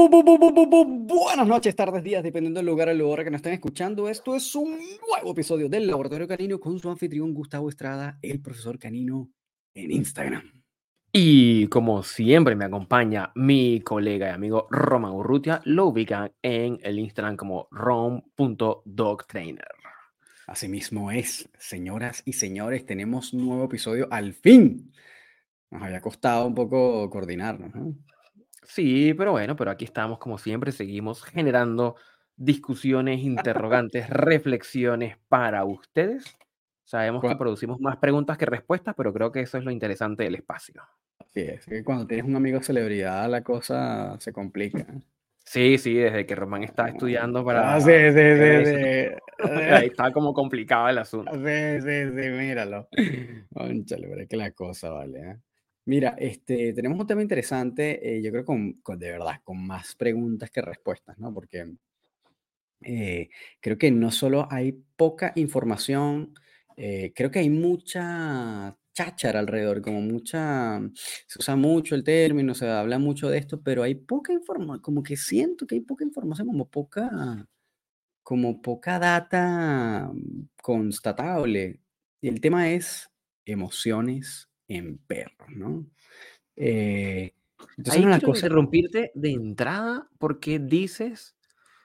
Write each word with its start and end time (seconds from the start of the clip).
Buenas 0.00 1.48
noches, 1.48 1.74
tardes, 1.74 2.04
días, 2.04 2.22
dependiendo 2.22 2.60
del 2.60 2.66
lugar 2.66 2.88
o 2.88 2.94
la 2.94 3.04
hora 3.04 3.24
que 3.24 3.32
nos 3.32 3.40
estén 3.40 3.54
escuchando. 3.54 4.08
Esto 4.08 4.36
es 4.36 4.54
un 4.54 4.78
nuevo 4.78 5.32
episodio 5.32 5.68
del 5.68 5.88
Laboratorio 5.88 6.28
Canino 6.28 6.60
con 6.60 6.78
su 6.78 6.88
anfitrión 6.88 7.34
Gustavo 7.34 7.68
Estrada, 7.68 8.16
el 8.22 8.40
profesor 8.40 8.78
canino 8.78 9.28
en 9.74 9.90
Instagram. 9.90 10.62
Y 11.12 11.66
como 11.66 12.04
siempre 12.04 12.54
me 12.54 12.66
acompaña 12.66 13.32
mi 13.34 13.80
colega 13.80 14.28
y 14.28 14.30
amigo 14.30 14.68
Roman 14.70 15.10
Urrutia, 15.10 15.62
lo 15.64 15.86
ubican 15.86 16.30
en 16.42 16.78
el 16.84 17.00
Instagram 17.00 17.36
como 17.36 17.66
rom.dogtrainer. 17.72 19.66
Asimismo 20.46 21.10
es, 21.10 21.50
señoras 21.58 22.22
y 22.24 22.34
señores, 22.34 22.86
tenemos 22.86 23.32
un 23.32 23.46
nuevo 23.48 23.64
episodio 23.64 24.06
al 24.12 24.32
fin. 24.32 24.92
Nos 25.72 25.82
había 25.82 26.00
costado 26.00 26.46
un 26.46 26.54
poco 26.54 27.10
coordinarnos. 27.10 27.74
¿no? 27.74 27.96
Sí, 28.68 29.14
pero 29.14 29.32
bueno, 29.32 29.56
pero 29.56 29.70
aquí 29.70 29.86
estamos 29.86 30.18
como 30.18 30.36
siempre, 30.36 30.72
seguimos 30.72 31.24
generando 31.24 31.96
discusiones, 32.36 33.20
interrogantes, 33.20 34.10
reflexiones 34.10 35.16
para 35.28 35.64
ustedes. 35.64 36.36
Sabemos 36.84 37.22
que 37.22 37.34
producimos 37.34 37.80
más 37.80 37.96
preguntas 37.96 38.36
que 38.36 38.44
respuestas, 38.44 38.94
pero 38.94 39.12
creo 39.14 39.32
que 39.32 39.40
eso 39.40 39.56
es 39.56 39.64
lo 39.64 39.70
interesante 39.70 40.24
del 40.24 40.34
espacio. 40.34 40.82
Así 41.18 41.40
es, 41.40 41.64
que 41.64 41.82
cuando 41.82 42.06
tienes 42.06 42.26
un 42.26 42.36
amigo 42.36 42.62
celebridad 42.62 43.28
la 43.30 43.42
cosa 43.42 44.20
se 44.20 44.34
complica. 44.34 44.86
Sí, 45.46 45.78
sí, 45.78 45.94
desde 45.94 46.26
que 46.26 46.34
Román 46.34 46.62
está 46.62 46.88
estudiando 46.88 47.42
para... 47.42 47.74
Ah, 47.74 47.80
sí, 47.80 47.90
sí, 47.90 48.20
sí, 48.66 49.50
Ahí 49.72 49.86
está 49.86 50.12
como 50.12 50.34
complicado 50.34 50.90
el 50.90 50.98
asunto. 50.98 51.32
Sí, 51.32 51.80
sí, 51.80 52.04
sí, 52.04 52.28
míralo. 52.30 52.86
Conchale, 53.54 54.08
pero 54.08 54.20
es 54.20 54.28
que 54.28 54.36
la 54.36 54.50
cosa 54.50 54.90
vale, 54.90 55.20
¿eh? 55.20 55.36
Mira, 55.88 56.14
este, 56.18 56.74
tenemos 56.74 57.00
un 57.00 57.06
tema 57.06 57.22
interesante, 57.22 58.16
eh, 58.18 58.22
yo 58.22 58.30
creo 58.30 58.44
con, 58.44 58.74
con, 58.82 58.98
de 58.98 59.10
verdad, 59.10 59.40
con 59.42 59.66
más 59.66 59.94
preguntas 59.96 60.50
que 60.50 60.60
respuestas, 60.60 61.18
¿no? 61.18 61.32
Porque 61.32 61.64
eh, 62.82 63.28
creo 63.60 63.78
que 63.78 63.90
no 63.90 64.10
solo 64.10 64.46
hay 64.50 64.72
poca 64.96 65.32
información, 65.36 66.34
eh, 66.76 67.12
creo 67.14 67.30
que 67.30 67.40
hay 67.40 67.50
mucha 67.50 68.76
cháchara 68.92 69.40
alrededor, 69.40 69.80
como 69.82 70.00
mucha, 70.00 70.80
se 71.26 71.38
usa 71.38 71.56
mucho 71.56 71.94
el 71.94 72.04
término, 72.04 72.54
se 72.54 72.68
habla 72.68 72.98
mucho 72.98 73.30
de 73.30 73.38
esto, 73.38 73.62
pero 73.62 73.82
hay 73.82 73.94
poca 73.94 74.32
información, 74.32 74.80
como 74.80 75.02
que 75.02 75.16
siento 75.16 75.66
que 75.66 75.76
hay 75.76 75.80
poca 75.80 76.04
información, 76.04 76.48
como 76.48 76.68
poca, 76.68 77.46
como 78.22 78.62
poca 78.62 78.98
data 78.98 80.10
constatable. 80.62 81.80
Y 82.20 82.28
el 82.28 82.40
tema 82.40 82.70
es 82.72 83.10
emociones 83.46 84.47
en 84.68 84.98
perros, 84.98 85.48
¿no? 85.48 85.86
Eh, 86.56 87.34
entonces 87.76 88.00
Ahí 88.00 88.04
una 88.04 88.18
quiero 88.18 88.32
cosa... 88.32 88.46
interrumpirte 88.46 89.10
de 89.14 89.30
entrada 89.30 90.08
porque 90.18 90.58
dices, 90.58 91.36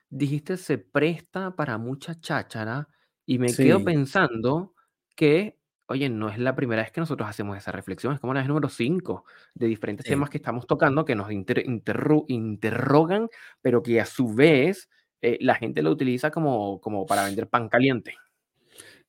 dijiste 0.09 0.57
se 0.57 0.77
presta 0.77 1.55
para 1.55 1.77
mucha 1.77 2.19
cháchara 2.19 2.89
y 3.25 3.39
me 3.39 3.49
sí. 3.49 3.63
quedo 3.63 3.83
pensando 3.83 4.73
que, 5.15 5.57
oye, 5.87 6.09
no 6.09 6.29
es 6.29 6.37
la 6.37 6.55
primera 6.55 6.81
vez 6.81 6.91
que 6.91 7.01
nosotros 7.01 7.27
hacemos 7.27 7.57
esa 7.57 7.71
reflexión, 7.71 8.13
es 8.13 8.19
como 8.19 8.33
la 8.33 8.41
vez 8.41 8.47
número 8.47 8.69
5 8.69 9.25
de 9.55 9.67
diferentes 9.67 10.05
sí. 10.05 10.11
temas 10.11 10.29
que 10.29 10.37
estamos 10.37 10.67
tocando 10.67 11.05
que 11.05 11.15
nos 11.15 11.31
inter 11.31 11.63
interro 11.65 12.25
interrogan, 12.27 13.29
pero 13.61 13.81
que 13.81 14.01
a 14.01 14.05
su 14.05 14.33
vez 14.33 14.89
eh, 15.21 15.37
la 15.41 15.55
gente 15.55 15.81
lo 15.81 15.91
utiliza 15.91 16.31
como, 16.31 16.81
como 16.81 17.05
para 17.05 17.25
vender 17.25 17.47
pan 17.47 17.69
caliente. 17.69 18.15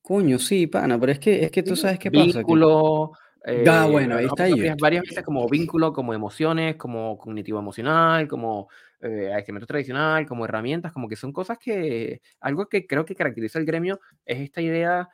Coño, 0.00 0.38
sí, 0.38 0.66
pana, 0.66 1.00
pero 1.00 1.12
es 1.12 1.18
que, 1.18 1.44
es 1.44 1.50
que 1.50 1.62
tú 1.62 1.74
sabes 1.76 1.98
qué 1.98 2.10
pasa. 2.10 2.38
Vínculo, 2.38 3.12
eh, 3.46 3.64
ah, 3.68 3.86
bueno, 3.86 4.16
ahí 4.16 4.24
está 4.24 4.44
ahí. 4.44 4.54
Varias 4.80 5.02
veces 5.02 5.22
como 5.22 5.46
vínculo, 5.48 5.92
como 5.92 6.14
emociones, 6.14 6.76
como 6.76 7.18
cognitivo 7.18 7.58
emocional, 7.58 8.26
como 8.26 8.68
eh, 9.00 9.30
adiestramiento 9.32 9.66
tradicional, 9.66 10.26
como 10.26 10.46
herramientas, 10.46 10.92
como 10.92 11.08
que 11.08 11.16
son 11.16 11.32
cosas 11.32 11.58
que, 11.58 12.22
algo 12.40 12.66
que 12.68 12.86
creo 12.86 13.04
que 13.04 13.14
caracteriza 13.14 13.58
el 13.58 13.66
gremio 13.66 14.00
es 14.24 14.40
esta 14.40 14.62
idea 14.62 15.10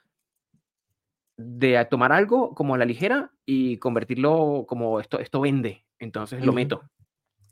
de 1.37 1.85
tomar 1.87 2.13
algo 2.13 2.55
como 2.55 2.75
a 2.75 2.79
la 2.79 2.85
ligera 2.85 3.33
y 3.45 3.79
convertirlo 3.79 4.65
como 4.69 5.01
esto, 5.01 5.19
esto 5.19 5.41
vende, 5.41 5.85
entonces 5.99 6.39
uh 6.39 6.43
-huh. 6.43 6.47
lo 6.47 6.53
meto. 6.53 6.83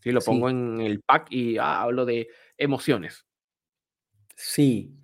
Sí, 0.00 0.12
lo 0.12 0.20
pongo 0.20 0.48
sí. 0.48 0.54
en 0.54 0.80
el 0.80 1.00
pack 1.00 1.26
y 1.30 1.58
ah, 1.58 1.80
hablo 1.82 2.04
de 2.04 2.28
emociones. 2.56 3.26
Sí, 4.36 4.94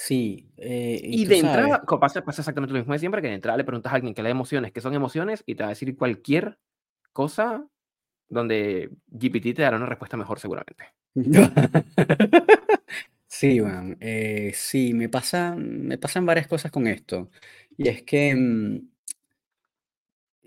Sí. 0.00 0.48
Eh, 0.56 1.00
y, 1.02 1.22
y 1.22 1.24
de 1.24 1.38
entrada, 1.38 1.82
pasa, 2.00 2.22
pasa, 2.22 2.40
exactamente 2.40 2.72
lo 2.72 2.78
mismo 2.78 2.92
de 2.92 3.00
siempre, 3.00 3.20
que 3.20 3.26
de 3.26 3.34
entrada 3.34 3.58
le 3.58 3.64
preguntas 3.64 3.92
a 3.92 3.96
alguien 3.96 4.14
que 4.14 4.22
le 4.22 4.28
da 4.28 4.30
emociones, 4.30 4.70
que 4.70 4.80
son 4.80 4.94
emociones, 4.94 5.42
y 5.44 5.56
te 5.56 5.64
va 5.64 5.66
a 5.66 5.70
decir 5.70 5.96
cualquier 5.96 6.56
cosa 7.12 7.66
donde 8.28 8.90
GPT 9.08 9.56
te 9.56 9.62
dará 9.62 9.76
una 9.76 9.86
respuesta 9.86 10.16
mejor 10.16 10.38
seguramente. 10.38 10.84
sí, 13.26 13.58
bueno, 13.58 13.96
eh, 13.98 14.52
sí, 14.54 14.94
me, 14.94 15.08
pasa, 15.08 15.56
me 15.56 15.98
pasan 15.98 16.24
varias 16.24 16.46
cosas 16.46 16.70
con 16.70 16.86
esto. 16.86 17.28
Y 17.76 17.88
es 17.88 18.04
que... 18.04 18.36
Mm, 18.36 18.88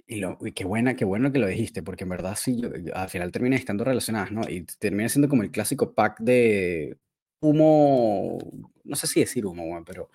y, 0.07 0.15
lo, 0.21 0.37
y 0.39 0.53
qué, 0.53 0.63
buena, 0.63 0.95
qué 0.95 1.03
bueno 1.03 1.33
que 1.33 1.39
lo 1.39 1.47
dijiste, 1.47 1.83
porque 1.83 2.05
en 2.05 2.09
verdad 2.11 2.37
sí, 2.37 2.61
yo, 2.61 2.69
al 2.93 3.09
final 3.09 3.33
termina 3.33 3.57
estando 3.57 3.83
relacionadas, 3.83 4.31
¿no? 4.31 4.43
Y 4.47 4.63
termina 4.79 5.09
siendo 5.09 5.27
como 5.27 5.43
el 5.43 5.51
clásico 5.51 5.93
pack 5.93 6.21
de 6.21 6.97
humo, 7.41 8.37
no 8.83 8.95
sé 8.95 9.07
si 9.07 9.19
decir 9.19 9.45
humo, 9.45 9.83
pero, 9.85 10.09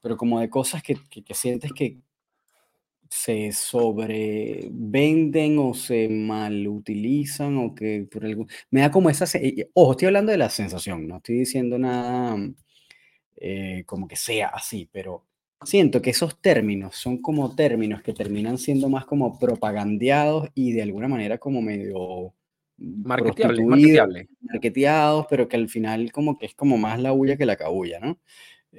pero 0.00 0.16
como 0.16 0.40
de 0.40 0.50
cosas 0.50 0.82
que, 0.82 0.96
que, 1.10 1.22
que 1.22 1.34
sientes 1.34 1.72
que 1.72 1.98
se 3.12 3.52
sobrevenden 3.52 5.58
o 5.58 5.74
se 5.74 6.08
malutilizan 6.08 7.58
o 7.58 7.74
que 7.74 8.08
por 8.10 8.24
algún... 8.24 8.48
Me 8.70 8.80
da 8.80 8.90
como 8.90 9.10
esa... 9.10 9.26
Ojo, 9.74 9.90
estoy 9.92 10.06
hablando 10.06 10.32
de 10.32 10.38
la 10.38 10.48
sensación, 10.48 11.06
no 11.06 11.18
estoy 11.18 11.40
diciendo 11.40 11.78
nada 11.78 12.38
eh, 13.36 13.84
como 13.86 14.08
que 14.08 14.16
sea 14.16 14.48
así, 14.48 14.88
pero 14.90 15.26
siento 15.62 16.00
que 16.00 16.10
esos 16.10 16.40
términos 16.40 16.96
son 16.96 17.18
como 17.18 17.54
términos 17.54 18.02
que 18.02 18.14
terminan 18.14 18.56
siendo 18.56 18.88
más 18.88 19.04
como 19.04 19.38
propagandeados 19.38 20.48
y 20.54 20.72
de 20.72 20.82
alguna 20.82 21.08
manera 21.08 21.36
como 21.38 21.60
medio 21.60 22.32
marketeable, 22.78 23.64
marketeable. 23.64 24.28
marketeados, 24.40 25.26
pero 25.28 25.48
que 25.48 25.56
al 25.56 25.68
final 25.68 26.10
como 26.12 26.38
que 26.38 26.46
es 26.46 26.54
como 26.54 26.78
más 26.78 27.00
la 27.00 27.12
bulla 27.12 27.36
que 27.36 27.46
la 27.46 27.56
cabulla, 27.56 28.00
¿no? 28.00 28.18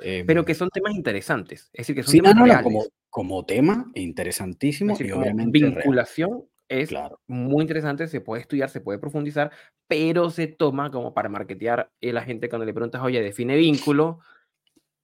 Eh, 0.02 0.24
pero 0.26 0.44
que 0.44 0.56
son 0.56 0.70
temas 0.70 0.96
interesantes, 0.96 1.70
es 1.74 1.88
decir, 1.88 1.96
que 1.96 2.04
son 2.04 2.12
sí, 2.12 2.18
temas 2.20 2.36
no, 2.36 2.48
no, 2.48 2.64
como, 2.64 2.86
como 3.10 3.46
tema 3.46 3.92
interesantísimo 3.94 4.94
es 4.94 4.98
decir, 4.98 5.14
y 5.14 5.18
obviamente 5.18 5.60
vinculación 5.60 6.32
real. 6.32 6.44
es 6.70 6.90
Claro. 6.90 7.20
muy 7.28 7.62
interesante, 7.62 8.08
se 8.08 8.20
puede 8.20 8.42
estudiar, 8.42 8.70
se 8.70 8.82
puede 8.82 8.98
profundizar, 8.98 9.52
pero 9.88 10.32
se 10.32 10.48
toma 10.48 10.90
como 10.90 11.14
para 11.14 11.30
marketear 11.30 11.80
a 11.80 11.92
la 12.02 12.24
gente 12.24 12.50
cuando 12.50 12.66
le 12.66 12.74
preguntas, 12.74 13.04
oye, 13.04 13.22
define 13.22 13.56
vínculo, 13.56 14.20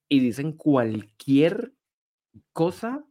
y 0.08 0.18
dicen 0.18 0.52
cualquier 0.52 1.72
cosa, 2.52 3.04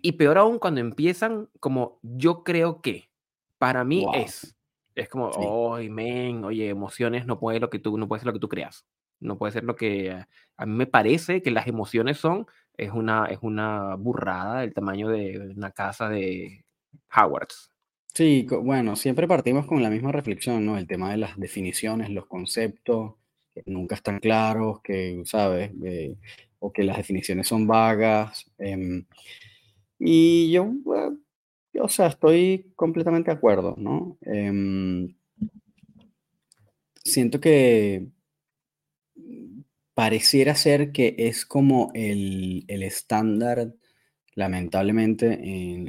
y 0.00 0.12
peor 0.12 0.38
aún 0.38 0.58
cuando 0.60 0.80
empiezan 0.80 1.48
como 1.58 1.98
yo 2.02 2.44
creo 2.44 2.80
que, 2.80 3.10
para 3.62 3.84
mí 3.84 4.02
Wow. 4.04 4.14
es. 4.16 4.56
Es 4.96 5.08
como, 5.08 5.32
Sí. 5.32 5.38
oye, 5.40 5.88
men, 5.88 6.44
oye, 6.44 6.68
emociones 6.68 7.26
no 7.26 7.38
puede 7.38 7.60
lo 7.60 7.70
que 7.70 7.78
tú, 7.78 7.96
no 7.96 8.08
puede 8.08 8.18
ser 8.18 8.26
lo 8.26 8.32
que 8.32 8.40
tú 8.40 8.48
creas. 8.48 8.84
No 9.20 9.38
puede 9.38 9.52
ser 9.52 9.62
lo 9.62 9.76
que 9.76 10.10
a, 10.10 10.66
mí 10.66 10.72
me 10.72 10.88
parece 10.88 11.42
que 11.42 11.52
las 11.52 11.68
emociones 11.68 12.18
son, 12.18 12.48
es 12.76 12.90
una, 12.90 13.26
es 13.26 13.38
una 13.40 13.94
burrada 13.94 14.62
del 14.62 14.74
tamaño 14.74 15.08
de 15.10 15.54
una 15.56 15.70
casa 15.70 16.08
de 16.08 16.64
Howards. 17.16 17.70
Sí, 18.12 18.48
bueno, 18.50 18.96
siempre 18.96 19.28
partimos 19.28 19.66
con 19.66 19.80
la 19.80 19.90
misma 19.90 20.10
reflexión, 20.10 20.66
¿no? 20.66 20.76
El 20.76 20.88
tema 20.88 21.12
de 21.12 21.18
las 21.18 21.38
definiciones, 21.38 22.10
los 22.10 22.26
conceptos, 22.26 23.14
que 23.54 23.62
nunca 23.66 23.94
están 23.94 24.18
claros, 24.18 24.80
que, 24.82 25.22
¿sabes? 25.24 25.70
Eh, 25.84 26.16
o 26.58 26.72
que 26.72 26.82
las 26.82 26.96
definiciones 26.96 27.46
son 27.46 27.68
vagas. 27.68 28.50
em, 28.58 29.06
y 30.00 30.50
yo, 30.50 30.64
bueno, 30.82 31.12
yo, 31.12 31.21
o 31.80 31.88
sea, 31.88 32.08
estoy 32.08 32.72
completamente 32.76 33.30
de 33.30 33.36
acuerdo, 33.36 33.74
¿no? 33.78 34.18
Em, 34.22 35.14
siento 37.04 37.40
que 37.40 38.06
pareciera 39.94 40.54
ser 40.54 40.92
que 40.92 41.14
es 41.18 41.46
como 41.46 41.90
el, 41.94 42.64
el 42.68 42.82
estándar, 42.82 43.74
lamentablemente, 44.34 45.32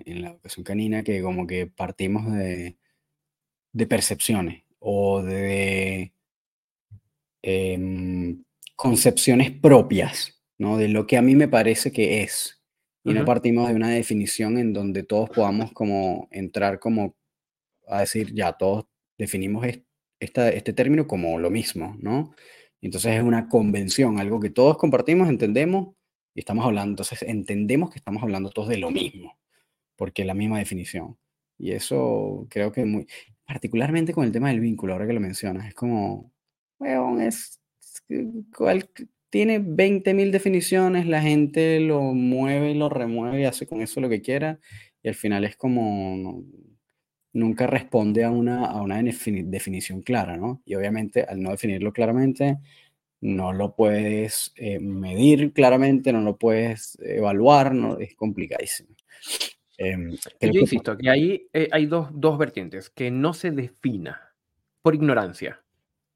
en, 0.06 0.22
la 0.22 0.32
educación 0.32 0.64
canina, 0.64 1.04
que 1.04 1.22
como 1.22 1.48
que 1.48 1.68
partimos 1.68 2.32
de, 2.32 2.78
de 3.72 3.88
percepciones 3.88 4.64
o 4.80 5.22
de 5.24 6.14
em, 7.42 8.44
concepciones 8.76 9.52
propias, 9.52 10.42
¿no? 10.58 10.78
De 10.78 10.88
lo 10.90 11.08
que 11.08 11.18
a 11.18 11.22
mí 11.22 11.36
me 11.36 11.48
parece 11.48 11.92
que 11.92 12.24
es. 12.24 12.63
Y 13.04 13.14
no 13.14 13.26
partimos 13.26 13.68
de 13.70 13.76
una 13.76 13.90
definición 13.90 14.58
en 14.58 14.72
donde 14.74 15.04
todos 15.04 15.30
podamos 15.30 15.72
como 15.74 16.28
entrar 16.32 16.80
como 16.80 17.16
a 17.88 18.00
decir, 18.02 18.34
ya, 18.34 18.54
todos 18.54 18.86
definimos 19.18 19.66
es- 19.66 19.82
esta, 20.20 20.50
este 20.50 20.72
término 20.74 21.06
como 21.06 21.38
lo 21.38 21.50
mismo, 21.50 21.98
¿no? 22.00 22.34
Entonces 22.82 23.14
es 23.16 23.24
una 23.24 23.50
convención, 23.50 24.20
algo 24.20 24.40
que 24.40 24.50
todos 24.50 24.78
compartimos, 24.78 25.28
entendemos 25.30 25.96
y 26.34 26.40
estamos 26.40 26.66
hablando, 26.66 26.92
entonces 26.92 27.22
entendemos 27.24 27.90
que 27.92 27.98
estamos 28.00 28.24
hablando 28.24 28.50
todos 28.50 28.70
de 28.70 28.78
lo 28.78 28.90
mismo, 28.90 29.38
porque 29.98 30.22
es 30.24 30.28
la 30.28 30.34
misma 30.34 30.60
definición. 30.60 31.18
Y 31.58 31.72
eso 31.72 32.48
creo 32.50 32.72
que 32.72 32.86
muy... 32.86 33.06
particularmente 33.46 34.14
con 34.14 34.26
el 34.26 34.32
tema 34.32 34.50
del 34.50 34.60
vínculo, 34.62 34.94
ahora 34.94 35.08
que 35.08 35.14
lo 35.14 35.20
mencionas, 35.20 35.68
es 35.68 35.74
como, 35.74 36.32
weón, 36.80 37.22
es, 37.22 37.60
tiene 39.34 39.60
20.000 39.60 40.30
definiciones, 40.30 41.08
la 41.08 41.20
gente 41.20 41.80
lo 41.80 42.02
mueve 42.02 42.70
y 42.70 42.74
lo 42.76 42.88
remueve 42.88 43.42
y 43.42 43.46
hace 43.46 43.66
con 43.66 43.82
eso 43.82 44.00
lo 44.00 44.08
que 44.08 44.22
quiera, 44.22 44.60
y 45.02 45.08
al 45.08 45.16
final 45.16 45.44
es 45.44 45.56
como, 45.56 46.44
nunca 47.34 47.66
responde 47.66 48.26
a 48.26 48.30
una, 48.30 48.68
a 48.68 48.80
una 48.80 49.02
definición 49.02 50.04
clara, 50.04 50.38
¿no? 50.38 50.62
Y 50.66 50.76
obviamente 50.76 51.24
al 51.24 51.42
no 51.42 51.50
definirlo 51.50 51.92
claramente, 51.92 52.60
no 53.22 53.54
lo 53.54 53.76
puedes 53.76 54.54
eh, 54.56 54.78
medir 54.80 55.52
claramente, 55.52 56.14
no 56.14 56.22
lo 56.22 56.38
puedes 56.38 57.00
evaluar, 57.02 57.74
no, 57.74 57.98
es 57.98 58.14
complicadísimo. 58.14 58.96
Em, 59.80 60.12
yo 60.42 60.62
insisto, 60.62 60.96
que 60.96 61.10
ahí 61.10 61.48
eh, 61.54 61.70
hay 61.72 61.88
dos, 61.88 62.10
dos, 62.14 62.38
vertientes, 62.38 62.92
que 62.92 63.10
no 63.10 63.34
se 63.34 63.50
defina 63.50 64.36
por 64.84 64.94
ignorancia, 64.94 65.60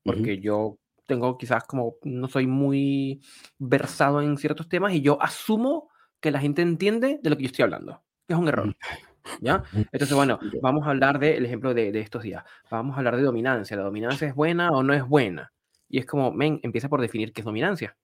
porque 0.04 0.38
yo 0.38 0.78
tengo 1.08 1.38
quizás 1.38 1.64
como, 1.64 1.96
no 2.04 2.28
soy 2.28 2.46
muy 2.46 3.22
versado 3.58 4.22
en 4.22 4.38
ciertos 4.38 4.70
temas 4.70 4.94
y 4.94 5.02
yo 5.02 5.22
asumo 5.22 5.90
que 6.20 6.32
la 6.32 6.40
gente 6.40 6.62
entiende 6.62 7.20
de 7.22 7.30
lo 7.30 7.38
que 7.38 7.44
yo 7.44 7.48
estoy 7.48 7.64
hablando, 7.64 8.04
que 8.28 8.34
es 8.34 8.40
un 8.40 8.48
error. 8.48 8.76
¿Ya? 9.42 9.64
Entonces, 9.92 10.16
bueno, 10.16 10.40
vamos 10.62 10.88
a 10.88 10.92
hablar 10.92 11.20
del 11.20 11.46
ejemplo 11.46 11.74
de, 11.74 11.92
de, 11.92 12.00
estos 12.00 12.24
días. 12.24 12.46
Vamos 12.72 12.96
a 12.96 13.00
hablar 13.00 13.18
de 13.18 13.24
dominancia. 13.24 13.76
¿La 13.76 13.84
dominancia 13.84 14.26
es 14.26 14.34
buena 14.34 14.70
o 14.70 14.84
no 14.84 14.94
es 14.94 15.06
buena? 15.06 15.52
Y 15.90 16.00
es 16.00 16.06
como, 16.06 16.32
men, 16.32 16.62
empieza 16.64 16.88
por 16.88 17.02
definir 17.02 17.34
qué 17.34 17.42
es 17.42 17.46
dominancia, 17.46 17.98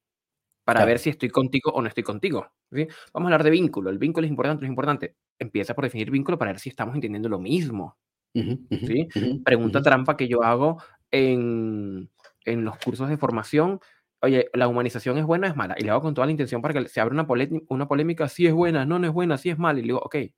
para 0.65 0.85
ver 0.85 0.99
si 0.99 1.09
estoy 1.09 1.29
contigo 1.29 1.71
o 1.71 1.81
no 1.81 1.87
estoy 1.87 2.03
contigo. 2.03 2.47
¿sí? 2.71 2.87
Vamos 3.13 3.27
a 3.27 3.35
hablar 3.35 3.43
de 3.43 3.49
vínculo. 3.51 3.89
El 3.89 3.97
vínculo 3.97 4.25
es 4.25 4.31
importante, 4.31 4.65
es 4.65 4.69
importante. 4.69 5.15
Empieza 5.39 5.73
por 5.73 5.83
definir 5.83 6.11
vínculo 6.11 6.37
para 6.37 6.51
ver 6.51 6.59
si 6.59 6.69
estamos 6.69 6.95
entendiendo 6.95 7.29
lo 7.29 7.39
mismo. 7.39 7.97
¿sí? 8.33 9.07
Pregunta 9.43 9.81
trampa 9.81 10.17
que 10.17 10.27
yo 10.27 10.43
hago 10.43 10.81
en, 11.11 12.09
en 12.45 12.65
los 12.65 12.77
cursos 12.77 13.09
de 13.09 13.17
formación. 13.17 13.79
Oye, 14.21 14.49
¿la 14.53 14.67
humanización 14.67 15.17
es 15.17 15.25
buena 15.25 15.47
o 15.47 15.49
es 15.51 15.55
mala? 15.55 15.75
Y 15.77 15.83
le 15.83 15.91
hago 15.91 16.01
con 16.01 16.13
toda 16.13 16.25
la 16.25 16.31
intención 16.31 16.61
para 16.61 16.73
que 16.73 16.87
se 16.87 17.01
abra 17.01 17.13
una, 17.13 17.27
una 17.69 17.87
polémica, 17.87 18.29
si 18.29 18.47
es 18.47 18.53
buena, 18.53 18.85
no, 18.85 18.99
no 18.99 19.07
es 19.07 19.13
buena, 19.13 19.37
si 19.37 19.49
es 19.49 19.57
mala. 19.57 19.79
Y 19.79 19.81
le 19.83 19.87
digo, 19.87 19.99
ok, 19.99 20.11
¿qué 20.11 20.33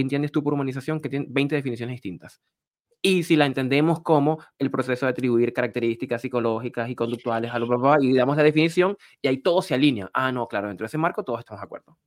entiendes 0.00 0.32
tú 0.32 0.42
por 0.42 0.52
humanización? 0.54 1.00
Que 1.00 1.08
tiene 1.08 1.26
20 1.28 1.54
definiciones 1.54 1.94
distintas 1.94 2.42
y 3.06 3.22
si 3.22 3.36
la 3.36 3.44
entendemos 3.44 4.00
como 4.00 4.38
el 4.58 4.70
proceso 4.70 5.04
de 5.04 5.10
atribuir 5.10 5.52
características 5.52 6.22
psicológicas 6.22 6.88
y 6.88 6.94
conductuales 6.94 7.52
a 7.52 7.58
los 7.58 7.68
y 8.00 8.14
damos 8.14 8.38
la 8.38 8.42
definición 8.42 8.96
y 9.20 9.28
ahí 9.28 9.42
todo 9.42 9.60
se 9.60 9.74
alinea. 9.74 10.10
Ah, 10.14 10.32
no, 10.32 10.48
claro, 10.48 10.68
dentro 10.68 10.84
de 10.84 10.86
ese 10.86 10.96
marco 10.96 11.22
todos 11.22 11.40
estamos 11.40 11.60
de 11.60 11.66
acuerdo. 11.66 11.98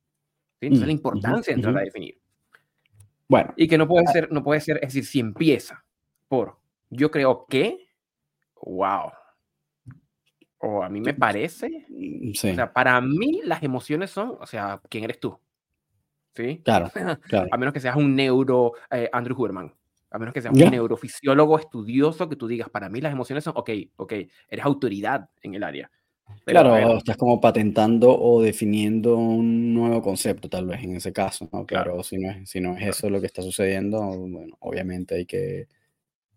¿Sí? 0.58 0.66
Entonces 0.66 0.88
la 0.88 0.92
importancia 0.92 1.52
de 1.52 1.54
entrar 1.54 1.78
a 1.78 1.82
definir. 1.82 2.18
Bueno. 3.28 3.54
Y 3.56 3.68
que 3.68 3.78
no 3.78 3.86
puede 3.86 4.06
ah 4.08 4.12
ser, 4.12 4.32
no 4.32 4.42
puede 4.42 4.60
ser, 4.60 4.78
es 4.78 4.92
decir, 4.92 5.04
si 5.04 5.20
empieza 5.20 5.84
por 6.26 6.58
yo 6.90 7.12
creo 7.12 7.46
que, 7.48 7.90
wow. 8.60 9.12
O 10.60 10.82
a 10.82 10.88
mí 10.88 11.00
me 11.00 11.14
parece. 11.14 11.86
Mm, 11.88 12.30
o 12.30 12.34
sea, 12.34 12.72
para 12.72 13.00
mí 13.00 13.40
las 13.44 13.62
emociones 13.62 14.10
son, 14.10 14.36
o 14.40 14.46
sea, 14.46 14.80
¿quién 14.88 15.04
eres 15.04 15.20
tú? 15.20 15.38
¿Sí? 16.34 16.60
Claro, 16.64 16.90
claro. 17.22 17.48
a 17.52 17.56
menos 17.56 17.72
que 17.72 17.80
seas 17.80 17.96
un 17.96 18.14
neuro 18.14 18.72
eh, 18.90 19.08
Andrew 19.12 19.36
Huberman 19.36 19.72
a 20.10 20.18
menos 20.18 20.32
que 20.32 20.40
seas 20.40 20.54
un 20.54 20.70
neurofisiólogo 20.70 21.58
estudioso 21.58 22.28
que 22.28 22.36
tú 22.36 22.46
digas, 22.46 22.70
para 22.70 22.88
mí 22.88 23.00
las 23.00 23.12
emociones 23.12 23.44
son, 23.44 23.54
ok, 23.56 23.70
ok, 23.96 24.12
eres 24.48 24.64
autoridad 24.64 25.28
en 25.42 25.54
el 25.54 25.62
área. 25.62 25.90
claro, 26.44 26.96
estás 26.96 27.16
como 27.16 27.40
patentando 27.40 28.18
o 28.18 28.40
definiendo 28.40 29.16
un 29.16 29.74
nuevo 29.74 30.00
concepto, 30.02 30.48
tal 30.48 30.66
vez 30.66 30.82
en 30.82 30.96
ese 30.96 31.12
caso, 31.12 31.48
¿no? 31.52 31.66
Claro, 31.66 32.02
Si, 32.02 32.16
no 32.16 32.30
es, 32.30 32.48
si 32.48 32.60
no 32.60 32.76
es 32.76 32.86
eso 32.88 33.10
lo 33.10 33.20
que 33.20 33.26
está 33.26 33.42
sucediendo, 33.42 34.00
bueno, 34.00 34.56
obviamente 34.60 35.16
hay 35.16 35.26
que... 35.26 35.68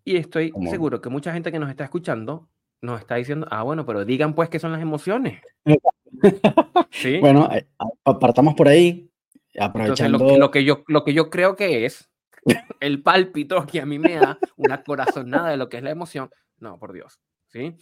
Y 0.04 0.16
estoy 0.16 0.52
seguro 0.68 1.00
que 1.00 1.08
mucha 1.08 1.32
gente 1.32 1.52
que 1.52 1.60
nos 1.60 1.70
está 1.70 1.84
escuchando 1.84 2.48
nos 2.82 3.00
está 3.00 3.14
diciendo, 3.14 3.46
ah, 3.50 3.62
bueno, 3.62 3.86
pero 3.86 4.04
digan 4.04 4.34
pues 4.34 4.50
qué 4.50 4.58
son 4.58 4.72
las 4.72 4.82
emociones. 4.82 5.40
¿Sí? 6.90 7.18
Bueno, 7.20 7.48
eh, 7.52 7.66
partamos 8.20 8.54
por 8.54 8.68
ahí, 8.68 9.10
aprovechando... 9.58 10.36
lo, 10.36 10.50
que 10.50 10.64
yo, 10.64 10.84
lo 10.88 11.04
que 11.04 11.14
yo 11.14 11.30
creo 11.30 11.56
que 11.56 11.86
es 11.86 12.10
el 12.80 13.02
pálpito 13.02 13.64
que 13.66 13.80
a 13.80 13.86
mí 13.86 13.98
me 13.98 14.16
da 14.16 14.38
una 14.56 14.82
corazonada 14.82 15.50
de 15.50 15.56
lo 15.56 15.68
que 15.68 15.78
es 15.78 15.82
la 15.82 15.90
emoción. 15.90 16.28
No, 16.58 16.78
por 16.78 16.92
Dios. 16.92 17.20
¿sí? 17.52 17.76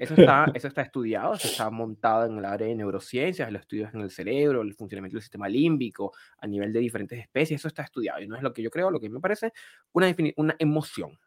Eso 0.00 0.14
está, 0.14 0.50
eso 0.54 0.68
está 0.68 0.82
estudiado, 0.82 1.34
eso 1.34 1.48
está 1.48 1.68
montado 1.68 2.26
en 2.26 2.38
el 2.38 2.44
área 2.44 2.68
de 2.68 2.74
neurociencias, 2.74 3.52
los 3.52 3.62
estudios 3.62 3.92
en 3.92 4.00
el 4.00 4.10
cerebro, 4.10 4.62
el 4.62 4.74
funcionamiento 4.74 5.16
del 5.16 5.22
sistema 5.22 5.48
límbico, 5.48 6.12
a 6.38 6.46
nivel 6.46 6.72
de 6.72 6.80
diferentes 6.80 7.18
especies, 7.18 7.60
eso 7.60 7.68
está 7.68 7.82
estudiado. 7.82 8.22
Y 8.22 8.26
no 8.26 8.36
es 8.36 8.42
lo 8.42 8.52
que 8.52 8.62
yo 8.62 8.70
creo, 8.70 8.90
lo 8.90 9.00
que 9.00 9.10
me 9.10 9.20
parece 9.20 9.52
una, 9.92 10.14
una 10.36 10.56
emoción. 10.58 11.18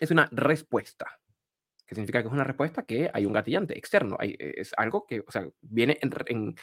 Es 0.00 0.10
una 0.10 0.28
respuesta. 0.32 1.20
¿Qué 1.86 1.94
significa 1.94 2.22
que 2.22 2.28
es 2.28 2.32
una 2.34 2.44
respuesta? 2.44 2.84
Que 2.84 3.10
hay 3.12 3.26
un 3.26 3.32
gatillante 3.32 3.76
externo. 3.76 4.16
Hay, 4.18 4.36
es 4.38 4.72
algo 4.76 5.06
que, 5.06 5.20
o 5.20 5.30
sea, 5.30 5.46
viene 5.60 5.98
en, 6.00 6.54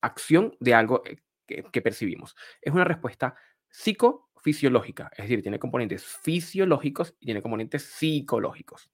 acción 0.00 0.56
de 0.60 0.74
algo 0.74 1.02
eh, 1.04 1.16
que, 1.46 1.64
que 1.64 1.82
percibimos. 1.82 2.34
Es 2.60 2.72
una 2.72 2.84
respuesta 2.84 3.34
psico 3.70 4.30
fisiológica, 4.42 5.10
es 5.12 5.24
decir, 5.24 5.42
tiene 5.42 5.58
componentes 5.58 6.04
fisiológicos 6.04 7.16
y 7.18 7.26
tiene 7.26 7.42
componentes 7.42 7.82
psicológicos. 7.82 8.90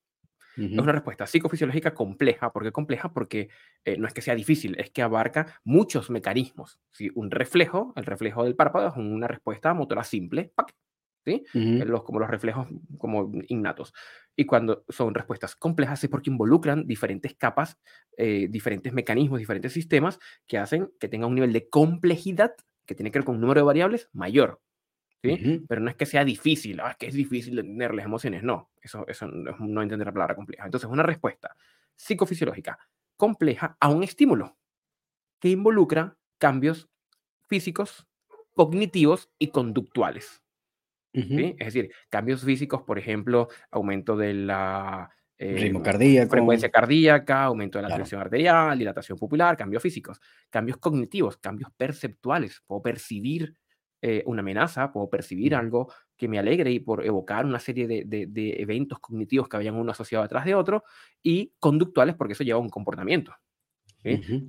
Es 0.56 0.78
una 0.78 0.92
respuesta 0.92 1.26
psicofisiológica 1.26 1.94
compleja. 1.94 2.52
¿Por 2.52 2.62
qué 2.62 2.72
compleja? 2.72 3.12
Porque 3.12 3.48
eh, 3.84 3.96
no 3.96 4.06
es 4.06 4.12
que 4.12 4.20
sea 4.20 4.34
difícil, 4.34 4.78
es 4.78 4.90
que 4.90 5.02
abarca 5.02 5.60
muchos 5.64 6.10
mecanismos. 6.10 6.78
Si 6.90 7.10
Un 7.14 7.30
reflejo, 7.30 7.92
el 7.96 8.04
reflejo 8.04 8.44
del 8.44 8.54
párpado 8.54 8.88
es 8.88 8.96
una 8.96 9.28
respuesta 9.28 9.72
motora 9.72 10.04
simple, 10.04 10.52
¿sí? 11.24 11.44
los, 11.52 12.02
como 12.04 12.18
los 12.18 12.30
reflejos 12.30 12.68
como 12.98 13.30
innatos. 13.48 13.92
Y 14.36 14.46
cuando 14.46 14.84
son 14.88 15.14
respuestas 15.14 15.56
complejas 15.56 16.02
es 16.02 16.10
porque 16.10 16.30
involucran 16.30 16.86
diferentes 16.86 17.34
capas, 17.34 17.78
eh, 18.16 18.48
diferentes 18.50 18.92
mecanismos, 18.92 19.38
diferentes 19.38 19.72
sistemas 19.72 20.18
que 20.46 20.58
hacen 20.58 20.90
que 20.98 21.08
tenga 21.08 21.26
un 21.26 21.34
nivel 21.34 21.52
de 21.52 21.68
complejidad 21.68 22.54
que 22.86 22.94
tiene 22.94 23.10
que 23.10 23.18
ver 23.18 23.26
con 23.26 23.36
un 23.36 23.40
número 23.40 23.60
de 23.60 23.66
variables 23.66 24.08
mayor. 24.12 24.60
Pero 25.68 25.80
no 25.80 25.88
es 25.88 25.94
que 25.94 26.04
sea 26.04 26.24
difícil, 26.24 26.80
ah, 26.80 26.90
es 26.90 26.96
que 26.96 27.06
es 27.06 27.14
difícil 27.14 27.56
entender 27.56 27.94
las 27.94 28.04
emociones, 28.04 28.42
no, 28.42 28.72
eso, 28.80 29.06
eso 29.06 29.28
no, 29.28 29.56
no 29.60 29.82
entender 29.82 30.06
la 30.06 30.12
palabra 30.12 30.34
compleja. 30.34 30.64
Entonces, 30.64 30.90
una 30.90 31.04
respuesta 31.04 31.54
psicofisiológica 31.94 32.76
compleja 33.16 33.76
a 33.78 33.88
un 33.88 34.02
estímulo 34.02 34.56
que 35.38 35.50
involucra 35.50 36.16
cambios 36.38 36.88
físicos, 37.48 38.06
cognitivos 38.54 39.30
y 39.38 39.48
conductuales. 39.48 40.41
Es 41.12 41.66
decir, 41.66 41.90
cambios 42.08 42.42
físicos, 42.42 42.82
por 42.82 42.98
ejemplo, 42.98 43.48
aumento 43.70 44.16
de 44.16 44.34
la 44.34 45.10
eh, 45.44 45.72
cardíaco. 45.82 46.30
frecuencia 46.30 46.70
cardíaca, 46.70 47.44
aumento 47.44 47.78
de 47.78 47.88
la 47.88 47.94
presión 47.94 48.20
arterial, 48.20 48.78
dilatación 48.78 49.18
pupilar, 49.18 49.56
cambios 49.56 49.82
físicos, 49.82 50.20
cambios 50.48 50.78
cognitivos, 50.78 51.36
cambios 51.36 51.70
perceptuales. 51.76 52.62
Puedo 52.66 52.80
percibir 52.80 53.56
eh, 54.00 54.22
una 54.26 54.40
amenaza, 54.40 54.92
puedo 54.92 55.10
percibir 55.10 55.54
algo 55.54 55.92
que 56.16 56.28
me 56.28 56.38
alegre 56.38 56.70
y 56.70 56.80
por 56.80 57.04
evocar 57.04 57.44
una 57.44 57.58
serie 57.58 57.88
de, 57.88 58.04
de, 58.04 58.62
eventos 58.62 59.00
cognitivos 59.00 59.48
que 59.48 59.56
vayan 59.56 59.74
uno 59.74 59.90
asociado 59.90 60.24
atrás 60.24 60.44
de 60.44 60.54
otro, 60.54 60.84
y 61.22 61.52
conductuales 61.58 62.14
porque 62.14 62.34
eso 62.34 62.44
lleva 62.44 62.58
a 62.58 62.62
un 62.62 62.68
comportamiento. 62.68 63.34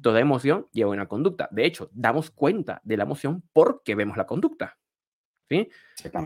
Toda 0.02 0.20
emoción 0.20 0.68
lleva 0.72 0.92
una 0.92 1.08
conducta. 1.08 1.48
De 1.52 1.66
hecho, 1.66 1.90
damos 1.94 2.32
cuenta 2.32 2.82
de 2.84 2.98
la 2.98 3.04
emoción 3.04 3.44
porque 3.54 3.94
vemos 3.94 4.18
la 4.18 4.26
conducta. 4.26 4.78
¿Sí? 5.54 5.70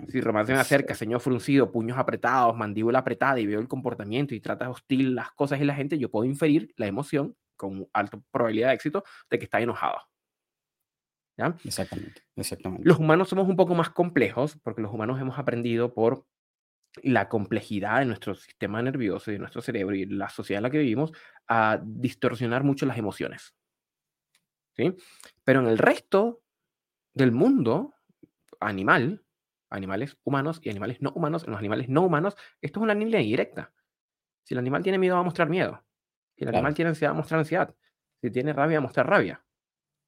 Si 0.07 0.21
Román 0.21 0.47
se 0.47 0.53
me 0.53 0.59
acerca, 0.59 0.95
señor 0.95 1.19
fruncido, 1.19 1.69
puños 1.71 1.97
apretados, 1.97 2.55
mandíbula 2.55 2.99
apretada 2.99 3.39
y 3.39 3.45
veo 3.45 3.59
el 3.59 3.67
comportamiento 3.67 4.33
y 4.33 4.39
trata 4.39 4.69
hostil 4.69 5.15
las 5.15 5.31
cosas 5.31 5.59
y 5.59 5.65
la 5.65 5.75
gente, 5.75 5.97
yo 5.97 6.09
puedo 6.09 6.23
inferir 6.23 6.73
la 6.77 6.87
emoción 6.87 7.35
con 7.57 7.87
alta 7.91 8.19
probabilidad 8.31 8.69
de 8.69 8.75
éxito 8.75 9.03
de 9.29 9.37
que 9.37 9.45
está 9.45 9.59
enojado. 9.59 9.97
Exactamente, 11.65 12.21
exactamente. 12.35 12.87
Los 12.87 12.99
humanos 12.99 13.27
somos 13.27 13.47
un 13.47 13.57
poco 13.57 13.75
más 13.75 13.89
complejos 13.89 14.57
porque 14.63 14.81
los 14.81 14.93
humanos 14.93 15.19
hemos 15.19 15.37
aprendido 15.37 15.93
por 15.93 16.25
la 17.03 17.27
complejidad 17.27 17.99
de 17.99 18.05
nuestro 18.05 18.33
sistema 18.33 18.81
nervioso 18.81 19.29
y 19.29 19.33
de 19.33 19.39
nuestro 19.39 19.61
cerebro 19.61 19.93
y 19.95 20.05
la 20.05 20.29
sociedad 20.29 20.59
en 20.59 20.63
la 20.63 20.69
que 20.69 20.79
vivimos 20.79 21.11
a 21.47 21.79
distorsionar 21.83 22.63
mucho 22.63 22.85
las 22.85 22.97
emociones. 22.97 23.53
¿Sí? 24.75 24.95
Pero 25.43 25.59
en 25.59 25.67
el 25.67 25.77
resto 25.77 26.41
del 27.13 27.31
mundo 27.31 27.93
animal, 28.59 29.23
animales 29.69 30.17
humanos 30.23 30.59
y 30.63 30.69
animales 30.69 31.01
no 31.01 31.11
humanos, 31.11 31.43
en 31.43 31.51
los 31.51 31.59
animales 31.59 31.89
no 31.89 32.03
humanos, 32.03 32.35
esto 32.61 32.79
es 32.79 32.83
una 32.83 32.93
línea 32.93 33.19
directa. 33.19 33.73
Si 34.43 34.53
el 34.53 34.59
animal 34.59 34.83
tiene 34.83 34.97
miedo, 34.97 35.15
va 35.15 35.21
a 35.21 35.23
mostrar 35.23 35.49
miedo. 35.49 35.83
Si 36.35 36.43
el 36.43 36.49
animal 36.49 36.73
tiene 36.73 36.89
ansiedad, 36.89 37.11
va 37.11 37.15
a 37.15 37.21
mostrar 37.21 37.39
ansiedad. 37.39 37.75
Si 38.21 38.31
tiene 38.31 38.53
rabia, 38.53 38.77
va 38.77 38.83
a 38.83 38.87
mostrar 38.87 39.09
rabia. 39.09 39.43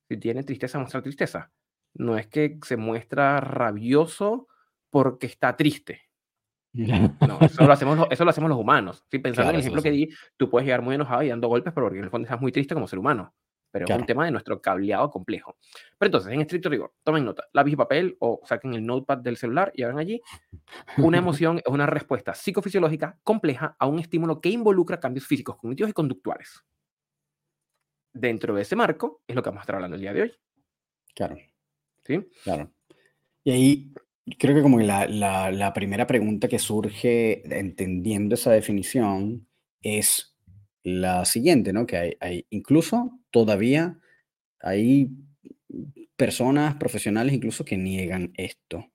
Si 0.07 0.17
tiene 0.17 0.43
tristeza, 0.43 0.79
muestra 0.79 1.01
tristeza. 1.01 1.51
No 1.93 2.17
es 2.17 2.27
que 2.27 2.59
se 2.63 2.77
muestra 2.77 3.41
rabioso 3.41 4.47
porque 4.89 5.27
está 5.27 5.55
triste. 5.55 6.09
No, 6.71 7.39
eso 7.41 7.65
lo 7.65 7.73
hacemos, 7.73 8.07
eso 8.09 8.23
lo 8.23 8.29
hacemos 8.29 8.49
los 8.49 8.59
humanos. 8.59 9.03
Si 9.09 9.19
pensando 9.19 9.49
en 9.49 9.55
el 9.55 9.61
ejemplo 9.61 9.81
que 9.81 9.91
di, 9.91 10.09
tú 10.37 10.49
puedes 10.49 10.65
llegar 10.65 10.81
muy 10.81 10.95
enojado 10.95 11.23
y 11.23 11.29
dando 11.29 11.47
golpes, 11.47 11.73
pero 11.73 11.87
porque 11.87 11.97
en 11.97 12.05
el 12.05 12.11
fondo 12.11 12.25
estás 12.25 12.39
muy 12.39 12.51
triste 12.51 12.75
como 12.75 12.87
ser 12.87 12.99
humano. 12.99 13.33
Pero 13.71 13.85
es 13.87 13.95
un 13.95 14.05
tema 14.05 14.25
de 14.25 14.31
nuestro 14.31 14.61
cableado 14.61 15.09
complejo. 15.09 15.57
Pero 15.97 16.07
entonces, 16.07 16.33
en 16.33 16.41
estricto 16.41 16.69
rigor, 16.69 16.93
tomen 17.03 17.25
nota, 17.25 17.45
lápiz 17.53 17.73
y 17.73 17.75
papel 17.75 18.17
o 18.19 18.41
saquen 18.45 18.73
el 18.73 18.85
notepad 18.85 19.19
del 19.19 19.37
celular 19.37 19.71
y 19.75 19.83
hagan 19.83 19.99
allí. 19.99 20.21
Una 20.97 21.17
emoción 21.19 21.59
es 21.59 21.71
una 21.71 21.85
respuesta 21.85 22.33
psicofisiológica 22.33 23.19
compleja 23.23 23.75
a 23.79 23.87
un 23.87 23.99
estímulo 23.99 24.41
que 24.41 24.49
involucra 24.49 24.99
cambios 24.99 25.25
físicos, 25.25 25.57
cognitivos 25.57 25.91
y 25.91 25.93
conductuales. 25.93 26.63
Dentro 28.11 28.55
de 28.55 28.63
ese 28.63 28.75
marco 28.75 29.21
es 29.27 29.35
lo 29.35 29.43
que 29.43 29.49
vamos 29.49 29.61
a 29.61 29.63
estar 29.63 29.75
hablando 29.75 29.95
el 29.95 30.01
día 30.01 30.13
de 30.13 30.21
hoy. 30.23 30.33
Claro. 31.13 31.37
¿Sí? 32.05 32.27
Claro. 32.43 32.71
Y 33.43 33.51
ahí 33.51 33.93
creo 34.37 34.55
que 34.55 34.61
como 34.61 34.79
la, 34.79 35.07
la, 35.07 35.51
la 35.51 35.73
primera 35.73 36.07
pregunta 36.07 36.47
que 36.47 36.59
surge 36.59 37.43
entendiendo 37.57 38.35
esa 38.35 38.51
definición 38.51 39.47
es 39.81 40.28
la 40.89 41.25
siguiente, 41.25 41.73
¿no? 41.73 41.85
Que 41.85 41.97
hay, 41.97 42.13
hay, 42.19 42.45
incluso 42.49 43.19
todavía 43.31 43.99
hay 44.59 45.11
personas 46.15 46.75
profesionales 46.75 47.33
incluso 47.33 47.63
que 47.65 47.77
niegan 47.77 48.33
esto, 48.35 48.91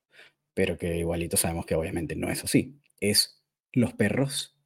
pero 0.54 0.76
que 0.76 0.98
igualito 0.98 1.36
sabemos 1.36 1.66
que 1.66 1.74
obviamente 1.74 2.16
no 2.16 2.30
es 2.30 2.44
así. 2.44 2.80
Es 3.00 3.42
los 3.72 3.94
perros 3.94 4.56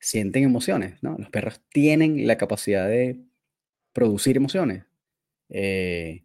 sienten 0.00 0.44
emociones, 0.44 1.02
¿no? 1.02 1.16
Los 1.18 1.30
perros 1.30 1.60
tienen 1.70 2.26
la 2.26 2.36
capacidad 2.38 2.88
de 2.88 3.20
producir 3.92 4.36
emociones. 4.36 4.84
Eh, 5.50 6.24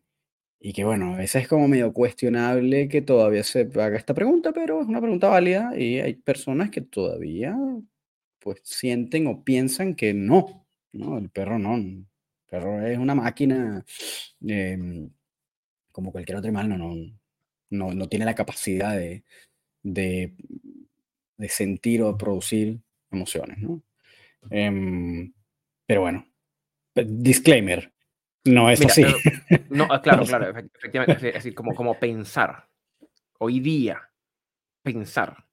y 0.59 0.74
que 0.74 0.83
bueno, 0.83 1.13
a 1.15 1.17
veces 1.17 1.43
es 1.43 1.47
como 1.47 1.67
medio 1.67 1.93
cuestionable 1.93 2.88
que 2.88 3.01
todavía 3.01 3.43
se 3.43 3.69
haga 3.75 3.97
esta 3.97 4.13
pregunta, 4.13 4.53
pero 4.53 4.81
es 4.81 4.88
una 4.88 5.01
pregunta 5.01 5.29
válida 5.29 5.77
y 5.77 6.00
hay 6.00 6.15
personas 6.15 6.71
que 6.71 6.81
todavía 6.81 7.55
pues 8.45 8.61
sienten 8.63 9.25
o 9.25 9.43
piensan 9.43 9.95
que 9.95 10.13
no, 10.13 10.67
¿no? 10.93 11.17
El 11.17 11.31
perro 11.31 11.57
no, 11.57 11.77
el 11.77 12.05
perro 12.47 12.85
es 12.85 12.99
una 12.99 13.15
máquina 13.15 13.83
em, 14.39 15.09
como 15.91 16.11
cualquier 16.11 16.37
otro 16.37 16.49
animal, 16.49 16.69
no, 16.69 16.95
no, 17.71 17.93
no, 17.95 18.07
tiene 18.07 18.23
la 18.23 18.35
capacidad 18.35 18.95
de, 18.95 19.23
de, 19.81 20.35
sentir 21.49 22.03
o 22.03 22.15
producir 22.15 22.79
emociones, 23.09 23.57
¿no? 23.57 23.81
Em, 24.51 25.33
pero 25.87 26.01
bueno, 26.01 26.27
disclaimer, 26.93 27.91
no 28.43 28.69
es 28.69 28.85
así. 28.85 29.05
no, 29.71 29.87
ah, 29.89 30.03
claro, 30.03 30.23
claro, 30.27 30.55
efectivamente, 30.55 31.29
es 31.29 31.33
decir, 31.33 31.55
como, 31.55 31.73
como 31.73 31.99
pensar, 31.99 32.69
hoy 33.39 33.59
día, 33.59 34.11
pensar 34.83 35.47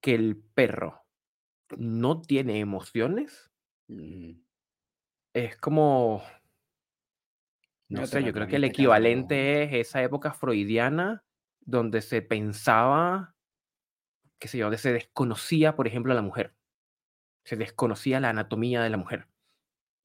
que 0.00 0.16
el 0.16 0.36
perro 0.36 1.04
no 1.76 2.20
tiene 2.20 2.60
emociones, 2.60 3.50
mm. 3.88 4.32
es 5.34 5.56
como, 5.56 6.22
no, 7.88 8.06
sé, 8.06 8.22
yo 8.22 8.32
creo 8.32 8.46
que 8.46 8.56
el 8.56 8.64
equivalente 8.64 9.62
es 9.62 9.88
esa 9.88 10.02
época 10.02 10.32
freudiana 10.32 11.24
donde 11.60 12.02
se 12.02 12.22
pensaba, 12.22 13.34
qué 14.38 14.48
sé 14.48 14.58
yo, 14.58 14.66
donde 14.66 14.78
se 14.78 14.92
desconocía, 14.92 15.74
por 15.74 15.86
ejemplo, 15.86 16.12
a 16.12 16.16
la 16.16 16.22
mujer. 16.22 16.54
Se 17.44 17.56
desconocía 17.56 18.20
la 18.20 18.30
anatomía 18.30 18.82
de 18.82 18.90
la 18.90 18.96
mujer. 18.96 19.28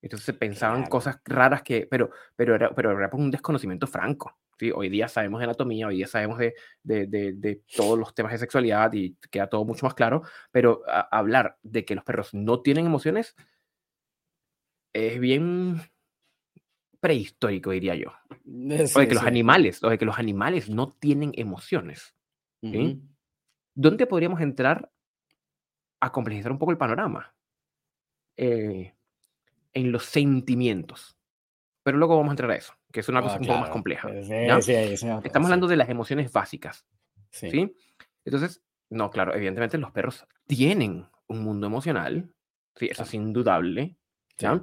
Entonces 0.04 0.26
se 0.26 0.34
pensaban 0.34 0.86
cosas 0.88 1.22
raras 1.24 1.64
que, 1.64 1.88
pero, 1.90 2.12
pero, 2.36 2.56
era, 2.56 2.76
pero 2.76 2.92
era 2.92 3.10
por 3.10 3.22
un 3.22 3.32
desconocimiento 3.32 3.88
franco. 3.88 4.38
¿sí? 4.60 4.70
Hoy 4.70 4.90
día 4.90 5.08
sabemos 5.08 5.40
de 5.40 5.46
anatomía, 5.46 5.88
hoy 5.88 5.96
día 5.96 6.08
sabemos 6.08 6.38
de, 6.40 6.54
de, 6.84 7.08
de, 7.08 7.62
todos 7.74 7.98
los 7.98 8.14
temas 8.14 8.34
de 8.34 8.38
sexualidad 8.38 8.92
y 8.92 9.16
queda 9.32 9.48
todo 9.48 9.64
mucho 9.64 9.86
más 9.86 9.94
claro, 9.94 10.24
pero 10.52 10.82
hablar 11.10 11.58
de 11.64 11.86
que 11.86 11.96
los 11.96 12.04
perros 12.04 12.34
no 12.34 12.60
tienen 12.62 12.86
emociones 12.86 13.34
es 14.92 15.22
bien 15.22 15.80
prehistórico, 17.00 17.72
diría 17.72 17.96
yo. 17.96 18.10
o 18.12 19.00
de 19.00 19.08
que 19.08 19.16
los 19.16 19.24
animales, 19.24 19.82
o 19.86 19.90
de 19.90 19.98
que 19.98 20.06
los 20.06 20.20
animales 20.20 20.70
no 20.70 20.92
tienen 20.92 21.32
emociones. 21.38 22.14
¿Dónde 23.74 24.06
podríamos 24.06 24.42
entrar 24.42 24.92
a 26.02 26.12
complejizar 26.12 26.52
un 26.52 26.60
poco 26.60 26.74
el 26.74 26.78
panorama? 26.78 27.34
Eh, 28.36 28.94
en 29.74 29.92
los 29.92 30.06
sentimientos. 30.06 31.18
Pero 31.84 31.98
luego 31.98 32.16
vamos 32.16 32.32
a 32.32 32.34
entrar 32.34 32.52
a 32.52 32.56
eso, 32.56 32.74
que 32.92 33.02
es 33.02 33.10
una 33.10 33.22
cosa 33.22 33.38
un 33.38 33.46
poco 33.46 33.60
más 33.60 33.70
compleja. 33.70 34.10
Estamos 34.10 35.48
hablando 35.48 35.68
de 35.68 35.76
las 35.76 35.90
emociones 35.90 36.32
básicas. 36.32 36.86
Sí. 37.30 37.76
Entonces, 38.24 38.64
no, 38.90 39.10
claro, 39.10 39.36
evidentemente 39.36 39.78
los 39.78 39.92
perros 39.92 40.26
tienen 40.48 41.06
un 41.28 41.44
mundo 41.44 41.68
emocional. 41.68 42.34
Sí, 42.76 42.88
eso 42.90 43.04
es 43.04 43.14
indudable. 43.14 43.98
¿ya? 44.38 44.60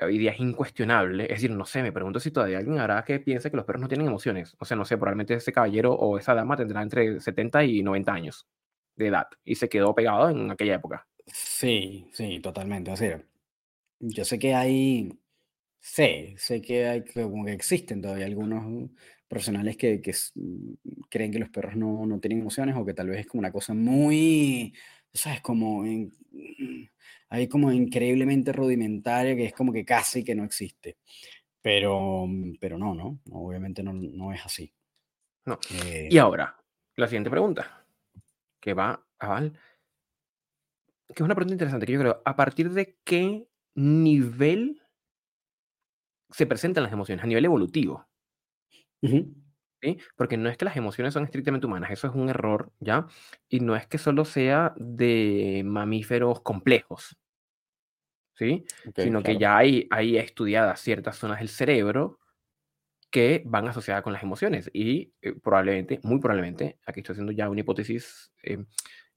Hoy 0.00 0.18
día 0.18 0.32
es 0.32 0.40
incuestionable. 0.40 1.24
Es 1.24 1.30
decir, 1.30 1.50
no 1.50 1.64
sé, 1.64 1.82
me 1.82 1.92
pregunto 1.92 2.20
si 2.20 2.30
todavía 2.30 2.58
alguien 2.58 2.78
hará 2.78 3.04
que 3.04 3.18
piense 3.20 3.50
que 3.50 3.56
los 3.56 3.66
perros 3.66 3.82
no 3.82 3.88
tienen 3.88 4.06
emociones. 4.06 4.56
O 4.58 4.64
sea, 4.64 4.76
no 4.76 4.84
sé, 4.84 4.96
probablemente 4.96 5.34
ese 5.34 5.52
caballero 5.52 5.94
o 5.94 6.18
esa 6.18 6.34
dama 6.34 6.56
tendrá 6.56 6.82
entre 6.82 7.20
70 7.20 7.64
y 7.64 7.82
90 7.82 8.12
años 8.12 8.46
de 8.96 9.08
edad 9.08 9.26
y 9.44 9.56
se 9.56 9.68
quedó 9.68 9.94
pegado 9.94 10.28
en 10.30 10.50
aquella 10.50 10.74
época. 10.74 11.06
Sí, 11.26 12.08
sí, 12.12 12.40
totalmente. 12.40 12.90
O 12.90 12.96
sea, 12.96 13.22
yo 14.00 14.24
sé 14.24 14.38
que 14.38 14.54
hay, 14.54 15.08
sé, 15.80 16.34
sé 16.38 16.60
que 16.62 16.86
hay, 16.86 17.04
como 17.04 17.44
que 17.44 17.52
existen 17.52 18.02
todavía 18.02 18.26
algunos 18.26 18.90
profesionales 19.28 19.76
que, 19.76 20.00
que 20.00 20.14
mm, 20.34 20.74
creen 21.10 21.32
que 21.32 21.38
los 21.38 21.50
perros 21.50 21.76
no, 21.76 22.06
no 22.06 22.20
tienen 22.20 22.40
emociones 22.40 22.76
o 22.76 22.84
que 22.84 22.94
tal 22.94 23.08
vez 23.08 23.20
es 23.20 23.26
como 23.26 23.40
una 23.40 23.52
cosa 23.52 23.74
muy, 23.74 24.74
¿sabes? 25.12 25.40
Como, 25.40 25.82
mm, 25.82 26.10
hay 27.30 27.48
como 27.48 27.72
increíblemente 27.72 28.52
rudimentaria 28.52 29.34
que 29.34 29.46
es 29.46 29.52
como 29.52 29.72
que 29.72 29.84
casi 29.84 30.22
que 30.22 30.34
no 30.34 30.44
existe. 30.44 30.98
Pero, 31.60 32.26
mm, 32.26 32.56
pero 32.60 32.78
no, 32.78 32.94
no, 32.94 33.20
obviamente 33.30 33.82
no, 33.82 33.92
no 33.92 34.32
es 34.32 34.44
así. 34.44 34.72
No. 35.46 35.58
Eh 35.72 36.08
y 36.10 36.18
ahora, 36.18 36.56
la 36.96 37.06
siguiente 37.06 37.30
pregunta, 37.30 37.84
que 38.60 38.74
va 38.74 39.04
a 39.18 39.28
Val, 39.28 39.58
que 41.08 41.14
es 41.14 41.20
una 41.20 41.34
pregunta 41.34 41.54
interesante, 41.54 41.86
que 41.86 41.92
yo 41.92 42.00
creo, 42.00 42.22
¿a 42.24 42.36
partir 42.36 42.70
de 42.70 42.98
qué 43.04 43.46
nivel 43.74 44.80
se 46.30 46.46
presentan 46.46 46.84
las 46.84 46.92
emociones, 46.92 47.22
a 47.24 47.26
nivel 47.26 47.44
evolutivo. 47.44 48.06
¿sí? 49.84 49.98
Porque 50.16 50.36
no 50.36 50.48
es 50.48 50.56
que 50.56 50.64
las 50.64 50.76
emociones 50.76 51.12
son 51.12 51.24
estrictamente 51.24 51.66
humanas, 51.66 51.90
eso 51.90 52.08
es 52.08 52.14
un 52.14 52.28
error, 52.28 52.72
¿ya? 52.80 53.06
Y 53.48 53.60
no 53.60 53.76
es 53.76 53.86
que 53.86 53.98
solo 53.98 54.24
sea 54.24 54.74
de 54.76 55.62
mamíferos 55.64 56.40
complejos, 56.40 57.16
¿sí? 58.34 58.64
Sino 58.96 59.22
que 59.22 59.38
ya 59.38 59.58
hay, 59.58 59.86
hay 59.90 60.16
estudiadas 60.16 60.80
ciertas 60.80 61.16
zonas 61.16 61.38
del 61.38 61.48
cerebro 61.48 62.18
que 63.10 63.42
van 63.46 63.68
asociadas 63.68 64.02
con 64.02 64.12
las 64.12 64.22
emociones 64.22 64.70
y 64.72 65.12
eh, 65.22 65.34
probablemente, 65.40 66.00
muy 66.02 66.18
probablemente, 66.18 66.78
aquí 66.86 67.00
estoy 67.00 67.12
haciendo 67.12 67.32
ya 67.32 67.48
una 67.48 67.60
hipótesis, 67.60 68.32
em, 68.42 68.66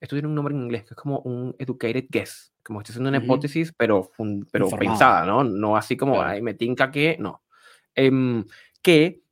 esto 0.00 0.14
tiene 0.14 0.28
un 0.28 0.34
nombre 0.34 0.54
en 0.54 0.62
inglés 0.62 0.84
que 0.84 0.90
es 0.90 0.96
como 0.96 1.18
un 1.20 1.56
educated 1.58 2.04
guess, 2.08 2.52
como 2.68 2.82
estoy 2.82 2.92
haciendo 2.92 3.08
una 3.08 3.24
hipótesis, 3.24 3.72
pero, 3.74 4.10
pero 4.52 4.68
pensada, 4.68 5.24
¿no? 5.24 5.42
No 5.42 5.74
así 5.74 5.96
como, 5.96 6.20
ay, 6.20 6.42
me 6.42 6.52
tinca 6.52 6.90
que, 6.90 7.16
no. 7.18 7.42
Em, 7.94 8.44
que 8.82 9.22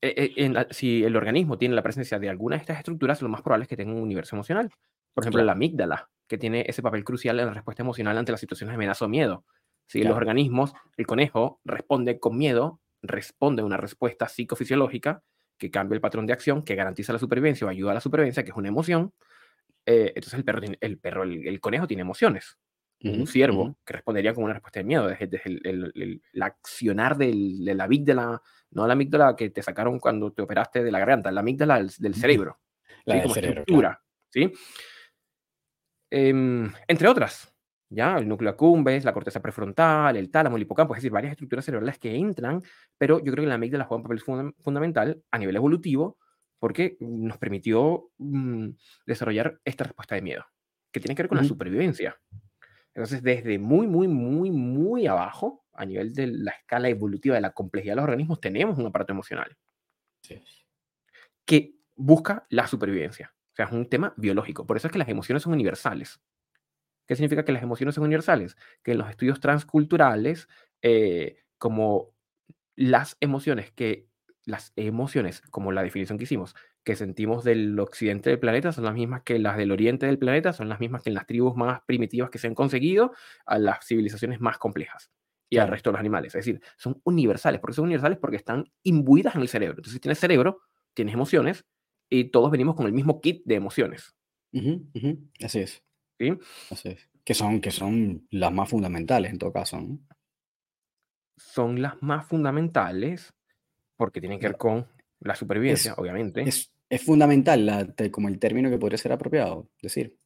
e, 0.00 0.32
e, 0.34 0.66
si 0.70 1.04
el 1.04 1.14
organismo 1.14 1.58
tiene 1.58 1.74
la 1.74 1.82
presencia 1.82 2.18
de 2.18 2.30
alguna 2.30 2.56
de 2.56 2.62
estas 2.62 2.78
estructuras, 2.78 3.20
lo 3.20 3.28
más 3.28 3.42
probable 3.42 3.64
es 3.64 3.68
que 3.68 3.76
tenga 3.76 3.92
un 3.92 4.00
universo 4.00 4.34
emocional. 4.36 4.70
Por 5.12 5.22
ejemplo, 5.22 5.44
la 5.44 5.52
amígdala, 5.52 6.08
que 6.26 6.38
tiene 6.38 6.64
ese 6.66 6.80
papel 6.80 7.04
crucial 7.04 7.38
en 7.40 7.46
la 7.46 7.52
respuesta 7.52 7.82
emocional 7.82 8.16
ante 8.16 8.32
las 8.32 8.40
situaciones 8.40 8.72
de 8.72 8.76
amenaza 8.76 9.04
o 9.04 9.08
miedo. 9.08 9.44
Si 9.86 10.02
los 10.02 10.16
organismos, 10.16 10.72
el 10.96 11.06
conejo 11.06 11.60
responde 11.66 12.18
con 12.18 12.38
miedo, 12.38 12.80
responde 13.02 13.60
a 13.60 13.66
una 13.66 13.76
respuesta 13.76 14.28
psicofisiológica 14.28 15.22
que 15.58 15.70
cambia 15.70 15.96
el 15.96 16.00
patrón 16.00 16.24
de 16.24 16.32
acción, 16.32 16.62
que 16.62 16.74
garantiza 16.74 17.12
la 17.12 17.18
supervivencia 17.18 17.66
o 17.66 17.70
ayuda 17.70 17.90
a 17.90 17.94
la 17.94 18.00
supervivencia, 18.00 18.44
que 18.44 18.50
es 18.50 18.56
una 18.56 18.68
emoción, 18.68 19.12
eh, 19.86 20.12
entonces 20.14 20.34
el 20.34 20.44
perro, 20.44 20.60
el, 20.80 20.98
perro 20.98 21.22
el, 21.24 21.60
conejo 21.60 21.86
tiene 21.86 22.02
emociones. 22.02 22.58
un 23.04 23.26
ciervo 23.26 23.76
que 23.84 23.94
respondería 23.94 24.32
con 24.32 24.44
una 24.44 24.52
respuesta 24.52 24.80
de 24.80 24.84
miedo, 24.84 25.08
desde, 25.08 25.40
el, 25.44 26.22
accionar 26.40 27.16
del, 27.16 27.64
de 27.64 27.74
la 27.74 27.84
amígdala, 27.84 28.40
no 28.70 28.86
la 28.86 28.92
amígdala 28.92 29.34
que 29.36 29.50
te 29.50 29.62
sacaron 29.62 29.98
cuando 29.98 30.32
te 30.32 30.42
operaste 30.42 30.84
de 30.84 30.92
la 30.92 31.00
garganta, 31.00 31.32
la 31.32 31.40
amígdala 31.40 31.82
del, 31.98 32.14
cerebro. 32.14 32.60
La 33.04 33.14
del 33.14 33.22
como 33.24 33.34
cerebro, 33.34 33.60
estructura, 33.60 34.00
¿sí? 34.30 34.52
Em, 36.10 36.70
entre 36.86 37.08
otras, 37.08 37.52
¿ya? 37.88 38.18
El 38.18 38.28
núcleo 38.28 38.50
accumbens, 38.50 39.04
la 39.04 39.12
corteza 39.12 39.40
prefrontal, 39.40 40.16
el 40.16 40.30
tálamo, 40.30 40.56
el 40.56 40.62
hipocampo, 40.62 40.94
es 40.94 40.98
decir, 40.98 41.10
varias 41.10 41.32
estructuras 41.32 41.64
cerebrales 41.64 41.98
que 41.98 42.14
entran, 42.14 42.62
pero 42.98 43.18
yo 43.18 43.32
creo 43.32 43.42
que 43.42 43.48
la 43.48 43.54
amígdala 43.56 43.84
juega 43.84 44.02
un 44.02 44.02
papel 44.04 44.54
fundamental 44.60 45.22
a 45.30 45.38
nivel 45.38 45.56
evolutivo 45.56 46.18
porque 46.62 46.96
nos 47.00 47.38
permitió 47.38 48.12
mm, 48.18 48.68
desarrollar 49.04 49.60
esta 49.64 49.82
respuesta 49.82 50.14
de 50.14 50.22
miedo, 50.22 50.44
que 50.92 51.00
tiene 51.00 51.16
que 51.16 51.24
ver 51.24 51.28
con 51.28 51.38
la 51.38 51.42
supervivencia. 51.42 52.16
Entonces, 52.94 53.20
desde 53.20 53.58
muy, 53.58 53.88
muy, 53.88 54.06
muy, 54.06 54.52
muy 54.52 55.08
abajo, 55.08 55.66
a 55.72 55.84
nivel 55.84 56.14
de 56.14 56.28
la 56.28 56.52
escala 56.52 56.88
evolutiva 56.88 57.34
de 57.34 57.40
la 57.40 57.50
complejidad 57.50 57.94
de 57.94 57.96
los 57.96 58.04
organismos, 58.04 58.40
tenemos 58.40 58.78
un 58.78 58.86
aparato 58.86 59.12
emocional 59.12 59.56
que 61.44 61.74
busca 61.96 62.46
la 62.48 62.68
supervivencia. 62.68 63.34
O 63.34 63.56
sea, 63.56 63.66
es 63.66 63.72
un 63.72 63.88
tema 63.88 64.14
biológico. 64.16 64.64
Por 64.64 64.76
eso 64.76 64.86
es 64.86 64.92
que 64.92 65.00
las 65.00 65.08
emociones 65.08 65.42
son 65.42 65.54
universales. 65.54 66.20
¿Qué 67.08 67.16
significa 67.16 67.44
que 67.44 67.50
las 67.50 67.64
emociones 67.64 67.96
son 67.96 68.04
universales? 68.04 68.56
Que 68.84 68.92
en 68.92 68.98
los 68.98 69.10
estudios 69.10 69.40
transculturales, 69.40 70.48
eh, 70.80 71.38
como 71.58 72.14
las 72.76 73.16
emociones 73.18 73.72
que, 73.72 74.11
las 74.44 74.72
emociones, 74.76 75.40
como 75.50 75.72
la 75.72 75.82
definición 75.82 76.18
que 76.18 76.24
hicimos, 76.24 76.54
que 76.84 76.96
sentimos 76.96 77.44
del 77.44 77.78
occidente 77.78 78.30
del 78.30 78.40
planeta 78.40 78.72
son 78.72 78.84
las 78.84 78.94
mismas 78.94 79.22
que 79.22 79.38
las 79.38 79.56
del 79.56 79.70
oriente 79.70 80.06
del 80.06 80.18
planeta, 80.18 80.52
son 80.52 80.68
las 80.68 80.80
mismas 80.80 81.02
que 81.02 81.10
en 81.10 81.14
las 81.14 81.26
tribus 81.26 81.56
más 81.56 81.82
primitivas 81.86 82.30
que 82.30 82.38
se 82.38 82.48
han 82.48 82.54
conseguido, 82.54 83.12
a 83.46 83.58
las 83.58 83.86
civilizaciones 83.86 84.40
más 84.40 84.58
complejas 84.58 85.10
y 85.48 85.58
al 85.58 85.68
resto 85.68 85.90
de 85.90 85.92
los 85.92 86.00
animales. 86.00 86.34
Es 86.34 86.44
decir, 86.44 86.60
son 86.76 87.00
universales. 87.04 87.60
¿Por 87.60 87.70
qué 87.70 87.74
son 87.74 87.84
universales? 87.84 88.18
Porque 88.18 88.36
están 88.36 88.72
imbuidas 88.82 89.36
en 89.36 89.42
el 89.42 89.48
cerebro. 89.48 89.74
Entonces, 89.74 89.92
si 89.92 90.00
tienes 90.00 90.18
cerebro, 90.18 90.62
tienes 90.94 91.14
emociones 91.14 91.64
y 92.10 92.24
todos 92.24 92.50
venimos 92.50 92.74
con 92.74 92.86
el 92.86 92.92
mismo 92.92 93.20
kit 93.20 93.42
de 93.44 93.54
emociones. 93.54 94.16
Así 95.44 95.60
es. 95.60 95.84
¿Sí? 96.18 96.32
Así 96.70 96.88
es. 96.88 97.10
Que 97.24 97.34
son, 97.34 97.60
que 97.60 97.70
son 97.70 98.26
las 98.30 98.52
más 98.52 98.68
fundamentales 98.68 99.30
en 99.30 99.38
todo 99.38 99.52
caso. 99.52 99.78
Son 101.36 101.80
las 101.80 102.02
más 102.02 102.26
fundamentales 102.26 103.32
porque 104.02 104.20
tienen 104.20 104.40
que 104.40 104.48
ver 104.48 104.56
con 104.56 104.84
la 105.20 105.36
supervivencia, 105.36 105.94
obviamente. 105.96 106.42
Es, 106.42 106.72
es 106.88 107.04
fundamental 107.04 107.64
la, 107.64 107.86
como 108.10 108.26
el 108.26 108.40
término 108.40 108.68
que 108.68 108.78
podría 108.78 108.98
ser 108.98 109.12
apropiado, 109.12 109.70
decir. 109.80 110.18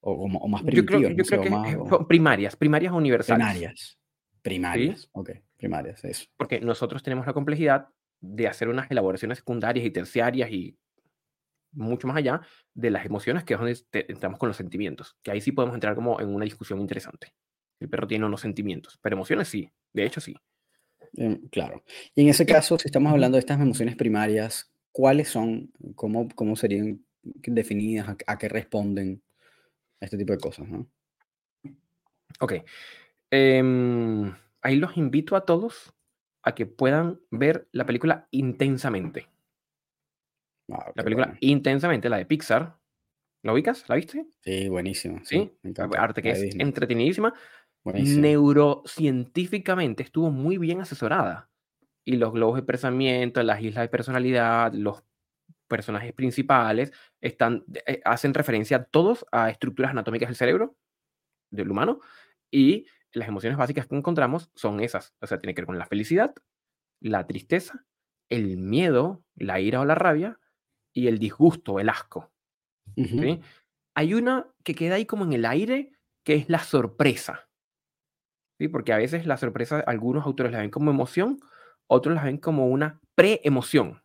O, 0.00 0.12
o, 0.12 0.48
más 0.48 0.62
primitivo. 0.62 0.98
Yo 1.00 1.08
creo, 1.08 1.16
que 1.16 1.24
son 1.24 2.06
primarias, 2.06 2.56
primarias 2.56 2.92
universales. 2.92 3.46
Primarias. 3.46 3.98
Primarias, 4.42 5.08
ok, 5.12 5.30
primarias, 5.56 6.04
eso. 6.04 6.26
Porque 6.36 6.60
nosotros 6.60 7.02
tenemos 7.02 7.26
la 7.26 7.32
complejidad 7.32 7.88
de 8.20 8.48
hacer 8.48 8.68
unas 8.68 8.90
elaboraciones 8.90 9.38
secundarias 9.38 9.86
y 9.86 9.90
terciarias 9.90 10.50
y 10.50 10.78
mucho 11.72 12.06
más 12.06 12.18
allá 12.18 12.42
de 12.74 12.90
las 12.90 13.06
emociones, 13.06 13.44
que 13.44 13.54
es 13.54 13.60
donde 13.60 13.82
entramos 14.08 14.38
con 14.38 14.48
los 14.48 14.58
sentimientos, 14.58 15.16
que 15.22 15.30
ahí 15.30 15.40
sí 15.40 15.52
podemos 15.52 15.74
entrar 15.74 15.94
como 15.94 16.20
en 16.20 16.34
una 16.34 16.44
discusión 16.44 16.80
interesante. 16.80 17.34
El 17.78 17.88
perro 17.88 18.06
tiene 18.06 18.26
unos 18.26 18.42
sentimientos, 18.42 18.98
pero 19.00 19.16
emociones 19.16 19.48
sí, 19.48 19.70
de 19.94 20.04
hecho 20.04 20.20
sí. 20.20 20.36
Em, 21.16 21.48
claro. 21.48 21.82
Y 22.14 22.22
en 22.22 22.28
ese 22.28 22.46
caso, 22.46 22.78
si 22.78 22.88
estamos 22.88 23.12
hablando 23.12 23.36
de 23.36 23.40
estas 23.40 23.60
emociones 23.60 23.96
primarias, 23.96 24.72
¿cuáles 24.92 25.28
son? 25.28 25.72
¿Cómo, 25.94 26.28
cómo 26.34 26.56
serían 26.56 27.04
definidas? 27.22 28.16
A, 28.26 28.38
qué 28.38 28.48
responden? 28.48 29.22
A 30.00 30.04
este 30.04 30.16
tipo 30.16 30.32
de 30.32 30.38
cosas, 30.38 30.68
¿no? 30.68 30.86
Ok. 32.40 32.54
Em, 33.30 34.34
ahí 34.62 34.76
los 34.76 34.96
invito 34.96 35.36
a 35.36 35.44
todos 35.44 35.94
a 36.42 36.54
que 36.54 36.66
puedan 36.66 37.20
ver 37.30 37.68
la 37.72 37.84
película 37.84 38.28
intensamente. 38.30 39.28
La 40.94 41.02
película 41.02 41.36
intensamente, 41.40 42.08
la 42.08 42.18
de 42.18 42.26
Pixar. 42.26 42.78
¿La 43.42 43.54
ubicas? 43.54 43.88
¿La 43.88 43.96
viste? 43.96 44.26
Sí, 44.40 44.68
buenísimo. 44.68 45.20
Sí, 45.24 45.50
arte 45.96 46.22
que 46.22 46.30
es 46.30 46.54
entretenidísima. 46.56 47.32
Neurocientíficamente 47.84 50.02
estuvo 50.02 50.30
muy 50.30 50.58
bien 50.58 50.80
asesorada. 50.80 51.50
Y 52.04 52.16
los 52.16 52.32
globos 52.32 52.56
de 52.56 52.62
pensamiento, 52.62 53.42
las 53.42 53.62
islas 53.62 53.84
de 53.84 53.88
personalidad, 53.88 54.72
los 54.72 55.04
personajes 55.68 56.12
principales 56.12 56.92
están, 57.20 57.64
eh, 57.86 58.00
hacen 58.04 58.34
referencia 58.34 58.84
todos 58.84 59.24
a 59.30 59.50
estructuras 59.50 59.92
anatómicas 59.92 60.28
del 60.28 60.36
cerebro 60.36 60.76
del 61.50 61.70
humano 61.70 62.00
y 62.50 62.86
las 63.12 63.28
emociones 63.28 63.58
básicas 63.58 63.86
que 63.86 63.96
encontramos 63.96 64.50
son 64.54 64.80
esas. 64.80 65.14
O 65.20 65.26
sea, 65.26 65.38
tiene 65.38 65.54
que 65.54 65.62
ver 65.62 65.66
con 65.66 65.78
la 65.78 65.86
felicidad, 65.86 66.34
la 67.00 67.26
tristeza, 67.26 67.84
el 68.28 68.58
miedo, 68.58 69.24
la 69.34 69.60
ira 69.60 69.80
o 69.80 69.84
la 69.84 69.94
rabia 69.94 70.38
y 70.92 71.08
el 71.08 71.18
disgusto, 71.18 71.80
el 71.80 71.88
asco. 71.88 72.32
Hay 73.94 74.14
una 74.14 74.46
que 74.64 74.74
queda 74.74 74.96
ahí 74.96 75.06
como 75.06 75.24
en 75.24 75.32
el 75.32 75.44
aire, 75.44 75.92
que 76.24 76.34
es 76.34 76.48
la 76.48 76.60
sorpresa. 76.60 77.49
¿Sí? 78.60 78.68
Porque 78.68 78.92
a 78.92 78.98
veces 78.98 79.26
la 79.26 79.38
sorpresa, 79.38 79.82
algunos 79.86 80.26
autores 80.26 80.52
la 80.52 80.58
ven 80.58 80.70
como 80.70 80.90
emoción, 80.90 81.40
otros 81.86 82.14
la 82.14 82.24
ven 82.24 82.36
como 82.36 82.68
una 82.68 83.00
pre-emoción, 83.14 84.02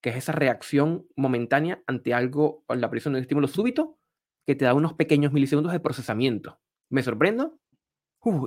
que 0.00 0.10
es 0.10 0.16
esa 0.16 0.32
reacción 0.32 1.06
momentánea 1.14 1.80
ante 1.86 2.12
algo, 2.12 2.64
la 2.68 2.90
presión 2.90 3.14
de 3.14 3.18
un 3.18 3.22
estímulo 3.22 3.46
súbito, 3.46 3.96
que 4.46 4.56
te 4.56 4.64
da 4.64 4.74
unos 4.74 4.94
pequeños 4.94 5.32
milisegundos 5.32 5.72
de 5.72 5.78
procesamiento. 5.78 6.58
Me 6.90 7.04
sorprendo, 7.04 7.60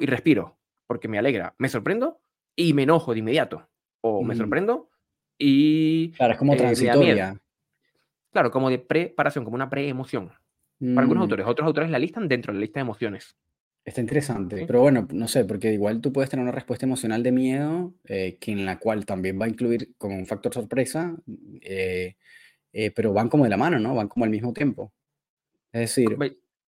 y 0.01 0.05
respiro, 0.05 0.57
porque 0.85 1.07
me 1.07 1.17
alegra. 1.17 1.55
Me 1.57 1.69
sorprendo 1.69 2.19
y 2.53 2.73
me 2.73 2.83
enojo 2.83 3.13
de 3.13 3.19
inmediato. 3.19 3.69
O 4.01 4.23
me 4.23 4.35
sorprendo 4.35 4.89
y... 5.37 6.11
Claro, 6.11 6.33
es 6.33 6.39
como 6.39 6.53
eh, 6.53 6.57
transitoria. 6.57 7.39
Claro, 8.31 8.51
como 8.51 8.69
de 8.69 8.79
preparación, 8.79 9.45
como 9.45 9.55
una 9.55 9.69
pre-emoción. 9.69 10.29
Para 10.79 11.01
algunos 11.01 11.21
mm. 11.21 11.23
autores, 11.23 11.47
otros 11.47 11.65
autores 11.65 11.89
la 11.89 11.99
listan 11.99 12.27
dentro 12.27 12.51
de 12.51 12.59
la 12.59 12.61
lista 12.61 12.79
de 12.79 12.81
emociones. 12.81 13.35
Está 13.87 14.01
interesante, 14.01 14.65
pero 14.67 14.81
bueno, 14.81 15.07
no 15.13 15.29
sé, 15.29 15.45
porque 15.45 15.71
igual 15.71 16.01
tú 16.01 16.11
puedes 16.11 16.29
tener 16.29 16.43
una 16.43 16.51
respuesta 16.51 16.85
emocional 16.85 17.23
de 17.23 17.31
miedo, 17.31 17.93
eh, 18.03 18.37
que 18.39 18.51
en 18.51 18.65
la 18.65 18.79
cual 18.79 19.05
también 19.05 19.39
va 19.39 19.45
a 19.45 19.49
incluir 19.49 19.95
como 19.97 20.17
un 20.17 20.25
factor 20.25 20.53
sorpresa, 20.53 21.15
eh, 21.61 22.15
pero 22.93 23.13
van 23.13 23.29
como 23.29 23.45
de 23.45 23.49
la 23.49 23.57
mano, 23.57 23.79
¿no? 23.79 23.95
Van 23.95 24.09
como 24.09 24.25
al 24.25 24.31
mismo 24.31 24.51
tiempo. 24.51 24.91
Es 25.71 25.95
decir, 25.95 26.17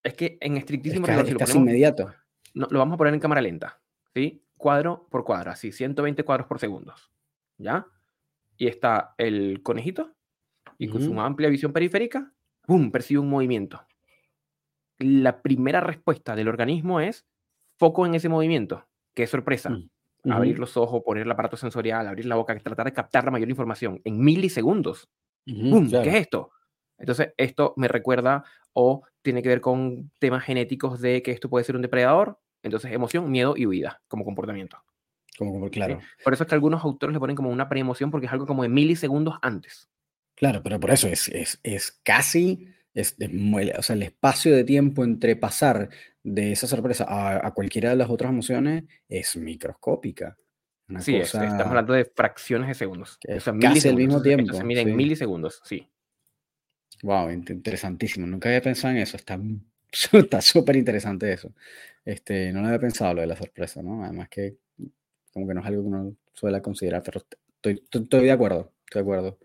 es 0.02 0.14
que 0.14 0.38
en 0.40 0.56
estrictísimo 0.56 1.06
es, 1.08 1.34
casi 1.34 1.58
inmediato 1.58 2.14
lo 2.54 2.78
vamos 2.78 2.94
a 2.94 2.98
poner 2.98 3.14
en 3.14 3.20
cámara 3.20 3.40
lenta, 3.40 3.80
¿sí? 4.14 4.42
Cuadro 4.56 5.06
por 5.10 5.24
cuadro, 5.24 5.50
así, 5.50 5.72
120 5.72 6.24
cuadros 6.24 6.46
por 6.46 6.58
segundo, 6.58 6.94
¿ya? 7.56 7.86
Y 8.56 8.66
está 8.66 9.14
el 9.18 9.62
conejito, 9.62 10.16
y 10.78 10.88
con 10.88 11.02
su 11.02 11.18
amplia 11.20 11.48
visión 11.48 11.72
periférica, 11.72 12.32
¡pum!, 12.66 12.90
percibe 12.90 13.20
un 13.20 13.30
movimiento. 13.30 13.80
La 14.98 15.42
primera 15.42 15.80
respuesta 15.80 16.34
del 16.34 16.48
organismo 16.48 17.00
es 17.00 17.26
foco 17.78 18.06
en 18.06 18.14
ese 18.14 18.28
movimiento. 18.28 18.86
¡Qué 19.14 19.26
sorpresa! 19.26 19.70
Mm, 19.70 20.32
abrir 20.32 20.58
los 20.58 20.76
ojos, 20.76 21.02
poner 21.04 21.24
el 21.24 21.30
aparato 21.30 21.56
sensorial, 21.56 22.06
abrir 22.06 22.26
la 22.26 22.36
boca, 22.36 22.58
tratar 22.58 22.86
de 22.86 22.92
captar 22.92 23.24
la 23.24 23.30
mayor 23.30 23.48
información 23.48 24.00
en 24.04 24.18
milisegundos. 24.20 25.08
¿Qué 25.44 26.08
es 26.08 26.14
esto? 26.14 26.50
Entonces, 26.98 27.32
esto 27.36 27.74
me 27.76 27.88
recuerda 27.88 28.44
o 28.72 29.02
tiene 29.22 29.42
que 29.42 29.48
ver 29.48 29.60
con 29.60 30.10
temas 30.18 30.44
genéticos 30.44 31.00
de 31.00 31.22
que 31.22 31.30
esto 31.30 31.48
puede 31.48 31.64
ser 31.64 31.76
un 31.76 31.82
depredador. 31.82 32.38
Entonces, 32.62 32.92
emoción, 32.92 33.30
miedo 33.30 33.54
y 33.56 33.66
huida 33.66 34.02
como 34.08 34.24
comportamiento. 34.24 34.78
Como, 35.38 35.70
claro. 35.70 36.00
Por 36.24 36.32
eso 36.32 36.42
es 36.42 36.48
que 36.48 36.54
algunos 36.54 36.82
autores 36.82 37.14
le 37.14 37.20
ponen 37.20 37.36
como 37.36 37.50
una 37.50 37.68
preemoción 37.68 38.10
porque 38.10 38.26
es 38.26 38.32
algo 38.32 38.46
como 38.46 38.64
de 38.64 38.68
milisegundos 38.68 39.36
antes. 39.40 39.88
Claro, 40.34 40.62
pero 40.62 40.80
por 40.80 40.90
eso 40.90 41.06
es, 41.06 41.28
es, 41.28 41.60
es 41.62 41.92
casi, 42.02 42.68
es, 42.94 43.16
o 43.76 43.82
sea, 43.82 43.96
el 43.96 44.02
espacio 44.02 44.54
de 44.54 44.64
tiempo 44.64 45.04
entre 45.04 45.36
pasar 45.36 45.90
de 46.22 46.52
esa 46.52 46.66
sorpresa 46.66 47.06
a, 47.08 47.52
cualquiera 47.52 47.90
de 47.90 47.96
las 47.96 48.10
otras 48.10 48.30
emociones 48.30 48.84
es 49.08 49.36
microscópica. 49.36 50.36
sí, 51.00 51.16
estamos 51.16 51.66
hablando 51.66 51.92
de 51.92 52.04
fracciones 52.04 52.68
de 52.68 52.74
segundos. 52.74 53.18
O 53.28 53.40
sea, 53.40 53.54
casi 53.60 53.88
al 53.88 53.96
mismo 53.96 54.22
tiempo. 54.22 54.54
se 54.54 54.64
mide 54.64 54.82
en 54.82 54.96
milisegundos, 54.96 55.60
sí. 55.64 55.88
Wow, 57.02 57.30
interesantísimo. 57.30 58.26
Nunca 58.26 58.48
había 58.48 58.62
pensado 58.62 58.94
en 58.94 59.00
eso. 59.00 59.16
Está 59.16 59.38
está 60.12 60.40
súper 60.40 60.76
interesante 60.76 61.32
eso. 61.32 61.52
Este, 62.04 62.52
no 62.52 62.60
lo 62.60 62.68
había 62.68 62.80
pensado 62.80 63.14
lo 63.14 63.20
de 63.20 63.26
la 63.26 63.36
sorpresa, 63.36 63.82
¿no? 63.82 64.04
Además 64.04 64.28
que 64.28 64.56
como 65.32 65.46
que 65.46 65.54
no 65.54 65.60
es 65.60 65.66
algo 65.66 65.82
que 65.82 65.88
uno 65.88 66.16
suele 66.32 66.62
considerar, 66.62 67.02
pero 67.02 67.20
estoy, 67.20 67.84
estoy, 67.90 68.24
de 68.24 68.32
acuerdo, 68.32 68.72
estoy 68.86 69.00
de 69.00 69.02
acuerdo. 69.02 69.38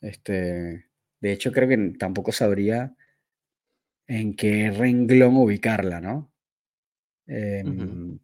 Este, 0.00 0.86
de 1.20 1.32
hecho, 1.32 1.52
creo 1.52 1.68
que 1.68 1.94
tampoco 1.98 2.32
sabría 2.32 2.94
en 4.06 4.34
qué 4.34 4.70
renglón 4.70 5.36
ubicarla, 5.36 6.00
¿no? 6.00 6.32
Em, 7.26 8.18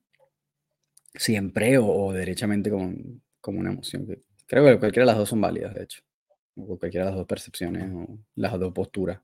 siempre 1.15 1.79
o, 1.79 2.13
derechamente 2.13 2.71
como, 2.71 2.95
como, 3.41 3.61
una 3.61 3.73
emoción. 3.73 4.07
Creo 4.47 4.65
que 4.65 4.79
cualquiera 4.79 5.05
de 5.05 5.13
las 5.13 5.19
dos 5.19 5.29
son 5.29 5.41
válidas, 5.41 5.75
de 5.75 5.85
hecho 5.85 6.03
o 6.57 6.79
cualquiera 6.79 7.07
de 7.07 7.11
las 7.13 7.19
dos 7.19 7.27
percepciones 7.27 7.91
o 7.93 8.19
las 8.37 8.59
dos 8.59 8.73
posturas. 8.73 9.21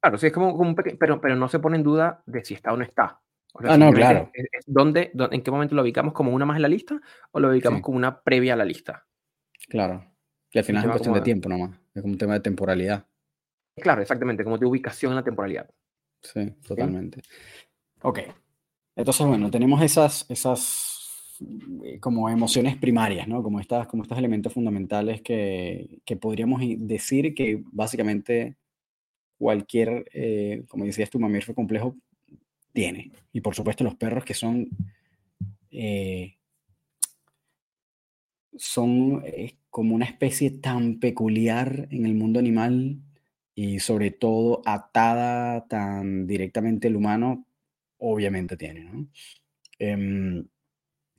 Claro, 0.00 0.18
sí, 0.18 0.26
es 0.26 0.32
como, 0.32 0.54
un 0.54 0.74
pero, 0.74 1.20
pero 1.20 1.36
no 1.36 1.48
se 1.48 1.58
pone 1.58 1.76
en 1.76 1.82
duda 1.82 2.22
de 2.26 2.44
si 2.44 2.54
está 2.54 2.72
o 2.72 2.76
no 2.76 2.84
está. 2.84 3.20
ah, 3.54 3.76
no, 3.76 3.92
claro. 3.92 4.30
¿dónde, 4.66 5.12
¿En 5.14 5.42
qué 5.42 5.50
momento 5.50 5.74
lo 5.74 5.82
ubicamos 5.82 6.12
como 6.12 6.32
una 6.32 6.46
más 6.46 6.56
en 6.56 6.62
la 6.62 6.68
lista 6.68 7.00
o 7.30 7.40
lo 7.40 7.50
ubicamos 7.50 7.82
como 7.82 7.96
una 7.96 8.22
previa 8.22 8.54
a 8.54 8.56
la 8.56 8.64
lista? 8.64 9.06
Claro. 9.68 10.11
Y 10.52 10.58
al 10.58 10.64
final 10.64 10.84
es 10.84 10.90
cuestión 10.90 11.14
de 11.14 11.20
tiempo 11.22 11.48
nomás. 11.48 11.78
Es 11.94 12.02
como 12.02 12.12
un 12.12 12.18
tema 12.18 12.34
de 12.34 12.40
temporalidad. 12.40 13.06
Claro, 13.76 14.02
exactamente, 14.02 14.44
como 14.44 14.58
de 14.58 14.66
ubicación 14.66 15.12
en 15.12 15.16
la 15.16 15.24
temporalidad. 15.24 15.70
Sí, 16.20 16.50
totalmente. 16.66 17.22
Ok. 18.02 18.20
Entonces, 18.94 19.26
bueno, 19.26 19.50
tenemos 19.50 19.80
esas, 19.82 20.26
esas 20.28 21.38
eh, 21.84 21.98
como 21.98 22.28
emociones 22.28 22.76
primarias, 22.76 23.26
¿no? 23.26 23.42
Como, 23.42 23.60
estas, 23.60 23.86
como 23.86 24.02
estos 24.02 24.18
elementos 24.18 24.52
fundamentales 24.52 25.22
que, 25.22 26.00
que 26.04 26.16
podríamos 26.16 26.60
decir 26.78 27.34
que 27.34 27.62
básicamente 27.72 28.56
cualquier, 29.38 30.04
eh, 30.12 30.64
como 30.68 30.84
decías 30.84 31.10
tu 31.10 31.18
mamífero 31.18 31.54
complejo 31.54 31.96
tiene. 32.72 33.10
Y 33.32 33.40
por 33.40 33.54
supuesto 33.54 33.84
los 33.84 33.94
perros 33.94 34.24
que 34.24 34.34
son, 34.34 34.68
eh, 35.70 36.36
son 38.56 39.24
como 39.72 39.94
una 39.94 40.04
especie 40.04 40.50
tan 40.50 41.00
peculiar 41.00 41.88
en 41.90 42.04
el 42.04 42.14
mundo 42.14 42.38
animal 42.38 43.00
y 43.54 43.78
sobre 43.80 44.10
todo 44.10 44.60
atada 44.66 45.66
tan 45.66 46.26
directamente 46.26 46.88
al 46.88 46.96
humano, 46.96 47.46
obviamente 47.96 48.58
tiene, 48.58 48.84
¿no? 48.84 49.08
Em, 49.78 50.46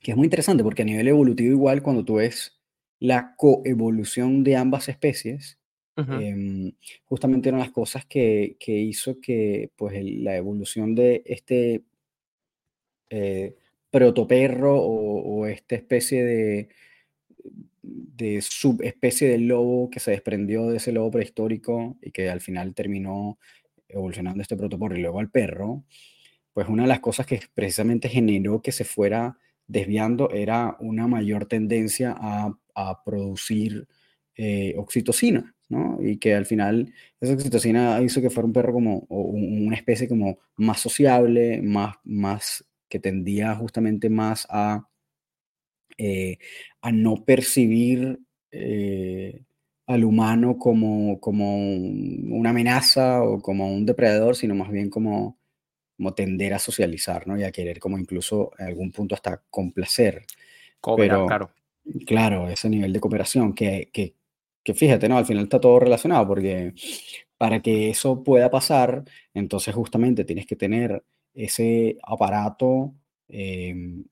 que 0.00 0.12
es 0.12 0.16
muy 0.16 0.26
interesante 0.26 0.62
porque 0.62 0.82
a 0.82 0.84
nivel 0.84 1.08
evolutivo 1.08 1.50
igual 1.50 1.82
cuando 1.82 2.04
tú 2.04 2.14
ves 2.14 2.60
la 3.00 3.34
coevolución 3.36 4.44
de 4.44 4.54
ambas 4.56 4.88
especies, 4.88 5.58
em, 5.96 6.74
justamente 7.06 7.48
eran 7.48 7.58
las 7.58 7.72
cosas 7.72 8.06
que, 8.06 8.56
que 8.60 8.72
hizo 8.72 9.20
que 9.20 9.72
pues, 9.74 9.94
la 10.04 10.36
evolución 10.36 10.94
de 10.94 11.24
este 11.26 11.82
eh, 13.10 13.56
protoperro 13.90 14.76
o, 14.76 15.40
o, 15.40 15.46
esta 15.46 15.74
especie 15.74 16.24
de, 16.24 16.68
de 17.84 18.40
subespecie 18.42 19.28
del 19.28 19.48
lobo 19.48 19.90
que 19.90 20.00
se 20.00 20.12
desprendió 20.12 20.68
de 20.68 20.78
ese 20.78 20.92
lobo 20.92 21.10
prehistórico 21.10 21.98
y 22.00 22.10
que 22.10 22.30
al 22.30 22.40
final 22.40 22.74
terminó 22.74 23.38
evolucionando 23.88 24.42
este 24.42 24.56
protoperro 24.56 24.96
y 24.96 25.02
luego 25.02 25.20
al 25.20 25.30
perro, 25.30 25.84
pues 26.52 26.68
una 26.68 26.84
de 26.84 26.88
las 26.88 27.00
cosas 27.00 27.26
que 27.26 27.40
precisamente 27.54 28.08
generó 28.08 28.62
que 28.62 28.72
se 28.72 28.84
fuera 28.84 29.38
desviando 29.66 30.30
era 30.30 30.76
una 30.80 31.06
mayor 31.06 31.46
tendencia 31.46 32.14
a, 32.16 32.56
producir 33.04 33.86
eh, 34.36 34.74
oxitocina, 34.76 35.54
¿no? 35.68 35.98
Y 36.00 36.16
que 36.16 36.34
al 36.34 36.44
final 36.44 36.92
esa 37.20 37.34
oxitocina 37.34 38.00
hizo 38.02 38.20
que 38.20 38.30
fuera 38.30 38.46
un 38.46 38.52
perro 38.52 38.72
como, 38.72 39.06
una 39.08 39.76
especie 39.76 40.08
como 40.08 40.38
más 40.56 40.80
sociable, 40.80 41.62
más, 41.62 41.94
más 42.02 42.64
que 42.88 42.98
tendía 42.98 43.54
justamente 43.54 44.10
más 44.10 44.46
a, 44.50 44.88
eh, 45.98 46.38
a 46.84 46.92
no 46.92 47.24
percibir 47.24 48.20
eh, 48.50 49.42
al 49.86 50.04
humano 50.04 50.58
como, 50.58 51.18
como 51.18 51.56
una 51.56 52.50
amenaza 52.50 53.22
o 53.22 53.40
como 53.40 53.72
un 53.74 53.86
depredador, 53.86 54.36
sino 54.36 54.54
más 54.54 54.70
bien 54.70 54.90
como 54.90 55.38
como 55.96 56.12
tender 56.12 56.52
a 56.54 56.58
socializar, 56.58 57.26
¿no? 57.26 57.38
Y 57.38 57.44
a 57.44 57.52
querer 57.52 57.78
como 57.78 57.96
incluso 57.98 58.50
en 58.58 58.66
algún 58.66 58.90
punto 58.90 59.14
hasta 59.14 59.42
complacer. 59.48 60.26
Pero, 60.96 61.26
claro. 61.26 61.50
Claro, 62.06 62.48
ese 62.48 62.68
nivel 62.68 62.92
de 62.92 63.00
cooperación 63.00 63.54
que, 63.54 63.90
que, 63.92 64.14
que, 64.62 64.74
fíjate, 64.74 65.08
¿no? 65.08 65.18
Al 65.18 65.26
final 65.26 65.44
está 65.44 65.60
todo 65.60 65.78
relacionado 65.78 66.26
porque 66.26 66.74
para 67.38 67.62
que 67.62 67.90
eso 67.90 68.22
pueda 68.24 68.50
pasar, 68.50 69.04
entonces 69.34 69.74
justamente 69.74 70.24
tienes 70.24 70.46
que 70.46 70.56
tener 70.56 71.04
ese 71.32 71.96
aparato, 72.02 72.92
em, 73.28 74.04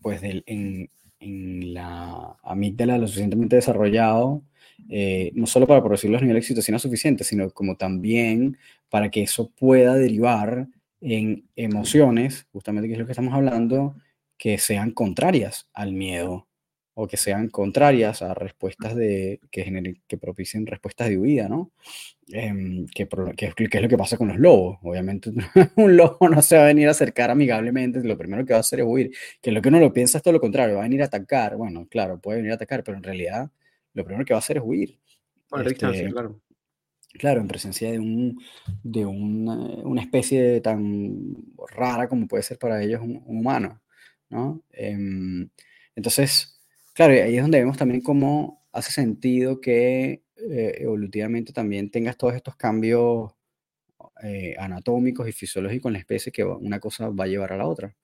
pues 0.00 0.20
del, 0.20 0.44
en, 0.46 0.90
en, 1.20 1.74
la 1.74 2.36
amígdala 2.42 2.98
lo 2.98 3.06
suficientemente 3.06 3.56
desarrollado, 3.56 4.42
eh, 4.88 5.30
no 5.34 5.46
solo 5.46 5.66
para 5.66 5.82
producir 5.82 6.10
los 6.10 6.22
niveles 6.22 6.42
de 6.42 6.46
oxitocina 6.46 6.78
suficientes, 6.78 7.26
sino 7.26 7.50
como 7.50 7.76
también 7.76 8.58
para 8.88 9.10
que 9.10 9.22
eso 9.22 9.50
pueda 9.50 9.94
derivar 9.94 10.66
en 11.00 11.48
emociones, 11.56 12.46
justamente 12.52 12.88
que 12.88 12.94
es 12.94 12.98
lo 12.98 13.06
que 13.06 13.12
estamos 13.12 13.34
hablando, 13.34 13.94
que 14.36 14.58
sean 14.58 14.90
contrarias 14.90 15.68
al 15.74 15.92
miedo 15.92 16.48
o 17.02 17.06
que 17.06 17.16
sean 17.16 17.48
contrarias 17.48 18.20
a 18.20 18.34
respuestas 18.34 18.94
de, 18.94 19.40
que, 19.50 19.64
generen, 19.64 20.02
que 20.06 20.18
propicien 20.18 20.66
respuestas 20.66 21.08
de 21.08 21.16
huida, 21.16 21.48
¿no? 21.48 21.72
Em, 22.28 22.86
que, 22.86 23.08
que, 23.36 23.46
es 23.46 23.82
lo 23.82 23.88
que 23.88 23.96
pasa 23.96 24.18
con 24.18 24.28
los 24.28 24.36
lobos. 24.36 24.78
Obviamente 24.82 25.30
un 25.76 25.96
lobo 25.96 26.28
no 26.28 26.42
se 26.42 26.58
va 26.58 26.64
a 26.64 26.66
venir 26.66 26.88
a 26.88 26.90
acercar 26.90 27.30
amigablemente, 27.30 28.04
lo 28.04 28.18
primero 28.18 28.44
que 28.44 28.52
va 28.52 28.58
a 28.58 28.60
hacer 28.60 28.80
es 28.80 28.86
huir, 28.86 29.12
que 29.40 29.50
lo 29.50 29.62
que 29.62 29.70
uno 29.70 29.80
lo 29.80 29.94
piensa 29.94 30.18
es 30.18 30.22
todo 30.22 30.34
lo 30.34 30.40
contrario, 30.40 30.74
va 30.74 30.82
a 30.82 30.84
venir 30.84 31.00
a 31.00 31.06
atacar, 31.06 31.56
bueno, 31.56 31.88
claro, 31.88 32.20
puede 32.20 32.38
venir 32.38 32.52
a 32.52 32.56
atacar, 32.56 32.84
pero 32.84 32.98
en 32.98 33.02
realidad 33.02 33.50
lo 33.94 34.04
primero 34.04 34.26
que 34.26 34.34
va 34.34 34.38
a 34.38 34.40
hacer 34.40 34.58
es 34.58 34.62
huir. 34.64 34.98
Bueno, 35.48 35.70
este, 35.70 36.10
claro. 36.10 36.38
Claro, 37.14 37.40
en 37.40 37.48
presencia 37.48 37.90
de, 37.90 37.98
un, 37.98 38.40
de 38.84 39.06
una, 39.06 40.02
especie 40.02 40.60
tan 40.60 41.34
rara 41.70 42.08
como 42.08 42.28
puede 42.28 42.42
ser 42.42 42.58
para 42.58 42.80
ellos 42.82 43.00
un, 43.00 43.22
humano, 43.26 43.80
¿no? 44.28 44.62
Em, 44.70 45.48
entonces, 45.96 46.59
claro, 47.00 47.14
ahí 47.14 47.36
es 47.36 47.42
donde 47.42 47.60
vemos 47.60 47.78
también 47.78 48.02
cómo 48.02 48.62
hace 48.72 48.92
sentido 48.92 49.58
que 49.58 50.22
eh, 50.36 50.74
evolutivamente 50.80 51.50
también 51.50 51.90
tengas 51.90 52.18
todos 52.18 52.34
estos 52.34 52.56
cambios 52.56 53.32
eh, 54.22 54.54
anatómicos 54.58 55.26
y 55.26 55.32
fisiológicos 55.32 55.88
en 55.88 55.94
la 55.94 55.98
especie 56.00 56.30
que 56.30 56.44
una 56.44 56.78
cosa 56.78 57.08
va 57.08 57.24
a 57.24 57.26
llevar 57.26 57.54
a 57.54 57.56
la 57.56 57.66
otra. 57.66 57.96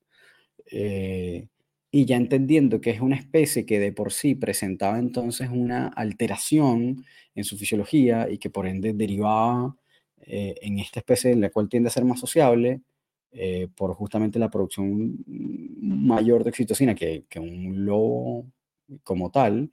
Eh, 0.72 1.48
y 1.90 2.06
ya 2.06 2.16
entendiendo 2.16 2.80
que 2.80 2.90
es 2.90 3.02
una 3.02 3.16
especie 3.16 3.66
que 3.66 3.78
de 3.80 3.92
por 3.92 4.12
sí 4.14 4.34
presentaba 4.34 4.98
entonces 4.98 5.50
una 5.50 5.88
alteración 5.88 7.04
en 7.34 7.44
su 7.44 7.58
fisiología 7.58 8.30
y 8.30 8.38
que 8.38 8.48
por 8.48 8.66
ende 8.66 8.94
derivaba 8.94 9.76
eh, 10.22 10.54
en 10.62 10.78
esta 10.78 11.00
especie 11.00 11.32
en 11.32 11.42
la 11.42 11.50
cual 11.50 11.68
tiende 11.68 11.88
a 11.88 11.92
ser 11.92 12.06
más 12.06 12.20
sociable 12.20 12.80
eh, 13.32 13.68
por 13.76 13.94
justamente 13.94 14.38
la 14.38 14.50
producción 14.50 15.18
mayor 15.26 16.44
de 16.44 16.50
oxitocina 16.50 16.94
que, 16.94 17.26
que 17.28 17.38
un 17.40 17.84
lobo 17.84 18.46
como 19.04 19.30
tal, 19.30 19.72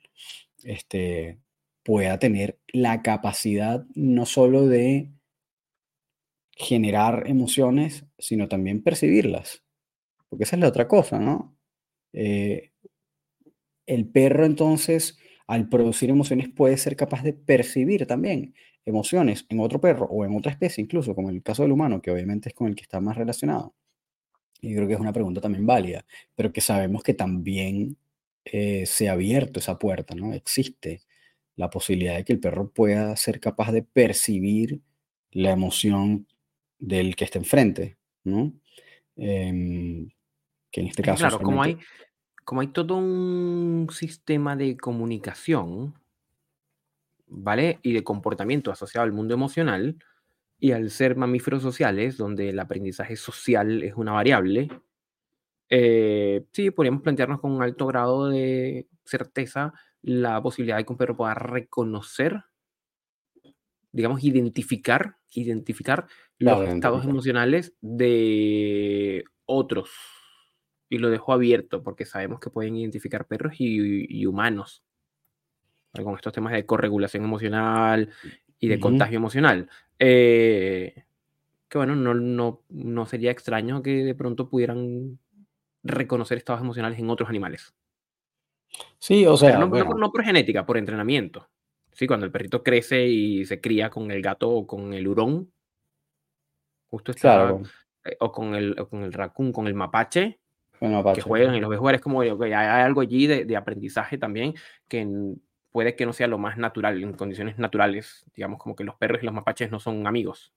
este, 0.63 1.39
pueda 1.83 2.19
tener 2.19 2.59
la 2.67 3.01
capacidad 3.01 3.85
no 3.95 4.25
solo 4.25 4.67
de 4.67 5.11
generar 6.51 7.23
emociones, 7.27 8.05
sino 8.17 8.47
también 8.47 8.83
percibirlas. 8.83 9.63
Porque 10.29 10.45
esa 10.45 10.55
es 10.55 10.61
la 10.61 10.67
otra 10.69 10.87
cosa, 10.87 11.19
¿no? 11.19 11.57
Eh, 12.13 12.71
el 13.85 14.07
perro 14.07 14.45
entonces, 14.45 15.17
al 15.47 15.69
producir 15.69 16.09
emociones, 16.09 16.49
puede 16.49 16.77
ser 16.77 16.95
capaz 16.95 17.23
de 17.23 17.33
percibir 17.33 18.05
también 18.07 18.55
emociones 18.85 19.45
en 19.49 19.59
otro 19.59 19.79
perro 19.81 20.05
o 20.07 20.25
en 20.25 20.35
otra 20.35 20.51
especie, 20.51 20.83
incluso 20.83 21.15
como 21.15 21.29
en 21.29 21.35
el 21.37 21.43
caso 21.43 21.63
del 21.63 21.71
humano, 21.71 22.01
que 22.01 22.11
obviamente 22.11 22.49
es 22.49 22.55
con 22.55 22.67
el 22.67 22.75
que 22.75 22.83
está 22.83 22.99
más 23.01 23.17
relacionado. 23.17 23.73
Y 24.61 24.75
creo 24.75 24.87
que 24.87 24.93
es 24.93 24.99
una 24.99 25.13
pregunta 25.13 25.41
también 25.41 25.65
válida, 25.65 26.05
pero 26.35 26.53
que 26.53 26.61
sabemos 26.61 27.03
que 27.03 27.13
también 27.13 27.97
eh, 28.45 28.85
se 28.85 29.09
ha 29.09 29.13
abierto 29.13 29.59
esa 29.59 29.77
puerta, 29.79 30.15
¿no? 30.15 30.33
Existe 30.33 31.01
la 31.55 31.69
posibilidad 31.69 32.15
de 32.15 32.25
que 32.25 32.33
el 32.33 32.39
perro 32.39 32.69
pueda 32.69 33.15
ser 33.15 33.39
capaz 33.39 33.71
de 33.71 33.83
percibir 33.83 34.81
la 35.31 35.51
emoción 35.51 36.27
del 36.79 37.15
que 37.15 37.25
está 37.25 37.39
enfrente, 37.39 37.97
¿no? 38.23 38.53
Em, 39.15 40.09
que 40.71 40.81
en 40.81 40.87
este 40.87 41.03
caso... 41.03 41.19
Claro, 41.19 41.39
como 41.39 41.63
hay, 41.63 41.77
como 42.43 42.61
hay 42.61 42.67
todo 42.67 42.97
un 42.97 43.87
sistema 43.91 44.55
de 44.55 44.75
comunicación, 44.77 45.93
¿vale? 47.27 47.79
Y 47.83 47.93
de 47.93 48.03
comportamiento 48.03 48.71
asociado 48.71 49.05
al 49.05 49.13
mundo 49.13 49.33
emocional, 49.33 49.97
y 50.63 50.71
al 50.71 50.91
ser 50.91 51.17
mamíferos 51.17 51.61
sociales, 51.61 52.15
donde 52.15 52.47
el 52.47 52.57
aprendizaje 52.57 53.17
social 53.17 53.83
es 53.83 53.95
una 53.95 54.13
variable, 54.13 54.69
eh, 55.75 56.45
sí, 56.51 56.69
podríamos 56.69 57.01
plantearnos 57.01 57.41
con 57.41 57.51
un 57.51 57.63
alto 57.63 57.87
grado 57.87 58.29
de 58.29 58.87
certeza 59.05 59.73
la 60.03 60.39
posibilidad 60.39 60.77
de 60.77 60.85
que 60.85 60.91
un 60.91 60.99
perro 60.99 61.17
pueda 61.17 61.33
reconocer, 61.33 62.43
digamos, 63.91 64.23
identificar, 64.23 65.17
identificar 65.31 66.05
los 66.37 66.69
estados 66.69 67.05
emocionales 67.05 67.73
de 67.81 69.23
otros. 69.45 69.89
Y 70.89 70.99
lo 70.99 71.09
dejo 71.09 71.33
abierto 71.33 71.81
porque 71.81 72.05
sabemos 72.05 72.39
que 72.39 72.51
pueden 72.51 72.75
identificar 72.75 73.25
perros 73.25 73.55
y, 73.57 74.27
humanos 74.27 74.83
con 75.91 76.13
estos 76.13 76.33
temas 76.33 76.53
de 76.53 76.67
corregulación 76.67 77.23
emocional 77.23 78.11
y 78.59 78.67
de 78.67 78.79
contagio 78.79 79.17
emocional. 79.17 79.67
Eh, 79.97 81.03
que 81.67 81.77
bueno, 81.79 81.95
no, 81.95 82.13
no, 82.13 82.61
no 82.69 83.05
sería 83.07 83.31
extraño 83.31 83.81
que 83.81 84.03
de 84.03 84.13
pronto 84.13 84.47
pudieran 84.49 85.17
reconocer 85.83 86.37
estados 86.37 86.61
emocionales 86.61 86.99
en 86.99 87.09
otros 87.09 87.29
animales. 87.29 87.73
Sí, 88.97 89.25
o 89.25 89.37
sea, 89.37 89.57
no, 89.57 89.67
no, 89.67 90.11
por 90.11 90.23
genética, 90.23 90.65
por 90.65 90.77
entrenamiento. 90.77 91.47
Sí, 91.91 92.07
cuando 92.07 92.25
el 92.25 92.31
perrito 92.31 92.63
crece 92.63 93.05
y 93.05 93.45
se 93.45 93.61
cría 93.61 93.89
con 93.89 94.09
el 94.09 94.21
gato 94.21 94.49
o 94.49 94.65
con 94.65 94.93
el 94.93 95.07
hurón, 95.07 95.51
justo 96.89 97.11
está, 97.11 97.35
claro. 97.35 97.61
Eh, 98.05 98.17
o 98.19 98.31
con 98.31 98.55
el, 98.55 98.79
o 98.79 98.89
con 98.89 99.03
el 99.03 99.13
raccoon, 99.13 99.51
con 99.51 99.67
el 99.67 99.75
mapache, 99.75 100.39
que 101.13 101.21
juegan 101.21 101.55
y 101.55 101.61
los 101.61 101.69
ves 101.69 101.79
jugar, 101.79 101.95
es 101.95 102.01
como 102.01 102.21
que 102.21 102.55
hay 102.55 102.83
algo 102.83 103.01
allí 103.01 103.27
de, 103.27 103.55
aprendizaje 103.55 104.17
también 104.17 104.53
que 104.87 105.07
puede 105.71 105.95
que 105.95 106.05
no 106.05 106.13
sea 106.13 106.27
lo 106.27 106.37
más 106.37 106.57
natural, 106.57 107.01
en 107.01 107.13
condiciones 107.13 107.57
naturales, 107.57 108.25
digamos 108.35 108.59
como 108.59 108.75
que 108.75 108.83
los 108.83 108.95
perros 108.95 109.21
y 109.21 109.25
los 109.25 109.33
mapaches 109.33 109.71
no 109.71 109.79
son 109.79 110.05
amigos. 110.07 110.53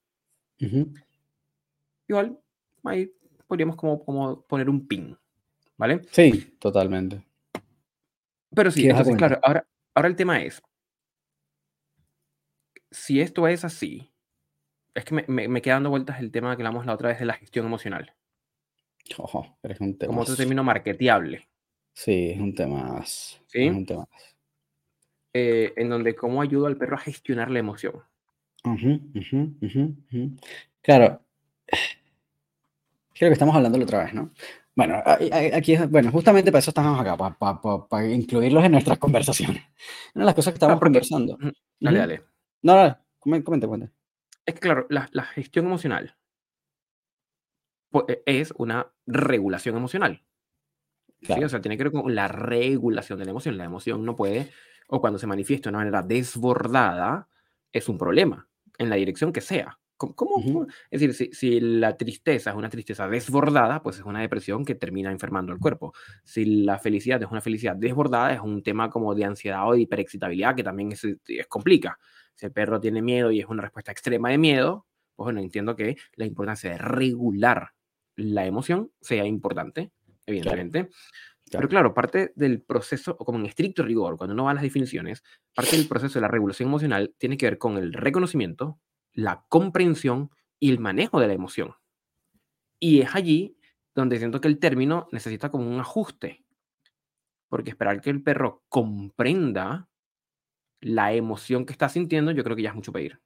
Igual, 2.07 2.39
ahí 2.83 3.11
podríamos 3.47 3.75
como, 3.75 4.03
como 4.03 4.41
poner 4.41 4.69
un 4.69 4.87
pin, 4.87 5.17
¿vale? 5.77 6.01
Sí, 6.11 6.55
totalmente. 6.59 7.23
Pero 8.53 8.71
sí, 8.71 8.87
entonces, 8.87 9.15
claro, 9.15 9.39
ahora, 9.43 9.65
ahora 9.93 10.07
el 10.07 10.15
tema 10.15 10.41
es, 10.41 10.61
si 12.91 13.19
esto 13.19 13.47
es 13.47 13.65
así, 13.65 14.09
es 14.93 15.05
que 15.05 15.15
me, 15.15 15.25
me, 15.27 15.47
me 15.47 15.61
queda 15.61 15.75
dando 15.75 15.89
vueltas 15.89 16.19
el 16.19 16.31
tema 16.31 16.55
que 16.55 16.63
hablamos 16.63 16.85
la 16.85 16.93
otra 16.93 17.09
vez 17.09 17.19
de 17.19 17.25
la 17.25 17.33
gestión 17.33 17.65
emocional. 17.65 18.13
Ojo, 19.17 19.57
es 19.63 19.79
un 19.79 19.97
tema. 19.97 20.09
Como 20.09 20.21
otro 20.21 20.35
término 20.35 20.63
marketeable. 20.63 21.47
Sí, 21.93 22.31
es 22.31 22.39
un 22.39 22.53
tema 22.53 23.03
¿Sí? 23.05 23.65
Es 23.65 23.75
un 23.75 23.85
tema 23.85 24.07
eh, 25.33 25.73
en 25.75 25.89
donde 25.89 26.15
cómo 26.15 26.41
ayudo 26.41 26.67
al 26.67 26.77
perro 26.77 26.95
a 26.95 26.99
gestionar 26.99 27.51
la 27.51 27.59
emoción. 27.59 28.01
claro. 30.81 31.21
Creo 33.17 33.29
que 33.29 33.33
estamos 33.33 33.55
hablando 33.55 33.79
otra 33.79 34.03
vez, 34.03 34.13
¿no? 34.13 34.31
Bueno, 34.75 35.01
aquí, 35.53 35.75
bueno, 35.89 36.11
justamente 36.11 36.51
para 36.51 36.59
eso 36.59 36.69
estamos 36.69 36.99
acá, 36.99 37.17
para, 37.17 38.07
incluirlos 38.07 38.63
en 38.63 38.71
nuestras 38.73 38.99
conversaciones. 38.99 39.63
Una 40.13 40.23
de 40.23 40.25
las 40.25 40.35
cosas 40.35 40.53
que 40.53 40.57
estamos 40.57 40.79
conversando. 40.79 41.37
Dale, 41.79 41.99
dale. 41.99 42.21
No, 42.61 42.75
no, 42.75 42.97
comente, 43.17 43.65
comente. 43.65 43.91
Es 44.45 44.53
que, 44.53 44.59
claro, 44.59 44.85
la, 44.89 45.09
la 45.11 45.23
gestión 45.23 45.65
emocional 45.65 46.15
e, 48.07 48.23
es 48.25 48.53
una 48.57 48.91
regulación 49.05 49.75
emocional. 49.77 50.23
¿sí? 51.21 51.43
O 51.43 51.49
sea, 51.49 51.61
tiene 51.61 51.77
que 51.77 51.85
ver 51.85 51.93
con 51.93 52.13
la 52.13 52.27
regulación 52.27 53.19
de 53.19 53.25
la 53.25 53.31
emoción. 53.31 53.57
La 53.57 53.65
emoción 53.65 54.05
no 54.05 54.15
puede, 54.15 54.51
o 54.87 55.01
cuando 55.01 55.19
se 55.19 55.27
manifiesta 55.27 55.69
de 55.69 55.75
una 55.75 55.79
manera 55.79 56.03
desbordada, 56.03 57.29
es 57.71 57.89
un 57.89 57.97
problema, 57.97 58.47
en 58.77 58.89
la 58.89 58.95
dirección 58.95 59.33
que 59.33 59.41
sea. 59.41 59.79
¿Cómo? 59.97 60.67
Es 60.91 61.01
decir, 61.01 61.13
si, 61.13 61.33
si, 61.33 61.59
la 61.59 61.97
tristeza 61.97 62.51
es 62.51 62.55
una 62.55 62.69
tristeza 62.69 63.07
desbordada, 63.07 63.81
pues 63.81 63.97
es 63.97 64.03
una 64.03 64.21
depresión 64.21 64.63
que 64.63 64.75
termina 64.75 65.11
enfermando 65.11 65.51
el 65.51 65.59
cuerpo. 65.59 65.93
Si 66.23 66.45
la 66.63 66.77
felicidad 66.77 67.21
es 67.21 67.29
una 67.29 67.41
felicidad 67.41 67.75
desbordada, 67.75 68.33
es 68.33 68.39
un 68.39 68.61
tema 68.61 68.89
como 68.89 69.15
de 69.15 69.25
ansiedad 69.25 69.67
o 69.67 69.73
de 69.73 69.81
hiperexcitabilidad 69.81 70.55
que 70.55 70.63
también 70.63 70.91
es, 70.91 71.03
es 71.03 71.47
complica. 71.47 71.97
Si 72.35 72.45
el 72.45 72.51
perro 72.51 72.79
tiene 72.79 73.01
miedo 73.01 73.31
y 73.31 73.39
es 73.39 73.47
una 73.47 73.63
respuesta 73.63 73.91
extrema 73.91 74.29
de 74.29 74.37
miedo, 74.37 74.85
pues 75.15 75.25
bueno, 75.25 75.39
entiendo 75.39 75.75
que 75.75 75.97
la 76.15 76.25
importancia 76.25 76.69
de 76.69 76.77
regular 76.77 77.71
la 78.15 78.45
emoción 78.45 78.91
sea 79.01 79.25
importante, 79.25 79.91
evidentemente. 80.25 80.89
Pero 81.49 81.69
claro, 81.69 81.93
parte 81.93 82.33
del 82.35 82.61
proceso, 82.61 83.15
o 83.17 83.23
como 83.23 83.39
en 83.39 83.45
estricto 83.45 83.83
rigor, 83.83 84.17
cuando 84.17 84.33
uno 84.33 84.43
va 84.45 84.51
a 84.51 84.53
las 84.55 84.63
definiciones, 84.63 85.23
parte 85.55 85.77
del 85.77 85.87
proceso 85.87 86.15
de 86.15 86.21
la 86.21 86.27
regulación 86.27 86.67
emocional 86.69 87.15
tiene 87.17 87.37
que 87.37 87.45
ver 87.45 87.57
con 87.57 87.77
el 87.77 87.93
reconocimiento, 87.93 88.79
la 89.17 89.43
comprensión 89.49 90.29
y 90.59 90.69
el 90.69 90.79
manejo 90.79 91.19
de 91.19 91.27
la 91.27 91.33
emoción. 91.33 91.73
Y 92.79 93.01
es 93.01 93.15
allí 93.15 93.57
donde 93.95 94.19
siento 94.19 94.39
que 94.39 94.47
el 94.47 94.59
término 94.59 95.09
necesita 95.11 95.49
como 95.49 95.67
un 95.67 95.79
ajuste. 95.79 96.45
Porque 97.49 97.71
esperar 97.71 97.99
que 97.99 98.11
el 98.11 98.21
perro 98.21 98.63
comprenda 98.69 99.89
la 100.81 101.13
emoción 101.13 101.65
que 101.65 101.73
está 101.73 101.89
sintiendo, 101.89 102.31
yo 102.31 102.43
creo 102.43 102.55
que 102.55 102.61
ya 102.61 102.69
es 102.69 102.75
mucho 102.75 102.91
pedir. 102.91 103.19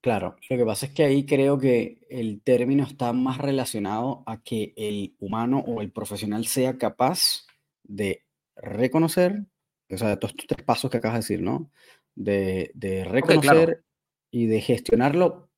Claro, 0.00 0.36
lo 0.48 0.56
que 0.56 0.64
pasa 0.64 0.86
es 0.86 0.92
que 0.92 1.02
ahí 1.02 1.26
creo 1.26 1.58
que 1.58 2.06
el 2.10 2.42
término 2.42 2.84
está 2.84 3.12
más 3.12 3.38
relacionado 3.38 4.22
a 4.26 4.40
que 4.40 4.72
el 4.76 5.16
humano 5.18 5.58
o 5.66 5.80
el 5.80 5.90
profesional 5.90 6.46
sea 6.46 6.78
capaz 6.78 7.46
de 7.82 8.24
reconocer, 8.54 9.46
o 9.90 9.96
sea, 9.96 10.16
todos 10.16 10.32
estos 10.32 10.46
tres 10.46 10.64
pasos 10.64 10.90
que 10.90 10.98
acabas 10.98 11.16
de 11.16 11.34
decir, 11.34 11.42
¿no? 11.42 11.72
De, 12.14 12.70
reconocer 13.08 13.84
y 14.30 14.46
de 14.46 14.60
gestionarlo 14.60 15.50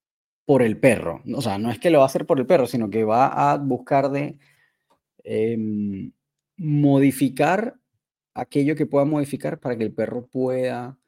por 0.45 0.63
el 0.63 0.79
perro. 0.79 1.23
O 1.35 1.43
sea, 1.43 1.59
no 1.59 1.71
es 1.71 1.79
que 1.79 1.91
lo 1.91 1.99
va 1.99 2.05
a 2.05 2.07
hacer 2.07 2.27
por 2.27 2.39
el 2.39 2.47
perro, 2.47 2.67
sino 2.67 2.91
que 2.91 3.05
va 3.05 3.53
a 3.53 3.57
buscar 3.57 4.11
de 4.11 4.39
em, 5.25 6.13
modificar 6.57 7.77
aquello 8.35 8.77
que 8.77 8.87
pueda 8.87 9.05
modificar 9.05 9.61
para 9.61 9.77
que 9.77 9.85
el 9.85 9.93
perro 9.93 10.27
pueda 10.27 10.99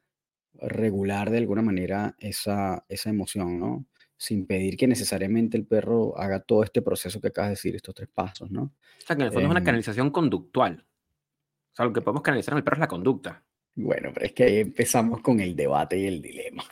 regular 0.53 1.29
de 1.29 1.37
alguna 1.37 1.61
manera 1.61 2.15
esa, 2.19 2.85
esa 2.89 3.09
emoción, 3.09 3.59
¿no? 3.59 3.85
Sin 4.17 4.47
pedir 4.47 4.77
que 4.77 4.87
necesariamente 4.87 5.57
el 5.57 5.67
perro 5.67 6.17
haga 6.17 6.39
todo 6.39 6.63
este 6.63 6.81
proceso 6.81 7.21
que 7.21 7.27
acabas 7.27 7.49
de 7.49 7.53
decir, 7.53 7.75
estos 7.75 7.93
tres 7.93 8.09
pasos, 8.11 8.49
¿no? 8.49 8.63
O 8.63 9.05
sea, 9.05 9.15
que 9.15 9.21
en 9.21 9.27
el 9.27 9.33
fondo 9.33 9.47
es 9.47 9.51
una 9.51 9.59
em 9.59 9.65
canalización 9.65 10.09
conductual. 10.09 10.85
O 11.73 11.75
sea, 11.75 11.85
lo 11.85 11.93
que 11.93 12.01
podemos 12.01 12.23
canalizar 12.23 12.53
en 12.53 12.59
el 12.59 12.63
perro 12.63 12.77
es 12.77 12.81
la 12.81 12.87
conducta. 12.87 13.43
Bueno, 13.77 14.09
pero 14.11 14.25
es 14.25 14.33
que 14.33 14.43
ahí 14.43 14.57
empezamos 14.57 15.21
con 15.21 15.39
el 15.39 15.55
debate 15.55 15.99
y 15.99 16.07
el 16.07 16.19
dilema. 16.19 16.63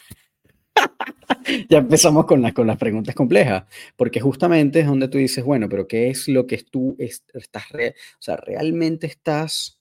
ya 1.69 1.77
empezamos 1.77 2.25
con, 2.25 2.51
con 2.51 2.65
las 2.65 2.77
preguntas 2.77 3.13
complejas, 3.13 3.65
porque 3.95 4.19
justamente 4.19 4.79
es 4.79 4.87
donde 4.87 5.07
tú 5.07 5.19
dices, 5.19 5.45
bueno, 5.45 5.69
pero 5.69 5.87
¿qué 5.87 6.09
es 6.09 6.27
lo 6.27 6.47
que 6.47 6.57
tú 6.63 6.97
estás, 6.97 7.65
o 7.71 8.21
sea, 8.21 8.37
realmente 8.37 9.05
estás 9.05 9.79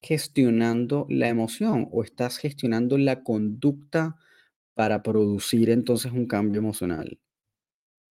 gestionando 0.00 1.06
la 1.10 1.28
emoción 1.28 1.86
o 1.92 2.02
estás 2.02 2.38
gestionando 2.38 2.96
la 2.96 3.22
conducta 3.22 4.16
para 4.72 5.02
producir 5.02 5.68
entonces 5.68 6.12
un 6.12 6.26
cambio 6.26 6.60
emocional. 6.60 7.20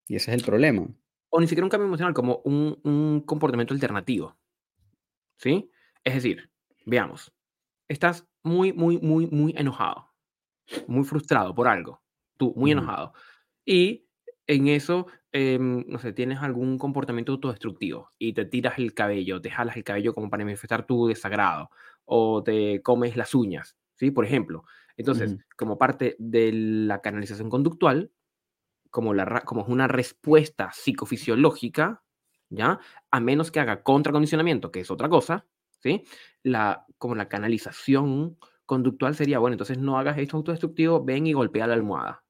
Y 0.08 0.16
ese 0.16 0.30
es 0.30 0.36
el 0.36 0.44
problema. 0.44 0.86
O 1.30 1.40
ni 1.40 1.46
siquiera 1.46 1.64
un 1.64 1.70
cambio 1.70 1.86
emocional, 1.86 2.12
como 2.12 2.42
un, 2.44 2.78
un 2.84 3.22
comportamiento 3.22 3.72
alternativo. 3.72 4.36
¿Sí? 5.38 5.70
Es 6.04 6.14
decir, 6.14 6.50
veamos, 6.84 7.32
estás 7.88 8.26
muy, 8.42 8.72
muy, 8.72 8.98
muy, 8.98 9.26
muy 9.28 9.54
enojado, 9.56 10.12
muy 10.88 11.04
frustrado 11.04 11.54
por 11.54 11.68
algo, 11.68 12.02
tú 12.38 12.52
muy 12.56 12.72
enojado. 12.72 13.12
Y 13.64 14.06
en 14.46 14.68
eso, 14.68 15.06
em, 15.32 15.84
no 15.88 15.98
sé, 15.98 16.12
tienes 16.12 16.40
algún 16.40 16.78
comportamiento 16.78 17.32
autodestructivo 17.32 18.10
y 18.18 18.32
te 18.34 18.44
tiras 18.46 18.78
el 18.78 18.94
cabello, 18.94 19.40
te 19.40 19.50
jalas 19.50 19.76
el 19.76 19.84
cabello 19.84 20.14
como 20.14 20.30
para 20.30 20.44
manifestar 20.44 20.86
tu 20.86 21.06
desagrado 21.08 21.70
o 22.04 22.42
te 22.42 22.82
comes 22.82 23.16
las 23.16 23.34
uñas, 23.34 23.76
¿sí? 23.96 24.10
Por 24.10 24.24
ejemplo. 24.24 24.64
Entonces, 24.96 25.36
como 25.56 25.78
parte 25.78 26.16
de 26.18 26.52
la 26.52 27.00
canalización 27.00 27.50
conductual, 27.50 28.12
como, 28.90 29.14
la, 29.14 29.42
como 29.42 29.62
es 29.62 29.68
una 29.68 29.88
respuesta 29.88 30.70
psicofisiológica, 30.72 32.02
¿ya? 32.50 32.80
A 33.10 33.20
menos 33.20 33.50
que 33.50 33.60
haga 33.60 33.82
contracondicionamiento, 33.82 34.70
que 34.70 34.80
es 34.80 34.90
otra 34.90 35.08
cosa, 35.08 35.46
¿sí? 35.82 36.04
La, 36.42 36.86
como 36.98 37.14
la 37.14 37.28
canalización 37.28 38.38
conductual 38.66 39.14
sería, 39.14 39.38
bueno, 39.38 39.54
entonces 39.54 39.78
no 39.78 39.98
hagas 39.98 40.18
esto 40.18 40.36
autodestructivo, 40.36 41.04
ven 41.04 41.26
y 41.26 41.32
golpea 41.32 41.66
la 41.66 41.74
almohada 41.74 42.24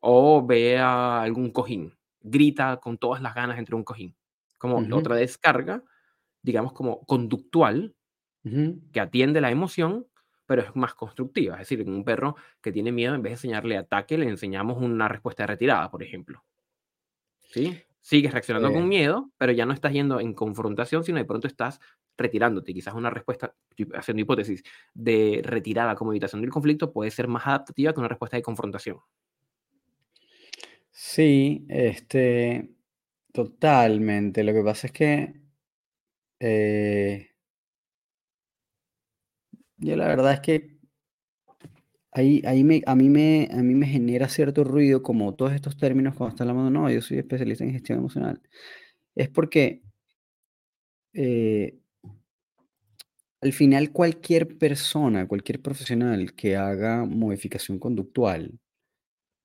o 0.00 0.44
ve 0.44 0.78
a 0.78 1.22
algún 1.22 1.50
cojín, 1.50 1.96
grita 2.20 2.76
con 2.76 2.98
todas 2.98 3.22
las 3.22 3.34
ganas 3.34 3.58
entre 3.58 3.74
un 3.74 3.84
cojín. 3.84 4.14
Como 4.58 4.78
otra 4.96 5.16
descarga, 5.16 5.82
digamos, 6.42 6.72
como 6.74 7.04
conductual, 7.06 7.94
que 8.92 9.00
atiende 9.00 9.40
la 9.40 9.50
emoción, 9.50 10.06
pero 10.44 10.60
es 10.60 10.76
más 10.76 10.94
constructiva. 10.94 11.54
Es 11.54 11.60
decir, 11.60 11.80
en 11.80 11.88
un 11.88 12.04
perro 12.04 12.36
que 12.60 12.70
tiene 12.72 12.92
miedo, 12.92 13.14
en 13.14 13.22
vez 13.22 13.30
de 13.30 13.34
enseñarle 13.34 13.78
ataque, 13.78 14.18
le 14.18 14.28
enseñamos 14.28 14.76
una 14.76 15.08
respuesta 15.08 15.44
de 15.44 15.46
retirada, 15.46 15.90
por 15.90 16.02
ejemplo. 16.02 16.44
¿Sí? 17.38 17.80
Sigues 18.02 18.32
reaccionando 18.32 18.70
con 18.70 18.86
miedo, 18.86 19.30
pero 19.38 19.52
ya 19.52 19.64
no 19.64 19.72
estás 19.72 19.94
yendo 19.94 20.20
en 20.20 20.34
confrontación, 20.34 21.04
sino 21.04 21.16
de 21.16 21.24
pronto 21.24 21.46
estás 21.46 21.80
retirándote. 22.16 22.72
Quizás 22.72 22.94
una 22.94 23.10
respuesta, 23.10 23.54
haciendo 23.94 24.22
hipótesis, 24.22 24.62
de 24.94 25.40
retirada 25.44 25.94
como 25.94 26.12
evitación 26.12 26.40
del 26.40 26.50
conflicto 26.50 26.92
puede 26.92 27.10
ser 27.10 27.28
más 27.28 27.46
adaptativa 27.46 27.92
que 27.92 28.00
una 28.00 28.08
respuesta 28.08 28.36
de 28.36 28.42
confrontación. 28.42 28.98
Sí, 30.90 31.66
este, 31.68 32.70
totalmente. 33.32 34.44
Lo 34.44 34.52
que 34.52 34.62
pasa 34.62 34.86
es 34.86 34.92
que 34.92 35.34
eh, 36.40 37.30
yo 39.78 39.96
la 39.96 40.06
verdad 40.06 40.34
es 40.34 40.40
que 40.40 40.78
ahí, 42.12 42.42
ahí 42.46 42.64
me, 42.64 42.82
a, 42.86 42.94
mí 42.94 43.08
me, 43.08 43.48
a 43.52 43.56
mí 43.62 43.74
me 43.74 43.86
genera 43.86 44.28
cierto 44.28 44.64
ruido 44.64 45.02
como 45.02 45.34
todos 45.34 45.52
estos 45.52 45.76
términos 45.76 46.14
cuando 46.14 46.34
está 46.34 46.44
hablando, 46.44 46.70
no, 46.70 46.90
yo 46.90 47.02
soy 47.02 47.18
especialista 47.18 47.64
en 47.64 47.72
gestión 47.72 47.98
emocional. 47.98 48.40
Es 49.14 49.28
porque 49.30 49.82
eh, 51.12 51.78
al 53.44 53.52
final 53.52 53.92
cualquier 53.92 54.56
persona, 54.58 55.28
cualquier 55.28 55.60
profesional 55.60 56.34
que 56.34 56.56
haga 56.56 57.04
modificación 57.04 57.78
conductual, 57.78 58.58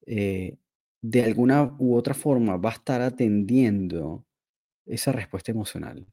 eh, 0.05 0.57
de 1.01 1.23
alguna 1.23 1.75
u 1.79 1.95
otra 1.95 2.13
forma 2.13 2.57
va 2.57 2.69
a 2.71 2.73
estar 2.73 3.01
atendiendo 3.01 4.25
esa 4.85 5.12
respuesta 5.12 5.51
emocional. 5.51 6.07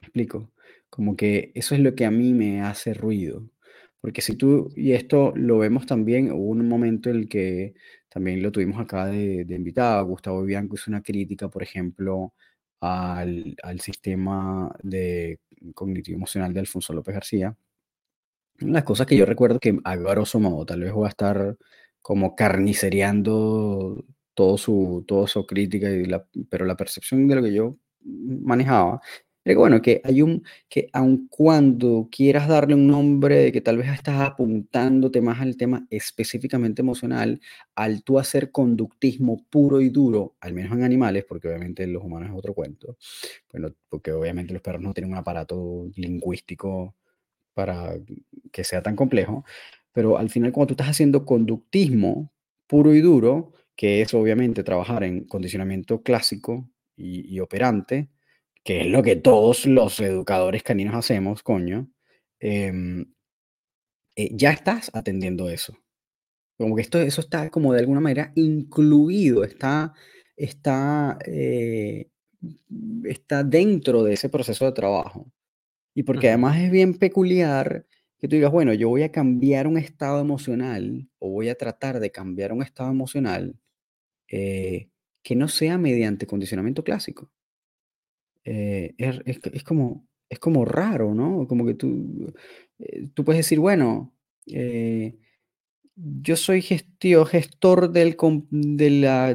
¿Me 0.00 0.02
explico? 0.08 0.52
Como 0.90 1.16
que 1.16 1.52
eso 1.54 1.74
es 1.74 1.80
lo 1.82 1.94
que 1.94 2.06
a 2.06 2.10
mí 2.10 2.34
me 2.34 2.62
hace 2.62 2.94
ruido. 2.94 3.50
Porque 4.00 4.22
si 4.22 4.36
tú, 4.36 4.70
y 4.76 4.92
esto 4.92 5.32
lo 5.36 5.58
vemos 5.58 5.86
también, 5.86 6.32
hubo 6.32 6.50
un 6.50 6.68
momento 6.68 7.10
en 7.10 7.16
el 7.16 7.28
que 7.28 7.74
también 8.08 8.42
lo 8.42 8.52
tuvimos 8.52 8.80
acá 8.80 9.06
de, 9.06 9.44
de 9.44 9.54
invitado, 9.56 10.06
Gustavo 10.06 10.42
Bianco 10.44 10.76
hizo 10.76 10.90
una 10.90 11.02
crítica, 11.02 11.48
por 11.50 11.62
ejemplo, 11.62 12.34
al, 12.80 13.56
al 13.62 13.80
sistema 13.80 14.74
de 14.82 15.40
cognitivo 15.72 16.16
emocional 16.16 16.52
de 16.52 16.60
Alfonso 16.60 16.92
López 16.92 17.14
García. 17.14 17.56
Las 18.58 18.84
cosas 18.84 19.06
que 19.06 19.16
yo 19.16 19.26
recuerdo 19.26 19.58
que 19.58 19.78
a 19.84 19.96
grosso 19.96 20.38
modo, 20.38 20.64
tal 20.64 20.80
vez 20.80 20.92
voy 20.92 21.06
a 21.06 21.08
estar 21.08 21.56
como 22.00 22.36
carnicereando 22.36 24.04
todo 24.34 24.58
su, 24.58 25.04
toda 25.06 25.26
su 25.26 25.46
crítica, 25.46 25.90
y 25.90 26.04
la, 26.04 26.26
pero 26.48 26.64
la 26.64 26.76
percepción 26.76 27.26
de 27.26 27.34
lo 27.36 27.42
que 27.42 27.52
yo 27.52 27.76
manejaba, 28.02 29.00
es 29.44 29.56
bueno, 29.56 29.82
que 29.82 30.00
hay 30.04 30.22
un, 30.22 30.42
que 30.68 30.88
aun 30.92 31.28
cuando 31.28 32.08
quieras 32.10 32.48
darle 32.48 32.74
un 32.74 32.86
nombre 32.86 33.36
de 33.36 33.52
que 33.52 33.60
tal 33.60 33.78
vez 33.78 33.88
estás 33.88 34.20
apuntándote 34.20 35.20
más 35.20 35.40
al 35.40 35.56
tema 35.56 35.86
específicamente 35.90 36.82
emocional, 36.82 37.40
al 37.74 38.02
tú 38.02 38.18
hacer 38.18 38.50
conductismo 38.50 39.44
puro 39.50 39.80
y 39.80 39.90
duro, 39.90 40.36
al 40.40 40.54
menos 40.54 40.72
en 40.72 40.82
animales, 40.82 41.24
porque 41.28 41.48
obviamente 41.48 41.86
los 41.86 42.02
humanos 42.02 42.30
es 42.30 42.36
otro 42.36 42.54
cuento, 42.54 42.96
bueno, 43.52 43.68
porque 43.88 44.12
obviamente 44.12 44.52
los 44.54 44.62
perros 44.62 44.82
no 44.82 44.94
tienen 44.94 45.12
un 45.12 45.18
aparato 45.18 45.88
lingüístico 45.96 46.94
para 47.54 47.94
que 48.52 48.64
sea 48.64 48.82
tan 48.82 48.96
complejo, 48.96 49.44
pero 49.92 50.18
al 50.18 50.30
final 50.30 50.52
cuando 50.52 50.68
tú 50.68 50.72
estás 50.74 50.88
haciendo 50.90 51.24
conductismo 51.24 52.32
puro 52.66 52.94
y 52.94 53.00
duro, 53.00 53.52
que 53.76 54.02
es 54.02 54.14
obviamente 54.14 54.64
trabajar 54.64 55.04
en 55.04 55.24
condicionamiento 55.24 56.02
clásico 56.02 56.68
y, 56.96 57.40
operante, 57.40 58.08
que 58.64 58.82
es 58.82 58.86
lo 58.88 59.02
que 59.02 59.16
todos 59.16 59.66
los 59.66 60.00
educadores 60.00 60.62
caninos 60.62 60.94
hacemos, 60.94 61.42
coño, 61.42 61.90
em, 62.40 63.06
eh, 64.16 64.30
ya 64.32 64.52
estás 64.52 64.90
atendiendo 64.94 65.50
eso. 65.50 65.76
Como 66.58 66.76
que 66.76 66.82
esto, 66.82 67.00
eso 67.00 67.20
está 67.20 67.50
como 67.50 67.72
de 67.72 67.80
alguna 67.80 68.00
manera 68.00 68.32
incluido, 68.36 69.44
está, 69.44 69.94
está, 70.36 71.18
eh, 71.26 72.08
está 73.04 73.44
dentro 73.44 74.02
de 74.04 74.14
ese 74.14 74.28
proceso 74.28 74.64
de 74.66 74.72
trabajo. 74.72 75.30
Y 75.94 76.04
porque 76.04 76.28
además 76.28 76.58
es 76.60 76.70
bien 76.70 76.98
peculiar 76.98 77.86
que 78.18 78.28
tú 78.28 78.36
digas, 78.36 78.52
bueno, 78.52 78.74
yo 78.74 78.88
voy 78.88 79.02
a 79.02 79.12
cambiar 79.12 79.66
un 79.66 79.78
estado 79.78 80.20
emocional 80.20 81.08
o 81.18 81.30
voy 81.30 81.48
a 81.50 81.56
tratar 81.56 82.00
de 82.00 82.10
cambiar 82.10 82.52
un 82.52 82.62
estado 82.62 82.90
emocional 82.90 83.58
eh, 84.28 84.90
que 85.22 85.36
no 85.36 85.48
sea 85.48 85.78
mediante 85.78 86.26
condicionamiento 86.26 86.84
clásico. 86.84 87.30
Eh, 88.44 88.94
es, 88.98 89.64
como, 89.64 90.06
es 90.28 90.38
como 90.38 90.64
raro, 90.64 91.14
¿no? 91.14 91.46
Como 91.48 91.64
que 91.66 91.74
tú, 91.74 92.32
tú 93.14 93.24
puedes 93.24 93.38
decir, 93.40 93.58
bueno, 93.60 94.14
yo 95.96 96.36
soy 96.36 96.62
gestor 96.62 97.90
del, 97.90 98.16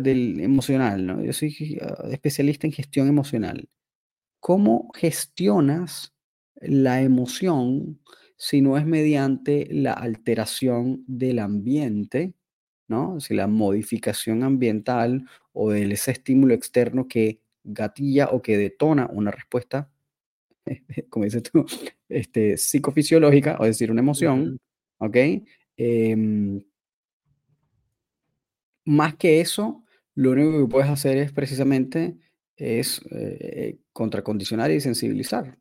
del 0.02 0.39
emocional, 0.41 1.06
¿no? 1.06 1.24
Yo 1.24 1.34
soy 1.34 1.80
ah, 1.82 2.08
especialista 2.12 2.67
en 2.67 2.74
gestión 2.74 3.08
emocional. 3.08 3.69
¿Cómo 4.39 4.89
gestionas 4.95 6.13
la 6.62 7.02
emoción 7.02 8.00
si 8.38 8.62
no 8.62 8.78
es 8.78 8.86
mediante 8.86 9.67
la 9.72 9.93
alteración 9.93 11.04
del 11.08 11.39
ambiente, 11.39 12.34
¿no? 12.88 13.19
Si 13.19 13.34
la 13.36 13.48
modificación 13.48 14.43
ambiental 14.43 15.26
o 15.54 15.72
de 15.72 15.91
ese 15.91 16.12
estímulo 16.12 16.54
externo 16.54 17.08
que 17.08 17.41
gatilla 17.63 18.30
o 18.32 18.41
que 18.41 18.58
detona 18.58 19.08
una 19.12 19.32
respuesta, 19.32 19.91
como 21.10 21.26
dices 21.26 21.43
tú, 21.43 21.65
este, 22.08 22.58
psicofisiológica, 22.58 23.58
o 23.60 23.65
decir, 23.65 23.91
una 23.91 24.02
emoción, 24.02 24.60
¿ok? 24.98 25.17
Em, 25.78 26.63
más 28.86 29.15
que 29.15 29.41
eso, 29.41 29.84
lo 30.15 30.32
único 30.32 30.60
que 30.60 30.72
puedes 30.72 30.89
hacer 30.89 31.17
es 31.17 31.32
precisamente 31.32 32.17
es 32.56 33.02
eh, 33.12 33.78
contracondicionar 33.93 34.72
y 34.72 34.82
sensibilizar. 34.82 35.58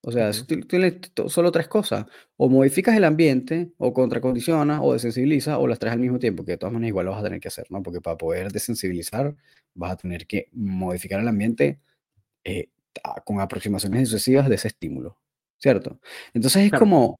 O 0.00 0.12
sea, 0.12 0.30
tienes 0.68 0.94
solo 1.26 1.50
tres 1.50 1.68
cosas. 1.68 2.06
O 2.36 2.48
modificas 2.48 2.96
el 2.96 3.04
ambiente, 3.04 3.72
o 3.78 3.92
contracondicionas, 3.92 4.80
o 4.82 4.92
desensibilizas, 4.92 5.58
o 5.58 5.66
las 5.66 5.78
tres 5.78 5.92
al 5.92 5.98
mismo 5.98 6.18
tiempo, 6.18 6.44
que 6.44 6.52
de 6.52 6.58
todas 6.58 6.72
maneras 6.72 6.90
igual 6.90 7.06
lo 7.06 7.12
vas 7.12 7.20
a 7.20 7.24
tener 7.24 7.40
que 7.40 7.48
hacer, 7.48 7.66
¿no? 7.70 7.82
Porque 7.82 8.00
para 8.00 8.16
poder 8.16 8.52
desensibilizar, 8.52 9.34
vas 9.74 9.92
a 9.92 9.96
tener 9.96 10.26
que 10.26 10.48
modificar 10.52 11.20
el 11.20 11.28
ambiente 11.28 11.80
eh, 12.44 12.68
con 13.24 13.40
aproximaciones 13.40 14.08
sucesivas 14.08 14.48
de 14.48 14.54
ese 14.54 14.68
estímulo, 14.68 15.18
¿cierto? 15.58 16.00
Entonces 16.34 16.72
es 16.72 16.78
como, 16.78 17.18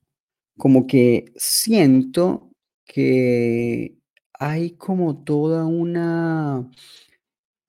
como 0.57 0.87
que 0.87 1.33
siento 1.37 2.51
que 2.85 3.97
hay 4.33 4.73
como 4.73 5.25
toda 5.25 5.67
una 5.67 6.71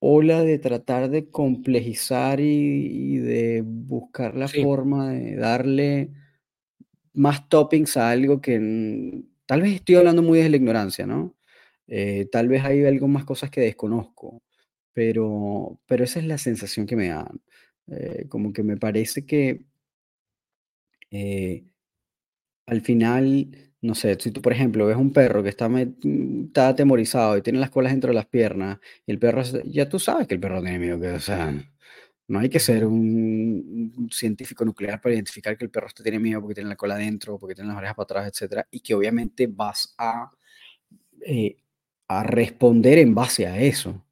ola 0.00 0.42
de 0.42 0.58
tratar 0.58 1.10
de 1.10 1.30
complejizar 1.30 2.40
y, 2.40 3.18
de 3.18 3.62
buscar 3.64 4.34
la 4.36 4.48
forma 4.48 5.12
de 5.12 5.36
darle 5.36 6.10
más 7.12 7.48
toppings 7.48 7.96
a 7.96 8.10
algo 8.10 8.40
que 8.40 9.22
tal 9.46 9.62
vez 9.62 9.74
estoy 9.74 9.96
hablando 9.96 10.22
muy 10.22 10.38
desde 10.38 10.50
la 10.50 10.56
ignorancia, 10.56 11.06
¿no? 11.06 11.36
Eh, 11.86 12.28
tal 12.32 12.48
vez 12.48 12.64
hay 12.64 12.84
algo 12.84 13.08
más 13.08 13.24
cosas 13.24 13.50
que 13.50 13.60
desconozco, 13.60 14.42
pero, 14.92 15.80
pero 15.86 16.04
esa 16.04 16.20
es 16.20 16.26
la 16.26 16.38
sensación 16.38 16.86
que 16.86 16.96
me 16.96 17.08
da. 17.08 17.30
Eh, 17.88 18.26
como 18.28 18.52
que 18.52 18.62
me 18.62 18.76
parece 18.76 19.26
que 19.26 19.64
eh, 21.10 21.64
al 22.66 22.80
final, 22.82 23.69
no 23.82 23.94
sé, 23.94 24.16
si 24.20 24.30
tú, 24.30 24.42
por 24.42 24.52
ejemplo, 24.52 24.86
ves 24.86 24.96
un 24.96 25.12
perro 25.12 25.42
que 25.42 25.48
está, 25.48 25.68
está 25.80 26.68
atemorizado 26.68 27.36
y 27.36 27.42
tiene 27.42 27.58
las 27.58 27.70
colas 27.70 27.92
dentro 27.92 28.08
de 28.08 28.14
las 28.14 28.26
piernas, 28.26 28.78
y 29.06 29.12
el 29.12 29.18
perro, 29.18 29.42
ya 29.64 29.88
tú 29.88 29.98
sabes 29.98 30.26
que 30.28 30.34
el 30.34 30.40
perro 30.40 30.62
tiene 30.62 30.78
miedo, 30.78 31.00
que, 31.00 31.08
o 31.10 31.20
sea, 31.20 31.52
no 32.28 32.38
hay 32.38 32.48
que 32.48 32.60
ser 32.60 32.84
un, 32.86 34.08
científico 34.12 34.64
nuclear 34.64 35.00
para 35.00 35.14
identificar 35.14 35.56
que 35.56 35.64
el 35.64 35.70
perro 35.70 35.88
te 35.94 36.02
tiene 36.02 36.18
miedo 36.18 36.40
porque 36.40 36.54
tiene 36.54 36.70
la 36.70 36.76
cola 36.76 36.94
adentro, 36.94 37.38
porque 37.38 37.54
tiene 37.54 37.68
las 37.68 37.78
orejas 37.78 37.96
para 37.96 38.04
atrás, 38.04 38.28
etcétera, 38.28 38.68
y 38.70 38.80
que 38.80 38.94
obviamente 38.94 39.46
vas 39.48 39.94
a, 39.98 40.30
eh, 41.26 41.56
a 42.08 42.22
responder 42.22 42.98
en 42.98 43.14
base 43.14 43.46
a 43.46 43.58
eso. 43.60 44.04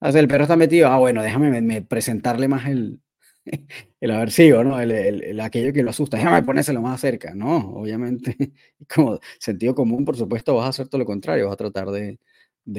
O 0.00 0.12
sea, 0.12 0.20
el 0.20 0.28
perro 0.28 0.44
está 0.44 0.56
metido, 0.56 0.88
ah, 0.88 0.98
bueno, 0.98 1.22
déjame 1.22 1.82
presentarle 1.82 2.46
más 2.48 2.66
el, 2.68 3.00
el 4.00 4.10
aversivo, 4.10 4.64
¿no? 4.64 4.80
El, 4.80 4.90
el, 4.90 5.40
aquello 5.40 5.72
que 5.72 5.82
lo 5.82 5.90
asusta, 5.90 6.16
déjame 6.16 6.42
ponérselo 6.42 6.80
más 6.80 7.00
cerca, 7.00 7.34
¿no? 7.34 7.56
Obviamente, 7.74 8.36
como 8.94 9.18
sentido 9.38 9.74
común, 9.74 10.04
por 10.04 10.16
supuesto, 10.16 10.54
vas 10.54 10.66
a 10.66 10.68
hacer 10.70 10.88
todo 10.88 10.98
lo 11.00 11.06
contrario, 11.06 11.46
vas 11.46 11.54
a 11.54 11.56
tratar 11.56 11.90
de, 11.90 12.18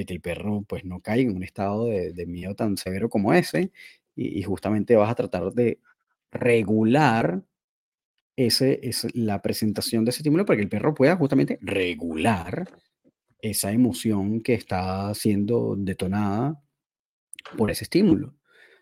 que 0.06 0.13
el 0.13 0.21
perro 0.21 0.63
pues 0.67 0.84
no 0.86 1.01
caiga 1.01 1.30
en 1.30 1.38
un 1.38 1.43
estado 1.43 1.86
de, 1.86 2.25
miedo 2.25 2.56
tan 2.56 2.78
severo 2.78 3.10
como 3.10 3.34
ese 3.34 3.71
y, 4.15 4.41
justamente 4.43 4.95
vas 4.95 5.12
a 5.12 5.15
tratar 5.15 5.51
de 5.54 5.80
regular 6.32 7.43
ese, 8.36 8.80
es 8.84 9.08
la 9.15 9.41
presentación 9.41 10.04
de 10.06 10.10
ese 10.10 10.19
estímulo 10.19 10.45
para 10.45 10.58
que 10.58 10.63
el 10.63 10.69
perro 10.69 10.93
pueda 10.93 11.15
justamente 11.15 11.58
regular 11.62 12.67
esa 13.41 13.71
emoción 13.71 14.41
que 14.41 14.56
está 14.56 15.13
siendo 15.13 15.75
detonada 15.78 16.62
por 17.58 17.71
ese 17.71 17.84
estímulo. 17.84 18.36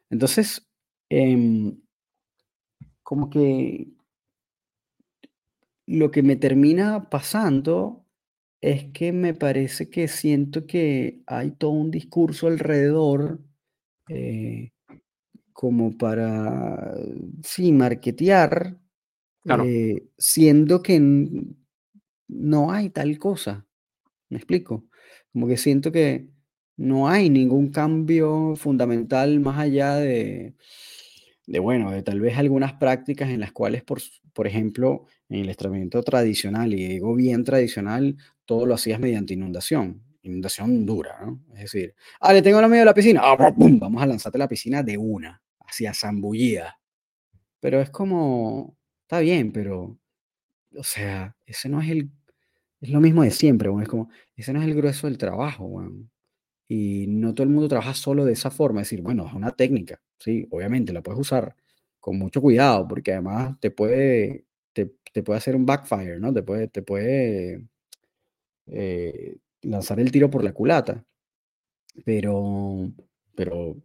Entonces, 0.09 0.65
Em, 1.09 1.77
como 3.03 3.29
que 3.29 3.93
lo 5.85 6.11
que 6.11 6.23
me 6.23 6.35
termina 6.35 7.09
pasando 7.09 8.05
es 8.61 8.85
que 8.93 9.11
me 9.11 9.33
parece 9.33 9.89
que 9.89 10.07
siento 10.07 10.65
que 10.65 11.21
hay 11.27 11.51
todo 11.51 11.71
un 11.71 11.91
discurso 11.91 12.47
alrededor 12.47 13.41
eh, 14.07 14.71
como 15.51 15.97
para, 15.97 16.95
sí, 17.43 17.73
marketear, 17.73 18.77
eh, 19.45 20.07
siendo 20.17 20.81
que 20.81 20.99
no 22.29 22.71
hay 22.71 22.89
tal 22.89 23.17
cosa. 23.19 23.67
¿Me 24.29 24.37
explico? 24.37 24.85
Como 25.33 25.47
que 25.47 25.57
siento 25.57 25.91
que 25.91 26.29
no 26.77 27.09
hay 27.09 27.29
ningún 27.29 27.69
cambio 27.69 28.55
fundamental 28.55 29.39
más 29.41 29.59
allá 29.59 29.95
de, 29.95 30.55
de, 31.45 31.59
bueno, 31.59 31.91
de 31.91 32.03
tal 32.03 32.21
vez 32.21 32.37
algunas 32.37 32.73
prácticas 32.73 33.29
en 33.29 33.39
las 33.39 33.51
cuales, 33.51 33.83
por, 33.83 34.01
por 34.33 34.47
ejemplo, 34.47 35.05
en 35.29 35.41
el 35.41 35.49
estrenamiento 35.49 36.01
tradicional, 36.03 36.73
y 36.73 36.87
digo 36.87 37.15
bien 37.15 37.43
tradicional, 37.43 38.17
todo 38.45 38.65
lo 38.65 38.75
hacías 38.75 38.99
mediante 38.99 39.33
inundación, 39.33 40.01
inundación 40.21 40.85
dura, 40.85 41.19
¿no? 41.25 41.41
Es 41.53 41.61
decir, 41.71 41.95
ah, 42.19 42.33
le 42.33 42.41
tengo 42.41 42.61
la 42.61 42.67
medio 42.67 42.81
de 42.81 42.85
la 42.85 42.93
piscina, 42.93 43.21
ah, 43.23 43.53
vamos 43.57 44.01
a 44.01 44.05
lanzarte 44.05 44.37
la 44.37 44.47
piscina 44.47 44.83
de 44.83 44.97
una, 44.97 45.41
hacia 45.59 45.93
zambullida. 45.93 46.79
Pero 47.59 47.81
es 47.81 47.89
como, 47.89 48.77
está 49.03 49.19
bien, 49.19 49.51
pero, 49.51 49.97
o 50.75 50.83
sea, 50.83 51.35
ese 51.45 51.69
no 51.69 51.81
es 51.81 51.89
el, 51.89 52.09
es 52.81 52.89
lo 52.89 53.01
mismo 53.01 53.23
de 53.23 53.31
siempre, 53.31 53.69
es 53.81 53.87
como, 53.87 54.09
ese 54.35 54.53
no 54.53 54.61
es 54.61 54.67
el 54.67 54.75
grueso 54.75 55.07
del 55.07 55.17
trabajo, 55.17 55.67
bueno. 55.67 56.09
Y 56.75 57.05
no 57.07 57.35
todo 57.35 57.43
el 57.43 57.51
mundo 57.53 57.67
trabaja 57.69 57.93
solo 57.93 58.25
de 58.25 58.33
esa 58.33 58.49
forma, 58.49 58.81
es 58.81 58.87
decir, 58.89 59.03
bueno, 59.03 59.27
es 59.27 59.33
una 59.33 59.51
técnica, 59.51 60.01
sí, 60.17 60.47
obviamente 60.49 60.91
la 60.91 61.03
puedes 61.03 61.21
usar 61.21 61.55
con 61.99 62.17
mucho 62.17 62.41
cuidado, 62.41 62.87
porque 62.87 63.11
además 63.11 63.59
te 63.59 63.69
puede, 63.69 64.45
te, 64.73 64.87
puede 65.23 65.37
hacer 65.37 65.55
un 65.55 65.67
backfire, 65.67 66.19
¿no? 66.19 66.33
Te 66.33 66.41
puede, 66.41 66.67
te 66.69 66.81
puede 66.81 67.67
eh, 68.65 69.37
lanzar 69.61 69.99
el 69.99 70.11
tiro 70.11 70.31
por 70.31 70.43
la 70.43 70.51
culata, 70.53 71.05
pero, 72.05 72.91
pero 73.35 73.77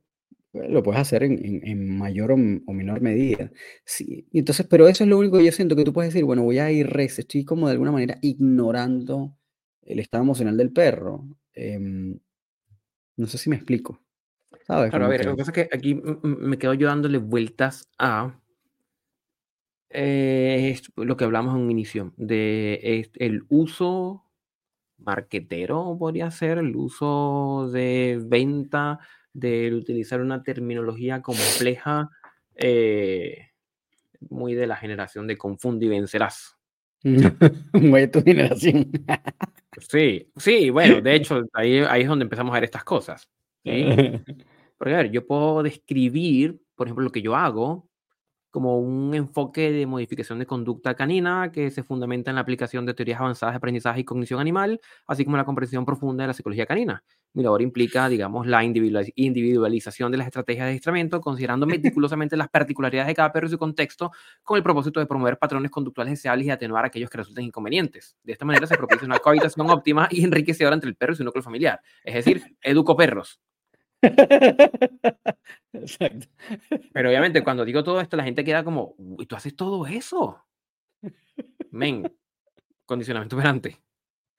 eh, 0.54 0.68
lo 0.70 0.82
puedes 0.82 1.02
hacer 1.02 1.24
en, 1.24 1.98
mayor 1.98 2.32
o, 2.32 2.36
menor 2.38 3.02
medida. 3.02 3.52
Sí, 3.84 4.26
entonces, 4.32 4.66
pero 4.66 4.88
eso 4.88 5.04
es 5.04 5.10
lo 5.10 5.18
único 5.18 5.36
que 5.38 5.44
yo 5.44 5.52
siento 5.52 5.76
que 5.76 5.84
tú 5.84 5.92
puedes 5.92 6.14
decir, 6.14 6.24
bueno, 6.24 6.42
voy 6.42 6.58
a 6.58 6.70
ir 6.72 6.88
res, 6.88 7.18
estoy 7.18 7.44
como 7.44 7.66
de 7.66 7.72
alguna 7.72 7.92
manera 7.92 8.18
ignorando 8.22 9.36
el 9.82 9.98
estado 10.00 10.24
emocional 10.24 10.56
del 10.56 10.72
perro. 10.72 11.28
Em, 11.52 12.18
no 13.18 13.26
sé 13.26 13.36
si 13.36 13.50
me 13.50 13.56
explico. 13.56 14.00
¿Sabes? 14.66 14.90
Claro, 14.90 15.04
a 15.04 15.08
ver, 15.08 15.24
lo 15.24 15.32
que 15.32 15.38
pasa 15.38 15.50
es 15.50 15.54
que 15.54 15.76
aquí 15.76 15.94
me 15.94 16.58
quedo 16.58 16.74
yo 16.74 16.88
dándole 16.88 17.18
vueltas 17.18 17.90
a 17.98 18.38
eh, 19.90 20.78
lo 20.96 21.16
que 21.16 21.24
hablamos 21.24 21.54
en 21.54 21.62
un 21.62 21.70
inicio, 21.70 22.12
de 22.16 23.10
el 23.14 23.44
uso 23.48 24.24
marquetero, 24.98 25.96
podría 25.98 26.30
ser, 26.30 26.58
el 26.58 26.76
uso 26.76 27.70
de 27.72 28.20
venta, 28.22 29.00
de 29.32 29.74
utilizar 29.74 30.20
una 30.20 30.42
terminología 30.42 31.22
compleja, 31.22 32.10
eh, 32.54 33.48
muy 34.30 34.54
de 34.54 34.66
la 34.66 34.76
generación 34.76 35.26
de 35.26 35.38
confunde 35.38 35.86
y 35.86 35.88
vencerás. 35.88 36.56
muy 37.72 38.00
de 38.00 38.08
tu 38.08 38.22
generación. 38.22 38.90
Sí, 39.80 40.30
sí, 40.36 40.70
bueno, 40.70 41.00
de 41.00 41.14
hecho, 41.14 41.42
ahí, 41.52 41.78
ahí 41.78 42.02
es 42.02 42.08
donde 42.08 42.24
empezamos 42.24 42.52
a 42.52 42.54
ver 42.54 42.64
estas 42.64 42.84
cosas. 42.84 43.28
¿sí? 43.64 43.84
Porque, 44.78 44.94
a 44.94 44.98
ver, 44.98 45.10
yo 45.10 45.26
puedo 45.26 45.62
describir, 45.62 46.60
por 46.74 46.86
ejemplo, 46.86 47.04
lo 47.04 47.10
que 47.12 47.22
yo 47.22 47.34
hago 47.34 47.87
como 48.58 48.76
un 48.80 49.14
enfoque 49.14 49.70
de 49.70 49.86
modificación 49.86 50.40
de 50.40 50.44
conducta 50.44 50.96
canina 50.96 51.52
que 51.52 51.70
se 51.70 51.84
fundamenta 51.84 52.32
en 52.32 52.34
la 52.34 52.40
aplicación 52.40 52.84
de 52.86 52.92
teorías 52.92 53.20
avanzadas 53.20 53.52
de 53.52 53.58
aprendizaje 53.58 54.00
y 54.00 54.04
cognición 54.04 54.40
animal, 54.40 54.80
así 55.06 55.24
como 55.24 55.36
la 55.36 55.44
comprensión 55.44 55.84
profunda 55.84 56.24
de 56.24 56.26
la 56.26 56.34
psicología 56.34 56.66
canina. 56.66 57.04
Mi 57.34 57.44
labor 57.44 57.62
implica, 57.62 58.08
digamos, 58.08 58.48
la 58.48 58.64
individualización 58.64 60.10
de 60.10 60.18
las 60.18 60.26
estrategias 60.26 60.64
de 60.64 60.70
adiestramiento, 60.70 61.20
considerando 61.20 61.66
meticulosamente 61.68 62.36
las 62.36 62.48
particularidades 62.48 63.06
de 63.06 63.14
cada 63.14 63.30
perro 63.30 63.46
y 63.46 63.50
su 63.50 63.58
contexto, 63.58 64.10
con 64.42 64.56
el 64.56 64.64
propósito 64.64 64.98
de 64.98 65.06
promover 65.06 65.38
patrones 65.38 65.70
conductuales 65.70 66.14
deseables 66.14 66.48
y 66.48 66.50
atenuar 66.50 66.84
aquellos 66.84 67.10
que 67.10 67.18
resulten 67.18 67.44
inconvenientes. 67.44 68.16
De 68.24 68.32
esta 68.32 68.44
manera 68.44 68.66
se 68.66 68.76
propicia 68.76 69.06
una 69.06 69.20
cohabitación 69.20 69.70
óptima 69.70 70.08
y 70.10 70.24
enriquecedora 70.24 70.74
entre 70.74 70.90
el 70.90 70.96
perro 70.96 71.12
y 71.12 71.16
su 71.16 71.22
núcleo 71.22 71.44
familiar. 71.44 71.80
Es 72.02 72.14
decir, 72.14 72.42
educo 72.60 72.96
perros. 72.96 73.38
Exacto. 75.72 76.26
Pero 76.92 77.08
obviamente 77.08 77.42
cuando 77.42 77.64
digo 77.64 77.82
todo 77.84 78.00
esto, 78.00 78.16
la 78.16 78.24
gente 78.24 78.44
queda 78.44 78.64
como, 78.64 78.94
¿y 79.18 79.26
tú 79.26 79.36
haces 79.36 79.54
todo 79.56 79.86
eso? 79.86 80.44
Men, 81.70 82.10
condicionamiento 82.86 83.36
operante. 83.36 83.80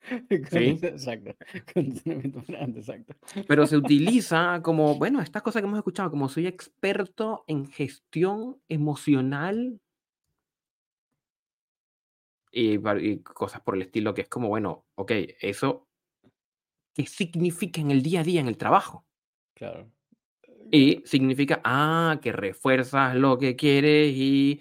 ¿Sí? 0.50 0.78
Exacto. 0.82 1.34
Condicionamiento 1.74 2.38
operante, 2.40 2.80
exacto. 2.80 3.14
Pero 3.46 3.66
se 3.66 3.76
utiliza 3.76 4.60
como, 4.62 4.96
bueno, 4.96 5.20
estas 5.20 5.42
cosas 5.42 5.62
que 5.62 5.66
hemos 5.66 5.78
escuchado, 5.78 6.10
como 6.10 6.28
soy 6.28 6.46
experto 6.46 7.44
en 7.46 7.66
gestión 7.66 8.60
emocional 8.68 9.80
y, 12.52 12.78
y 12.78 13.18
cosas 13.20 13.60
por 13.60 13.76
el 13.76 13.82
estilo, 13.82 14.14
que 14.14 14.22
es 14.22 14.28
como, 14.28 14.48
bueno, 14.48 14.86
ok, 14.96 15.12
eso, 15.40 15.86
¿qué 16.94 17.06
significa 17.06 17.80
en 17.80 17.90
el 17.90 18.02
día 18.02 18.20
a 18.20 18.24
día, 18.24 18.40
en 18.40 18.48
el 18.48 18.56
trabajo? 18.56 19.04
Claro. 19.60 19.90
Y 20.72 21.02
significa, 21.06 21.60
ah, 21.64 22.18
que 22.22 22.32
refuerzas 22.32 23.16
lo 23.16 23.38
que 23.38 23.56
quieres 23.56 24.12
y 24.16 24.60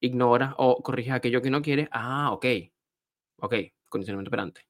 ignoras 0.00 0.54
o 0.58 0.82
corriges 0.82 1.14
aquello 1.14 1.42
que 1.42 1.50
no 1.50 1.62
quieres. 1.62 1.88
Ah, 1.92 2.32
ok. 2.32 2.46
Ok, 3.38 3.54
condicionamiento 3.88 4.30
operante. 4.30 4.62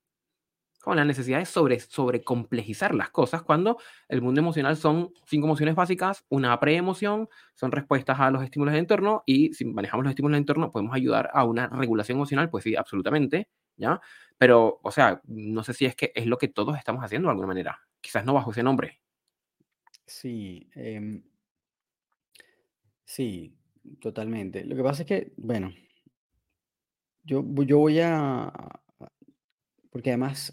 Con 0.83 0.97
la 0.97 1.05
necesidad 1.05 1.39
de 1.41 1.47
sobre, 1.47 1.81
sobrecomplejizar 1.81 2.95
las 2.95 3.11
cosas 3.11 3.43
cuando 3.43 3.79
el 4.09 4.23
mundo 4.23 4.41
emocional 4.41 4.77
son 4.77 5.13
cinco 5.27 5.47
emociones 5.47 5.75
básicas, 5.77 6.25
una 6.31 6.59
preemoción, 6.61 7.29
son 7.55 7.73
respuestas 7.73 8.21
a 8.21 8.31
los 8.31 8.43
estímulos 8.45 8.73
del 8.75 8.81
entorno 8.83 9.23
y 9.27 9.55
si 9.55 9.65
manejamos 9.67 10.05
los 10.05 10.11
estímulos 10.13 10.35
del 10.37 10.43
entorno 10.43 10.71
podemos 10.73 10.95
ayudar 10.95 11.31
a 11.35 11.45
una 11.45 11.69
regulación 11.69 12.19
emocional, 12.19 12.51
pues 12.51 12.65
sí, 12.65 12.77
absolutamente, 12.77 13.49
¿ya? 13.77 14.01
Pero, 14.39 14.81
o 14.83 14.91
sea, 14.93 15.21
no 15.27 15.65
sé 15.65 15.75
si 15.75 15.87
es 15.87 15.97
que 15.97 16.13
es 16.15 16.27
lo 16.27 16.39
que 16.39 16.49
todos 16.49 16.77
estamos 16.79 17.05
haciendo 17.05 17.29
de 17.29 17.33
alguna 17.33 17.49
manera. 17.49 17.81
Quizás 18.01 18.25
no 18.25 18.35
bajo 18.35 18.53
ese 18.53 18.63
nombre, 18.63 19.01
Sí, 20.07 20.69
em, 20.75 21.23
sí, 23.05 23.57
totalmente. 24.01 24.65
Lo 24.65 24.77
que 24.77 24.83
pasa 24.83 25.03
es 25.03 25.09
que, 25.09 25.33
bueno, 25.37 25.73
yo, 27.25 27.45
yo 27.65 27.79
voy 27.79 28.01
a, 28.01 28.53
porque 29.91 30.11
además, 30.11 30.53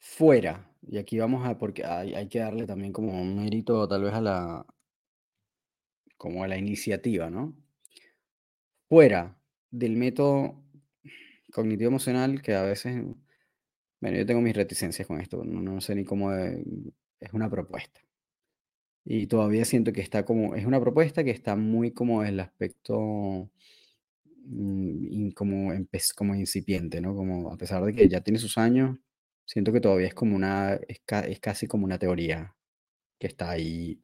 fuera, 0.00 0.72
y 0.82 0.98
aquí 0.98 1.18
vamos 1.20 1.46
a, 1.46 1.56
porque 1.58 1.84
hay, 1.84 2.12
hay 2.14 2.28
que 2.28 2.40
darle 2.40 2.66
también 2.66 2.92
como 2.92 3.12
un 3.20 3.36
mérito 3.36 3.86
tal 3.86 4.02
vez 4.02 4.12
a 4.14 4.20
la, 4.20 4.66
como 6.18 6.44
a 6.44 6.48
la 6.48 6.58
iniciativa, 6.58 7.30
¿no? 7.30 7.56
Fuera 8.88 9.38
del 9.70 9.96
método 9.96 10.62
cognitivo 11.52 11.88
emocional, 11.90 12.42
que 12.42 12.54
a 12.54 12.62
veces 12.62 13.04
bueno, 14.00 14.16
yo 14.18 14.26
tengo 14.26 14.40
mis 14.40 14.56
reticencias 14.56 15.06
con 15.06 15.20
esto, 15.20 15.44
no, 15.44 15.60
no 15.60 15.80
sé 15.80 15.94
ni 15.94 16.04
cómo 16.04 16.32
es 16.32 17.32
una 17.32 17.50
propuesta. 17.50 18.00
Y 19.10 19.26
todavía 19.26 19.64
siento 19.64 19.92
que 19.92 20.02
está 20.02 20.24
como, 20.24 20.54
es 20.54 20.66
una 20.66 20.80
propuesta 20.80 21.24
que 21.24 21.30
está 21.30 21.56
muy 21.56 21.92
como 21.92 22.24
el 22.24 22.40
aspecto 22.40 23.50
mm, 24.44 25.30
como, 25.30 25.72
como 26.16 26.34
incipiente, 26.34 27.00
¿no? 27.00 27.14
Como 27.14 27.50
a 27.52 27.56
pesar 27.56 27.84
de 27.84 27.94
que 27.94 28.08
ya 28.08 28.20
tiene 28.22 28.38
sus 28.38 28.58
años, 28.58 28.98
siento 29.46 29.72
que 29.72 29.80
todavía 29.80 30.08
es 30.08 30.14
como 30.14 30.36
una, 30.36 30.74
es, 30.88 31.00
casi 31.40 31.66
como 31.66 31.86
una 31.86 31.98
teoría 31.98 32.54
que 33.18 33.28
está 33.28 33.50
ahí 33.50 34.02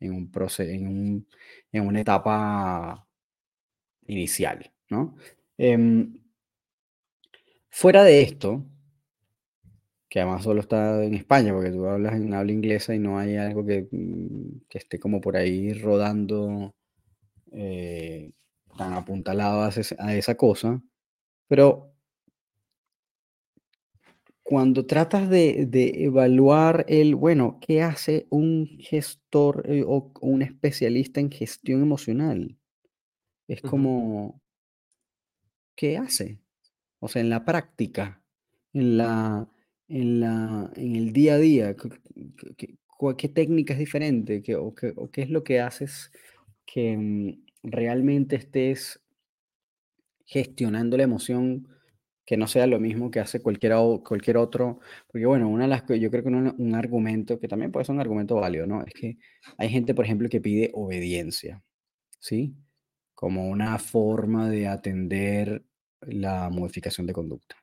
en 0.00 0.12
un 0.14 0.30
proceso, 0.30 0.70
en, 0.70 0.88
un, 0.88 1.28
en 1.72 1.86
una 1.86 2.00
etapa 2.00 3.06
inicial, 4.06 4.72
¿no? 4.90 5.16
Em, 5.58 6.20
fuera 7.70 8.04
de 8.04 8.22
esto, 8.22 8.64
que 10.08 10.20
además 10.20 10.42
solo 10.42 10.60
está 10.60 11.04
en 11.04 11.14
España, 11.14 11.52
porque 11.52 11.70
tú 11.70 11.86
hablas 11.86 12.14
en 12.14 12.32
habla 12.34 12.52
inglesa 12.52 12.94
y 12.94 12.98
no 12.98 13.18
hay 13.18 13.36
algo 13.36 13.64
que, 13.64 13.88
mm, 13.90 14.60
que 14.68 14.78
esté 14.78 14.98
como 14.98 15.20
por 15.20 15.36
ahí 15.36 15.72
rodando 15.74 16.74
eh, 17.52 18.32
tan 18.76 18.94
apuntalado 18.94 19.62
a, 19.62 19.70
a 19.98 20.14
esa 20.14 20.34
cosa. 20.36 20.82
Pero 21.48 21.92
cuando 24.42 24.86
tratas 24.86 25.28
de, 25.28 25.66
de, 25.66 26.04
evaluar 26.04 26.86
el, 26.88 27.14
bueno, 27.14 27.58
¿qué 27.60 27.82
hace 27.82 28.26
un 28.30 28.78
gestor 28.80 29.64
eh, 29.68 29.84
o 29.86 30.10
un 30.22 30.40
especialista 30.40 31.20
en 31.20 31.30
gestión 31.30 31.82
emocional? 31.82 32.56
Es 33.46 33.60
como, 33.60 34.40
¿qué 35.74 35.98
hace? 35.98 36.40
O 36.98 37.08
sea, 37.08 37.20
en 37.20 37.28
la 37.28 37.44
práctica, 37.44 38.22
en 38.72 38.96
la, 38.96 39.48
en, 39.88 40.20
la, 40.20 40.70
en 40.76 40.96
el 40.96 41.12
día 41.12 41.34
a 41.34 41.38
día? 41.38 41.76
¿Qué, 42.56 43.28
técnica 43.28 43.72
es 43.74 43.78
diferente? 43.78 44.42
¿Qué, 44.42 44.56
o, 44.56 44.74
qué, 44.74 44.92
o, 44.96 45.10
qué, 45.10 45.22
es 45.22 45.30
lo 45.30 45.44
que 45.44 45.60
haces 45.60 46.12
que 46.66 46.96
mm, 46.96 47.44
realmente 47.62 48.36
estés 48.36 49.00
gestionando 50.26 50.96
la 50.96 51.04
emoción 51.04 51.68
que 52.26 52.36
no 52.36 52.46
sea 52.46 52.66
lo 52.66 52.78
mismo 52.78 53.10
que 53.10 53.20
hace 53.20 53.40
cualquier, 53.40 53.74
cualquier 54.06 54.36
otro? 54.36 54.80
Porque 55.06 55.26
bueno, 55.26 55.48
una 55.48 55.64
de 55.64 55.68
las 55.70 55.84
yo 55.86 56.10
creo 56.10 56.22
que 56.22 56.28
un, 56.28 56.54
un 56.58 56.74
argumento, 56.74 57.38
que 57.40 57.48
también 57.48 57.72
puede 57.72 57.86
ser 57.86 57.94
un 57.94 58.00
argumento 58.00 58.36
válido, 58.36 58.66
¿no? 58.66 58.84
Es 58.84 58.92
que 58.94 59.18
hay 59.56 59.68
gente, 59.70 59.94
por 59.94 60.04
ejemplo, 60.04 60.28
que 60.28 60.40
pide 60.40 60.70
obediencia, 60.74 61.62
¿sí? 62.20 62.54
Como 63.14 63.48
una 63.48 63.78
forma 63.78 64.48
de 64.50 64.68
atender 64.68 65.64
la 66.02 66.50
modificación 66.50 67.06
de 67.06 67.12
conducta 67.14 67.56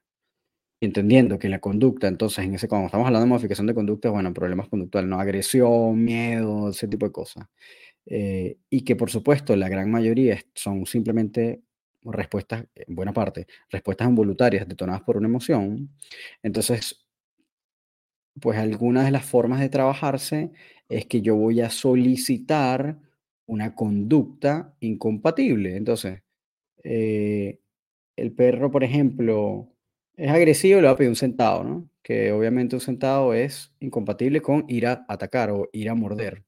entendiendo 0.81 1.39
que 1.39 1.49
la 1.49 1.59
conducta, 1.59 2.07
entonces, 2.07 2.45
en 2.45 2.55
ese, 2.55 2.67
cuando 2.67 2.87
estamos 2.87 3.07
hablando 3.07 3.25
de 3.25 3.29
modificación 3.29 3.67
de 3.67 3.73
conducta, 3.75 4.09
bueno, 4.09 4.33
problemas 4.33 4.67
conductuales, 4.69 5.09
no 5.09 5.19
agresión, 5.19 6.03
miedo, 6.03 6.69
ese 6.69 6.87
tipo 6.87 7.05
de 7.05 7.11
cosas. 7.11 7.47
Eh, 8.05 8.57
y 8.69 8.81
que, 8.83 8.95
por 8.95 9.09
supuesto, 9.11 9.55
la 9.55 9.69
gran 9.69 9.91
mayoría 9.91 10.39
son 10.55 10.85
simplemente 10.85 11.61
respuestas, 12.03 12.65
en 12.75 12.95
buena 12.95 13.13
parte, 13.13 13.47
respuestas 13.69 14.09
involuntarias 14.09 14.67
detonadas 14.67 15.01
por 15.03 15.17
una 15.17 15.27
emoción. 15.27 15.91
Entonces, 16.43 17.05
pues 18.41 18.57
algunas 18.57 19.05
de 19.05 19.11
las 19.11 19.25
formas 19.25 19.59
de 19.59 19.69
trabajarse 19.69 20.51
es 20.89 21.05
que 21.05 21.21
yo 21.21 21.35
voy 21.35 21.61
a 21.61 21.69
solicitar 21.69 22.99
una 23.47 23.75
conducta 23.75 24.75
incompatible. 24.81 25.77
Entonces, 25.77 26.21
eh, 26.83 27.59
el 28.17 28.33
perro, 28.33 28.71
por 28.71 28.83
ejemplo, 28.83 29.69
es 30.17 30.31
agresivo, 30.31 30.81
le 30.81 30.87
va 30.87 30.93
a 30.93 30.97
pedir 30.97 31.09
un 31.09 31.15
centavo, 31.15 31.63
¿no? 31.63 31.89
Que 32.03 32.31
obviamente 32.31 32.75
un 32.75 32.81
centavo 32.81 33.33
es 33.33 33.73
incompatible 33.79 34.41
con 34.41 34.65
ir 34.67 34.87
a 34.87 35.05
atacar 35.07 35.51
o 35.51 35.69
ir 35.73 35.89
a 35.89 35.95
morder. 35.95 36.43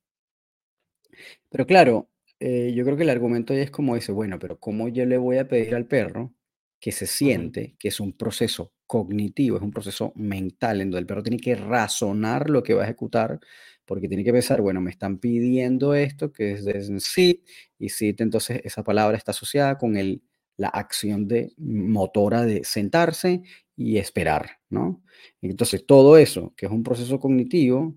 Pero 1.50 1.66
claro, 1.66 2.10
eh, 2.40 2.74
yo 2.76 2.84
creo 2.86 2.98
que 2.98 3.04
el 3.04 3.10
argumento 3.10 3.54
es 3.54 3.72
como 3.72 3.96
dice, 3.96 4.12
bueno, 4.12 4.40
pero 4.40 4.60
¿cómo 4.60 4.88
yo 4.90 5.06
le 5.06 5.18
voy 5.18 5.38
a 5.38 5.48
pedir 5.48 5.76
al 5.76 5.88
perro 5.88 6.34
que 6.80 6.92
se 6.92 7.08
siente 7.08 7.76
que 7.80 7.88
es 7.88 8.00
un 8.00 8.14
proceso 8.14 8.74
cognitivo, 8.86 9.58
es 9.58 9.64
un 9.64 9.72
proceso 9.72 10.14
mental, 10.16 10.82
en 10.82 10.92
donde 10.92 11.00
el 11.02 11.08
perro 11.08 11.24
tiene 11.24 11.40
que 11.40 11.56
razonar 11.56 12.50
lo 12.50 12.64
que 12.64 12.74
va 12.74 12.84
a 12.84 12.86
ejecutar, 12.86 13.40
porque 13.86 14.08
tiene 14.08 14.24
que 14.24 14.32
pensar, 14.32 14.62
bueno, 14.62 14.82
me 14.82 14.92
están 14.92 15.18
pidiendo 15.18 15.96
esto, 15.96 16.32
que 16.32 16.52
es 16.54 16.66
de 16.66 17.00
sit, 17.00 17.42
y 17.80 17.90
sit, 17.90 18.22
entonces 18.22 18.62
esa 18.64 18.84
palabra 18.84 19.18
está 19.18 19.32
asociada 19.32 19.78
con 19.78 19.98
el 19.98 20.22
la 20.58 20.70
acción 20.70 21.28
de 21.28 21.54
motora 21.58 22.44
de 22.46 22.64
sentarse 22.64 23.44
y 23.76 23.98
esperar, 23.98 24.60
¿no? 24.70 25.04
Entonces, 25.42 25.86
todo 25.86 26.18
eso, 26.18 26.54
que 26.58 26.66
es 26.66 26.72
un 26.72 26.84
proceso 26.84 27.20
cognitivo, 27.20 27.96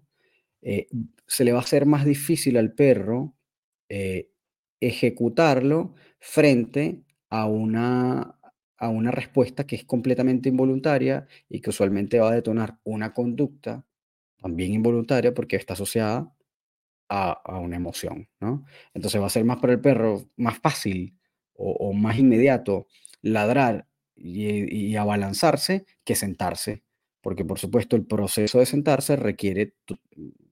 eh, 0.63 0.89
se 1.27 1.45
le 1.45 1.53
va 1.53 1.59
a 1.61 1.63
hacer 1.63 1.87
más 1.87 2.05
difícil 2.05 2.57
al 2.59 2.73
perro 2.75 3.35
eh, 3.89 4.31
ejecutarlo 4.81 5.95
frente 6.21 7.03
a 7.31 7.47
una, 7.47 8.37
a 8.79 8.89
una 8.89 9.11
respuesta 9.11 9.67
que 9.67 9.77
es 9.77 9.85
completamente 9.85 10.49
involuntaria 10.49 11.27
y 11.49 11.61
que 11.61 11.71
usualmente 11.71 12.19
va 12.21 12.31
a 12.31 12.35
detonar 12.35 12.79
una 12.85 13.13
conducta 13.15 13.85
también 14.39 14.73
involuntaria 14.75 15.35
porque 15.35 15.57
está 15.57 15.75
asociada 15.75 16.33
a, 17.09 17.33
a 17.33 17.59
una 17.61 17.77
emoción, 17.77 18.29
¿no? 18.41 18.65
Entonces 18.95 19.21
va 19.21 19.27
a 19.27 19.31
ser 19.31 19.45
más 19.45 19.59
para 19.61 19.73
el 19.75 19.81
perro 19.81 20.31
más 20.37 20.59
fácil 20.59 21.20
o, 21.61 21.93
más 21.93 22.19
inmediato 22.19 22.87
ladrar 23.23 23.87
y, 24.17 24.97
abalanzarse 24.97 25.85
que 26.05 26.15
sentarse. 26.15 26.83
Porque, 27.21 27.45
por 27.45 27.59
supuesto, 27.59 27.97
el 27.97 28.07
proceso 28.07 28.59
de 28.59 28.67
sentarse 28.67 29.17
requiere, 29.17 29.75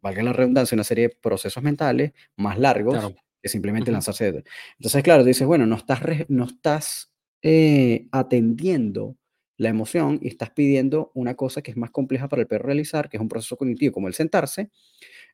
valga 0.02 0.22
la 0.22 0.34
redundancia, 0.34 0.76
una 0.76 0.84
serie 0.84 1.08
de 1.08 1.16
procesos 1.20 1.62
mentales 1.62 2.12
más 2.36 2.58
largos 2.58 3.14
que 3.42 3.48
simplemente 3.48 3.90
lanzarse. 3.90 4.44
Entonces, 4.78 5.02
claro, 5.02 5.24
dices, 5.24 5.46
bueno, 5.46 5.64
no 5.64 5.76
estás, 5.76 6.00
no 6.28 6.44
estás 6.44 7.10
eh, 7.42 8.06
atendiendo 8.12 9.16
la 9.56 9.70
emoción 9.70 10.20
y 10.22 10.28
estás 10.28 10.50
pidiendo 10.50 11.10
una 11.14 11.34
cosa 11.34 11.62
que 11.62 11.70
es 11.70 11.76
más 11.76 11.90
compleja 11.90 12.28
para 12.28 12.42
el 12.42 12.48
perro 12.48 12.66
realizar, 12.66 13.08
que 13.08 13.16
es 13.16 13.20
un 13.20 13.28
proceso 13.28 13.56
cognitivo 13.56 13.92
como 13.92 14.08
el 14.08 14.14
sentarse, 14.14 14.70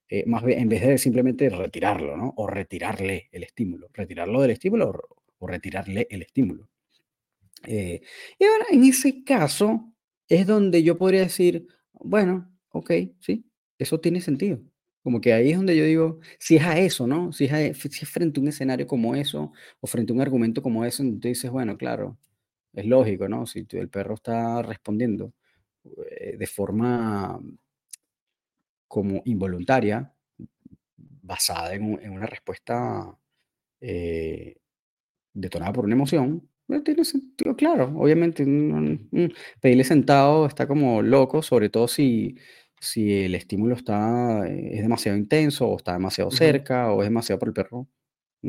eh, 0.08 0.24
más 0.26 0.42
bien, 0.44 0.60
en 0.60 0.68
vez 0.68 0.82
de 0.82 0.98
simplemente 0.98 1.48
retirarlo, 1.50 2.16
¿no? 2.16 2.32
O 2.36 2.46
retirarle 2.46 3.28
el 3.32 3.42
estímulo, 3.42 3.88
retirarlo 3.92 4.40
del 4.40 4.52
estímulo 4.52 4.92
o, 5.38 5.46
retirarle 5.46 6.06
el 6.10 6.22
estímulo. 6.22 6.68
Eh, 7.66 8.02
y 8.38 8.44
ahora, 8.44 8.66
en 8.70 8.84
ese 8.84 9.24
caso, 9.24 9.92
es 10.28 10.46
donde 10.46 10.82
yo 10.82 10.98
podría 10.98 11.20
decir, 11.20 11.66
bueno, 11.92 12.50
ok, 12.70 12.90
sí, 13.20 13.46
eso 13.78 14.00
tiene 14.00 14.20
sentido. 14.20 14.60
Como 15.02 15.20
que 15.20 15.34
ahí 15.34 15.50
es 15.50 15.56
donde 15.58 15.76
yo 15.76 15.84
digo, 15.84 16.20
si 16.38 16.56
es 16.56 16.64
a 16.64 16.78
eso, 16.78 17.06
¿no? 17.06 17.32
Si 17.32 17.44
es, 17.44 17.78
si 17.78 17.88
es 17.88 18.08
frente 18.10 18.40
a 18.40 18.42
un 18.42 18.48
escenario 18.48 18.86
como 18.86 19.14
eso, 19.14 19.52
o 19.80 19.86
frente 19.86 20.12
a 20.12 20.16
un 20.16 20.22
argumento 20.22 20.62
como 20.62 20.84
eso, 20.84 21.02
tú 21.02 21.28
dices, 21.28 21.50
bueno, 21.50 21.76
claro, 21.76 22.18
es 22.72 22.86
lógico, 22.86 23.28
¿no? 23.28 23.46
Si 23.46 23.66
el 23.72 23.88
perro 23.90 24.14
está 24.14 24.62
respondiendo 24.62 25.32
eh, 26.10 26.36
de 26.38 26.46
forma 26.46 27.40
como 28.88 29.22
involuntaria, 29.24 30.14
basada 30.96 31.74
en, 31.74 32.10
una 32.10 32.26
respuesta 32.26 33.18
eh, 33.80 34.56
detonada 35.34 35.72
por 35.72 35.84
una 35.84 35.94
emoción, 35.94 36.48
no 36.68 36.82
tiene 36.82 37.04
sentido, 37.04 37.56
claro, 37.56 37.92
obviamente. 37.96 38.44
pedirle 39.60 39.84
sentado 39.84 40.46
está 40.46 40.66
como 40.66 41.02
loco, 41.02 41.42
sobre 41.42 41.68
todo 41.70 41.88
si, 41.88 42.36
si 42.80 43.24
el 43.24 43.34
estímulo 43.34 43.74
está, 43.74 44.46
eh, 44.48 44.70
es 44.76 44.82
demasiado 44.82 45.18
intenso 45.18 45.68
o 45.68 45.76
está 45.76 45.92
demasiado 45.94 46.30
cerca 46.30 46.92
o 46.92 47.02
es 47.02 47.08
demasiado 47.08 47.38
por 47.38 47.48
el 47.48 47.54
perro 47.54 47.88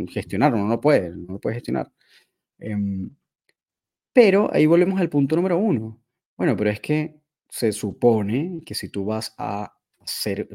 gestionar, 0.09 0.53
uno 0.53 0.67
no 0.67 0.81
puede, 0.81 1.11
no 1.11 1.33
lo 1.33 1.39
puede 1.39 1.55
gestionar. 1.55 1.91
Em, 2.59 3.09
pero 4.13 4.49
ahí 4.53 4.65
volvemos 4.65 4.99
al 4.99 5.09
punto 5.09 5.35
número 5.35 5.57
uno. 5.57 6.01
Bueno, 6.37 6.55
pero 6.57 6.69
es 6.69 6.79
que 6.79 7.15
se 7.49 7.71
supone 7.71 8.61
que 8.65 8.75
si 8.75 8.89
tú 8.89 9.05
vas 9.05 9.33
a 9.37 9.73
hacer, 9.99 10.47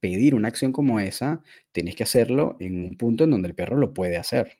pedir 0.00 0.34
una 0.34 0.48
acción 0.48 0.72
como 0.72 1.00
esa, 1.00 1.42
tienes 1.72 1.96
que 1.96 2.02
hacerlo 2.04 2.56
en 2.60 2.84
un 2.84 2.96
punto 2.96 3.24
en 3.24 3.30
donde 3.30 3.48
el 3.48 3.54
perro 3.54 3.76
lo 3.76 3.94
puede 3.94 4.16
hacer. 4.16 4.58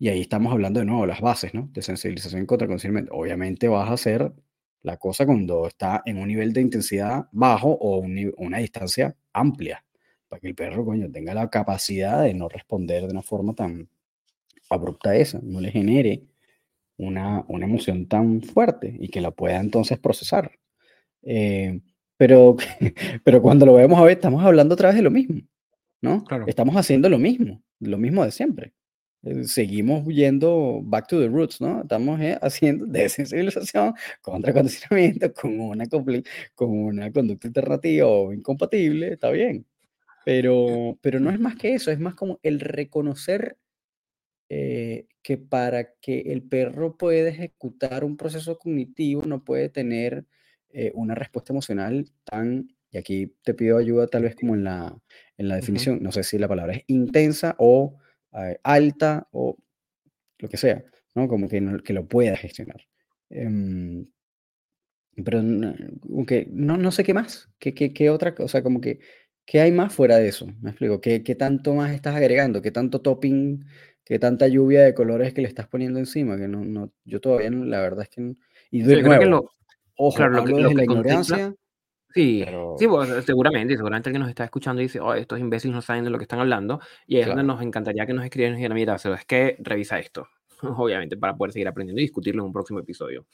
Y 0.00 0.08
ahí 0.08 0.22
estamos 0.22 0.50
hablando 0.50 0.80
de 0.80 0.86
nuevo 0.86 1.04
las 1.04 1.20
bases, 1.20 1.52
¿no? 1.52 1.68
De 1.74 1.82
sensibilización 1.82 2.46
contra 2.46 2.66
consentimiento. 2.66 3.12
Obviamente 3.14 3.68
vas 3.68 3.90
a 3.90 3.92
hacer 3.92 4.32
la 4.80 4.96
cosa 4.96 5.26
cuando 5.26 5.66
está 5.66 6.00
en 6.06 6.16
un 6.16 6.28
nivel 6.28 6.54
de 6.54 6.62
intensidad 6.62 7.26
bajo 7.32 7.68
o 7.68 7.98
una 7.98 8.58
distancia 8.58 9.14
amplia, 9.34 9.84
para 10.26 10.40
que 10.40 10.48
el 10.48 10.54
perro, 10.54 10.86
coño, 10.86 11.10
tenga 11.12 11.34
la 11.34 11.50
capacidad 11.50 12.22
de 12.22 12.32
no 12.32 12.48
responder 12.48 13.02
de 13.02 13.10
una 13.10 13.20
forma 13.20 13.52
tan 13.54 13.90
abrupta 14.70 15.10
a 15.10 15.16
esa, 15.16 15.38
no 15.42 15.60
le 15.60 15.70
genere 15.70 16.22
una, 16.96 17.44
una 17.48 17.66
emoción 17.66 18.06
tan 18.06 18.40
fuerte 18.40 18.96
y 18.98 19.08
que 19.08 19.20
la 19.20 19.32
pueda 19.32 19.60
entonces 19.60 19.98
procesar. 19.98 20.52
Eh, 21.22 21.78
pero, 22.16 22.56
pero 23.22 23.42
cuando 23.42 23.66
lo 23.66 23.74
vemos 23.74 24.00
a 24.00 24.04
ver, 24.04 24.12
estamos 24.12 24.42
hablando 24.42 24.72
otra 24.72 24.88
vez 24.88 24.96
de 24.96 25.02
lo 25.02 25.10
mismo, 25.10 25.42
¿no? 26.00 26.24
Claro. 26.24 26.46
Estamos 26.46 26.74
haciendo 26.76 27.10
lo 27.10 27.18
mismo, 27.18 27.62
lo 27.80 27.98
mismo 27.98 28.24
de 28.24 28.30
siempre. 28.30 28.72
Eh, 29.22 29.44
seguimos 29.44 30.06
yendo 30.06 30.80
back 30.82 31.06
to 31.08 31.20
the 31.20 31.28
roots, 31.28 31.60
¿no? 31.60 31.82
Estamos 31.82 32.20
eh, 32.20 32.38
haciendo 32.42 32.86
desensibilización 32.86 33.94
contra 34.22 34.52
condicionamiento 34.52 35.32
con 35.34 35.60
una, 35.60 35.86
con 36.54 36.70
una 36.70 37.12
conducta 37.12 37.48
alternativa 37.48 38.06
o 38.06 38.32
incompatible, 38.32 39.12
está 39.12 39.30
bien. 39.30 39.66
Pero, 40.24 40.98
pero 41.00 41.20
no 41.20 41.30
es 41.30 41.40
más 41.40 41.56
que 41.56 41.74
eso, 41.74 41.90
es 41.90 41.98
más 41.98 42.14
como 42.14 42.38
el 42.42 42.60
reconocer 42.60 43.56
eh, 44.52 45.06
que 45.22 45.38
para 45.38 45.94
que 46.00 46.32
el 46.32 46.42
perro 46.42 46.96
pueda 46.96 47.28
ejecutar 47.28 48.02
un 48.04 48.16
proceso 48.16 48.58
cognitivo 48.58 49.22
no 49.24 49.44
puede 49.44 49.68
tener 49.68 50.26
eh, 50.70 50.90
una 50.94 51.14
respuesta 51.14 51.52
emocional 51.52 52.10
tan, 52.24 52.68
y 52.90 52.98
aquí 52.98 53.32
te 53.44 53.54
pido 53.54 53.78
ayuda 53.78 54.08
tal 54.08 54.24
vez 54.24 54.34
como 54.34 54.56
en 54.56 54.64
la, 54.64 54.98
en 55.36 55.48
la 55.48 55.54
definición, 55.54 56.02
no 56.02 56.10
sé 56.10 56.24
si 56.24 56.36
la 56.36 56.48
palabra 56.48 56.74
es 56.74 56.84
intensa 56.88 57.54
o 57.58 57.96
eh, 58.34 58.58
alta 58.62 59.28
o 59.32 59.56
lo 60.38 60.48
que 60.48 60.56
sea, 60.56 60.84
¿no? 61.14 61.28
Como 61.28 61.48
que, 61.48 61.62
que 61.84 61.92
lo 61.92 62.06
pueda 62.06 62.36
gestionar. 62.36 62.86
Em, 63.28 64.06
pero 65.24 65.38
aunque 65.38 66.48
no, 66.50 66.76
no 66.76 66.90
sé 66.92 67.04
qué 67.04 67.14
más, 67.14 67.50
qué, 67.58 67.74
qué, 67.74 67.92
qué 67.92 68.10
otra 68.10 68.34
cosa, 68.34 68.62
como 68.62 68.80
que, 68.80 69.00
¿qué 69.44 69.60
hay 69.60 69.72
más 69.72 69.92
fuera 69.92 70.16
de 70.16 70.28
eso? 70.28 70.46
Me 70.60 70.70
explico, 70.70 71.00
¿qué, 71.00 71.22
qué 71.22 71.34
tanto 71.34 71.74
más 71.74 71.92
estás 71.92 72.14
agregando? 72.14 72.62
¿Qué 72.62 72.70
tanto 72.70 73.00
topping 73.00 73.64
qué 74.10 74.18
tanta 74.18 74.48
lluvia 74.48 74.82
de 74.82 74.92
colores 74.92 75.32
que 75.32 75.40
le 75.40 75.46
estás 75.46 75.68
poniendo 75.68 76.00
encima, 76.00 76.36
que 76.36 76.48
no, 76.48 76.64
no 76.64 76.90
yo 77.04 77.20
todavía 77.20 77.48
la 77.48 77.80
verdad 77.80 78.02
es 78.02 78.08
que 78.08 78.20
no, 78.20 78.36
y 78.68 78.82
de 78.82 79.02
nuevo, 79.02 79.20
que 79.20 79.26
lo, 79.26 79.50
ojo, 79.94 80.16
claro, 80.16 80.32
lo 80.32 80.44
que, 80.44 80.50
lo 80.50 80.72
la 80.72 80.82
ignorancia. 80.82 81.54
Sí, 82.12 82.44
sí 82.78 82.88
pues, 82.88 83.24
seguramente, 83.24 83.76
seguramente 83.76 84.08
el 84.08 84.14
que 84.14 84.18
nos 84.18 84.28
está 84.28 84.44
escuchando 84.44 84.82
dice, 84.82 85.00
oh, 85.00 85.14
estos 85.14 85.38
imbéciles 85.38 85.74
no 85.74 85.82
saben 85.82 86.04
de 86.04 86.10
lo 86.10 86.18
que 86.18 86.24
están 86.24 86.40
hablando, 86.40 86.80
y 87.06 87.18
es 87.18 87.26
donde 87.26 87.44
nos 87.44 87.62
encantaría 87.62 88.06
que 88.06 88.12
nos 88.12 88.24
escribieran 88.24 88.54
y 88.54 88.58
dijeran, 88.58 88.74
mira, 88.74 88.96
es 88.96 89.24
que 89.26 89.56
revisa 89.60 89.98
esto, 89.98 90.26
obviamente, 90.62 91.16
para 91.16 91.36
poder 91.36 91.52
seguir 91.52 91.68
aprendiendo 91.68 92.00
y 92.00 92.04
discutirlo 92.04 92.42
en 92.42 92.46
un 92.46 92.52
próximo 92.52 92.80
episodio. 92.80 93.26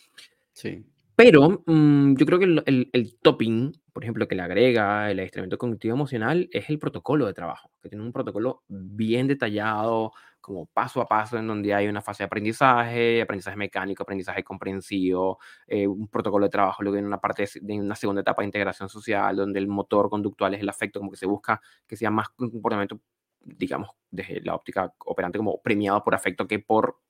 Sí. 0.52 0.84
Pero 1.14 1.62
mm, 1.64 2.16
yo 2.16 2.26
creo 2.26 2.38
que 2.38 2.44
el, 2.44 2.90
el, 2.92 3.16
topping, 3.22 3.72
por 3.94 4.04
ejemplo, 4.04 4.28
que 4.28 4.34
le 4.34 4.42
agrega 4.42 5.10
el 5.10 5.18
adiestramiento 5.18 5.56
cognitivo 5.56 5.94
emocional 5.94 6.46
es 6.52 6.68
el 6.68 6.78
protocolo 6.78 7.26
de 7.26 7.32
trabajo, 7.32 7.70
que 7.82 7.88
tiene 7.88 8.04
un 8.04 8.12
protocolo 8.12 8.62
bien 8.68 9.26
detallado, 9.26 10.12
como 10.46 10.66
paso 10.66 11.00
a 11.00 11.08
paso, 11.08 11.36
en 11.36 11.48
donde 11.48 11.74
hay 11.74 11.88
una 11.88 12.00
fase 12.00 12.22
de 12.22 12.26
aprendizaje, 12.26 13.20
aprendizaje 13.20 13.56
mecánico, 13.56 14.04
aprendizaje 14.04 14.44
comprensivo, 14.44 15.40
eh, 15.66 15.88
un 15.88 16.06
protocolo 16.06 16.46
de 16.46 16.50
trabajo, 16.50 16.84
luego 16.84 16.98
en 16.98 17.04
una 17.04 17.20
parte 17.20 17.48
de 17.60 17.80
una 17.80 17.96
segunda 17.96 18.20
etapa 18.20 18.42
de 18.42 18.46
integración 18.46 18.88
social, 18.88 19.34
donde 19.34 19.58
el 19.58 19.66
motor 19.66 20.08
conductual 20.08 20.54
es 20.54 20.60
el 20.60 20.68
afecto, 20.68 21.00
como 21.00 21.10
que 21.10 21.16
se 21.16 21.26
busca 21.26 21.60
que 21.84 21.96
sea 21.96 22.12
más 22.12 22.28
un 22.38 22.52
comportamiento, 22.52 23.00
digamos, 23.40 23.90
desde 24.08 24.40
la 24.42 24.54
óptica 24.54 24.94
operante, 25.06 25.36
como 25.36 25.60
premiado 25.60 26.04
por 26.04 26.14
afecto 26.14 26.46
que 26.46 26.60
por 26.60 27.00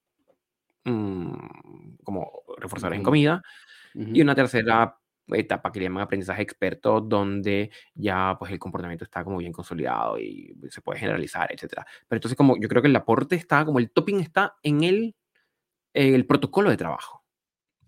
mm, 0.85 1.97
como 2.05 2.43
reforzadores 2.57 2.97
en 2.97 3.05
comida. 3.05 3.43
Y 3.95 4.23
una 4.23 4.35
tercera 4.35 4.97
etapa 5.33 5.73
que 5.73 5.81
le 5.81 5.87
llaman 5.87 6.03
aprendizaje 6.03 6.43
experto, 6.43 7.01
donde 7.01 7.71
ya 7.95 8.37
pues 8.39 8.53
el 8.53 8.59
comportamiento 8.59 9.05
está 9.05 9.25
como 9.25 9.39
bien 9.39 9.53
consolidado 9.53 10.19
y 10.19 10.57
se 10.71 10.81
puede 10.81 11.01
generalizar, 11.01 11.53
etcétera. 11.53 11.87
Pero 12.09 12.19
entonces 12.19 12.37
como 12.37 12.57
yo 12.61 12.69
creo 12.69 12.83
que 12.83 12.89
el 12.89 12.97
aporte 12.97 13.37
está, 13.37 13.65
como 13.65 13.79
el 13.79 13.91
topping 13.91 14.21
está 14.21 14.57
en 14.63 14.85
el, 14.85 15.15
el 15.93 16.27
protocolo 16.27 16.71
de 16.71 16.77
trabajo. 16.77 17.25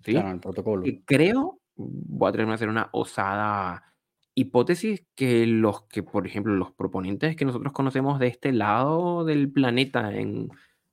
¿sí? 0.04 0.12
Claro, 0.12 0.32
el 0.32 0.40
protocolo. 0.40 0.86
Y 0.86 1.02
creo, 1.02 1.60
voy 1.76 2.26
a 2.26 2.30
atreverme 2.30 2.52
a 2.52 2.56
hacer 2.56 2.68
una 2.68 2.88
osada 2.92 3.84
hipótesis 4.34 5.04
que 5.14 5.46
los 5.46 5.82
que, 5.88 6.02
por 6.02 6.26
ejemplo, 6.26 6.54
los 6.54 6.72
proponentes 6.72 7.36
que 7.36 7.44
nosotros 7.44 7.72
conocemos 7.72 8.18
de 8.20 8.28
este 8.28 8.52
lado 8.52 9.24
del 9.24 9.50
planeta 9.50 10.14
en, 10.14 10.48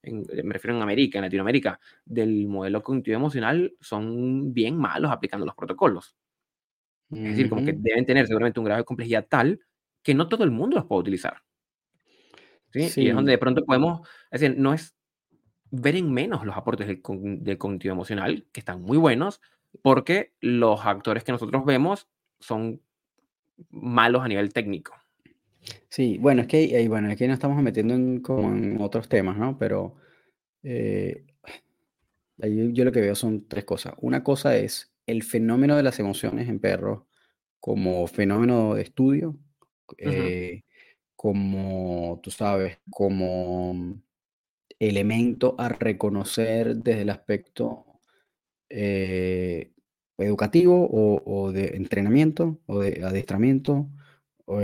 eh, 0.06 0.44
me 0.44 0.54
refiero 0.54 0.76
en 0.76 0.84
América, 0.84 1.18
en 1.18 1.24
Latinoamérica, 1.24 1.80
del 2.06 2.48
modelo 2.48 2.84
cognitivo 2.84 3.18
emocional, 3.18 3.76
son 3.82 4.54
bien 4.54 4.78
malos 4.78 5.12
aplicando 5.12 5.46
los 5.46 5.56
protocolos. 5.56 6.16
Es 7.12 7.24
decir, 7.24 7.50
como 7.50 7.64
que 7.64 7.74
deben 7.74 8.06
tener 8.06 8.28
seguramente 8.28 8.60
un 8.60 8.66
grado 8.66 8.82
de 8.82 8.86
complejidad 8.86 9.26
tal 9.30 9.60
que 10.02 10.14
no 10.14 10.28
todo 10.28 10.44
el 10.44 10.52
mundo 10.52 10.76
los 10.76 10.86
puede 10.86 11.02
utilizar. 11.02 11.38
¿sí? 12.72 13.02
Y 13.02 13.10
es 13.10 13.16
donde 13.16 13.32
de 13.32 13.38
pronto 13.38 13.64
podemos, 13.64 14.08
es 14.32 14.42
decir, 14.42 14.58
no 14.58 14.74
es 14.74 14.96
ver 15.72 15.96
en 15.96 16.12
menos 16.12 16.46
los 16.46 16.56
aportes 16.56 16.88
del, 16.88 17.02
del 17.44 17.58
cognitivo 17.58 17.94
emocional, 17.94 18.46
que 18.52 18.60
están 18.60 18.82
muy 18.82 18.98
buenos, 18.98 19.42
porque 19.82 20.34
los 20.42 20.86
actores 20.86 21.24
que 21.24 21.32
nosotros 21.32 21.66
vemos 21.66 22.08
son 22.40 22.82
malos 23.70 24.24
a 24.24 24.28
nivel 24.28 24.54
técnico. 24.54 24.94
Sí, 25.90 26.18
bueno, 26.20 26.42
es 26.42 26.48
que 26.48 26.58
ahí, 26.58 26.88
bueno, 26.88 27.10
aquí 27.12 27.26
nos 27.28 27.36
estamos 27.36 27.62
metiendo 27.62 27.94
en, 27.94 28.22
como 28.22 28.50
en 28.50 28.80
otros 28.82 29.10
temas, 29.10 29.38
¿no? 29.38 29.58
Pero 29.58 29.96
eh, 30.64 31.26
ahí 32.42 32.74
yo 32.74 32.86
lo 32.86 32.92
que 32.92 33.02
veo 33.02 33.16
son 33.16 33.48
tres 33.48 33.66
cosas. 33.66 33.94
Una 33.98 34.24
cosa 34.24 34.56
es 34.56 34.95
el 35.08 35.24
fenómeno 35.24 35.76
de 35.76 35.84
las 35.84 36.00
emociones 36.00 36.50
en 36.50 36.60
perros 36.60 37.04
como 37.60 38.06
fenómeno 38.08 38.76
de 38.76 38.84
estudio, 38.84 39.38
eh, 39.98 40.64
como, 41.16 42.20
tú 42.22 42.32
sabes, 42.32 42.80
como 42.90 44.02
elemento 44.80 45.56
a 45.58 45.70
reconocer 45.70 46.76
desde 46.78 47.02
el 47.02 47.10
aspecto 47.10 47.86
eh, 48.70 49.72
educativo 50.18 50.90
o, 50.92 51.52
de 51.52 51.76
entrenamiento 51.76 52.60
o 52.68 52.80
de 52.80 53.04
adiestramiento. 53.04 53.90
O, 54.46 54.62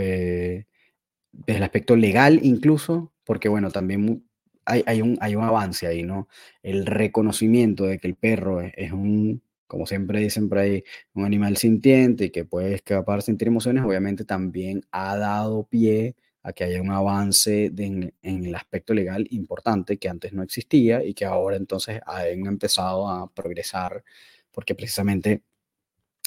desde 1.32 1.58
el 1.58 1.64
aspecto 1.64 1.96
legal 1.96 2.40
incluso, 2.44 3.14
porque 3.24 3.50
bueno, 3.50 3.72
también 3.72 4.28
hay, 4.66 4.84
hay, 4.86 5.02
un, 5.02 5.18
hay 5.22 5.36
un 5.36 5.44
avance 5.44 5.88
ahí, 5.88 6.04
¿no? 6.04 6.28
El 6.62 6.86
reconocimiento 6.86 7.86
de 7.86 8.00
que 8.00 8.08
el 8.08 8.16
perro 8.16 8.62
es, 8.62 8.92
un, 8.92 9.42
como 9.72 9.86
siempre 9.88 10.20
dicen 10.20 10.50
por 10.50 10.58
ahí, 10.58 10.84
un 11.14 11.24
animal 11.24 11.56
sintiente 11.56 12.26
y 12.26 12.30
que 12.30 12.44
puede 12.44 12.74
escapar 12.76 13.20
de 13.20 13.22
sentir 13.22 13.48
emociones, 13.48 13.86
obviamente 13.86 14.26
también 14.26 14.84
ha 14.92 15.16
dado 15.16 15.64
pie 15.64 16.18
a 16.44 16.52
que 16.52 16.66
haya 16.66 16.82
un 16.82 16.92
avance 16.92 17.72
en, 17.78 18.14
el 18.22 18.54
aspecto 18.54 18.94
legal 18.94 19.26
importante 19.32 19.96
que 19.98 20.10
antes 20.10 20.34
no 20.34 20.44
existía 20.44 21.06
y 21.06 21.14
que 21.14 21.24
ahora 21.24 21.56
entonces 21.56 22.02
han 22.06 22.46
empezado 22.48 23.08
a 23.08 23.34
progresar 23.34 24.04
porque 24.52 24.76
precisamente 24.76 25.42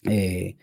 eh, 0.05 0.57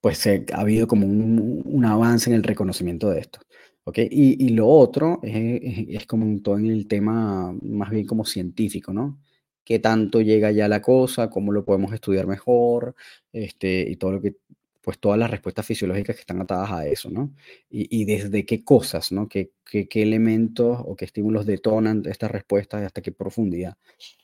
pues 0.00 0.26
ha 0.26 0.40
habido 0.58 0.88
como 0.88 1.06
un, 1.06 1.84
avance 1.84 2.30
en 2.30 2.36
el 2.36 2.42
reconocimiento 2.42 3.10
de 3.10 3.20
esto. 3.20 3.40
¿okay? 3.84 4.08
Y, 4.10 4.48
lo 4.50 4.66
otro 4.66 5.20
es, 5.22 5.88
es, 5.90 6.06
como 6.06 6.40
todo 6.40 6.56
en 6.56 6.70
el 6.70 6.88
tema 6.88 7.54
más 7.60 7.90
bien 7.90 8.06
como 8.06 8.24
científico, 8.24 8.94
¿no? 8.94 9.18
¿Qué 9.64 9.78
tanto 9.78 10.20
llega 10.20 10.50
ya 10.52 10.68
la 10.68 10.82
cosa? 10.82 11.30
¿Cómo 11.30 11.52
lo 11.52 11.64
podemos 11.64 11.92
estudiar 11.92 12.26
mejor? 12.26 12.94
Este, 13.32 13.86
y 13.88 13.96
todo 13.96 14.12
lo 14.12 14.20
que 14.20 14.36
pues 14.84 14.98
todas 14.98 15.18
las 15.18 15.30
respuestas 15.30 15.64
fisiológicas 15.64 16.14
que 16.14 16.20
están 16.20 16.42
atadas 16.42 16.70
a 16.70 16.86
eso, 16.86 17.08
¿no? 17.10 17.32
Y, 17.70 18.04
desde 18.04 18.44
qué 18.44 18.62
cosas, 18.62 19.12
¿no? 19.12 19.28
¿Qué, 19.28 19.52
qué, 19.64 19.88
elementos 20.02 20.78
o 20.84 20.94
qué 20.94 21.06
estímulos 21.06 21.46
detonan 21.46 22.02
estas 22.04 22.30
respuestas 22.30 22.82
y 22.82 22.84
hasta 22.84 23.00
qué 23.00 23.10
profundidad. 23.10 23.78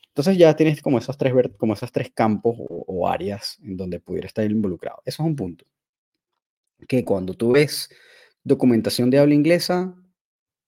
Entonces 0.09 0.37
ya 0.37 0.55
tienes 0.55 0.83
como 0.83 0.99
esos 0.99 1.17
tres, 1.17 1.33
como 1.57 1.73
esos 1.73 1.91
tres 1.93 2.11
campos 2.13 2.57
o, 2.59 3.09
áreas 3.09 3.59
en 3.63 3.77
donde 3.79 4.01
pudiera 4.01 4.27
estar 4.27 4.49
involucrado. 4.51 5.01
Eso 5.07 5.23
es 5.23 5.29
un 5.29 5.37
punto. 5.37 5.65
Que 6.87 7.05
cuando 7.05 7.33
tú 7.35 7.53
ves 7.53 7.89
documentación 8.45 9.09
de 9.09 9.19
habla 9.19 9.35
inglesa, 9.35 9.95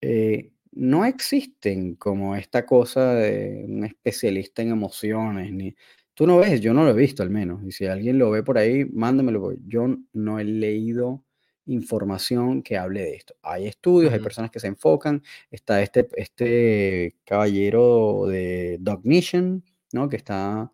eh, 0.01 0.52
no 0.73 1.05
existen 1.05 1.95
como 1.97 2.37
esta 2.37 2.67
cosa 2.67 3.15
de 3.15 3.65
un 3.69 3.85
especialista 3.85 4.63
en 4.63 4.71
emociones, 4.71 5.53
ni 5.53 5.75
Tú 6.15 6.27
no 6.27 6.39
ves, 6.39 6.61
yo 6.61 6.75
no 6.75 6.85
lo 6.85 6.91
he 6.91 6.95
visto 6.95 7.23
al 7.23 7.31
menos. 7.31 7.65
Y 7.65 7.73
si 7.73 7.87
alguien 7.87 8.19
lo 8.19 8.31
ve 8.31 8.43
por 8.43 8.59
ahí, 8.59 8.85
mándamelo. 8.85 9.55
Yo 9.67 9.97
no 10.13 10.39
he 10.39 10.45
leído 10.45 11.25
información 11.67 12.63
que 12.63 12.77
hable 12.77 13.03
de 13.03 13.15
esto. 13.15 13.35
Hay 13.43 13.67
estudios, 13.67 14.13
hay 14.13 14.21
personas 14.21 14.51
que 14.51 14.61
se 14.61 14.67
enfocan. 14.67 15.23
Está 15.51 15.83
este, 15.83 16.09
este 16.17 17.17
caballero 17.25 18.27
de 18.27 18.79
Dognition, 18.81 19.65
¿no? 19.93 20.09
Que 20.09 20.17
está 20.17 20.73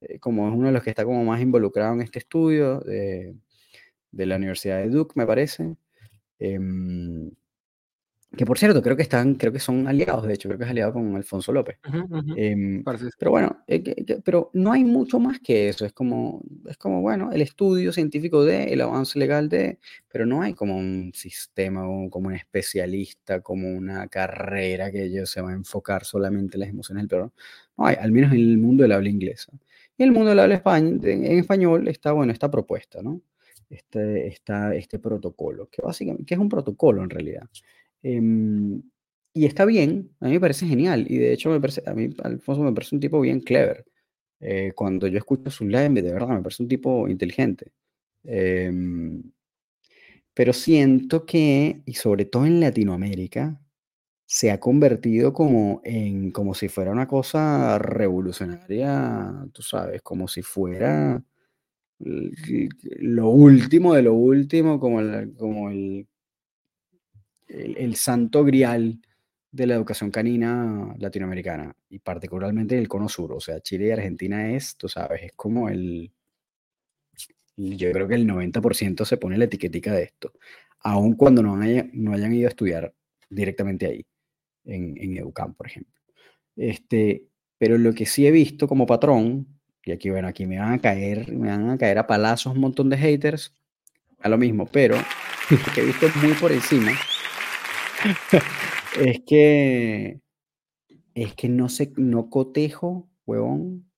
eh, 0.00 0.18
como 0.20 0.48
es 0.48 0.54
uno 0.54 0.68
de 0.68 0.72
los 0.72 0.82
que 0.82 0.90
está 0.90 1.04
como 1.04 1.24
más 1.24 1.40
involucrado 1.42 1.94
en 1.94 2.02
este 2.02 2.20
estudio 2.20 2.80
de, 2.80 3.36
de 4.12 4.26
la 4.26 4.36
Universidad 4.36 4.78
de 4.78 4.88
Duke, 4.90 5.14
me 5.16 5.26
parece. 5.26 5.76
Em, 6.38 7.30
que 8.36 8.44
por 8.44 8.58
cierto, 8.58 8.82
creo 8.82 8.94
que 8.94 9.02
están, 9.02 9.34
creo 9.36 9.52
que 9.52 9.58
son 9.58 9.88
aliados, 9.88 10.26
de 10.26 10.34
hecho, 10.34 10.48
creo 10.48 10.58
que 10.58 10.64
es 10.64 10.70
aliado 10.70 10.92
con 10.92 11.16
Alfonso 11.16 11.50
López. 11.50 11.78
Em, 12.36 12.84
pero 13.18 13.30
bueno, 13.30 13.64
eh, 13.66 14.20
pero 14.22 14.50
no 14.52 14.72
hay 14.72 14.84
mucho 14.84 15.18
más 15.18 15.40
que 15.40 15.70
eso. 15.70 15.86
Es 15.86 15.94
como, 15.94 16.42
es 16.68 16.76
como, 16.76 17.00
bueno, 17.00 17.32
el 17.32 17.40
estudio 17.40 17.90
científico 17.90 18.44
de, 18.44 18.64
el 18.64 18.82
avance 18.82 19.18
legal 19.18 19.48
de, 19.48 19.78
pero 20.12 20.26
no 20.26 20.42
hay 20.42 20.52
como 20.52 20.76
un 20.76 21.10
sistema, 21.14 21.82
como 22.10 22.28
un 22.28 22.34
especialista, 22.34 23.40
como 23.40 23.68
una 23.70 24.08
carrera 24.08 24.92
que 24.92 25.04
ellos 25.04 25.30
se 25.30 25.40
va 25.40 25.50
a 25.50 25.54
enfocar 25.54 26.04
solamente 26.04 26.56
en 26.56 26.60
las 26.60 26.68
emociones 26.68 27.02
del 27.02 27.08
perro. 27.08 27.32
No 27.78 27.86
hay, 27.86 27.96
al 27.98 28.12
menos 28.12 28.32
en 28.32 28.40
el 28.40 28.58
mundo 28.58 28.82
del 28.82 28.92
habla 28.92 29.08
inglesa. 29.08 29.52
Y 29.96 30.02
en 30.02 30.10
el 30.10 30.14
mundo 30.14 30.30
del 30.30 30.40
habla 30.40 30.56
español, 30.56 31.00
en 31.02 31.38
español 31.38 31.88
está, 31.88 32.12
bueno, 32.12 32.32
esta 32.32 32.50
propuesta, 32.50 33.02
¿no? 33.02 33.22
Este, 33.70 34.28
está 34.28 34.74
este 34.74 34.98
protocolo, 34.98 35.68
que 35.70 35.82
básicamente, 35.82 36.24
que 36.26 36.34
es 36.34 36.40
un 36.40 36.48
protocolo 36.48 37.02
en 37.02 37.10
realidad. 37.10 37.48
Em, 38.02 38.82
y 39.34 39.46
está 39.46 39.64
bien, 39.64 40.10
a 40.20 40.26
mí 40.26 40.32
me 40.32 40.40
parece 40.40 40.66
genial. 40.66 41.06
Y 41.08 41.18
de 41.18 41.32
hecho, 41.32 41.50
me 41.50 41.60
parece, 41.60 41.82
a 41.86 41.94
mí 41.94 42.10
Alfonso 42.22 42.62
me 42.62 42.72
parece 42.72 42.94
un 42.96 43.00
tipo 43.00 43.20
bien 43.20 43.40
clever. 43.40 43.84
Eh, 44.40 44.72
cuando 44.74 45.06
yo 45.08 45.18
escucho 45.18 45.50
su 45.50 45.66
live, 45.66 46.02
de 46.02 46.12
verdad, 46.12 46.28
me 46.28 46.42
parece 46.42 46.62
un 46.62 46.68
tipo 46.68 47.08
inteligente. 47.08 47.72
Em, 48.24 49.22
pero 50.34 50.52
siento 50.52 51.26
que, 51.26 51.82
y 51.84 51.94
sobre 51.94 52.24
todo 52.24 52.46
en 52.46 52.60
Latinoamérica, 52.60 53.60
se 54.26 54.50
ha 54.52 54.60
convertido 54.60 55.32
como 55.32 55.80
en 55.84 56.32
como 56.32 56.54
si 56.54 56.68
fuera 56.68 56.92
una 56.92 57.08
cosa 57.08 57.78
revolucionaria, 57.78 59.46
tú 59.52 59.62
sabes, 59.62 60.02
como 60.02 60.28
si 60.28 60.42
fuera 60.42 61.22
lo 62.00 63.28
último 63.30 63.94
de 63.94 64.02
lo 64.02 64.14
último, 64.14 64.80
como 64.80 65.00
como 65.38 65.70
el 65.70 66.06
el, 67.48 67.96
santo 67.96 68.44
grial 68.44 69.00
de 69.50 69.66
la 69.66 69.74
educación 69.74 70.10
canina 70.10 70.94
latinoamericana 70.98 71.74
y 71.88 71.98
particularmente 71.98 72.78
el 72.78 72.88
cono 72.88 73.08
sur, 73.08 73.32
o 73.32 73.40
sea, 73.40 73.60
Chile 73.60 73.88
y 73.88 73.90
Argentina 73.90 74.52
es, 74.52 74.76
tú 74.76 74.88
sabes, 74.88 75.22
es 75.22 75.32
como 75.34 75.68
el, 75.68 76.12
yo 77.56 77.92
creo 77.92 78.06
que 78.06 78.14
el 78.14 78.26
90% 78.26 79.04
se 79.04 79.16
pone 79.16 79.38
la 79.38 79.44
etiquetica 79.44 79.92
de 79.92 80.04
esto, 80.04 80.32
aun 80.80 81.14
cuando 81.14 81.42
no, 81.42 81.56
no 81.56 82.12
hayan 82.12 82.34
ido 82.34 82.46
a 82.46 82.50
estudiar 82.50 82.94
directamente 83.28 83.86
ahí, 83.86 84.06
en, 84.64 84.96
en 84.98 85.16
Educam, 85.16 85.54
por 85.54 85.66
ejemplo. 85.66 85.94
Este, 86.56 87.26
pero 87.56 87.78
lo 87.78 87.94
que 87.94 88.06
sí 88.06 88.26
he 88.26 88.30
visto 88.30 88.68
como 88.68 88.86
patrón, 88.86 89.46
y 89.84 89.92
aquí, 89.92 90.10
bueno, 90.10 90.28
aquí 90.28 90.46
me 90.46 90.58
van 90.58 90.74
a 90.74 90.78
caer, 90.80 91.32
me 91.32 91.48
van 91.48 91.70
a 91.70 91.78
caer 91.78 91.98
a 91.98 92.06
palazos 92.06 92.54
un 92.54 92.60
montón 92.60 92.90
de 92.90 92.98
haters, 92.98 93.54
a 94.20 94.28
lo 94.28 94.36
mismo, 94.36 94.66
pero 94.66 94.96
que 95.74 95.80
he 95.80 95.84
visto 95.86 96.08
muy 96.22 96.34
por 96.34 96.52
encima 96.52 96.92
es 99.00 99.20
que 99.26 100.20
es 101.14 101.34
que 101.34 101.48
no 101.48 101.68
sé, 101.68 101.92
no 101.96 102.30
cotejo, 102.30 103.08
huevón, 103.26 103.90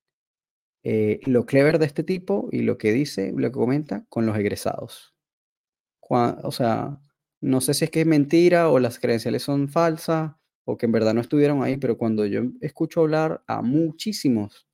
eh, 0.83 1.21
lo 1.27 1.45
clever 1.47 1.79
de 1.79 1.87
este 1.87 2.03
tipo 2.03 2.49
y 2.53 2.63
lo 2.63 2.79
que 2.79 2.93
dice, 2.93 3.33
lo 3.37 3.49
que 3.49 3.53
comenta 3.53 4.07
con 4.09 4.27
los 4.27 4.37
egresados. 4.39 5.15
o 6.09 6.53
sea, 6.53 7.01
no 7.41 7.61
sé 7.61 7.75
si 7.75 7.85
es 7.85 7.91
que 7.91 8.01
es 8.03 8.07
mentira 8.07 8.71
o 8.71 8.79
las 8.79 8.99
credenciales 8.99 9.43
son 9.43 9.69
falsas 9.69 10.33
o 10.65 10.77
que 10.77 10.87
en 10.87 10.93
verdad 10.93 11.15
no 11.15 11.21
estuvieron 11.21 11.63
ahí, 11.63 11.77
pero 11.77 11.99
cuando 11.99 12.27
yo 12.27 12.43
escucho 12.61 13.01
hablar 13.03 13.43
a 13.47 13.63
muchísimos 13.63 14.67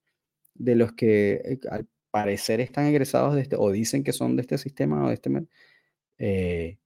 de 0.55 0.77
los 0.77 0.93
que 0.93 1.35
eh, 1.45 1.61
al 1.71 1.89
parecer 2.11 2.61
están 2.61 2.87
egresados 2.87 3.35
de 3.35 3.43
este, 3.43 3.57
o 3.59 3.71
dicen 3.73 4.05
que 4.05 4.13
son 4.13 4.37
de 4.37 4.43
este 4.43 4.59
sistema 4.59 5.05
o 5.05 5.09
de 5.09 5.15
este, 5.15 5.31
eh, 6.19 6.79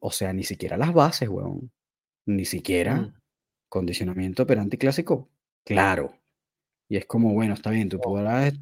o 0.00 0.10
sea, 0.10 0.32
ni 0.32 0.44
siquiera 0.44 0.76
las 0.76 0.92
bases, 0.92 1.28
weón. 1.28 1.70
Ni 2.26 2.44
siquiera 2.44 2.96
mm. 2.96 3.14
condicionamiento 3.68 4.42
operante 4.42 4.78
clásico. 4.78 5.28
Claro. 5.64 6.14
Y 6.88 6.96
es 6.96 7.06
como, 7.06 7.34
bueno, 7.34 7.54
está 7.54 7.70
bien, 7.70 7.88
tú 7.88 8.00
podrás 8.00 8.54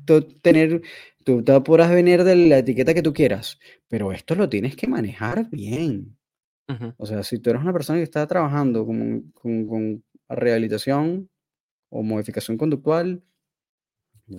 tener, 0.43 0.83
tú 1.25 1.45
podrás 1.65 1.91
venir 1.91 2.25
de 2.25 2.35
la 2.35 2.59
etiqueta 2.59 2.93
que 2.93 3.03
tú 3.03 3.13
quieras, 3.13 3.61
pero 3.87 4.11
esto 4.13 4.35
lo 4.35 4.49
tienes 4.49 4.75
que 4.75 4.89
manejar 4.89 5.49
bien. 5.51 6.19
O 6.97 7.07
sea, 7.07 7.23
si 7.23 7.39
tú 7.39 7.51
eres 7.51 7.63
una 7.63 7.73
persona 7.73 8.01
que 8.01 8.03
está 8.03 8.27
trabajando 8.27 8.85
con, 8.85 9.31
con, 9.31 9.69
con 9.69 10.05
rehabilitación 10.29 11.31
o 11.89 12.03
modificación 12.03 12.59
conductual, 12.59 13.23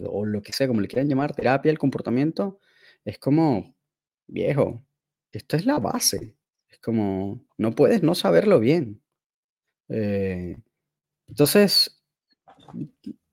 o 0.06 0.26
lo 0.26 0.42
que 0.42 0.52
sea, 0.52 0.68
como 0.68 0.82
le 0.82 0.90
quieran 0.90 1.08
llamar, 1.08 1.34
terapia 1.34 1.70
del 1.70 1.80
comportamiento, 1.80 2.60
es 3.06 3.18
como, 3.18 3.74
viejo, 4.28 4.84
esto 5.32 5.56
es 5.56 5.66
la 5.66 5.80
base 5.80 6.37
como, 6.82 7.44
no 7.58 7.72
puedes 7.72 8.04
no 8.04 8.16
saberlo 8.16 8.60
bien. 8.60 9.02
Eh, 9.90 10.58
entonces, 11.28 12.02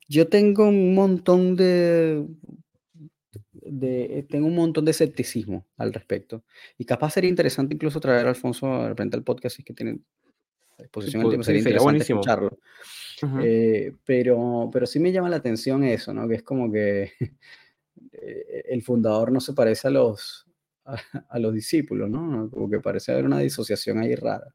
yo 0.08 0.28
tengo 0.28 0.68
un 0.68 0.94
montón 0.94 1.56
de, 1.56 2.26
de, 3.52 4.26
tengo 4.28 4.46
un 4.46 4.54
montón 4.54 4.84
de 4.84 4.90
escepticismo 4.90 5.66
al 5.76 5.92
respecto. 5.92 6.44
Y 6.78 6.84
capaz 6.84 7.12
sería 7.12 7.30
interesante 7.30 7.74
incluso 7.74 8.00
traer 8.00 8.26
a 8.26 8.30
Alfonso 8.30 8.66
de 8.82 8.88
repente 8.88 9.16
al 9.16 9.24
podcast, 9.24 9.56
si 9.56 9.62
es 9.62 9.66
que 9.66 9.74
tienen 9.74 10.04
exposición 10.78 11.22
al 11.22 11.28
tiempo, 11.28 11.44
sería 11.44 11.60
interesante 11.60 12.02
escucharlo. 12.02 12.58
Eh, 13.42 13.94
pero, 14.04 14.68
pero 14.72 14.86
sí 14.86 14.98
me 14.98 15.12
llama 15.12 15.30
la 15.30 15.36
atención 15.36 15.84
eso, 15.84 16.12
¿no? 16.12 16.28
Que 16.28 16.34
es 16.36 16.42
como 16.42 16.70
que 16.70 17.12
eh, 18.12 18.64
el 18.68 18.82
fundador 18.82 19.32
no 19.32 19.40
se 19.40 19.52
parece 19.52 19.88
a 19.88 19.90
los, 19.90 20.46
a, 21.28 21.38
los 21.38 21.54
discípulos, 21.54 22.10
¿no? 22.10 22.50
Como 22.50 22.68
que 22.68 22.80
parece 22.80 23.12
haber 23.12 23.24
una 23.24 23.38
disociación 23.38 23.98
ahí 23.98 24.14
rara. 24.14 24.54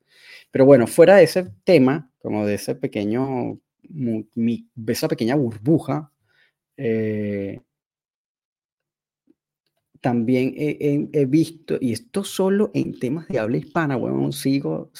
Pero 0.51 0.65
bueno, 0.65 0.87
fuera 0.87 1.17
de 1.17 1.23
ese 1.23 1.47
tema, 1.63 2.09
como 2.19 2.45
de 2.45 2.55
ese 2.55 2.75
pequeño, 2.75 3.59
esa 4.87 5.07
pequeña 5.07 5.35
burbuja, 5.35 6.11
eh, 6.77 7.59
también 10.01 10.53
he, 10.55 11.25
visto, 11.25 11.77
y 11.81 11.91
esto 11.91 12.23
solo 12.23 12.71
en 12.73 12.97
temas 12.97 13.27
de 13.27 13.39
habla 13.39 13.57
hispana, 13.57 13.97
bueno, 13.97 14.31
sigo 14.31 14.91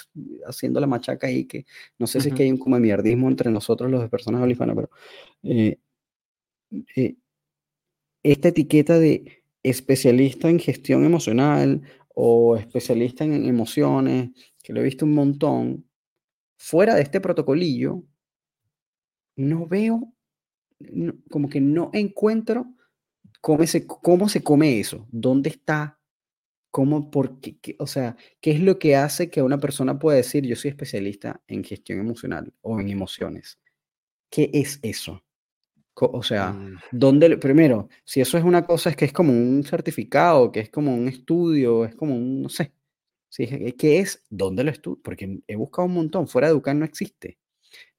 haciendo 0.46 0.82
la 0.82 0.88
machaca 0.88 1.28
ahí, 1.28 1.46
que 1.46 1.66
no 1.98 2.06
sé 2.06 2.20
si 2.20 2.30
es 2.30 2.36
que 2.36 2.44
hay 2.44 2.52
un 2.52 2.58
como 2.58 2.78
mierdismo 2.80 3.30
entre 3.30 3.50
nosotros 3.50 3.90
los 3.90 4.02
de 4.02 4.10
personas 4.10 4.40
de 4.40 4.44
habla 4.44 4.52
hispana, 4.52 4.76
pero 4.76 4.90
eh, 5.44 5.78
eh, 6.96 7.16
esta 8.24 8.50
etiqueta 8.50 9.00
de 9.00 9.39
especialista 9.64 10.50
en 10.50 10.60
gestión 10.60 11.06
emocional 11.06 11.82
o 12.10 12.56
especialista 12.58 13.24
en 13.24 13.46
emociones, 13.46 14.32
que 14.64 14.74
lo 14.74 14.82
he 14.82 14.84
visto 14.84 15.06
un 15.06 15.14
montón, 15.14 15.90
fuera 16.58 16.96
de 16.96 17.02
este 17.02 17.22
protocolillo, 17.22 18.04
no 19.36 19.68
veo, 19.68 20.14
como 21.30 21.50
que 21.50 21.62
no 21.62 21.90
encuentro 21.94 22.74
cómo 23.42 23.66
se, 23.66 23.88
cómo 23.88 24.30
se 24.30 24.44
come 24.44 24.80
eso, 24.80 25.08
dónde 25.12 25.50
está, 25.50 26.00
cómo, 26.72 27.10
por 27.10 27.40
qué, 27.40 27.58
o 27.80 27.88
sea, 27.88 28.18
qué 28.42 28.52
es 28.52 28.60
lo 28.60 28.80
que 28.80 28.96
hace 28.96 29.30
que 29.30 29.42
una 29.42 29.58
persona 29.58 29.98
pueda 29.98 30.18
decir, 30.18 30.46
yo 30.46 30.56
soy 30.56 30.70
especialista 30.70 31.42
en 31.48 31.64
gestión 31.64 32.00
emocional 32.00 32.54
o 32.62 32.80
en 32.80 32.90
emociones. 32.90 33.60
¿Qué 34.30 34.52
es 34.54 34.80
eso? 34.84 35.24
O 36.08 36.24
sea, 36.24 36.52
mm. 36.52 36.80
¿dónde, 36.92 37.38
primero, 37.38 37.90
si 38.04 38.22
eso 38.22 38.38
es 38.38 38.44
una 38.44 38.66
cosa, 38.66 38.90
es 38.90 38.96
que 38.96 39.06
es 39.06 39.14
como 39.14 39.32
un 39.32 39.64
certificado, 39.64 40.52
que 40.52 40.62
es 40.62 40.70
como 40.70 40.96
un 40.96 41.08
estudio, 41.08 41.86
es 41.86 41.96
como 41.96 42.16
un, 42.16 42.44
no 42.44 42.50
sé, 42.50 42.74
si 43.30 43.48
¿qué 43.74 44.00
es? 44.00 44.24
¿Dónde 44.30 44.64
lo 44.64 44.72
estudio? 44.72 45.00
Porque 45.04 45.40
he 45.48 45.56
buscado 45.56 45.88
un 45.88 45.94
montón, 45.94 46.28
fuera 46.28 46.48
de 46.48 46.54
Educar 46.54 46.76
no 46.76 46.86
existe. 46.86 47.38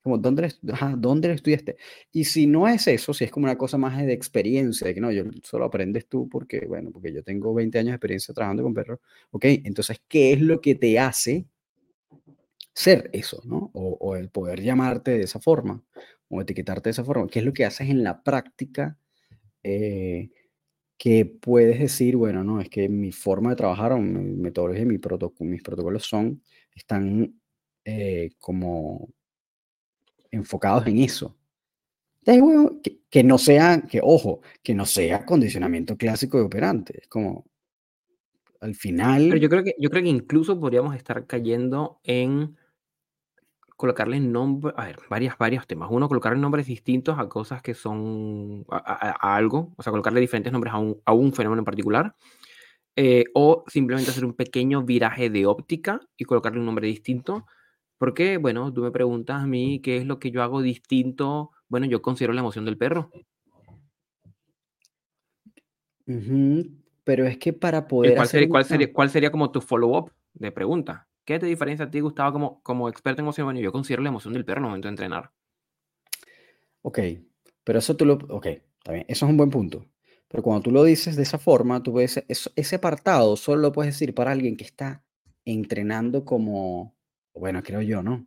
Como, 0.03 0.17
¿dónde, 0.19 0.53
¿dónde 0.97 1.29
lo 1.29 1.35
estudiaste? 1.35 1.77
Y 2.11 2.25
si 2.25 2.47
no 2.47 2.67
es 2.67 2.87
eso, 2.87 3.13
si 3.13 3.25
es 3.25 3.31
como 3.31 3.45
una 3.45 3.59
cosa 3.59 3.77
más 3.77 3.99
de 3.99 4.13
experiencia, 4.15 4.87
de 4.87 4.95
que 4.95 5.01
no, 5.01 5.13
yo 5.13 5.25
solo 5.43 5.67
aprendes 5.67 6.09
tú 6.09 6.29
porque, 6.29 6.67
bueno, 6.67 6.91
porque 6.91 7.13
yo 7.13 7.23
tengo 7.23 7.53
20 7.53 7.79
años 7.79 7.91
de 7.91 7.97
experiencia 7.97 8.35
trabajando 8.35 8.63
con 8.63 8.75
perros, 8.75 9.01
ok, 9.31 9.45
entonces, 9.65 10.01
¿qué 10.09 10.33
es 10.33 10.41
lo 10.41 10.61
que 10.61 10.75
te 10.75 10.99
hace 10.99 11.47
ser 12.73 13.11
eso, 13.13 13.43
¿no? 13.45 13.71
O, 13.75 14.17
el 14.17 14.31
poder 14.31 14.63
llamarte 14.63 15.13
de 15.13 15.25
esa 15.25 15.41
forma, 15.41 15.83
o 16.31 16.41
etiquetarte 16.41 16.89
de 16.89 16.93
esa 16.93 17.05
forma. 17.05 17.27
¿Qué 17.29 17.41
es 17.41 17.45
lo 17.45 17.53
que 17.53 17.65
haces 17.65 17.91
en 17.91 18.03
la 18.03 18.23
práctica 18.23 18.97
eh, 19.63 20.31
que 20.97 21.27
puedes 21.27 21.79
decir, 21.79 22.17
bueno, 22.17 22.45
no, 22.45 22.61
es 22.61 22.69
que 22.69 22.89
mi 22.89 23.13
forma 23.13 23.51
de 23.51 23.57
trabajar 23.57 23.93
o 23.93 23.99
mi 23.99 24.37
metodología, 24.37 24.85
mi 24.85 24.99
mis 25.41 25.63
protocolos 25.63 26.05
son, 26.05 26.43
están 26.75 27.41
eh, 27.85 28.31
como 28.39 29.09
enfocados 30.31 30.87
en 30.87 30.99
eso. 30.99 31.37
que, 32.25 33.01
que, 33.11 33.25
no 33.25 33.39
sea, 33.39 33.83
que 33.83 34.01
ojo, 34.03 34.41
que 34.63 34.75
no 34.75 34.87
sea 34.87 35.25
condicionamiento 35.25 35.97
clásico 35.97 36.39
de 36.39 36.45
operante. 36.45 37.01
Es 37.01 37.09
como, 37.09 37.47
al 38.61 38.75
final... 38.75 39.29
Pero 39.29 39.41
yo 39.41 39.49
creo 39.49 39.65
que, 39.65 39.75
yo 39.79 39.91
creo 39.91 40.03
que 40.03 40.09
incluso 40.11 40.61
podríamos 40.61 40.95
estar 40.95 41.27
cayendo 41.27 41.99
en 42.05 42.57
colocarle 43.81 44.21
nombre, 44.21 44.75
a 44.77 44.85
ver, 44.85 44.99
varias, 45.09 45.39
varios 45.39 45.67
temas. 45.67 45.89
Uno, 45.91 46.07
colocarle 46.07 46.39
nombres 46.39 46.67
distintos 46.67 47.19
a 47.19 47.29
cosas 47.29 47.63
que 47.63 47.73
son 47.73 48.67
a, 48.71 49.35
algo, 49.37 49.73
o 49.77 49.83
sea, 49.83 49.91
colocarle 49.91 50.21
diferentes 50.21 50.53
nombres 50.53 50.75
a 50.75 50.79
un, 50.79 51.01
a 51.05 51.13
un 51.15 51.33
fenómeno 51.33 51.61
en 51.61 51.65
particular. 51.65 52.15
Eh, 52.97 53.25
o 53.35 53.65
simplemente 53.67 54.11
hacer 54.11 54.25
un 54.25 54.35
pequeño 54.35 54.83
viraje 54.83 55.31
de 55.31 55.47
óptica 55.47 56.01
y 56.17 56.25
colocarle 56.25 56.59
un 56.59 56.67
nombre 56.67 56.87
distinto 56.87 57.47
porque, 57.97 58.39
bueno, 58.39 58.73
tú 58.73 58.83
me 58.83 58.91
preguntas 58.91 59.43
a 59.43 59.47
mí 59.47 59.81
qué 59.83 59.99
es 59.99 60.07
lo 60.07 60.19
que 60.19 60.31
yo 60.31 60.43
hago 60.43 60.63
distinto. 60.63 61.51
Bueno, 61.69 61.85
yo 61.85 62.01
considero 62.01 62.33
la 62.33 62.41
emoción 62.41 62.65
del 62.65 62.79
perro. 62.79 63.11
Pero 67.05 67.27
es 67.27 67.37
que 67.37 67.53
para 67.53 67.87
poder 67.87 68.17
cuál, 68.17 68.27
sería, 68.27 68.49
cuál, 68.49 68.65
sería, 68.65 68.93
cuál 68.93 69.11
sería 69.11 69.31
como 69.31 69.51
tu 69.51 69.61
follow-up 69.61 70.13
de 70.33 70.51
pregunta? 70.51 71.10
¿Qué 71.31 71.39
te 71.39 71.47
diferencia 71.47 71.85
a 71.85 71.91
ti, 71.93 72.01
Gustavo, 72.01 72.33
como, 72.33 72.61
como 72.65 72.89
experto 72.89 73.21
en 73.21 73.27
emoción? 73.27 73.47
Bueno, 73.47 73.61
yo 73.61 73.71
considero 73.71 74.03
la 74.03 74.09
emoción 74.09 74.35
del 74.35 74.45
perro 74.45 74.63
el 74.63 74.67
momento 74.67 74.89
de 74.89 74.95
entrenar. 74.95 75.31
Ok, 76.83 76.99
pero 77.63 77.79
eso 77.79 77.95
tú 77.95 78.05
lo... 78.05 78.15
Ok, 78.15 78.47
está 78.47 78.91
bien, 78.91 79.05
eso 79.07 79.27
es 79.27 79.31
un 79.31 79.37
buen 79.37 79.49
punto. 79.49 79.87
Pero 80.27 80.43
cuando 80.43 80.63
tú 80.63 80.73
lo 80.73 80.83
dices 80.83 81.15
de 81.15 81.23
esa 81.23 81.39
forma, 81.39 81.85
tú 81.85 81.93
ves, 81.93 82.25
ese 82.27 82.75
apartado 82.75 83.37
solo 83.37 83.63
lo 83.63 83.71
puedes 83.71 83.95
decir 83.95 84.13
para 84.13 84.33
alguien 84.33 84.57
que 84.57 84.65
está 84.65 85.05
entrenando 85.45 86.25
como 86.25 86.97
bueno, 87.33 87.63
creo 87.63 87.81
yo, 87.81 88.03
¿no? 88.03 88.27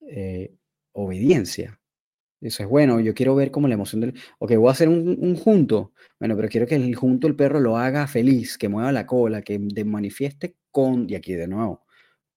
Eh, 0.00 0.56
obediencia. 0.90 1.80
Dices, 2.40 2.66
bueno, 2.66 2.98
yo 2.98 3.14
quiero 3.14 3.36
ver 3.36 3.52
como 3.52 3.68
la 3.68 3.74
emoción 3.74 4.00
del... 4.00 4.14
Ok, 4.40 4.56
voy 4.56 4.70
a 4.70 4.72
hacer 4.72 4.88
un, 4.88 5.36
junto. 5.36 5.92
Bueno, 6.18 6.34
pero 6.34 6.48
quiero 6.48 6.66
que 6.66 6.74
el 6.74 6.96
junto 6.96 7.28
el 7.28 7.36
perro 7.36 7.60
lo 7.60 7.76
haga 7.76 8.08
feliz, 8.08 8.58
que 8.58 8.68
mueva 8.68 8.90
la 8.90 9.06
cola, 9.06 9.42
que 9.42 9.60
manifieste 9.84 10.56
con, 10.72 11.08
y 11.08 11.14
aquí 11.14 11.34
de 11.34 11.46
nuevo, 11.46 11.86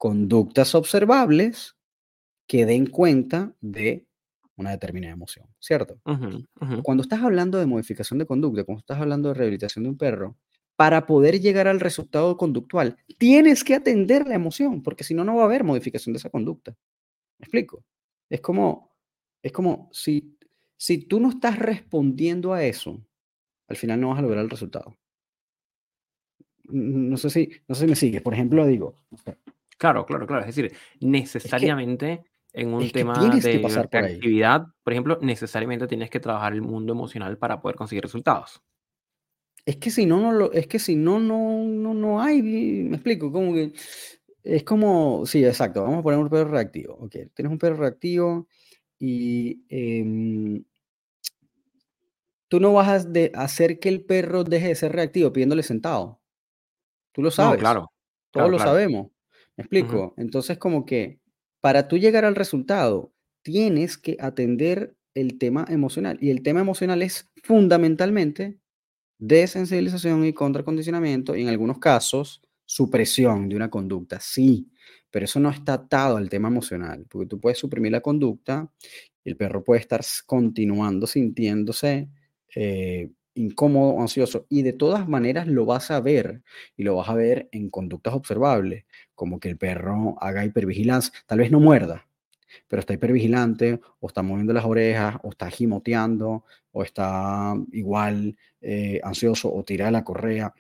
conductas 0.02 0.74
observables 0.74 1.78
que 2.48 2.66
den 2.66 2.88
cuenta 2.88 3.54
de 3.62 4.08
una 4.58 4.72
determinada 4.72 5.14
emoción, 5.14 5.46
¿cierto? 5.60 6.02
Cuando 6.82 7.04
estás 7.04 7.22
hablando 7.22 7.60
de 7.60 7.68
modificación 7.68 8.18
de 8.18 8.26
conducta, 8.26 8.64
cuando 8.64 8.80
estás 8.80 9.00
hablando 9.00 9.30
de 9.30 9.36
rehabilitación 9.36 9.84
de 9.84 9.92
un 9.92 10.00
perro, 10.00 10.36
para 10.76 11.06
poder 11.06 11.40
llegar 11.40 11.68
al 11.68 11.80
resultado 11.80 12.36
conductual, 12.36 12.98
tienes 13.20 13.64
que 13.64 13.76
atender 13.76 14.28
la 14.28 14.34
emoción, 14.34 14.82
porque 14.82 15.04
si 15.04 15.14
no, 15.14 15.24
no 15.24 15.36
va 15.36 15.44
a 15.44 15.46
haber 15.46 15.64
modificación 15.64 16.14
de 16.14 16.18
esa 16.18 16.32
conducta. 16.32 16.76
¿Me 17.38 17.44
explico? 17.44 17.84
Es 18.28 18.42
como, 18.42 18.96
es 19.44 19.52
como 19.52 19.88
si, 19.92 20.36
si 20.78 21.06
tú 21.06 21.20
no 21.20 21.30
estás 21.30 21.60
respondiendo 21.60 22.54
a 22.54 22.64
eso, 22.64 23.00
al 23.68 23.78
final 23.78 24.02
no 24.02 24.10
vas 24.10 24.18
a 24.18 24.24
lograr 24.24 24.44
el 24.44 24.50
resultado. 24.50 24.98
No 26.64 27.18
sé 27.18 27.30
si, 27.30 27.52
no 27.68 27.76
sé 27.76 27.82
si 27.82 27.88
me 27.88 27.96
sigues. 27.96 28.24
Por 28.24 28.34
ejemplo, 28.34 28.66
digo. 28.66 28.96
Claro, 29.82 30.06
claro, 30.06 30.28
claro. 30.28 30.42
Es 30.46 30.56
decir, 30.56 30.78
necesariamente 31.00 32.24
en 32.54 32.72
un 32.72 32.92
tema 32.92 33.18
de 33.18 33.80
actividad, 33.98 34.68
por 34.84 34.94
ejemplo, 34.94 35.18
necesariamente 35.24 35.88
tienes 35.88 36.12
que 36.12 36.20
trabajar 36.20 36.54
el 36.54 36.62
mundo 36.62 36.94
emocional 36.94 37.40
para 37.40 37.60
poder 37.60 37.78
conseguir 37.78 38.04
resultados. 38.04 38.62
Es 39.66 39.78
que 39.78 39.90
si 39.90 40.06
no, 40.06 40.20
no 40.20 40.34
lo, 40.34 40.52
es 40.52 40.68
que 40.68 40.78
si 40.78 40.96
no, 40.96 41.20
no, 41.20 41.64
no, 41.64 41.96
no 41.96 42.22
hay, 42.22 42.44
me 42.44 42.98
explico, 42.98 43.32
como 43.32 43.56
que 43.56 43.74
es 44.44 44.64
como, 44.64 45.26
sí, 45.26 45.44
exacto, 45.44 45.82
vamos 45.82 46.02
a 46.02 46.04
poner 46.04 46.20
un 46.20 46.30
perro 46.30 46.52
reactivo, 46.52 46.94
ok, 47.00 47.16
tienes 47.34 47.52
un 47.52 47.58
perro 47.58 47.78
reactivo 47.78 48.48
y 49.00 49.64
em, 49.68 50.64
tú 52.48 52.60
no 52.60 52.74
vas 52.74 52.88
a 52.88 53.00
de 53.00 53.32
hacer 53.34 53.80
que 53.80 53.90
el 53.90 54.06
perro 54.06 54.44
deje 54.44 54.68
de 54.68 54.76
ser 54.76 54.92
reactivo 54.92 55.34
pidiéndole 55.34 55.64
sentado, 55.64 56.22
tú 57.12 57.24
lo 57.24 57.32
sabes, 57.32 57.60
claro, 57.60 57.92
todos 58.30 58.52
lo 58.52 58.60
sabemos, 58.60 59.08
me 59.58 59.64
explico, 59.64 60.14
entonces 60.18 60.58
como 60.58 60.86
que 60.86 61.20
para 61.62 61.88
tú 61.88 61.98
llegar 61.98 62.26
al 62.26 62.36
resultado 62.36 63.14
tienes 63.44 63.98
que 63.98 64.18
atender 64.20 64.96
el 65.14 65.38
tema 65.38 65.66
emocional 65.70 66.18
y 66.22 66.30
el 66.30 66.42
tema 66.42 66.62
emocional 66.62 67.02
es 67.02 67.30
fundamentalmente 67.44 68.62
Desensibilización 69.24 70.26
y 70.26 70.34
contracondicionamiento, 70.34 71.36
y 71.36 71.44
en 71.44 71.50
algunos 71.50 71.78
casos, 71.78 72.42
supresión 72.66 73.50
de 73.50 73.56
una 73.56 73.70
conducta, 73.70 74.20
sí, 74.20 74.68
pero 75.12 75.26
eso 75.26 75.40
no 75.40 75.52
está 75.52 75.74
atado 75.74 76.18
al 76.18 76.28
tema 76.28 76.48
emocional, 76.48 77.06
porque 77.08 77.28
tú 77.28 77.40
puedes 77.40 77.60
suprimir 77.60 77.92
la 77.92 78.02
conducta 78.02 78.68
y 79.24 79.30
el 79.30 79.38
perro 79.38 79.64
puede 79.64 79.80
estar 79.82 80.02
continuando 80.26 81.06
sintiéndose 81.06 82.10
eh, 82.56 83.12
incómodo 83.36 84.02
ansioso, 84.02 84.46
y 84.50 84.62
de 84.64 84.74
todas 84.74 85.08
maneras 85.08 85.48
lo 85.48 85.66
vas 85.66 85.92
a 85.92 86.00
ver, 86.02 86.44
y 86.76 86.84
lo 86.84 86.96
vas 86.96 87.10
a 87.10 87.16
ver 87.16 87.50
en 87.52 87.70
conductas 87.70 88.14
observables, 88.14 88.86
como 89.16 89.40
que 89.40 89.50
el 89.50 89.58
perro 89.58 90.16
haga 90.22 90.46
hipervigilancia, 90.46 91.14
tal 91.26 91.40
vez 91.40 91.52
no 91.52 91.60
muerda, 91.60 92.08
pero 92.68 92.82
está 92.82 92.94
hipervigilante, 92.94 93.80
o 94.00 94.08
está 94.08 94.22
moviendo 94.22 94.54
las 94.54 94.66
orejas, 94.66 95.16
o 95.24 95.30
está 95.30 95.50
gimoteando, 95.50 96.46
o 96.72 96.84
está 96.84 97.56
igual 97.72 98.38
eh, 98.62 99.00
ansioso, 99.04 99.54
o 99.54 99.64
tira 99.64 99.92
la 99.92 100.04
correa. 100.04 100.54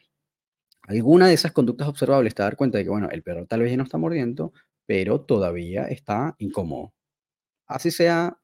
Alguna 0.84 1.28
de 1.28 1.36
esas 1.36 1.51
conductas 1.51 1.88
observables 1.88 2.36
te 2.36 2.43
dar 2.43 2.55
cuenta 2.57 2.78
de 2.78 2.84
que, 2.84 2.89
bueno, 2.89 3.09
el 3.09 3.24
perro 3.24 3.45
tal 3.45 3.61
vez 3.61 3.72
ya 3.72 3.78
no 3.78 3.84
está 3.84 3.97
mordiendo, 3.97 4.53
pero 4.86 5.22
todavía 5.22 5.86
está 5.86 6.36
incómodo. 6.39 6.93
Así 7.67 7.91
sea, 7.91 8.38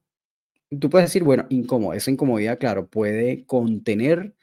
tú 0.70 0.90
puedes 0.90 1.10
decir, 1.10 1.24
bueno, 1.24 1.46
incómodo. 1.50 1.94
Esa 1.94 2.12
incomodidad, 2.12 2.60
claro, 2.60 2.88
puede 2.88 3.46
contener 3.46 4.36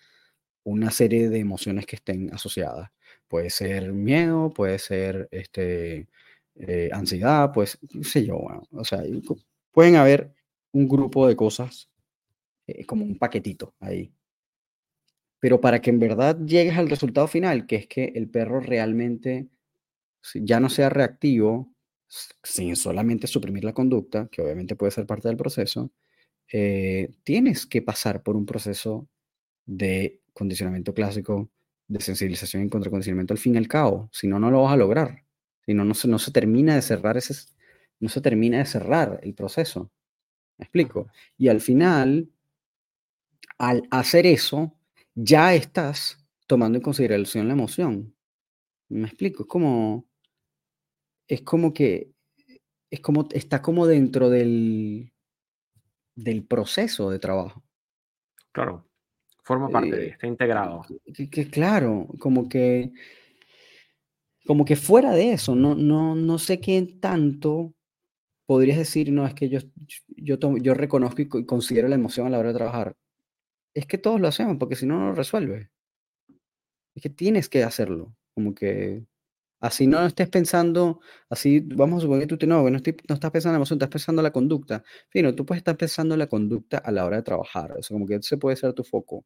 una 0.65 0.91
serie 0.91 1.29
de 1.29 1.39
emociones 1.41 1.87
que 1.87 1.97
estén 1.97 2.33
asociadas. 2.35 2.91
Puede 3.29 3.51
ser 3.51 3.93
miedo, 3.93 4.53
puede 4.53 4.79
ser 4.79 5.29
este, 5.31 6.09
eh, 6.57 6.91
ansiedad, 6.93 7.53
pues, 7.53 7.79
qué 7.93 8.05
sé 8.05 8.27
yo, 8.27 8.39
o 8.71 8.85
sea, 8.85 9.03
pueden 9.73 9.97
haber 9.97 10.33
un 10.73 10.89
grupo 10.89 11.27
de 11.29 11.37
cosas 11.37 11.91
eh, 12.67 12.87
como 12.87 13.05
un 13.05 13.19
paquetito 13.19 13.75
ahí. 13.81 14.13
Pero 15.41 15.61
para 15.61 15.81
que 15.81 15.91
en 15.91 15.99
verdad 15.99 16.39
llegues 16.45 16.77
al 16.79 16.89
resultado 16.89 17.29
final, 17.29 17.67
que 17.67 17.77
es 17.77 17.87
que 17.87 18.13
el 18.15 18.31
perro 18.31 18.61
realmente 18.61 19.49
ya 20.35 20.61
no 20.61 20.71
sea 20.71 20.89
reactivo, 20.89 21.71
sin 22.43 22.77
solamente 22.77 23.27
suprimir 23.27 23.65
la 23.65 23.75
conducta, 23.75 24.29
que 24.31 24.43
obviamente 24.43 24.77
puede 24.77 24.93
ser 24.93 25.07
parte 25.07 25.29
del 25.29 25.37
proceso, 25.37 25.91
eh, 26.53 27.15
tienes 27.25 27.67
que 27.67 27.83
pasar 27.83 28.23
por 28.23 28.37
un 28.37 28.47
proceso 28.47 29.09
de 29.67 30.21
condicionamiento 30.33 30.95
clásico, 30.95 31.51
de 31.89 32.01
sensibilización 32.01 32.65
y 32.65 32.69
contracondicionamiento 32.69 33.35
al 33.35 33.39
fin 33.39 33.55
y 33.55 33.59
al 33.59 33.69
cabo, 33.69 34.09
si 34.13 34.27
no, 34.27 34.39
no 34.39 34.51
lo 34.51 34.63
vas 34.63 34.73
a 34.73 34.77
lograr. 34.77 35.25
Si 35.65 35.75
no, 35.75 35.85
no 35.85 35.95
se, 35.95 36.09
no 36.09 36.19
se 36.19 36.31
termina 36.31 36.75
de 36.75 36.83
cerrar 36.83 37.17
ese, 37.17 37.35
no 38.01 38.09
se 38.09 38.21
termina 38.21 38.59
de 38.59 38.67
cerrar 38.67 39.21
el 39.23 39.35
proceso. 39.35 39.91
¿Me 40.59 40.65
explico? 40.65 41.09
Y 41.39 41.49
al 41.49 41.61
final, 41.61 42.31
al 43.59 43.83
hacer 43.91 44.27
eso, 44.27 44.75
ya 45.15 45.55
estás 45.55 46.19
tomando 46.47 46.79
en 46.79 46.83
consideración 46.83 47.49
la 47.49 47.55
emoción. 47.55 48.15
¿Me 48.89 49.07
explico? 49.07 49.45
Es 49.45 49.49
como, 49.49 50.07
es 51.29 51.43
como 51.43 51.73
que 51.73 52.15
es 52.91 53.01
como, 53.01 53.27
está 53.33 53.61
como 53.61 53.89
dentro 53.89 54.31
del, 54.31 55.13
del 56.15 56.45
proceso 56.45 57.11
de 57.11 57.19
trabajo. 57.19 57.63
Claro, 58.53 58.89
forma 59.43 59.69
parte 59.69 59.97
de, 59.97 60.07
eh, 60.07 60.11
está 60.11 60.27
integrado. 60.27 60.83
Que, 61.31 61.49
claro, 61.49 62.09
como 62.19 62.49
que, 62.49 62.93
como 64.47 64.65
que 64.65 64.77
fuera 64.77 65.13
de 65.13 65.33
eso, 65.33 65.55
no, 65.55 65.75
no, 65.75 66.15
no 66.15 66.39
sé 66.39 66.61
qué 66.61 66.83
tanto 67.01 67.75
podrías 68.47 68.79
decir, 68.79 69.11
no, 69.11 69.27
es 69.27 69.35
que 69.35 69.49
yo, 69.49 69.61
yo, 70.17 70.37
yo 70.59 70.75
reconozco 70.75 71.23
y 71.23 71.29
considero 71.47 71.89
la 71.89 71.95
emoción 71.95 72.27
a 72.27 72.31
la 72.31 72.39
hora 72.39 72.49
de 72.49 72.59
trabajar. 72.59 72.97
Es 73.75 73.87
que 73.87 73.99
todos 73.99 74.21
lo 74.21 74.29
hacemos, 74.29 74.57
porque 74.59 74.77
si 74.77 74.87
no, 74.87 74.99
no 74.99 75.07
lo 75.09 75.15
resuelve. 75.15 75.71
Es 76.95 77.03
que 77.03 77.11
tienes 77.11 77.49
que 77.49 77.65
hacerlo. 77.65 78.15
Como 78.35 78.55
que 78.55 79.05
Así 79.65 79.87
no 79.87 80.05
estés 80.05 80.29
pensando, 80.29 81.01
así 81.31 81.61
vamos 81.61 81.97
a 81.97 82.01
suponer 82.03 82.29
que 82.29 82.37
tú 82.37 82.47
no, 82.47 82.69
no, 82.69 82.71
no 82.71 82.77
estás 82.77 83.31
pensando 83.31 83.49
en 83.49 83.53
la 83.53 83.57
emoción, 83.57 83.79
estás 83.79 83.89
pensando 83.89 84.21
en 84.21 84.25
la 84.25 84.31
conducta. 84.31 84.85
Fino, 85.09 85.35
tú 85.35 85.47
puedes 85.47 85.61
estar 85.61 85.75
pensando 85.75 86.15
en 86.15 86.19
la 86.19 86.27
conducta 86.27 86.77
a 86.77 86.93
la 86.93 87.07
hora 87.07 87.17
de 87.17 87.23
trabajar, 87.23 87.75
eso 87.79 87.95
como 87.95 88.07
que 88.07 88.17
ese 88.17 88.37
puede 88.37 88.57
ser 88.57 88.75
tu 88.75 88.85
foco. 88.85 89.25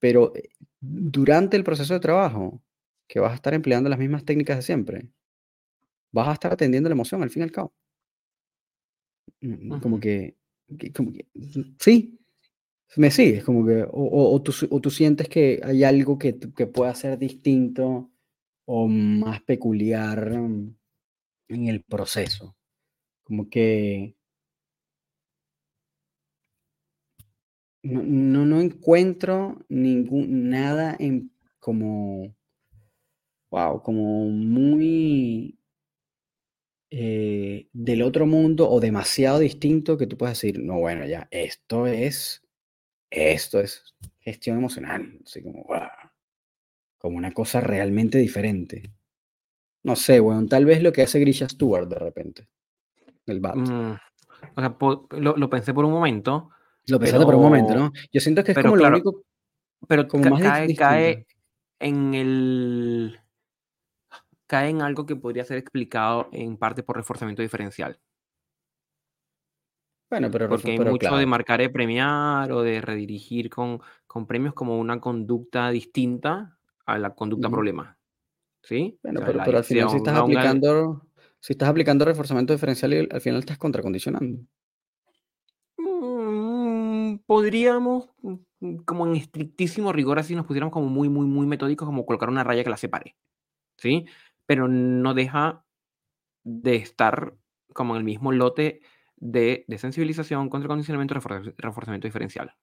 Pero 0.00 0.34
eh, 0.34 0.48
durante 0.80 1.56
el 1.56 1.62
proceso 1.62 1.94
de 1.94 2.00
trabajo, 2.00 2.60
que 3.06 3.20
vas 3.20 3.30
a 3.30 3.36
estar 3.36 3.54
empleando 3.54 3.88
las 3.88 4.00
mismas 4.00 4.24
técnicas 4.24 4.56
de 4.56 4.62
siempre, 4.62 5.08
vas 6.10 6.26
a 6.26 6.32
estar 6.32 6.52
atendiendo 6.52 6.88
la 6.88 6.94
emoción 6.94 7.22
al 7.22 7.30
fin 7.30 7.42
y 7.42 7.44
al 7.44 7.52
cabo. 7.52 7.72
Mm, 9.42 9.78
como 9.78 10.00
que, 10.00 10.34
como 10.92 11.12
que 11.12 11.28
sí, 11.78 12.18
me 12.96 13.12
sigues, 13.12 13.44
como 13.44 13.64
que, 13.64 13.86
o, 13.88 14.42
tú, 14.42 14.52
o, 14.70 14.80
tú, 14.80 14.90
sientes 14.90 15.28
que 15.28 15.60
hay 15.62 15.84
algo 15.84 16.18
que, 16.18 16.36
que 16.36 16.66
pueda 16.66 16.92
ser 16.96 17.16
distinto 17.16 18.10
o 18.66 18.88
más 18.88 19.42
peculiar 19.42 20.32
en 21.48 21.68
el 21.68 21.82
proceso. 21.82 22.56
Como 23.22 23.48
que 23.48 24.16
no, 27.82 28.46
no, 28.46 28.60
encuentro 28.60 29.64
ningún, 29.68 30.48
nada 30.50 30.96
en 30.98 31.30
como, 31.58 32.34
wow, 33.50 33.82
como 33.82 34.26
muy 34.28 35.58
eh, 36.90 37.68
del 37.72 38.02
otro 38.02 38.26
mundo 38.26 38.70
o 38.70 38.80
demasiado 38.80 39.38
distinto 39.38 39.98
que 39.98 40.06
tú 40.06 40.16
puedas 40.16 40.40
decir, 40.40 40.60
no, 40.60 40.78
bueno, 40.80 41.06
ya, 41.06 41.28
esto 41.30 41.86
es, 41.86 42.42
esto 43.10 43.60
es 43.60 43.94
gestión 44.20 44.58
emocional, 44.58 45.20
así 45.24 45.42
como, 45.42 45.64
wow 45.64 46.03
como 47.04 47.18
una 47.18 47.32
cosa 47.32 47.60
realmente 47.60 48.16
diferente. 48.16 48.90
No 49.82 49.94
sé, 49.94 50.20
bueno, 50.20 50.46
tal 50.48 50.64
vez 50.64 50.82
lo 50.82 50.90
que 50.90 51.02
hace 51.02 51.20
Grisha 51.20 51.46
Stewart 51.46 51.86
de 51.86 51.98
repente. 51.98 52.48
El 53.26 53.40
bat. 53.40 53.56
Mm, 53.56 53.92
o 54.56 54.60
sea, 54.60 54.74
lo, 55.10 55.50
pensé 55.50 55.74
por 55.74 55.84
un 55.84 55.92
momento. 55.92 56.48
Lo 56.86 56.98
pensaste 56.98 57.26
por 57.26 57.34
un 57.34 57.42
momento, 57.42 57.74
¿no? 57.74 57.92
Yo 58.10 58.20
siento 58.22 58.42
que 58.42 58.52
es 58.52 58.58
como 58.58 58.76
lo 58.76 58.88
único. 58.88 59.22
Pero 59.86 60.08
como 60.08 60.30
más 60.30 60.40
cae, 60.40 60.74
cae 60.74 61.26
en 61.78 62.14
el. 62.14 63.20
Cae 64.46 64.70
en 64.70 64.80
algo 64.80 65.04
que 65.04 65.16
podría 65.16 65.44
ser 65.44 65.58
explicado 65.58 66.30
en 66.32 66.56
parte 66.56 66.82
por 66.82 66.96
reforzamiento 66.96 67.42
diferencial. 67.42 68.00
Bueno, 70.08 70.30
pero 70.30 70.48
Porque 70.48 70.70
hay 70.70 70.78
mucho 70.78 71.18
de 71.18 71.26
marcar 71.26 71.60
y 71.60 71.68
premiar 71.68 72.50
o 72.50 72.62
de 72.62 72.80
redirigir 72.80 73.50
con, 73.50 73.82
con 74.06 74.26
premios 74.26 74.54
como 74.54 74.78
una 74.78 74.98
conducta 75.00 75.70
distinta 75.70 76.53
a 76.86 76.98
la 76.98 77.14
conducta 77.14 77.50
problema. 77.50 77.98
¿Sí? 78.62 78.98
Bueno, 79.02 79.20
pero, 79.24 79.58
al 79.58 79.64
final 79.64 79.90
si 79.90 79.96
estás 79.96 80.16
aplicando, 80.16 81.06
si 81.38 81.52
estás 81.52 81.68
aplicando 81.68 82.04
reforzamiento 82.04 82.52
diferencial, 82.52 83.08
al 83.10 83.20
final 83.20 83.40
estás 83.40 83.58
contracondicionando. 83.58 84.42
Mm, 85.76 87.18
podríamos, 87.26 88.08
mm, 88.22 88.76
como 88.86 89.06
en 89.06 89.16
estrictísimo 89.16 89.92
rigor, 89.92 90.18
así 90.18 90.34
nos 90.34 90.46
pusiéramos 90.46 90.72
como 90.72 90.88
muy, 90.88 91.10
muy, 91.10 91.26
muy 91.26 91.46
metódicos, 91.46 91.86
como 91.86 92.06
colocar 92.06 92.30
una 92.30 92.44
raya 92.44 92.64
que 92.64 92.70
la 92.70 92.78
separe. 92.78 93.16
¿Sí? 93.76 94.06
Pero 94.46 94.68
no 94.68 95.12
deja 95.12 95.64
de 96.44 96.76
estar 96.76 97.34
como 97.74 97.94
en 97.94 97.98
el 97.98 98.04
mismo 98.04 98.32
lote 98.32 98.80
de, 99.16 99.64
de 99.68 99.78
sensibilización, 99.78 100.48
contracondicionamiento, 100.48 101.14
reforzamiento 101.14 102.06
diferencial 102.06 102.54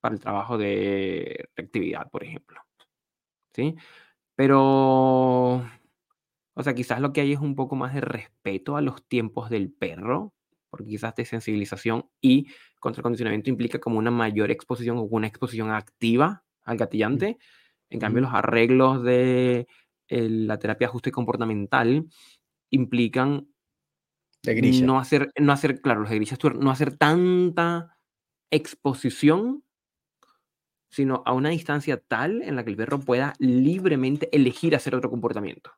para 0.00 0.14
el 0.14 0.20
trabajo 0.20 0.56
de 0.56 1.48
reactividad, 1.54 2.10
por 2.10 2.24
ejemplo. 2.24 2.60
¿Sí? 3.52 3.76
Pero, 4.34 5.56
o 6.54 6.62
sea, 6.62 6.74
quizás 6.74 7.00
lo 7.00 7.12
que 7.12 7.20
hay 7.20 7.32
es 7.32 7.40
un 7.40 7.54
poco 7.54 7.76
más 7.76 7.94
de 7.94 8.00
respeto 8.00 8.76
a 8.76 8.80
los 8.80 9.06
tiempos 9.06 9.50
del 9.50 9.70
perro, 9.72 10.32
porque 10.70 10.86
quizás 10.86 11.14
de 11.16 11.24
sensibilización 11.24 12.08
y 12.20 12.46
contracondicionamiento 12.78 13.50
implica 13.50 13.78
como 13.78 13.98
una 13.98 14.10
mayor 14.10 14.50
exposición 14.50 14.98
o 14.98 15.02
una 15.02 15.26
exposición 15.26 15.70
activa 15.70 16.44
al 16.62 16.76
gatillante. 16.76 17.38
En 17.90 18.00
cambio, 18.00 18.22
los 18.22 18.32
arreglos 18.32 19.02
de 19.02 19.66
la 20.08 20.58
terapia 20.58 20.86
ajuste 20.86 21.12
comportamental 21.12 22.06
implican 22.70 23.48
no 24.82 24.98
hacer, 24.98 25.30
no 25.38 25.52
hacer, 25.52 25.80
claro, 25.80 26.00
los 26.00 26.10
de 26.10 26.26
no 26.58 26.70
hacer 26.70 26.96
tanta 26.96 27.96
exposición 28.50 29.62
sino 30.90 31.22
a 31.24 31.32
una 31.32 31.50
distancia 31.50 31.96
tal 31.96 32.42
en 32.42 32.56
la 32.56 32.64
que 32.64 32.70
el 32.70 32.76
perro 32.76 33.00
pueda 33.00 33.34
libremente 33.38 34.28
elegir 34.32 34.74
hacer 34.74 34.94
otro 34.94 35.08
comportamiento. 35.08 35.70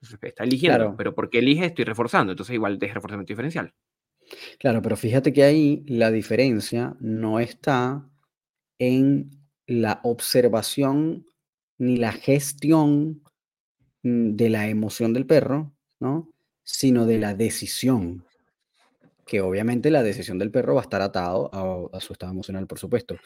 Entonces, 0.00 0.18
está 0.22 0.44
eligiendo, 0.44 0.96
pero 0.96 1.14
porque 1.14 1.38
elige 1.40 1.66
estoy 1.66 1.84
reforzando, 1.84 2.32
entonces 2.32 2.54
igual 2.54 2.78
es 2.80 2.94
reforzamiento 2.94 3.32
diferencial. 3.32 3.74
Claro, 4.58 4.80
pero 4.80 4.96
fíjate 4.96 5.32
que 5.32 5.42
ahí 5.42 5.84
la 5.86 6.10
diferencia 6.10 6.96
no 7.00 7.38
está 7.38 8.08
en 8.78 9.30
la 9.66 10.00
observación 10.02 11.26
ni 11.78 11.96
la 11.96 12.12
gestión 12.12 13.22
mm, 14.02 14.36
de 14.36 14.48
la 14.48 14.68
emoción 14.68 15.12
del 15.12 15.26
perro, 15.26 15.72
¿no? 15.98 16.32
Sino 16.62 17.04
de 17.04 17.18
la 17.18 17.34
decisión. 17.34 18.24
Que 19.26 19.42
obviamente 19.42 19.90
la 19.90 20.02
decisión 20.02 20.38
del 20.38 20.50
perro 20.50 20.74
va 20.74 20.80
a 20.80 20.84
estar 20.84 21.02
atado 21.02 21.50
a, 21.52 21.96
a 21.96 22.00
su 22.00 22.12
estado 22.12 22.32
emocional, 22.32 22.66
por 22.66 22.78
supuesto. 22.78 23.16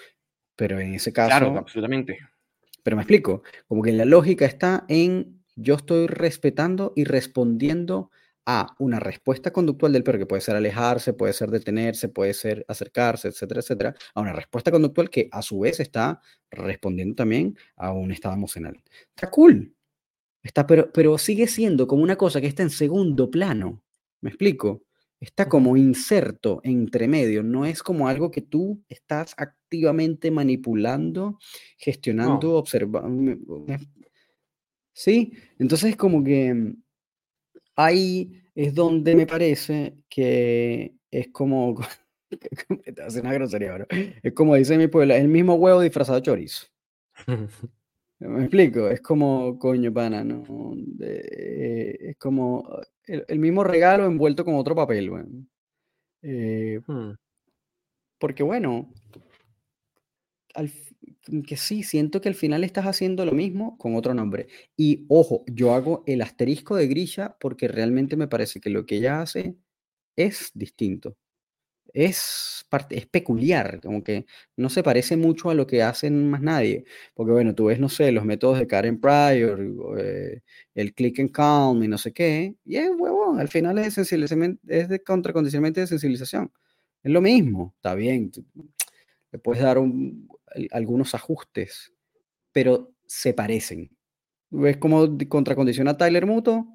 Pero 0.57 0.81
en 0.81 0.95
ese 0.95 1.13
caso... 1.13 1.39
Claro, 1.39 1.59
absolutamente. 1.59 2.19
Pero 2.83 2.97
me 2.97 3.03
explico, 3.03 3.43
como 3.67 3.83
que 3.83 3.93
la 3.93 4.05
lógica 4.05 4.45
está 4.45 4.85
en 4.89 5.43
yo 5.57 5.75
estoy 5.75 6.07
respetando 6.07 6.93
y 6.97 7.05
respondiendo 7.05 8.11
a 8.47 8.75
una 8.79 9.01
respuesta 9.01 9.53
conductual 9.53 9.93
del 9.93 10.05
perro, 10.05 10.19
que 10.19 10.27
puede 10.27 10.43
ser 10.43 10.57
alejarse, 10.57 11.15
puede 11.15 11.33
ser 11.33 11.51
detenerse, 11.51 12.09
puede 12.09 12.35
ser 12.35 12.65
acercarse, 12.69 13.29
etcétera, 13.29 13.61
etcétera, 13.61 13.95
a 14.15 14.21
una 14.21 14.33
respuesta 14.33 14.71
conductual 14.71 15.09
que 15.09 15.29
a 15.33 15.41
su 15.41 15.61
vez 15.61 15.81
está 15.81 16.21
respondiendo 16.51 17.15
también 17.15 17.57
a 17.77 17.93
un 17.93 18.13
estado 18.13 18.35
emocional. 18.35 18.83
Está 19.15 19.31
cool, 19.31 19.75
está, 20.43 20.67
pero, 20.67 20.93
pero 20.93 21.17
sigue 21.17 21.47
siendo 21.47 21.87
como 21.87 22.03
una 22.03 22.17
cosa 22.17 22.41
que 22.41 22.47
está 22.47 22.63
en 22.63 22.71
segundo 22.71 23.31
plano. 23.31 23.83
¿Me 24.21 24.31
explico? 24.31 24.83
Está 25.21 25.49
como 25.49 25.77
inserto 25.77 26.61
entre 26.65 27.09
medio, 27.09 27.43
no 27.43 27.65
es 27.65 27.83
como 27.83 28.09
algo 28.09 28.31
que 28.31 28.43
tú 28.43 28.83
estás 28.89 29.35
activamente 29.37 30.31
manipulando, 30.31 31.39
gestionando, 31.79 32.57
observando. 32.57 33.67
Sí, 34.93 35.33
entonces 35.59 35.97
como 35.97 36.23
que 36.23 36.75
ahí 37.77 38.43
es 38.55 38.75
donde 38.75 39.15
me 39.17 39.27
parece 39.27 39.97
que 40.09 40.95
es 41.11 41.29
como, 41.29 41.81
hace 43.05 43.21
una 43.21 43.33
grosería 43.33 43.87
es 44.23 44.33
como 44.33 44.55
dice 44.55 44.79
mi 44.79 44.89
pueblo, 44.89 45.15
el 45.15 45.29
mismo 45.29 45.55
huevo 45.55 45.81
disfrazado 45.81 46.19
de 46.19 46.23
chorizo. 46.23 46.67
Me 48.21 48.43
explico, 48.43 48.89
es 48.89 49.01
como, 49.03 49.59
coño, 49.59 49.93
pana, 49.93 50.25
¿no? 50.25 50.45
es 51.01 52.17
como 52.17 52.65
el, 53.07 53.39
mismo 53.39 53.65
regalo 53.65 54.07
envuelto 54.07 54.45
con 54.45 54.55
otro 54.55 54.75
papel, 54.75 55.11
eh, 56.23 56.81
hmm. 56.87 57.13
Porque 58.19 58.43
bueno, 58.43 58.93
que 61.47 61.57
sí, 61.57 61.83
siento 61.83 62.21
que 62.21 62.29
al 62.29 62.35
final 62.35 62.65
estás 62.65 62.87
haciendo 62.87 63.27
lo 63.27 63.33
mismo 63.33 63.77
con 63.77 63.97
otro 63.97 64.15
nombre. 64.15 64.47
Y 64.77 65.05
ojo, 65.09 65.45
yo 65.47 65.75
hago 65.75 66.05
el 66.07 66.23
asterisco 66.23 66.77
de 66.77 66.87
Grisha 66.87 67.37
porque 67.41 67.69
realmente 67.69 68.17
me 68.17 68.29
parece 68.29 68.61
que 68.61 68.71
lo 68.71 68.87
que 68.87 68.97
ella 68.97 69.21
hace 69.21 69.57
es 70.17 70.51
distinto 70.55 71.17
es, 71.95 72.67
es 72.91 73.07
peculiar, 73.07 73.81
como 73.81 74.03
que 74.03 74.27
no 74.57 74.69
se 74.69 74.83
parece 74.83 75.17
mucho 75.17 75.49
a 75.51 75.55
lo 75.55 75.67
que 75.67 75.83
hacen 75.83 76.29
más 76.29 76.43
nadie. 76.43 76.85
Porque 77.15 77.33
bueno, 77.33 77.55
tú 77.55 77.67
ves, 77.67 77.79
no 77.81 77.89
sé, 77.89 78.13
los 78.13 78.25
métodos 78.25 78.59
de 78.59 78.67
Karen 78.67 79.01
Pryor, 79.01 79.61
eh, 79.99 80.43
el 80.75 80.93
click 80.93 81.21
and 81.21 81.31
calm 81.31 81.83
y 81.85 81.89
no 81.89 81.97
sé 81.97 82.13
qué, 82.13 82.57
y 82.65 82.77
es 82.77 82.91
huevón, 82.99 83.39
al 83.41 83.49
final 83.49 83.79
es, 83.79 83.97
es 83.97 84.89
de 84.89 85.03
contracondicionamiento 85.05 85.81
de 85.81 85.87
sensibilización. 85.87 86.53
Es 87.03 87.13
lo 87.13 87.21
mismo, 87.21 87.75
está 87.77 87.95
bien, 87.95 88.33
le 89.31 89.39
puedes 89.39 89.63
dar 89.63 89.79
algunos 90.73 91.15
ajustes, 91.15 91.93
pero 92.53 92.93
se 93.07 93.35
parecen. 93.35 93.91
¿Ves 94.51 94.79
cómo 94.79 95.17
contracondiciona 95.29 95.97
Tyler 95.97 96.27
Muto? 96.27 96.67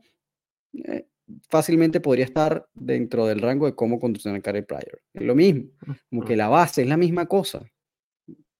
Eh, 0.73 1.08
fácilmente 1.49 1.99
podría 1.99 2.25
estar 2.25 2.67
dentro 2.73 3.25
del 3.25 3.41
rango 3.41 3.65
de 3.65 3.75
cómo 3.75 3.99
condicionar 3.99 4.41
Karen 4.41 4.65
Pryor. 4.65 5.01
Es 5.13 5.23
lo 5.23 5.35
mismo, 5.35 5.69
como 6.09 6.23
que 6.23 6.35
la 6.35 6.47
base 6.47 6.81
es 6.81 6.87
la 6.87 6.97
misma 6.97 7.25
cosa, 7.27 7.65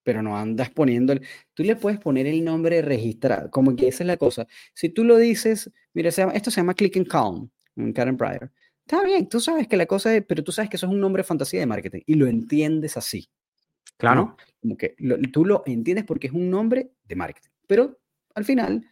pero 0.04 0.22
no 0.22 0.38
andas 0.38 0.70
poniendo 0.70 1.14
el... 1.14 1.22
Tú 1.54 1.64
le 1.64 1.76
puedes 1.76 2.00
poner 2.00 2.28
el 2.28 2.44
nombre 2.44 2.82
registrado, 2.82 3.50
como 3.52 3.76
que 3.76 3.88
esa 3.88 4.04
es 4.04 4.08
la 4.08 4.18
cosa. 4.18 4.48
Si 4.74 4.90
tú 4.90 5.04
lo 5.04 5.18
dices, 5.18 5.72
mira, 5.94 6.10
esto 6.10 6.52
se 6.52 6.62
llama 6.62 6.74
Click 6.74 6.98
and 6.98 7.08
Calm, 7.08 7.50
en 7.76 7.94
Karen 7.94 8.18
Pryor. 8.18 8.52
Está 8.86 9.04
bien, 9.04 9.30
tú 9.30 9.40
sabes 9.40 9.68
que 9.68 9.78
la 9.78 9.86
cosa 9.86 10.16
es, 10.16 10.26
pero 10.26 10.44
tú 10.44 10.52
sabes 10.52 10.70
que 10.70 10.78
eso 10.78 10.88
es 10.88 10.92
un 10.92 11.00
nombre 11.00 11.24
fantasía 11.24 11.60
de 11.60 11.68
marketing 11.68 12.02
y 12.08 12.16
lo 12.16 12.26
entiendes 12.26 12.98
así. 12.98 13.30
Claro. 13.98 14.36
Como 14.62 14.78
que 14.78 14.96
tú 15.32 15.46
lo 15.46 15.62
entiendes 15.66 16.06
porque 16.06 16.28
es 16.28 16.34
un 16.34 16.50
nombre 16.50 16.92
de 17.04 17.16
marketing. 17.16 17.50
Pero 17.68 18.00
al 18.34 18.46
final, 18.46 18.84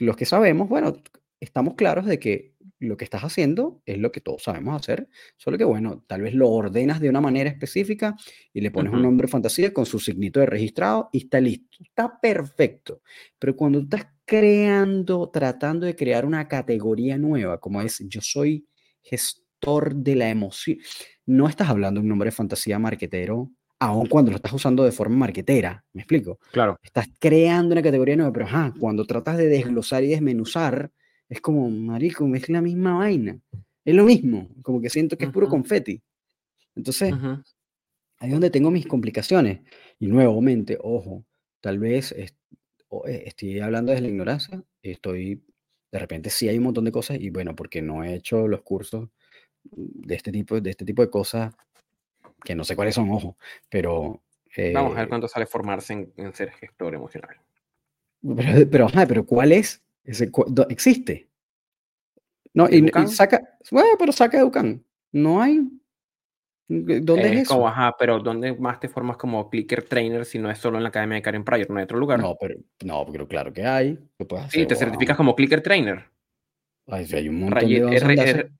los 0.00 0.16
que 0.16 0.24
sabemos, 0.24 0.68
bueno, 0.68 0.96
estamos 1.38 1.74
claros 1.74 2.06
de 2.06 2.18
que 2.18 2.54
lo 2.80 2.96
que 2.96 3.04
estás 3.04 3.22
haciendo 3.22 3.82
es 3.86 3.98
lo 3.98 4.12
que 4.12 4.20
todos 4.20 4.42
sabemos 4.42 4.80
hacer, 4.80 5.08
solo 5.36 5.58
que 5.58 5.64
bueno, 5.64 6.04
tal 6.06 6.22
vez 6.22 6.34
lo 6.34 6.48
ordenas 6.50 7.00
de 7.00 7.08
una 7.08 7.20
manera 7.20 7.50
específica 7.50 8.16
y 8.52 8.60
le 8.60 8.70
pones 8.70 8.92
un 8.92 9.02
nombre 9.02 9.28
fantasía 9.28 9.72
con 9.72 9.86
su 9.86 9.98
signito 9.98 10.40
de 10.40 10.46
registrado 10.46 11.08
y 11.12 11.18
está 11.18 11.40
listo. 11.40 11.78
Está 11.80 12.20
perfecto. 12.20 13.02
Pero 13.38 13.56
cuando 13.56 13.80
estás 13.80 14.06
creando, 14.24 15.30
tratando 15.30 15.86
de 15.86 15.96
crear 15.96 16.24
una 16.24 16.46
categoría 16.46 17.18
nueva, 17.18 17.58
como 17.58 17.82
es 17.82 18.02
yo 18.06 18.20
soy 18.20 18.66
gestor 19.02 19.94
de 19.94 20.14
la 20.14 20.28
emoción, 20.28 20.78
no 21.26 21.48
estás 21.48 21.68
hablando 21.68 22.00
de 22.00 22.02
un 22.02 22.08
nombre 22.08 22.28
de 22.28 22.36
fantasía 22.36 22.78
marquetero 22.78 23.50
aun 23.80 24.06
cuando 24.06 24.30
lo 24.30 24.36
estás 24.36 24.52
usando 24.52 24.84
de 24.84 24.92
forma 24.92 25.16
marquetera, 25.16 25.84
¿me 25.92 26.02
explico? 26.02 26.38
Claro. 26.50 26.78
Estás 26.82 27.06
creando 27.18 27.72
una 27.72 27.82
categoría 27.82 28.16
nueva, 28.16 28.32
pero 28.32 28.46
ajá, 28.46 28.74
cuando 28.78 29.06
tratas 29.06 29.36
de 29.36 29.46
desglosar 29.46 30.02
y 30.02 30.08
desmenuzar, 30.08 30.90
es 31.28 31.40
como, 31.40 31.68
marico, 31.70 32.26
es 32.34 32.48
la 32.48 32.62
misma 32.62 32.98
vaina. 32.98 33.38
Es 33.84 33.94
lo 33.94 34.04
mismo, 34.04 34.48
como 34.62 34.80
que 34.80 34.90
siento 34.90 35.16
que 35.16 35.26
es 35.26 35.30
puro 35.30 35.48
confeti. 35.48 36.02
Entonces, 36.74 37.12
ahí 38.18 38.28
es 38.28 38.32
donde 38.32 38.50
tengo 38.50 38.70
mis 38.70 38.86
complicaciones. 38.86 39.60
Y 39.98 40.06
nuevamente, 40.06 40.78
ojo, 40.80 41.24
tal 41.60 41.78
vez 41.78 42.12
eh, 42.12 42.30
estoy 43.24 43.60
hablando 43.60 43.92
desde 43.92 44.02
la 44.02 44.08
ignorancia, 44.08 44.62
estoy, 44.82 45.42
de 45.90 45.98
repente 45.98 46.30
sí 46.30 46.48
hay 46.48 46.58
un 46.58 46.64
montón 46.64 46.84
de 46.84 46.92
cosas 46.92 47.18
y 47.20 47.30
bueno, 47.30 47.54
porque 47.54 47.82
no 47.82 48.04
he 48.04 48.14
hecho 48.14 48.46
los 48.46 48.62
cursos 48.62 49.08
de 49.64 50.14
este 50.14 50.32
tipo 50.32 50.60
de, 50.60 50.70
este 50.70 50.84
tipo 50.84 51.02
de 51.02 51.10
cosas, 51.10 51.54
que 52.44 52.54
no 52.54 52.64
sé 52.64 52.76
cuáles 52.76 52.94
son, 52.94 53.10
ojo, 53.10 53.36
pero... 53.68 54.22
Vamos 54.74 54.92
a 54.92 54.96
ver 54.96 55.04
eh 55.04 55.08
cuánto 55.08 55.28
sale 55.28 55.46
formarse 55.46 56.10
en, 56.16 56.34
ser 56.34 56.50
gestor 56.52 56.94
emocional. 56.94 57.36
Pero, 58.22 58.70
pero, 58.70 58.88
pero 59.06 59.26
¿cuál 59.26 59.52
es? 59.52 59.82
Existe. 60.68 61.28
No, 62.54 62.68
y, 62.68 62.90
saca, 63.08 63.56
bueno, 63.70 63.90
pero 63.98 64.12
saca 64.12 64.38
Educan. 64.38 64.84
No 65.12 65.42
hay. 65.42 65.60
¿Dónde 66.68 67.32
es, 67.32 67.42
eso? 67.42 67.66
ajá, 67.66 67.96
pero 67.98 68.18
¿dónde 68.18 68.52
más 68.54 68.78
te 68.78 68.88
formas 68.88 69.16
como 69.16 69.48
clicker 69.48 69.82
trainer 69.84 70.26
si 70.26 70.38
no 70.38 70.50
es 70.50 70.58
solo 70.58 70.76
en 70.76 70.82
la 70.82 70.90
academia 70.90 71.16
de 71.16 71.22
Karen 71.22 71.44
Pryor? 71.44 71.70
No 71.70 71.78
hay 71.78 71.84
otro 71.84 71.98
lugar. 71.98 72.20
No, 72.20 72.36
pero, 72.38 72.56
no, 72.84 73.06
pero 73.10 73.26
claro 73.26 73.52
que 73.52 73.64
hay. 73.64 73.98
sí, 74.50 74.66
te 74.66 74.76
certificas 74.76 75.16
como 75.16 75.34
clicker 75.34 75.62
trainer. 75.62 76.04
hay 76.88 77.28
un 77.28 77.40
montón 77.40 77.68
de 77.68 78.50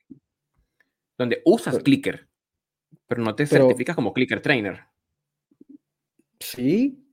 donde, 1.19 1.43
usas 1.45 1.81
clicker, 1.81 2.29
pero 3.09 3.23
no 3.23 3.35
te 3.35 3.47
certificas 3.47 3.97
como 3.97 4.13
clicker 4.13 4.41
trainer. 4.41 4.85
Sí, 6.39 7.05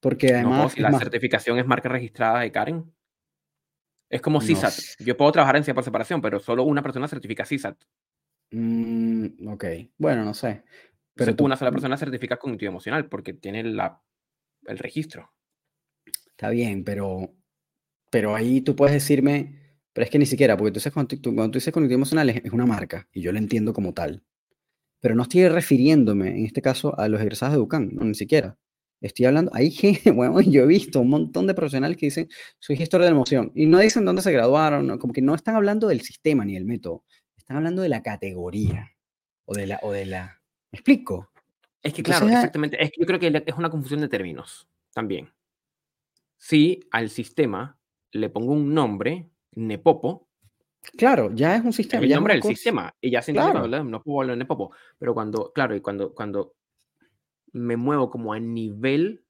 porque 0.00 0.34
además. 0.34 0.78
No, 0.78 0.88
la 0.88 0.98
certificación 0.98 1.58
es 1.58 1.66
marca 1.66 1.88
registrada 1.88 2.40
de 2.40 2.52
Karen. 2.52 2.92
Es 4.12 4.20
como 4.20 4.42
CISAT. 4.42 4.74
Yo 4.98 5.16
puedo 5.16 5.32
trabajar 5.32 5.56
en 5.56 5.74
por 5.74 5.82
separación, 5.82 6.20
pero 6.20 6.38
solo 6.38 6.64
una 6.64 6.82
persona 6.82 7.08
certifica 7.08 7.46
CISAT. 7.46 7.82
Mm, 8.50 9.48
ok, 9.48 9.64
bueno, 9.96 10.22
no 10.22 10.34
sé. 10.34 10.64
Pero 11.14 11.34
tú... 11.34 11.46
una 11.46 11.56
sola 11.56 11.70
persona 11.70 11.96
certifica 11.96 12.36
cognitivo 12.36 12.68
emocional 12.68 13.08
porque 13.08 13.32
tiene 13.32 13.64
la, 13.64 14.02
el 14.66 14.76
registro. 14.76 15.32
Está 16.26 16.50
bien, 16.50 16.84
pero, 16.84 17.34
pero 18.10 18.36
ahí 18.36 18.60
tú 18.60 18.76
puedes 18.76 18.92
decirme, 18.92 19.78
pero 19.94 20.04
es 20.04 20.10
que 20.10 20.18
ni 20.18 20.26
siquiera, 20.26 20.58
porque 20.58 20.72
tú 20.72 20.74
dices, 20.74 20.92
cuando, 20.92 21.16
tú, 21.16 21.34
cuando 21.34 21.52
tú 21.52 21.56
dices 21.56 21.72
cognitivo 21.72 21.96
emocional 21.96 22.28
es, 22.28 22.52
una 22.52 22.66
marca 22.66 23.08
y 23.14 23.22
yo 23.22 23.32
la 23.32 23.38
entiendo 23.38 23.72
como 23.72 23.94
tal. 23.94 24.22
Pero 25.00 25.14
no 25.14 25.22
estoy 25.22 25.48
refiriéndome, 25.48 26.38
en 26.38 26.44
este 26.44 26.60
caso, 26.60 26.98
a 27.00 27.08
los 27.08 27.18
egresados 27.22 27.54
de 27.54 27.60
Ducan, 27.60 27.88
no, 27.94 28.04
ni 28.04 28.14
siquiera. 28.14 28.58
Estoy 29.02 29.26
hablando, 29.26 29.50
hay 29.54 29.70
gente, 29.70 30.10
bueno, 30.12 30.40
yo 30.40 30.62
he 30.62 30.66
visto 30.66 31.00
un 31.00 31.10
montón 31.10 31.46
de 31.46 31.54
profesionales 31.54 31.96
que 31.96 32.06
dicen, 32.06 32.28
soy 32.58 32.76
gestor 32.76 33.00
de 33.00 33.08
la 33.08 33.12
emoción, 33.12 33.52
y 33.54 33.66
no 33.66 33.78
dicen 33.78 34.04
dónde 34.04 34.22
se 34.22 34.32
graduaron, 34.32 34.96
como 34.98 35.12
que 35.12 35.20
no 35.20 35.34
están 35.34 35.56
hablando 35.56 35.88
del 35.88 36.00
sistema 36.00 36.44
ni 36.44 36.54
del 36.54 36.64
método, 36.64 37.04
están 37.36 37.56
hablando 37.56 37.82
de 37.82 37.88
la 37.88 38.02
categoría, 38.02 38.92
o 39.44 39.54
de 39.54 39.66
la, 39.66 39.80
o 39.82 39.92
de 39.92 40.06
la, 40.06 40.40
¿me 40.70 40.78
explico? 40.78 41.30
Es 41.82 41.92
que 41.92 42.02
claro, 42.02 42.26
exactamente, 42.28 42.82
es 42.82 42.90
que 42.90 43.00
yo 43.00 43.06
creo 43.06 43.18
que 43.18 43.42
es 43.44 43.54
una 43.56 43.70
confusión 43.70 44.00
de 44.00 44.08
términos 44.08 44.68
también. 44.94 45.30
Si 46.38 46.80
al 46.92 47.10
sistema 47.10 47.78
le 48.12 48.30
pongo 48.30 48.52
un 48.52 48.72
nombre, 48.72 49.28
Nepopo, 49.54 50.28
Claro, 50.96 51.30
ya 51.32 51.56
es 51.56 51.64
un 51.64 51.72
sistema. 51.72 52.02
el 52.02 52.10
nombre 52.10 52.34
del 52.34 52.42
sistema. 52.42 52.92
Y 53.00 53.10
ya 53.10 53.22
se 53.22 53.32
claro. 53.32 53.66
no 53.84 54.02
puedo 54.02 54.20
hablar 54.20 54.36
de 54.36 54.38
Nepopo. 54.40 54.72
Pero 54.98 55.14
cuando, 55.14 55.52
claro, 55.52 55.76
y 55.76 55.80
cuando, 55.80 56.12
cuando 56.12 56.54
me 57.52 57.76
muevo 57.76 58.10
como 58.10 58.32
a 58.32 58.40
nivel. 58.40 59.24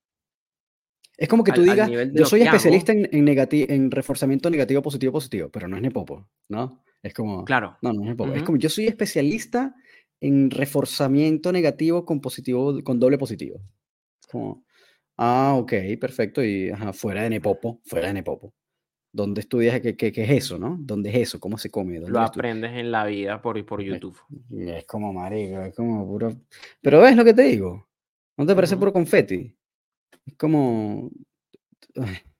Es 1.16 1.28
como 1.28 1.44
que 1.44 1.52
tú 1.52 1.62
digas, 1.62 1.90
yo 1.90 2.26
soy 2.26 2.42
especialista 2.42 2.92
en, 2.92 3.08
en 3.12 3.90
reforzamiento 3.90 4.50
negativo, 4.50 4.82
positivo, 4.82 5.12
positivo, 5.12 5.48
pero 5.50 5.68
no 5.68 5.76
es 5.76 5.82
Nepopo, 5.82 6.28
¿no? 6.48 6.82
Es 7.02 7.12
como. 7.14 7.44
Claro. 7.44 7.76
No, 7.82 7.92
no 7.92 8.02
es 8.02 8.08
Nepopo. 8.08 8.32
Es 8.32 8.42
como 8.42 8.58
yo 8.58 8.68
soy 8.68 8.86
especialista 8.86 9.74
en 10.20 10.50
reforzamiento 10.50 11.52
negativo 11.52 12.04
con 12.04 12.20
positivo, 12.20 12.82
con 12.82 12.98
doble 12.98 13.18
positivo. 13.18 13.60
Como, 14.30 14.64
ah, 15.16 15.54
ok, 15.56 15.72
perfecto. 16.00 16.42
Y 16.42 16.72
fuera 16.92 17.24
de 17.24 17.30
Nepopo, 17.30 17.80
fuera 17.84 18.06
de 18.08 18.14
Nepopo. 18.14 18.54
¿Dónde 19.14 19.42
estudias 19.42 19.78
qué, 19.80 19.94
qué, 19.94 20.10
qué, 20.10 20.24
es 20.24 20.30
eso, 20.30 20.58
no? 20.58 20.78
¿Dónde 20.80 21.10
es 21.10 21.16
eso? 21.16 21.40
¿Cómo 21.40 21.58
se 21.58 21.70
come? 21.70 22.00
Lo 22.00 22.20
aprendes 22.20 22.72
en 22.72 22.90
la 22.90 23.04
vida 23.04 23.42
por, 23.42 23.62
por 23.66 23.82
YouTube. 23.82 24.16
Es, 24.50 24.68
es 24.68 24.84
como 24.86 25.12
marico, 25.12 25.60
es 25.60 25.74
como 25.74 26.06
puro. 26.06 26.32
Pero 26.80 27.00
ves 27.00 27.14
lo 27.14 27.24
que 27.24 27.34
te 27.34 27.42
digo. 27.42 27.86
¿No 28.36 28.46
te 28.46 28.54
parece 28.54 28.76
puro 28.76 28.92
confeti? 28.92 29.54
Es 30.26 30.36
como... 30.36 31.10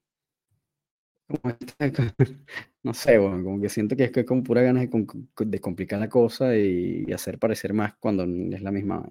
No 2.84 2.93
sé, 2.93 3.16
bueno, 3.16 3.43
como 3.43 3.61
que 3.61 3.68
siento 3.68 3.97
que 3.97 4.05
es, 4.05 4.11
que 4.11 4.24
como 4.24 4.43
pura 4.43 4.61
ganas 4.61 4.86
de, 4.90 5.61
complicar 5.61 6.01
la 6.01 6.09
cosa 6.09 6.55
y, 6.57 7.11
hacer 7.12 7.38
parecer 7.38 7.72
más 7.72 7.95
cuando 7.95 8.24
es 8.24 8.61
la 8.61 8.72
misma 8.72 9.09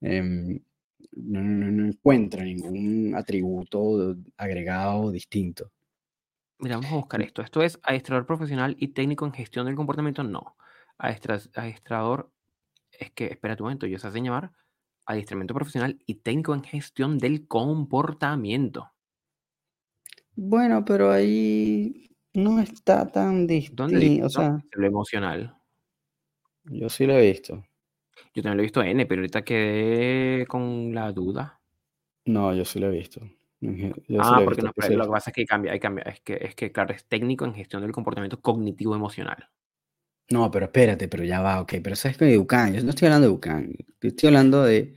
em, 0.00 0.60
no, 1.12 1.40
no, 1.42 1.86
encuentro 1.86 2.42
ningún 2.42 3.14
atributo 3.16 4.16
agregado 4.36 5.10
distinto. 5.10 5.72
Mira, 6.58 6.76
vamos 6.76 6.92
a 6.92 6.96
buscar 6.96 7.22
esto. 7.22 7.42
Esto 7.42 7.62
es 7.62 7.80
adiestrador 7.82 8.26
profesional 8.26 8.76
y 8.78 8.88
técnico 8.88 9.24
en 9.24 9.32
gestión 9.32 9.66
del 9.66 9.76
comportamiento. 9.76 10.22
No. 10.22 10.56
Adiestrador, 10.98 12.30
es 12.92 13.10
que, 13.12 13.26
espera 13.26 13.54
un 13.54 13.62
momento, 13.62 13.86
yo 13.86 13.98
se 13.98 14.08
hace 14.08 14.20
llamar 14.20 14.52
adiestramiento 15.06 15.54
profesional 15.54 15.98
y 16.06 16.16
técnico 16.16 16.54
en 16.54 16.62
gestión 16.62 17.18
del 17.18 17.46
comportamiento. 17.46 18.92
Bueno, 20.34 20.84
pero 20.84 21.10
ahí 21.10 22.10
no 22.32 22.60
está 22.60 23.10
tan 23.10 23.46
distinto. 23.46 24.26
O 24.26 24.30
sea, 24.30 24.58
lo 24.72 24.86
emocional. 24.86 25.56
Yo 26.64 26.88
sí 26.88 27.06
lo 27.06 27.14
he 27.14 27.30
visto. 27.30 27.64
Yo 28.34 28.42
también 28.42 28.56
lo 28.58 28.62
he 28.62 28.66
visto 28.66 28.82
N, 28.82 29.06
pero 29.06 29.20
ahorita 29.20 29.42
quedé 29.42 30.46
con 30.46 30.94
la 30.94 31.12
duda. 31.12 31.60
No, 32.26 32.54
yo 32.54 32.64
sí 32.64 32.78
lo 32.78 32.88
he 32.88 32.98
visto. 32.98 33.20
ah, 34.18 34.40
porque 34.44 34.62
no, 34.62 34.72
lo 34.96 35.04
que 35.04 35.10
pasa 35.10 35.30
es 35.30 35.34
que 35.34 35.46
cambia, 35.46 35.78
cambia. 35.78 36.04
Es 36.04 36.20
que, 36.20 36.38
es 36.40 36.54
que, 36.54 36.70
claro, 36.70 36.94
es 36.94 37.04
técnico 37.06 37.44
en 37.44 37.54
gestión 37.54 37.82
del 37.82 37.92
comportamiento 37.92 38.40
cognitivo 38.40 38.94
emocional. 38.94 39.48
No, 40.32 40.50
pero 40.50 40.66
espérate, 40.66 41.08
pero 41.08 41.24
ya 41.24 41.40
va, 41.40 41.60
ok, 41.60 41.74
pero 41.82 41.96
sabes 41.96 42.16
que 42.16 42.24
de 42.24 42.36
Ducan, 42.36 42.72
yo 42.72 42.82
no 42.84 42.90
estoy 42.90 43.06
hablando 43.06 43.26
de 43.26 43.32
Ducan, 43.32 43.72
estoy 44.00 44.28
hablando 44.28 44.62
de 44.62 44.94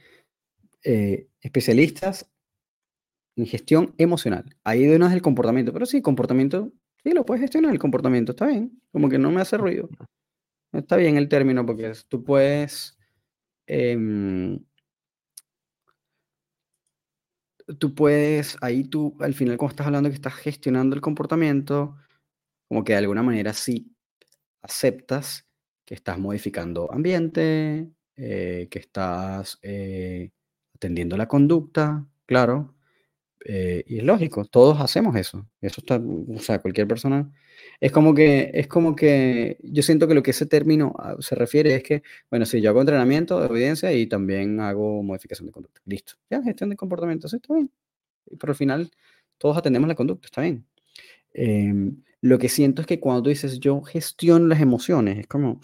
eh, 0.84 1.30
especialistas 1.42 2.30
en 3.36 3.46
gestión 3.46 3.94
emocional. 3.98 4.46
Ahí 4.64 4.86
de 4.86 5.00
no 5.00 5.08
es 5.08 5.14
el 5.14 5.22
comportamiento, 5.22 5.74
pero 5.74 5.86
sí, 5.86 6.02
comportamiento, 6.02 6.72
sí, 7.04 7.12
lo 7.12 7.26
puedes 7.26 7.42
gestionar 7.42 7.72
el 7.72 7.80
comportamiento, 7.80 8.32
está 8.34 8.48
bien, 8.48 8.80
como 8.92 9.10
que 9.10 9.18
no 9.18 9.32
me 9.32 9.42
hace 9.42 9.58
ruido. 9.58 9.90
Está 10.74 10.98
bien 10.98 11.18
el 11.18 11.30
término 11.30 11.66
porque 11.66 11.94
tú 12.10 12.24
puedes... 12.24 12.98
Em, 13.68 14.60
tú 17.80 17.94
puedes, 17.96 18.58
ahí 18.62 18.84
tú, 18.84 19.16
al 19.20 19.34
final, 19.34 19.58
cuando 19.58 19.72
estás 19.72 19.88
hablando 19.88 20.10
que 20.10 20.16
estás 20.16 20.34
gestionando 20.36 20.96
el 20.96 21.02
comportamiento, 21.02 21.96
como 22.70 22.84
que 22.84 22.94
de 22.94 23.00
alguna 23.00 23.24
manera 23.24 23.54
sí 23.54 23.93
aceptas 24.64 25.48
que 25.86 25.94
estás 25.96 26.18
modificando 26.18 26.92
ambiente, 26.92 27.90
eh, 28.16 28.68
que 28.72 28.80
estás 28.80 29.60
eh, 29.62 30.32
atendiendo 30.76 31.18
la 31.18 31.28
conducta, 31.28 32.08
claro, 32.26 32.76
eh, 33.46 33.84
y 33.88 33.98
es 34.00 34.04
lógico, 34.04 34.46
todos 34.46 34.80
hacemos 34.82 35.16
eso. 35.16 35.48
Eso 35.62 35.82
está, 35.82 35.98
o 35.98 36.40
sea, 36.40 36.60
cualquier 36.62 36.88
persona 36.88 37.32
Es 37.80 37.92
como 37.92 38.14
que, 38.16 38.52
es 38.54 38.68
como 38.68 38.96
que 38.96 39.58
yo 39.64 39.84
siento 39.84 40.08
que 40.08 40.14
lo 40.16 40.24
que 40.24 40.32
ese 40.32 40.46
término 40.46 40.94
ah, 40.98 41.16
se 41.20 41.36
refiere 41.36 41.76
es 41.76 41.84
que, 41.84 42.04
bueno, 42.30 42.46
si 42.46 42.62
yo 42.62 42.70
hago 42.70 42.82
entrenamiento 42.82 43.40
de 43.40 43.48
obediencia 43.48 43.92
y 43.94 44.08
también 44.08 44.60
hago 44.62 45.04
modificación 45.04 45.48
de 45.48 45.54
conducta. 45.54 45.82
Listo. 45.86 46.14
Ya, 46.30 46.42
gestión 46.44 46.70
de 46.70 46.78
comportamiento, 46.78 47.28
sí, 47.28 47.38
está 47.38 47.54
bien. 47.54 47.72
Pero 48.40 48.52
al 48.52 48.58
final 48.58 48.92
todos 49.38 49.58
atendemos 49.58 49.88
la 49.90 49.96
conducta, 49.96 50.28
está 50.28 50.42
bien. 50.42 50.66
Lo 52.24 52.40
que 52.40 52.48
siento 52.48 52.82
es 52.82 52.88
que 52.88 53.02
cuando 53.02 53.24
tú 53.24 53.30
dices 53.30 53.60
yo 53.60 53.82
gestiono 53.82 54.48
las 54.48 54.62
emociones, 54.62 55.20
es 55.20 55.28
como... 55.28 55.60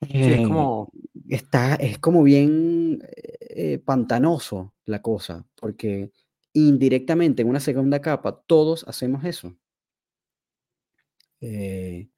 es 0.00 0.46
como... 0.46 0.92
Está, 1.28 1.74
es 1.74 1.98
como 1.98 2.22
bien 2.22 3.00
eh, 3.40 3.80
pantanoso 3.84 4.72
la 4.84 5.02
cosa, 5.02 5.44
porque 5.56 6.12
indirectamente 6.52 7.42
en 7.42 7.48
una 7.48 7.58
segunda 7.58 8.00
capa 8.00 8.40
todos 8.46 8.86
hacemos 8.86 9.24
eso. 9.24 9.56
Eh, 11.40 12.08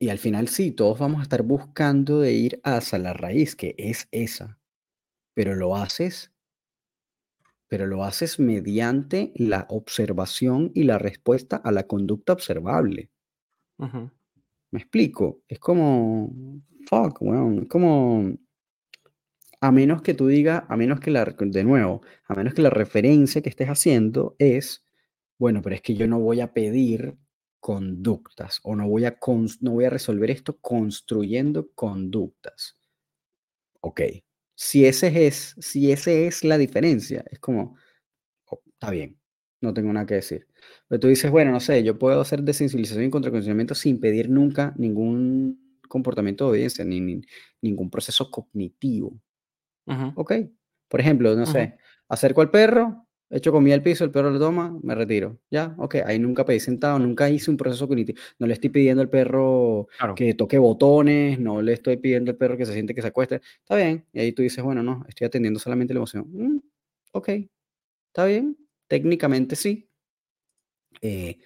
y 0.00 0.08
al 0.08 0.18
final 0.18 0.48
sí, 0.48 0.72
todos 0.72 0.98
vamos 0.98 1.20
a 1.20 1.22
estar 1.22 1.44
buscando 1.44 2.18
de 2.18 2.32
ir 2.32 2.60
hacia 2.64 2.98
la 2.98 3.12
raíz, 3.12 3.54
que 3.54 3.76
es 3.78 4.08
esa. 4.10 4.58
Pero 5.34 5.54
lo 5.54 5.76
haces, 5.76 6.32
pero 7.68 7.86
lo 7.86 8.04
haces 8.04 8.38
mediante 8.38 9.32
la 9.36 9.66
observación 9.70 10.70
y 10.74 10.84
la 10.84 10.98
respuesta 10.98 11.56
a 11.56 11.72
la 11.72 11.86
conducta 11.86 12.32
observable. 12.32 13.10
¿Me 13.78 14.80
explico? 14.80 15.42
Es 15.48 15.58
como, 15.58 16.32
fuck, 16.88 17.20
weón, 17.22 17.62
es 17.62 17.68
como, 17.68 18.36
a 19.60 19.72
menos 19.72 20.02
que 20.02 20.14
tú 20.14 20.26
digas, 20.26 20.64
a 20.68 20.76
menos 20.76 21.00
que 21.00 21.10
la, 21.10 21.24
de 21.24 21.64
nuevo, 21.64 22.02
a 22.26 22.34
menos 22.34 22.54
que 22.54 22.62
la 22.62 22.70
referencia 22.70 23.42
que 23.42 23.48
estés 23.48 23.68
haciendo 23.68 24.36
es, 24.38 24.84
bueno, 25.38 25.62
pero 25.62 25.74
es 25.74 25.82
que 25.82 25.94
yo 25.94 26.06
no 26.06 26.20
voy 26.20 26.40
a 26.40 26.52
pedir 26.52 27.16
conductas 27.60 28.60
o 28.62 28.76
no 28.76 28.88
voy 28.88 29.06
a, 29.06 29.18
no 29.60 29.70
voy 29.72 29.84
a 29.84 29.90
resolver 29.90 30.30
esto 30.30 30.58
construyendo 30.58 31.70
conductas. 31.74 32.76
Ok, 33.80 34.00
si 34.56 34.86
ese 34.86 35.26
es, 35.26 35.54
si 35.58 35.92
ese 35.92 36.26
es 36.26 36.42
la 36.42 36.58
diferencia, 36.58 37.24
es 37.30 37.38
como, 37.38 37.76
oh, 38.46 38.60
está 38.66 38.90
bien, 38.90 39.18
no 39.60 39.74
tengo 39.74 39.92
nada 39.92 40.06
que 40.06 40.14
decir. 40.14 40.48
Pero 40.88 40.98
tú 40.98 41.08
dices, 41.08 41.30
bueno, 41.30 41.52
no 41.52 41.60
sé, 41.60 41.84
yo 41.84 41.98
puedo 41.98 42.20
hacer 42.20 42.42
desensibilización 42.42 43.04
y 43.04 43.10
contracondicionamiento 43.10 43.74
sin 43.74 44.00
pedir 44.00 44.30
nunca 44.30 44.74
ningún 44.76 45.80
comportamiento 45.88 46.44
de 46.44 46.50
obediencia, 46.50 46.84
ni, 46.84 47.22
ningún 47.60 47.90
proceso 47.90 48.30
cognitivo. 48.30 49.20
Ok, 50.16 50.32
por 50.88 51.00
ejemplo, 51.00 51.36
no 51.36 51.46
sé, 51.46 51.76
acerco 52.08 52.40
al 52.40 52.50
perro, 52.50 53.05
Hecho 53.28 53.50
comida 53.50 53.74
al 53.74 53.82
piso, 53.82 54.04
el 54.04 54.12
perro 54.12 54.30
lo 54.30 54.38
toma, 54.38 54.78
me 54.82 54.94
retiro. 54.94 55.40
Ya, 55.50 55.74
ok, 55.78 55.96
ahí 56.06 56.18
nunca 56.18 56.44
pedí 56.44 56.60
sentado, 56.60 56.98
nunca 57.00 57.28
hice 57.28 57.50
un 57.50 57.56
proceso 57.56 57.88
cognitivo. 57.88 58.18
No 58.38 58.46
le 58.46 58.54
estoy 58.54 58.70
pidiendo 58.70 59.02
al 59.02 59.10
perro 59.10 59.88
que 60.14 60.34
toque 60.34 60.58
botones, 60.58 61.40
no 61.40 61.60
le 61.60 61.72
estoy 61.72 61.96
pidiendo 61.96 62.30
al 62.30 62.36
perro 62.36 62.56
que 62.56 62.64
se 62.66 62.72
siente 62.72 62.94
que 62.94 63.02
se 63.02 63.08
acueste. 63.08 63.40
Está 63.58 63.76
bien. 63.76 64.06
Y 64.12 64.20
ahí 64.20 64.32
tú 64.32 64.42
dices, 64.42 64.62
bueno, 64.62 64.82
no, 64.82 65.04
estoy 65.08 65.26
atendiendo 65.26 65.58
solamente 65.58 65.92
la 65.92 65.98
emoción. 65.98 66.24
Mm, 66.32 66.58
ok, 67.12 67.28
está 68.08 68.26
bien. 68.26 68.56
Técnicamente 68.86 69.56
sí. 69.56 69.88
Eh, 71.02 71.38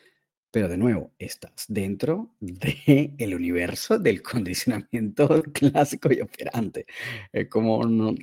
pero 0.50 0.68
de 0.68 0.76
nuevo, 0.76 1.12
estás 1.18 1.66
dentro 1.68 2.34
del 2.40 3.14
el 3.18 3.34
universo 3.34 3.98
del 3.98 4.22
condicionamiento 4.22 5.42
clásico 5.54 6.12
y 6.12 6.20
operante. 6.20 6.86
Es 7.32 7.48
como 7.48 7.84
no, 7.86 8.14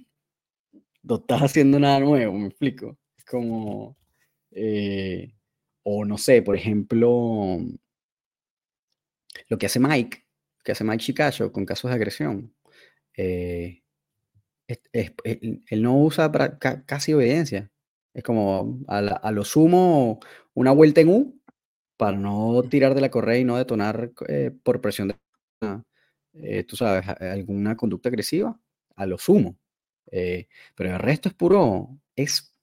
no 1.04 1.16
estás 1.16 1.42
haciendo 1.42 1.80
nada 1.80 2.00
nuevo, 2.00 2.34
me 2.34 2.48
explico 2.48 2.98
como, 3.28 3.98
eh, 4.52 5.34
o 5.84 6.06
no 6.06 6.18
sé, 6.18 6.42
por 6.42 6.56
ejemplo, 6.56 7.60
lo 9.50 9.58
que 9.58 9.66
hace 9.68 9.80
Mike, 9.80 10.26
que 10.64 10.72
hace 10.72 10.84
Mike 10.84 11.04
Chicacho 11.04 11.52
con 11.52 11.66
casos 11.66 11.92
de 11.92 11.96
agresión. 11.96 12.54
Eh, 13.16 13.84
él, 14.92 15.82
no 15.82 15.98
usa 15.98 16.32
casi 16.86 17.14
obediencia. 17.14 17.72
Es 18.14 18.24
como 18.24 18.80
a, 18.88 19.32
lo 19.32 19.46
sumo 19.46 20.20
una 20.54 20.72
vuelta 20.72 21.02
en 21.02 21.10
U 21.10 21.42
para 21.98 22.18
no 22.18 22.64
tirar 22.64 22.96
de 22.96 23.02
la 23.02 23.12
correa 23.12 23.40
y 23.40 23.44
no 23.44 23.58
detonar 23.58 24.12
eh, 24.28 24.52
por 24.64 24.82
presión 24.82 25.10
de, 26.34 26.64
tú 26.66 26.76
sabes, 26.76 27.08
alguna 27.08 27.78
conducta 27.78 28.10
agresiva, 28.10 28.60
a 28.96 29.06
lo 29.06 29.18
sumo. 29.18 29.58
pero 30.76 30.94
el 30.94 31.00
resto 31.00 31.30
es 31.30 31.36
puro, 31.36 32.00
es 32.16 32.57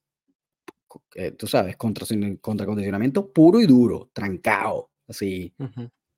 eh, 1.14 1.32
tú 1.32 1.46
sabes, 1.46 1.76
contra, 1.76 2.06
contracondicionamiento 2.40 3.32
puro 3.32 3.60
y 3.60 3.66
duro, 3.66 4.10
trancado, 4.12 4.90
así, 5.08 5.52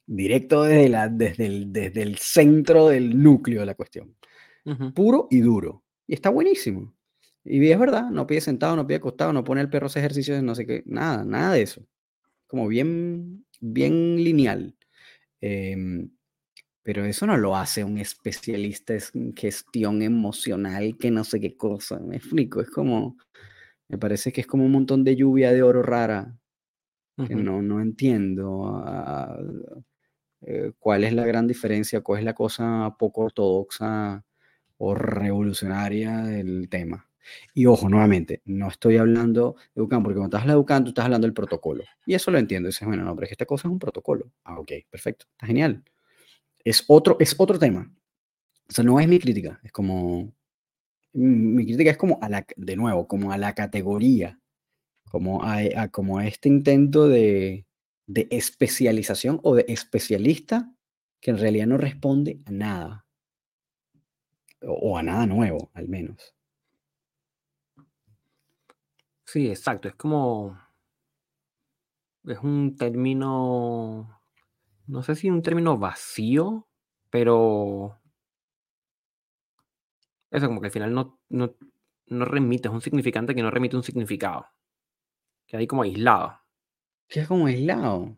directo 0.06 0.62
desde, 0.62 0.88
la, 0.88 1.08
desde, 1.08 1.46
el, 1.46 1.72
desde 1.72 2.02
el 2.02 2.18
centro 2.18 2.88
del 2.88 3.22
núcleo 3.22 3.60
de 3.60 3.66
la 3.66 3.74
cuestión. 3.74 4.16
Puro 4.94 5.28
y 5.30 5.38
duro. 5.40 5.84
Y 6.08 6.14
está 6.14 6.30
buenísimo. 6.30 6.92
Y 7.44 7.70
es 7.70 7.78
verdad, 7.78 8.10
no 8.10 8.26
pide 8.26 8.40
sentado, 8.40 8.74
no 8.74 8.86
pide 8.86 8.96
acostado, 8.96 9.32
no 9.32 9.44
pone 9.44 9.60
el 9.60 9.70
perro 9.70 9.86
a 9.86 9.88
hacer 9.88 10.00
ejercicios, 10.00 10.42
no 10.42 10.54
sé 10.56 10.66
qué, 10.66 10.82
nada, 10.86 11.24
nada 11.24 11.52
de 11.52 11.62
eso. 11.62 11.86
Como 12.48 12.66
bien, 12.66 13.46
bien 13.60 14.16
lineal. 14.16 14.76
Em, 15.40 16.10
pero 16.82 17.04
eso 17.04 17.26
no 17.26 17.36
lo 17.36 17.56
hace 17.56 17.84
un 17.84 17.98
especialista 17.98 18.94
en 19.14 19.34
gestión 19.34 20.02
emocional 20.02 20.96
que 20.98 21.10
no 21.10 21.24
sé 21.24 21.40
qué 21.40 21.56
cosa. 21.56 21.98
Me 22.00 22.16
explico, 22.16 22.60
es 22.60 22.70
como, 22.70 23.16
me 23.88 23.98
parece 23.98 24.32
que 24.32 24.40
es 24.40 24.46
como 24.46 24.64
un 24.64 24.72
montón 24.72 25.04
de 25.04 25.16
lluvia 25.16 25.52
de 25.52 25.62
oro 25.62 25.82
rara, 25.82 26.38
que 27.26 27.34
no, 27.34 27.62
no 27.62 27.80
entiendo 27.80 28.84
eh, 30.42 30.72
cuál 30.78 31.04
es 31.04 31.14
la 31.14 31.24
gran 31.24 31.46
diferencia, 31.46 32.02
cuál 32.02 32.18
es 32.18 32.24
la 32.24 32.34
cosa 32.34 32.94
poco 32.98 33.22
ortodoxa 33.22 34.22
o 34.76 34.94
revolucionaria 34.94 36.18
del 36.18 36.68
tema. 36.68 37.08
Y 37.54 37.66
ojo, 37.66 37.88
nuevamente, 37.88 38.42
no 38.44 38.68
estoy 38.68 38.98
hablando 38.98 39.56
de 39.74 39.80
Educan, 39.80 40.02
porque 40.02 40.18
cuando 40.18 40.36
estás 40.36 40.50
educando, 40.50 40.84
tú 40.84 40.90
estás 40.90 41.06
hablando 41.06 41.26
del 41.26 41.34
protocolo. 41.34 41.84
Y 42.04 42.14
eso 42.14 42.30
lo 42.30 42.38
entiendo. 42.38 42.68
Dices, 42.68 42.86
bueno, 42.86 43.04
no, 43.04 43.14
pero 43.14 43.24
es 43.24 43.30
que 43.30 43.34
esta 43.34 43.46
cosa 43.46 43.66
es 43.66 43.72
un 43.72 43.78
protocolo. 43.78 44.30
Ah, 44.44 44.60
ok, 44.60 44.72
perfecto, 44.90 45.26
está 45.32 45.46
genial. 45.46 45.82
Es 46.64 46.84
otro, 46.86 47.16
es 47.18 47.34
otro 47.38 47.58
tema. 47.58 47.90
O 48.68 48.72
sea, 48.72 48.84
no 48.84 49.00
es 49.00 49.08
mi 49.08 49.18
crítica, 49.18 49.60
es 49.62 49.72
como, 49.72 50.32
mi 51.16 51.64
crítica 51.64 51.90
es 51.90 51.96
como 51.96 52.18
a 52.20 52.28
la, 52.28 52.46
de 52.56 52.76
nuevo, 52.76 53.08
como 53.08 53.32
a 53.32 53.38
la 53.38 53.54
categoría, 53.54 54.38
como 55.10 55.42
a, 55.42 55.88
como 55.88 56.20
este 56.20 56.48
intento 56.48 57.08
de, 57.08 57.66
de, 58.06 58.28
especialización 58.30 59.40
o 59.42 59.54
de 59.54 59.64
especialista 59.68 60.72
que 61.20 61.30
en 61.30 61.38
realidad 61.38 61.66
no 61.66 61.78
responde 61.78 62.40
a 62.44 62.50
nada, 62.50 63.06
o, 64.60 64.98
a 64.98 65.02
nada 65.02 65.26
nuevo, 65.26 65.70
al 65.72 65.88
menos. 65.88 66.34
Sí, 69.24 69.48
exacto, 69.48 69.88
es 69.88 69.94
como, 69.94 70.58
es 72.24 72.38
un 72.40 72.76
término, 72.76 74.20
no 74.86 75.02
sé 75.02 75.14
si 75.14 75.30
un 75.30 75.42
término 75.42 75.78
vacío, 75.78 76.68
pero 77.10 77.98
eso, 80.30 80.46
como 80.46 80.60
que 80.60 80.66
al 80.66 80.72
final 80.72 80.92
no, 80.94 81.18
no, 81.28 81.54
no 82.06 82.24
remite, 82.24 82.68
es 82.68 82.74
un 82.74 82.80
significante 82.80 83.34
que 83.34 83.42
no 83.42 83.50
remite 83.50 83.76
un 83.76 83.82
significado. 83.82 84.46
Queda 85.46 85.60
ahí 85.60 85.66
como 85.66 85.82
aislado. 85.82 86.40
Queda 87.08 87.26
como 87.26 87.46
aislado. 87.46 88.16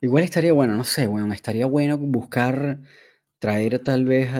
Igual 0.00 0.24
estaría 0.24 0.52
bueno, 0.52 0.76
no 0.76 0.84
sé, 0.84 1.06
bueno, 1.06 1.32
estaría 1.32 1.66
bueno 1.66 1.98
buscar, 1.98 2.80
traer 3.38 3.78
tal 3.80 4.04
vez. 4.04 4.30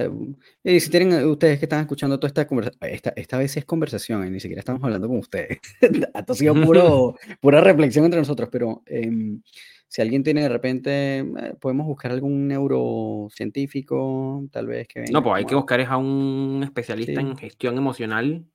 Eh, 0.65 0.81
si 0.81 0.91
tienen 0.91 1.25
ustedes 1.27 1.59
que 1.59 1.67
están 1.67 1.81
escuchando 1.81 2.19
toda 2.19 2.29
esta 2.29 2.47
conversación, 2.47 2.91
esta, 2.91 3.13
esta 3.17 3.39
vez 3.39 3.57
es 3.57 3.65
conversación, 3.65 4.27
y 4.27 4.31
ni 4.31 4.41
siquiera 4.41 4.61
estamos 4.61 4.83
hablando 4.83 5.09
con 5.09 5.19
ustedes. 5.19 5.59
ha 6.15 6.35
sido 6.35 6.55
puro, 6.55 7.17
pura 7.41 7.61
reflexión 7.61 8.05
entre 8.07 8.21
nosotros, 8.21 8.49
pero 8.51 8.83
em, 8.87 9.43
si 9.91 10.01
alguien 10.01 10.23
tiene 10.23 10.43
de 10.43 10.49
repente, 10.49 11.19
eh, 11.19 11.55
podemos 11.61 11.85
buscar 11.85 12.13
algún 12.13 12.47
neurocientífico, 12.47 14.47
tal 14.53 14.69
vez 14.69 14.87
que 14.87 15.01
venga. 15.01 15.11
No, 15.11 15.21
pues 15.21 15.39
hay 15.39 15.47
que 15.47 15.57
buscar 15.57 15.81
es 15.81 15.89
a 15.89 15.97
un 15.97 16.61
especialista 16.63 17.21
en 17.21 17.37
gestión 17.37 17.77
emocional 17.77 18.47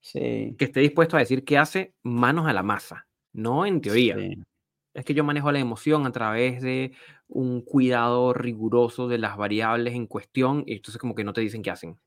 sí. 0.00 0.56
que 0.58 0.64
esté 0.64 0.80
dispuesto 0.80 1.16
a 1.16 1.20
decir 1.20 1.44
qué 1.44 1.58
hace 1.58 1.94
manos 2.02 2.48
a 2.48 2.52
la 2.52 2.64
masa, 2.64 3.06
no 3.32 3.66
en 3.66 3.80
teoría. 3.80 4.16
Es 4.92 5.04
que 5.04 5.14
yo 5.14 5.22
manejo 5.22 5.52
la 5.52 5.60
emoción 5.60 6.06
a 6.06 6.12
través 6.12 6.60
de 6.60 6.90
un 7.28 7.62
cuidado 7.62 8.34
riguroso 8.34 9.06
de 9.06 9.18
las 9.18 9.36
variables 9.36 9.94
en 9.94 10.08
cuestión 10.08 10.64
y 10.66 10.72
entonces 10.72 11.00
como 11.00 11.14
que 11.14 11.22
no 11.22 11.32
te 11.32 11.40
dicen 11.40 11.62
qué 11.62 11.70
hacen. 11.70 12.00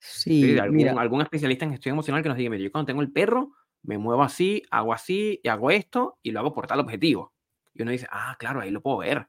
Sí, 0.00 0.58
algún, 0.58 0.98
algún 0.98 1.22
especialista 1.22 1.64
en 1.64 1.70
gestión 1.70 1.92
emocional 1.92 2.24
que 2.24 2.30
nos 2.30 2.36
diga, 2.36 2.50
mira, 2.50 2.64
yo 2.64 2.72
cuando 2.72 2.86
tengo 2.86 3.00
el 3.00 3.12
perro, 3.12 3.52
me 3.84 3.96
muevo 3.96 4.24
así, 4.24 4.64
hago 4.72 4.92
así, 4.92 5.38
y 5.40 5.48
hago 5.48 5.70
esto 5.70 6.18
y 6.20 6.32
lo 6.32 6.40
hago 6.40 6.52
por 6.52 6.66
tal 6.66 6.80
objetivo. 6.80 7.35
Y 7.76 7.82
uno 7.82 7.90
dice, 7.90 8.06
ah, 8.10 8.36
claro, 8.38 8.60
ahí 8.60 8.70
lo 8.70 8.80
puedo 8.82 8.98
ver. 8.98 9.28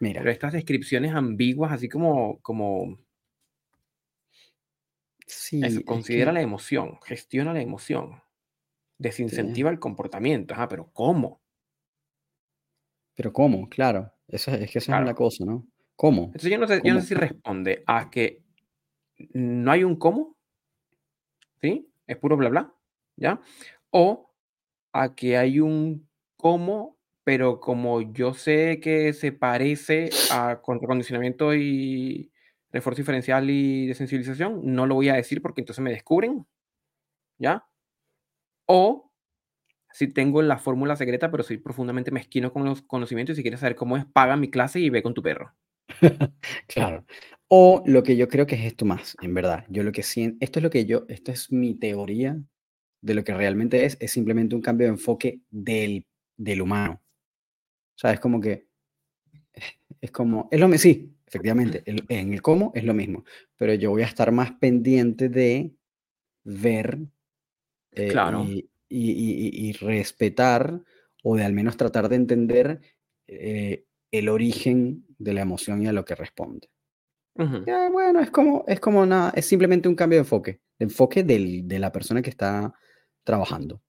Mira. 0.00 0.20
Pero 0.20 0.30
estas 0.30 0.52
descripciones 0.52 1.14
ambiguas, 1.14 1.72
así 1.72 1.88
como, 1.88 2.40
como 2.40 2.98
Sí, 5.26 5.82
considera 5.84 6.32
la 6.32 6.42
emoción, 6.42 6.98
gestiona 7.04 7.52
la 7.52 7.62
emoción. 7.62 8.22
desincentiva 8.98 9.70
el 9.70 9.78
comportamiento. 9.78 10.54
Ajá, 10.54 10.68
pero 10.68 10.90
¿cómo? 10.92 11.40
Pero 13.14 13.32
¿cómo? 13.32 13.68
Claro, 13.68 14.12
eso 14.28 14.50
es 14.52 14.70
que 14.70 14.78
esa 14.78 14.98
es 15.00 15.06
la 15.06 15.14
cosa, 15.14 15.44
¿no? 15.44 15.66
¿Cómo? 15.96 16.24
Entonces 16.26 16.50
yo 16.50 16.58
no 16.58 16.66
sé, 16.66 16.80
yo 16.84 16.94
no 16.94 17.00
sé 17.00 17.08
si 17.08 17.14
responde 17.14 17.82
a 17.86 18.10
que 18.10 18.42
no 19.32 19.70
hay 19.70 19.84
un 19.84 19.96
cómo, 19.96 20.36
¿sí? 21.60 21.88
Es 22.06 22.16
puro 22.18 22.36
bla 22.36 22.48
bla, 22.48 22.74
¿ya? 23.16 23.40
O 23.90 24.30
a 24.92 25.14
que 25.14 25.36
hay 25.36 25.60
un 25.60 26.08
cómo, 26.44 26.98
pero 27.24 27.58
como 27.58 28.02
yo 28.12 28.34
sé 28.34 28.78
que 28.78 29.14
se 29.14 29.32
parece 29.32 30.10
a 30.30 30.60
contracondicionamiento 30.60 31.54
y 31.54 32.30
refuerzo 32.70 33.00
diferencial 33.00 33.48
y 33.48 33.86
de 33.86 33.94
sensibilización, 33.94 34.60
no 34.62 34.84
lo 34.84 34.94
voy 34.94 35.08
a 35.08 35.14
decir 35.14 35.40
porque 35.40 35.62
entonces 35.62 35.82
me 35.82 35.90
descubren, 35.90 36.46
¿ya? 37.38 37.66
O 38.66 39.10
si 39.90 40.08
tengo 40.08 40.42
la 40.42 40.58
fórmula 40.58 40.96
secreta, 40.96 41.30
pero 41.30 41.44
soy 41.44 41.56
profundamente 41.56 42.10
mezquino 42.10 42.52
con 42.52 42.66
los 42.66 42.82
conocimientos 42.82 43.32
y 43.32 43.36
si 43.36 43.42
quieres 43.42 43.60
saber 43.60 43.74
cómo 43.74 43.96
es, 43.96 44.04
paga 44.04 44.36
mi 44.36 44.50
clase 44.50 44.80
y 44.80 44.90
ve 44.90 45.02
con 45.02 45.14
tu 45.14 45.22
perro. 45.22 45.54
Claro. 46.66 47.06
O 47.48 47.82
lo 47.86 48.02
que 48.02 48.18
yo 48.18 48.28
creo 48.28 48.46
que 48.46 48.56
es 48.56 48.66
esto 48.66 48.84
más, 48.84 49.16
en 49.22 49.32
verdad. 49.32 49.64
Yo 49.70 49.82
lo 49.82 49.92
que 49.92 50.02
siento, 50.02 50.36
esto 50.40 50.58
es 50.58 50.62
lo 50.62 50.68
que 50.68 50.84
yo, 50.84 51.06
esto 51.08 51.32
es 51.32 51.50
mi 51.50 51.74
teoría 51.74 52.38
de 53.00 53.14
lo 53.14 53.24
que 53.24 53.32
realmente 53.32 53.86
es, 53.86 53.96
es 53.98 54.12
simplemente 54.12 54.54
un 54.54 54.60
cambio 54.60 54.88
de 54.88 54.92
enfoque 54.92 55.40
del, 55.50 56.04
del 56.36 56.62
humano. 56.62 57.00
O 57.96 57.98
sea, 57.98 58.12
es 58.12 58.20
como 58.20 58.40
que, 58.40 58.66
es 60.00 60.10
como, 60.10 60.48
es 60.50 60.60
lo 60.60 60.68
mismo, 60.68 60.82
sí, 60.82 61.14
efectivamente, 61.26 61.82
en 61.86 62.32
el 62.32 62.42
cómo 62.42 62.72
es 62.74 62.84
lo 62.84 62.94
mismo, 62.94 63.24
pero 63.56 63.74
yo 63.74 63.90
voy 63.90 64.02
a 64.02 64.06
estar 64.06 64.30
más 64.32 64.52
pendiente 64.52 65.28
de 65.28 65.72
ver 66.44 66.98
eh, 67.92 68.08
Claro. 68.10 68.42
y, 68.42 68.68
y- 68.88 69.12
y- 69.12 69.68
y 69.68 69.72
respetar 69.72 70.82
o 71.22 71.36
de 71.36 71.44
al 71.44 71.52
menos 71.52 71.76
tratar 71.76 72.08
de 72.08 72.16
entender 72.16 72.80
eh, 73.26 73.84
el 74.10 74.28
origen 74.28 75.06
de 75.18 75.32
la 75.32 75.42
emoción 75.42 75.82
y 75.82 75.86
a 75.86 75.92
lo 75.92 76.04
que 76.04 76.14
responde. 76.14 76.68
Ya, 77.66 77.88
bueno, 77.90 78.20
es 78.20 78.30
como, 78.30 78.64
es 78.68 78.78
como 78.78 79.04
nada, 79.06 79.32
es 79.34 79.46
simplemente 79.46 79.88
un 79.88 79.94
cambio 79.96 80.18
de 80.18 80.20
enfoque, 80.22 80.60
de 80.78 80.84
enfoque 80.84 81.24
del- 81.24 81.66
de 81.66 81.78
la 81.78 81.90
persona 81.90 82.22
que 82.22 82.30
está 82.30 82.74
trabajando. 83.24 83.80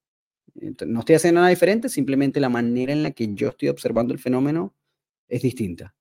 No 0.56 1.00
estoy 1.00 1.16
haciendo 1.16 1.42
nada 1.42 1.50
diferente, 1.50 1.90
simplemente 1.90 2.40
la 2.40 2.50
manera 2.50 2.94
en 2.94 3.04
la 3.04 3.12
que 3.12 3.34
yo 3.34 3.50
estoy 3.50 3.70
observando 3.70 4.14
el 4.14 4.20
fenómeno 4.20 4.74
es 5.28 5.42
distinta. 5.42 5.94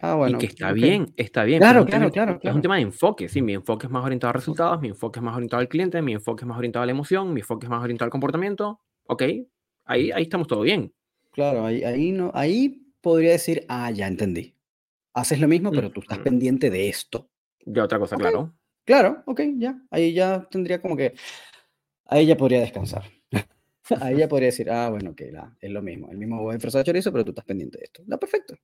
Ah, 0.00 0.14
Y 0.14 0.18
bueno, 0.18 0.38
que 0.38 0.46
está 0.46 0.70
ok. 0.72 0.76
bien, 0.76 1.12
está 1.16 1.44
bien, 1.44 1.60
Claro, 1.60 1.84
claro, 1.86 2.04
tema, 2.04 2.12
claro, 2.12 2.32
es 2.32 2.36
un 2.36 2.40
claro. 2.40 2.62
tema 2.62 2.76
de 2.76 2.82
enfoque, 2.82 3.28
sí, 3.28 3.42
mi 3.42 3.54
enfoque 3.54 3.86
es 3.86 3.90
más 3.92 4.04
orientado 4.04 4.30
a 4.30 4.32
resultados, 4.34 4.80
mi 4.80 4.88
enfoque 4.88 5.18
es 5.18 5.22
más 5.22 5.34
orientado 5.34 5.60
al 5.60 5.68
cliente, 5.68 6.00
mi 6.02 6.12
enfoque 6.12 6.42
es 6.44 6.46
más 6.48 6.58
orientado 6.58 6.82
a 6.82 6.86
la 6.86 6.92
emoción, 6.92 7.32
mi 7.32 7.40
enfoque 7.40 7.66
es 7.66 7.70
más 7.70 7.82
orientado 7.82 8.06
al 8.06 8.10
comportamiento, 8.10 8.80
ok, 9.06 9.22
ahí, 9.84 10.10
ahí 10.12 10.22
estamos 10.22 10.46
todo 10.46 10.60
bien. 10.62 10.92
Claro, 11.32 11.64
ahí, 11.64 11.82
ahí, 11.82 12.12
no, 12.12 12.30
ahí 12.34 12.86
podría 13.00 13.32
decir, 13.32 13.64
ah, 13.68 13.90
ya 13.90 14.06
entendí. 14.06 14.54
Haces 15.14 15.40
lo 15.40 15.48
mismo, 15.48 15.70
pero 15.72 15.90
tú 15.90 16.00
estás 16.00 16.18
Ujú. 16.18 16.24
pendiente 16.24 16.70
de 16.70 16.88
esto. 16.88 17.30
De 17.64 17.80
otra 17.80 17.98
cosa, 17.98 18.16
Ok, 18.16 18.22
claro. 18.22 18.54
claro, 18.84 19.22
ok, 19.26 19.40
ya. 19.56 19.80
Ahí 19.90 20.12
ya 20.14 20.46
tendría 20.50 20.80
como 20.80 20.96
que, 20.96 21.14
ahí 22.06 22.26
ya 22.26 22.36
podría 22.36 22.60
descansar. 22.60 23.04
Ahí 24.00 24.16
ya 24.18 24.28
podría 24.28 24.46
decir, 24.46 24.70
ah, 24.70 24.88
bueno, 24.90 25.10
ok, 25.10 25.20
la- 25.32 25.56
es 25.60 25.70
lo 25.70 25.82
mismo. 25.82 26.10
El 26.10 26.18
mismo 26.18 26.36
huevo 26.38 26.52
disfrazado 26.52 26.80
de 26.82 26.86
chorizo, 26.86 27.12
pero 27.12 27.24
tú 27.24 27.30
estás 27.30 27.44
pendiente 27.44 27.78
de 27.78 27.84
esto. 27.84 28.02
Está 28.02 28.18
perfecto, 28.18 28.54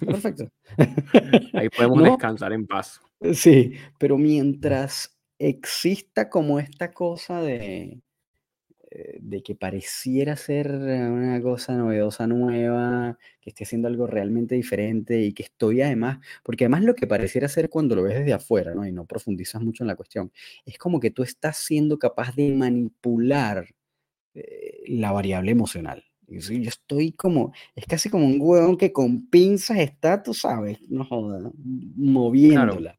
está 0.00 0.06
perfecto. 0.06 0.48
Ahí 1.54 1.68
podemos 1.70 1.98
¿No? 1.98 2.04
descansar 2.04 2.52
en 2.52 2.66
paz. 2.66 3.00
Sí, 3.34 3.74
pero 3.98 4.16
mientras 4.18 5.16
exista 5.38 6.28
como 6.28 6.58
esta 6.58 6.92
cosa 6.92 7.40
de, 7.42 8.00
eh, 8.90 9.18
de 9.20 9.42
que 9.42 9.54
pareciera 9.54 10.36
ser 10.36 10.70
una 10.72 11.40
cosa 11.42 11.76
novedosa, 11.76 12.26
nueva, 12.26 13.18
que 13.40 13.50
esté 13.50 13.64
haciendo 13.64 13.88
algo 13.88 14.06
realmente 14.06 14.54
diferente 14.54 15.20
y 15.20 15.32
que 15.32 15.44
estoy 15.44 15.80
además, 15.82 16.18
porque 16.42 16.64
además 16.64 16.84
lo 16.84 16.94
que 16.94 17.06
pareciera 17.06 17.48
ser 17.48 17.70
cuando 17.70 17.94
lo 17.96 18.02
ves 18.02 18.18
desde 18.18 18.32
afuera, 18.32 18.74
¿no? 18.74 18.86
Y 18.86 18.92
no 18.92 19.06
profundizas 19.06 19.62
mucho 19.62 19.84
en 19.84 19.88
la 19.88 19.96
cuestión, 19.96 20.32
es 20.66 20.76
como 20.78 20.98
que 21.00 21.10
tú 21.10 21.22
estás 21.22 21.58
siendo 21.58 21.98
capaz 21.98 22.34
de 22.34 22.52
manipular 22.54 23.66
eh, 24.34 24.80
la 24.88 25.12
variable 25.12 25.50
emocional. 25.52 26.04
Y 26.28 26.40
sí, 26.42 26.62
yo 26.62 26.68
estoy 26.68 27.12
como, 27.12 27.52
es 27.74 27.86
casi 27.86 28.08
como 28.10 28.26
un 28.26 28.38
huevón 28.40 28.76
que 28.76 28.92
con 28.92 29.28
pinzas 29.28 29.78
está, 29.78 30.22
tú 30.22 30.32
sabes, 30.34 30.78
no 30.88 31.04
joda, 31.04 31.50
Claro. 32.48 32.72
moviéndola. 32.76 32.98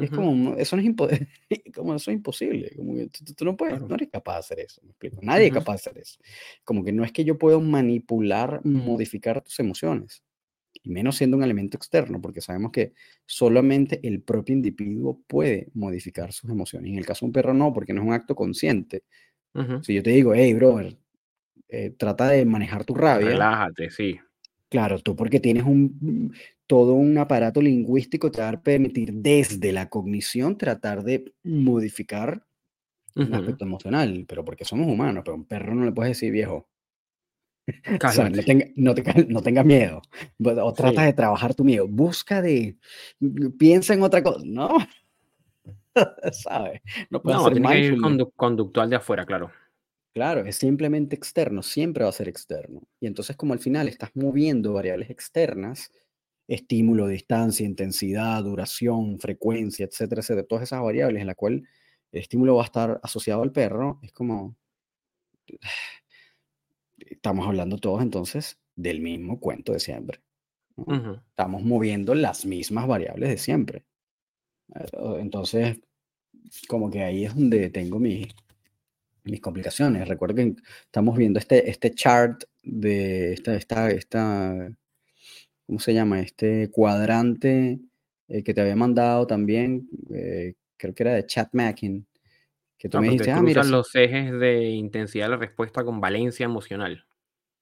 Es 0.00 0.10
Ujú, 0.10 0.16
como, 0.16 0.56
eso 0.56 0.76
no 0.76 0.82
es, 0.82 0.88
impo- 0.88 1.08
como 1.74 1.94
eso 1.94 2.10
es 2.10 2.16
imposible, 2.16 2.72
como 2.76 2.94
que 2.96 3.08
tú, 3.08 3.34
tú- 3.34 3.44
no 3.44 3.56
puedes, 3.56 3.76
Claro. 3.76 3.88
no 3.88 3.96
eres 3.96 4.10
capaz 4.10 4.34
de 4.34 4.38
hacer 4.40 4.60
eso, 4.60 4.80
¿me 4.84 4.90
explico? 4.90 5.18
Nadie 5.22 5.46
es 5.46 5.52
Ujú, 5.52 5.54
capaz 5.54 5.72
de 5.74 5.76
hacer 5.76 5.98
eso. 5.98 6.20
Como 6.64 6.84
que 6.84 6.92
no 6.92 7.04
es 7.04 7.12
que 7.12 7.24
yo 7.24 7.38
puedo 7.38 7.60
manipular, 7.60 8.60
modificar 8.64 9.42
tus 9.42 9.58
emociones, 9.60 10.22
y 10.82 10.90
menos 10.90 11.16
siendo 11.16 11.36
un 11.36 11.42
elemento 11.44 11.76
externo, 11.76 12.20
porque 12.20 12.40
sabemos 12.40 12.72
que 12.72 12.92
solamente 13.26 14.00
el 14.06 14.22
propio 14.22 14.54
individuo 14.54 15.20
puede 15.26 15.68
modificar 15.74 16.32
sus 16.32 16.50
emociones. 16.50 16.90
En 16.92 16.98
el 16.98 17.06
caso 17.06 17.26
de 17.26 17.28
un 17.28 17.32
perro 17.32 17.54
no, 17.54 17.72
porque 17.72 17.92
no 17.94 18.02
es 18.02 18.08
un 18.08 18.14
acto 18.14 18.34
consciente. 18.36 19.04
Ujú. 19.54 19.82
Si 19.82 19.94
yo 19.94 20.02
te 20.02 20.10
digo, 20.10 20.34
hey, 20.34 20.54
brother, 20.54 20.96
eh, 21.68 21.90
trata 21.98 22.28
de 22.30 22.44
manejar 22.46 22.84
tu 22.84 22.94
rabia, 22.94 23.28
Relájate, 23.28 23.90
sí. 23.90 24.18
Claro, 24.70 24.98
tú 24.98 25.16
porque 25.16 25.40
tienes 25.40 25.64
un, 25.64 26.34
todo 26.66 26.92
un 26.94 27.16
aparato 27.16 27.62
lingüístico 27.62 28.30
te 28.30 28.42
va 28.42 28.50
a 28.50 28.62
permitir 28.62 29.12
desde 29.14 29.72
la 29.72 29.88
cognición 29.88 30.58
tratar 30.58 31.02
de 31.04 31.32
modificar 31.42 32.44
un 33.24 33.34
Ujú, 33.34 33.34
aspecto 33.36 33.64
emocional, 33.64 34.26
pero 34.28 34.44
porque 34.44 34.64
somos 34.66 34.88
humanos, 34.88 35.22
pero 35.24 35.34
a 35.34 35.38
un 35.38 35.46
perro 35.46 35.74
no 35.74 35.84
le 35.86 35.92
puedes 35.92 36.12
decir 36.16 36.32
viejo. 36.32 36.68
No 37.88 37.98
Cálmate. 37.98 38.42
tenga, 38.44 38.66
no 38.76 38.94
tenga- 38.94 39.26
no 39.28 39.42
tengas 39.42 39.64
miedo, 39.64 40.02
o 40.44 40.72
trata 40.74 41.02
Sí. 41.02 41.06
de 41.06 41.12
trabajar 41.12 41.54
tu 41.54 41.64
miedo, 41.64 41.86
busca 41.88 42.42
de, 42.42 42.76
piensa 43.58 43.94
en 43.94 44.02
otra 44.02 44.22
cosa, 44.22 44.40
no, 44.44 44.68
¿sabes? 46.32 46.80
No 47.10 47.22
puedes 47.22 47.38
No, 47.38 47.46
hacer 47.46 47.52
tiene 47.54 47.68
que 47.68 47.78
ir 47.80 47.96
conductual 48.36 48.90
de 48.90 48.96
afuera, 48.96 49.24
claro. 49.26 49.50
Claro, 50.14 50.40
es 50.44 50.56
simplemente 50.56 51.14
externo, 51.14 51.62
siempre 51.62 52.02
va 52.04 52.10
a 52.10 52.12
ser 52.12 52.28
externo. 52.28 52.82
Y 53.00 53.06
entonces 53.06 53.36
como 53.36 53.52
al 53.52 53.60
final 53.60 53.88
estás 53.88 54.10
moviendo 54.14 54.72
variables 54.72 55.10
externas, 55.10 55.92
estímulo, 56.48 57.06
distancia, 57.06 57.64
intensidad, 57.66 58.42
duración, 58.42 59.18
frecuencia, 59.20 59.84
etcétera, 59.86 60.20
etcétera, 60.22 60.46
todas 60.46 60.64
esas 60.64 60.82
variables 60.82 61.20
en 61.20 61.26
la 61.28 61.34
cual 61.34 61.68
el 62.12 62.20
estímulo 62.20 62.56
va 62.56 62.62
a 62.62 62.64
estar 62.66 63.00
asociado 63.02 63.42
al 63.42 63.52
perro, 63.52 64.00
es 64.02 64.12
como, 64.12 64.56
estamos 66.98 67.46
hablando 67.46 67.78
todos 67.78 68.02
entonces 68.02 68.58
del 68.76 69.00
mismo 69.00 69.40
cuento 69.40 69.72
de 69.72 69.80
siempre. 69.80 70.20
Estamos 71.30 71.62
moviendo 71.64 72.14
las 72.14 72.46
mismas 72.46 72.86
variables 72.86 73.30
de 73.30 73.38
siempre. 73.38 73.84
Entonces, 75.18 75.78
como 76.68 76.90
que 76.90 77.02
ahí 77.02 77.24
es 77.24 77.34
donde 77.34 77.70
tengo 77.70 77.98
mis, 77.98 78.28
mis 79.24 79.40
complicaciones. 79.40 80.08
Recuerden 80.08 80.56
que 80.56 80.62
estamos 80.84 81.16
viendo 81.16 81.38
este, 81.38 81.70
este 81.70 81.92
chart 81.94 82.44
de 82.62 83.32
esta, 83.32 83.54
esta, 83.54 83.90
esta, 83.90 84.72
¿cómo 85.66 85.78
se 85.78 85.94
llama? 85.94 86.20
Este 86.20 86.70
cuadrante 86.70 87.80
eh, 88.28 88.42
que 88.42 88.54
te 88.54 88.60
había 88.60 88.76
mandado 88.76 89.26
también, 89.26 89.88
eh, 90.12 90.54
creo 90.76 90.94
que 90.94 91.02
era 91.02 91.14
de 91.14 91.26
Chat 91.26 91.48
Mackin, 91.52 92.06
que 92.76 92.88
tú 92.88 92.98
Ah, 92.98 93.00
me 93.00 93.08
dijiste, 93.08 93.30
ah, 93.32 93.42
mira, 93.42 93.64
los 93.64 93.94
ejes 93.94 94.32
de 94.38 94.64
intensidad 94.70 95.26
de 95.26 95.30
la 95.30 95.36
respuesta 95.38 95.84
con 95.84 96.00
valencia 96.00 96.44
emocional. 96.44 97.04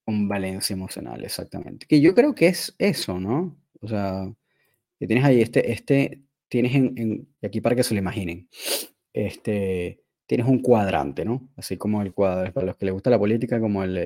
con 0.04 0.28
valencia 0.28 0.74
emocional, 0.74 1.24
exactamente. 1.24 1.86
Que 1.86 2.00
yo 2.00 2.14
creo 2.14 2.34
que 2.34 2.46
es 2.48 2.74
eso, 2.78 3.18
¿no? 3.18 3.56
O 3.80 3.88
sea, 3.88 4.32
que 4.98 5.06
tienes 5.06 5.24
ahí 5.24 5.40
este, 5.40 5.72
este, 5.72 6.22
tienes 6.56 6.74
en, 6.74 7.28
aquí 7.42 7.60
para 7.60 7.76
que 7.76 7.82
se 7.82 7.92
lo 7.92 7.98
imaginen, 7.98 8.48
este, 9.12 10.00
tienes 10.24 10.46
un 10.46 10.60
cuadrante, 10.60 11.22
¿no? 11.22 11.50
Así 11.54 11.76
como 11.76 12.00
el 12.00 12.14
cuadro, 12.14 12.50
para 12.50 12.68
los 12.68 12.76
que 12.76 12.86
les 12.86 12.94
gusta 12.94 13.10
la 13.10 13.18
política, 13.18 13.60
como 13.60 13.84
el, 13.84 14.00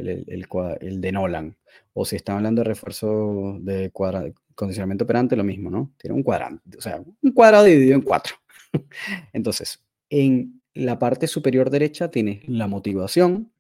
de 1.00 1.12
Nolan. 1.12 1.56
O 1.92 2.04
si 2.04 2.16
están 2.16 2.38
hablando 2.38 2.62
de 2.62 2.68
refuerzo 2.68 3.56
de 3.60 3.92
condicionamiento 4.56 5.04
operante, 5.04 5.36
lo 5.36 5.44
mismo, 5.44 5.70
¿no? 5.70 5.92
Tiene 5.96 6.16
un 6.16 6.24
cuadrante, 6.24 6.76
o 6.76 6.80
sea, 6.80 7.00
un 7.22 7.32
cuadrado 7.32 7.66
dividido 7.66 7.94
en 7.94 8.02
cuatro. 8.02 8.34
Entonces, 9.32 9.84
en 10.08 10.60
la 10.74 10.98
parte 10.98 11.28
superior 11.28 11.70
derecha 11.70 12.10
tienes 12.10 12.48
la 12.48 12.66
motivación, 12.66 13.52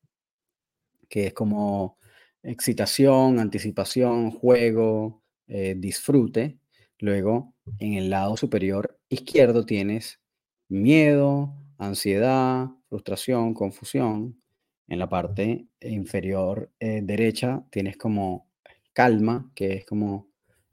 que 1.08 1.28
es 1.28 1.32
como 1.32 1.96
excitación, 2.42 3.38
anticipación, 3.38 4.32
juego, 4.32 5.22
eh, 5.46 5.76
disfrute. 5.78 6.58
Luego, 6.98 7.54
en 7.78 7.94
el 7.94 8.10
lado 8.10 8.36
superior 8.36 8.98
izquierdo 9.08 9.64
tienes 9.64 10.20
miedo, 10.68 11.54
ansiedad, 11.78 12.68
frustración, 12.88 13.54
confusión. 13.54 14.40
En 14.88 14.98
la 14.98 15.08
parte 15.08 15.66
inferior 15.80 16.72
eh, 16.80 17.00
derecha 17.02 17.64
tienes 17.70 17.96
como 17.96 18.48
calma, 18.92 19.50
que 19.54 19.74
es 19.74 19.86
como 19.86 20.28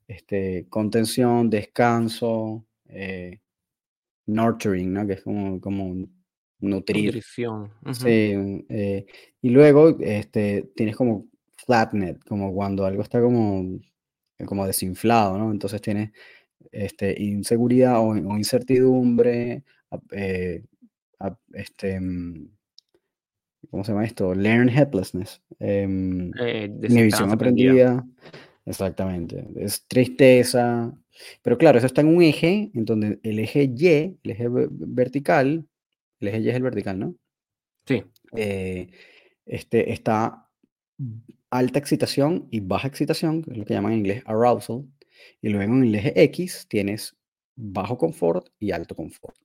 este, 0.07 0.65
contención, 0.69 1.49
descanso, 1.49 2.65
eh, 2.87 3.39
nurturing, 4.25 4.91
¿no? 4.91 5.05
Que 5.05 5.13
es 5.13 5.21
como, 5.21 5.61
como 5.61 6.07
nutrir. 6.59 7.05
Nutrición. 7.05 7.71
Sí, 7.93 8.65
eh, 8.69 9.05
y 9.41 9.49
luego 9.49 9.97
este, 9.99 10.71
tienes 10.75 10.95
como 10.95 11.27
flatnet, 11.55 12.23
como 12.23 12.53
cuando 12.53 12.85
algo 12.85 13.01
está 13.01 13.21
como, 13.21 13.79
como 14.45 14.65
desinflado, 14.65 15.37
¿no? 15.37 15.51
Entonces 15.51 15.81
tienes 15.81 16.11
este, 16.71 17.21
inseguridad 17.21 17.99
o, 17.99 18.15
incertidumbre, 18.15 19.63
eh, 20.11 20.63
este, 21.53 21.99
mm, 21.99 22.49
¿cómo 23.69 23.83
se 23.83 23.91
llama 23.91 24.05
esto? 24.05 24.33
Learn 24.33 24.69
helplessness. 24.69 25.41
Em, 25.59 26.31
eh, 26.39 26.69
visión 26.69 27.31
aprendida. 27.31 28.05
Exactamente. 28.65 29.47
Es 29.55 29.85
tristeza. 29.87 30.93
Pero 31.41 31.57
claro, 31.57 31.77
eso 31.77 31.87
está 31.87 32.01
en 32.01 32.07
un 32.07 32.21
eje, 32.21 32.69
en 32.73 32.85
donde 32.85 33.19
el 33.23 33.39
eje 33.39 33.63
Y, 33.63 33.87
el 33.87 34.31
eje 34.31 34.47
vertical, 34.49 35.65
el 36.19 36.27
eje 36.27 36.39
Y 36.41 36.49
es 36.49 36.55
el 36.55 36.63
vertical, 36.63 36.99
¿no? 36.99 37.15
Sí. 37.85 38.03
Eh, 38.35 38.89
este, 39.45 39.93
está 39.93 40.49
alta 41.49 41.79
excitación 41.79 42.47
y 42.51 42.59
baja 42.59 42.87
excitación, 42.87 43.41
que 43.41 43.51
es 43.51 43.57
lo 43.57 43.65
que 43.65 43.73
llaman 43.73 43.93
en 43.93 43.99
inglés 43.99 44.23
arousal. 44.25 44.85
Y 45.41 45.49
luego 45.49 45.73
en 45.73 45.83
el 45.83 45.95
eje 45.95 46.23
X 46.23 46.67
tienes 46.69 47.15
bajo 47.55 47.97
confort 47.97 48.49
y 48.59 48.71
alto 48.71 48.95
confort. 48.95 49.37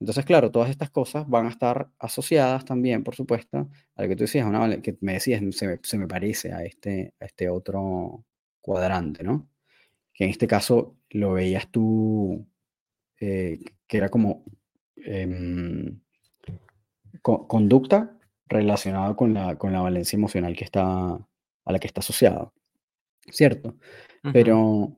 Entonces, 0.00 0.24
claro, 0.24 0.50
todas 0.50 0.70
estas 0.70 0.90
cosas 0.90 1.28
van 1.28 1.46
a 1.46 1.50
estar 1.50 1.90
asociadas 1.98 2.64
también, 2.64 3.04
por 3.04 3.14
supuesto, 3.14 3.70
a 3.94 4.02
lo 4.02 4.08
que 4.08 4.16
tú 4.16 4.24
decías, 4.24 4.46
que 4.82 4.96
me 5.02 5.14
decías, 5.14 5.42
se 5.54 5.98
me, 5.98 6.06
parece 6.08 6.52
a 6.52 6.64
este, 6.64 7.14
a 7.20 7.26
este 7.26 7.50
otro 7.50 8.24
cuadrante, 8.62 9.22
¿no? 9.22 9.48
Que 10.14 10.24
en 10.24 10.30
este 10.30 10.46
caso 10.46 10.96
lo 11.10 11.32
veías 11.34 11.70
tú, 11.70 12.46
eh, 13.20 13.60
que 13.86 13.96
era 13.98 14.08
como 14.08 14.44
em, 14.96 16.00
conducta 17.22 18.18
relacionada 18.46 19.14
con 19.16 19.34
la, 19.34 19.56
con 19.58 19.72
la 19.72 19.80
valencia 19.80 20.16
emocional 20.16 20.56
que 20.56 20.64
está, 20.64 21.14
a 21.14 21.72
la 21.72 21.78
que 21.78 21.86
está 21.86 22.00
asociada, 22.00 22.52
¿cierto? 23.28 23.76
Pero 24.32 24.96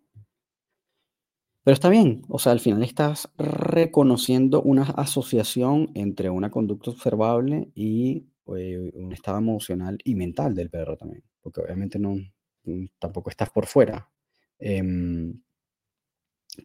pero 1.65 1.75
está 1.75 1.89
bien, 1.91 2.23
o 2.29 2.39
sea, 2.41 2.53
al 2.53 2.61
final 2.61 2.83
estás 2.83 3.31
reconociendo 3.39 4.63
una 4.63 4.83
asociación 4.83 5.91
entre 5.95 6.29
una 6.29 6.51
conducta 6.51 6.91
observable 6.91 7.71
y 7.75 8.27
eh, 8.57 8.91
un 8.95 9.13
estado 9.13 9.39
emocional 9.39 9.99
y 10.03 10.17
mental 10.17 10.55
del 10.55 10.71
perro 10.71 10.97
también, 10.97 11.23
porque 11.41 11.61
obviamente 11.61 12.01
no, 12.01 12.17
mm, 12.65 12.87
tampoco 12.99 13.31
estás 13.31 13.51
por 13.51 13.67
fuera. 13.67 14.11
Em, 14.59 15.41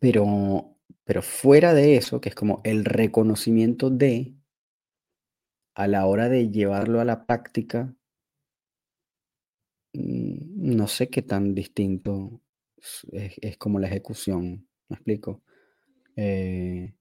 pero, 0.02 0.76
pero 1.04 1.22
fuera 1.22 1.74
de 1.74 1.98
eso, 1.98 2.20
que 2.22 2.30
es 2.30 2.36
como 2.36 2.62
el 2.64 2.86
reconocimiento 2.86 3.90
de, 3.90 4.34
a 5.76 5.88
la 5.88 6.06
hora 6.08 6.28
de 6.28 6.50
llevarlo 6.52 7.00
a 7.00 7.06
la 7.06 7.26
práctica, 7.26 7.96
mm, 9.94 10.47
no 10.68 10.88
sé 10.88 11.10
qué 11.10 11.22
tan 11.22 11.56
distinto 11.56 12.42
es 13.42 13.58
como 13.58 13.80
la 13.80 13.88
ejecución. 13.88 14.68
¿Me 14.90 14.96
explico? 14.96 15.42
Eh, 16.16 16.94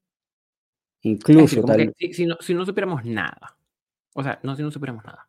incluso 1.03 1.63
si, 2.13 2.27
no, 2.27 2.37
si, 2.41 2.55
no, 2.55 2.67
supiéramos 2.67 3.05
nada, 3.05 3.57
o 4.13 4.23
sea, 4.23 4.39
no 4.43 4.55
si 4.57 4.63
no 4.63 4.71
supiéramos 4.71 5.05
nada, 5.05 5.29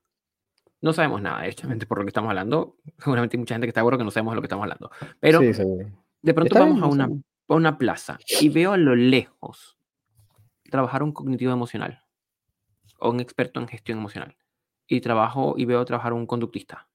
no 0.81 0.91
sabemos 0.91 1.22
nada, 1.22 1.45
hecho, 1.47 1.68
por 1.88 1.99
lo 1.99 2.03
que 2.03 2.09
estamos 2.09 2.30
hablando, 2.30 2.77
seguramente 2.99 3.38
hay 3.38 3.39
mucha 3.39 3.55
gente 3.55 3.65
que 3.65 3.69
está 3.69 3.80
seguro 3.80 3.97
que 3.97 4.03
no 4.03 4.11
sabemos 4.11 4.34
de 4.34 4.35
lo 4.35 4.41
que 4.41 4.47
estamos 4.47 4.64
hablando, 4.64 4.91
pero 5.19 5.39
de 5.39 6.34
pronto 6.34 6.59
vamos 6.59 6.81
a 6.81 6.88
una, 6.88 7.05
a 7.47 7.53
una 7.53 7.77
plaza 7.77 8.18
y 8.41 8.49
veo 8.49 8.73
a 8.73 8.77
lo 8.77 8.95
lejos 8.95 9.77
trabajar 10.69 11.01
un 11.01 11.14
cognitivo 11.14 11.53
emocional 11.53 12.01
o 12.99 13.11
un 13.11 13.22
experto 13.22 13.61
en 13.61 13.68
gestión 13.69 13.99
emocional 13.99 14.35
y 14.85 14.99
trabajo 14.99 15.53
y 15.57 15.64
veo 15.64 15.85
trabajar 15.85 16.11
un 16.11 16.26
conductista 16.26 16.86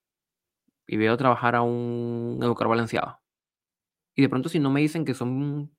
y 0.87 0.97
veo 0.97 1.17
trabajar 1.17 1.55
a 1.55 1.61
un 1.61 2.39
educador 2.41 2.69
balanceado 2.69 3.23
y 4.15 4.21
de 4.21 4.29
pronto 4.29 4.49
si 4.49 4.59
no 4.59 4.69
me 4.69 4.81
dicen 4.81 5.05
que 5.05 5.13
son 5.13 5.71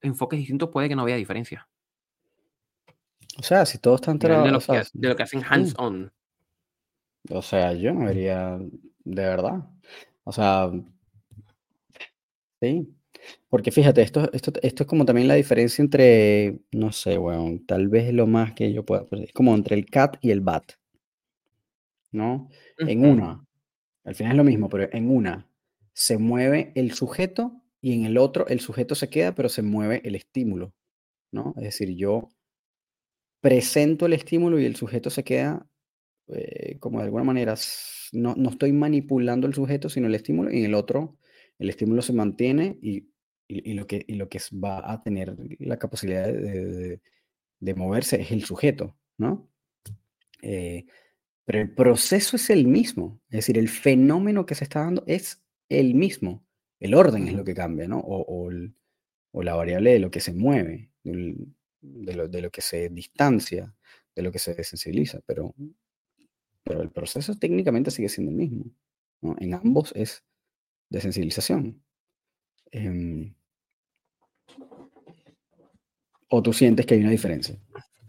enfoques 0.00 0.38
distintos, 0.38 0.70
puede 0.70 0.88
que 0.88 0.96
no 0.96 1.04
vea 1.04 1.16
diferencia. 1.16 1.68
O 3.38 3.42
sea, 3.42 3.64
si 3.66 3.78
todos 3.78 4.00
están 4.00 4.18
de, 4.18 4.28
que, 4.28 4.34
de 4.92 5.08
lo 5.08 5.16
que 5.16 5.22
hacen 5.22 5.42
hands-on. 5.48 6.12
O 7.30 7.42
sea, 7.42 7.72
yo 7.72 7.92
no 7.92 8.06
vería 8.06 8.58
de 9.04 9.22
verdad. 9.22 9.64
O 10.24 10.32
sea, 10.32 10.70
sí. 12.60 12.94
Porque 13.48 13.70
fíjate, 13.70 14.02
esto, 14.02 14.30
esto, 14.32 14.52
esto 14.62 14.82
es 14.82 14.88
como 14.88 15.04
también 15.04 15.28
la 15.28 15.34
diferencia 15.34 15.82
entre, 15.82 16.58
no 16.72 16.92
sé, 16.92 17.16
bueno, 17.18 17.60
tal 17.66 17.88
vez 17.88 18.12
lo 18.12 18.26
más 18.26 18.52
que 18.52 18.72
yo 18.72 18.84
pueda, 18.84 19.06
es 19.12 19.32
como 19.32 19.54
entre 19.54 19.76
el 19.76 19.86
cat 19.86 20.16
y 20.20 20.30
el 20.30 20.40
bat. 20.40 20.72
¿No? 22.10 22.50
En 22.78 23.06
una, 23.06 23.42
al 24.04 24.14
final 24.14 24.32
es 24.32 24.36
lo 24.38 24.44
mismo, 24.44 24.68
pero 24.68 24.88
en 24.92 25.10
una 25.10 25.48
se 25.92 26.18
mueve 26.18 26.72
el 26.74 26.92
sujeto 26.92 27.62
y 27.80 27.94
en 27.94 28.04
el 28.04 28.18
otro 28.18 28.46
el 28.48 28.60
sujeto 28.60 28.94
se 28.94 29.10
queda, 29.10 29.34
pero 29.34 29.48
se 29.48 29.62
mueve 29.62 30.00
el 30.04 30.14
estímulo, 30.14 30.74
¿no? 31.32 31.54
Es 31.56 31.64
decir, 31.64 31.94
yo 31.96 32.28
presento 33.40 34.06
el 34.06 34.12
estímulo 34.12 34.58
y 34.58 34.64
el 34.64 34.76
sujeto 34.76 35.10
se 35.10 35.24
queda 35.24 35.66
eh, 36.28 36.78
como 36.78 36.98
de 36.98 37.04
alguna 37.04 37.24
manera, 37.24 37.54
no, 38.12 38.34
no, 38.36 38.50
estoy 38.50 38.72
manipulando 38.72 39.46
el 39.46 39.54
sujeto, 39.54 39.88
sino 39.88 40.06
el 40.06 40.14
estímulo, 40.14 40.50
y 40.52 40.58
en 40.58 40.66
el 40.66 40.74
otro 40.74 41.18
el 41.58 41.68
estímulo 41.68 42.02
se 42.02 42.12
mantiene 42.12 42.78
y, 42.80 43.08
y, 43.48 43.74
lo, 43.74 43.86
que, 43.86 44.04
y 44.06 44.14
lo 44.14 44.28
que 44.28 44.38
va 44.52 44.90
a 44.90 45.02
tener 45.02 45.36
la 45.58 45.78
capacidad 45.78 46.26
de, 46.26 47.00
de, 47.60 47.74
moverse 47.74 48.20
es 48.20 48.30
el 48.32 48.44
sujeto, 48.44 48.96
¿no? 49.18 49.50
Eh, 50.42 50.86
pero 51.44 51.60
el 51.60 51.74
proceso 51.74 52.36
es 52.36 52.50
el 52.50 52.66
mismo, 52.66 53.20
es 53.28 53.38
decir, 53.38 53.58
el 53.58 53.68
fenómeno 53.68 54.46
que 54.46 54.54
se 54.54 54.64
está 54.64 54.80
dando 54.80 55.02
es 55.06 55.42
el 55.68 55.94
mismo. 55.94 56.44
El 56.78 56.94
orden 56.94 57.28
es 57.28 57.34
lo 57.34 57.44
que 57.44 57.54
cambia, 57.54 57.88
¿no? 57.88 58.00
O, 58.04 58.50
la 59.42 59.54
variable 59.54 59.92
de 59.92 59.98
lo 59.98 60.10
que 60.10 60.20
se 60.20 60.34
mueve, 60.34 60.90
de 61.02 62.42
lo, 62.42 62.50
que 62.50 62.60
se 62.60 62.88
distancia, 62.90 63.74
de 64.14 64.22
lo 64.22 64.30
que 64.30 64.38
se 64.38 64.54
desensibiliza, 64.54 65.20
pero, 65.26 65.54
pero 66.62 66.82
el 66.82 66.90
proceso 66.90 67.36
técnicamente 67.38 67.90
sigue 67.90 68.08
siendo 68.08 68.30
el 68.30 68.36
mismo. 68.36 68.66
En 69.38 69.54
ambos 69.54 69.92
es 69.96 70.24
desensibilización. 70.90 71.82
Em, 72.70 73.34
o 76.28 76.42
tú 76.42 76.52
sientes 76.52 76.86
que 76.86 76.94
hay 76.94 77.00
una 77.00 77.10
diferencia. 77.10 77.58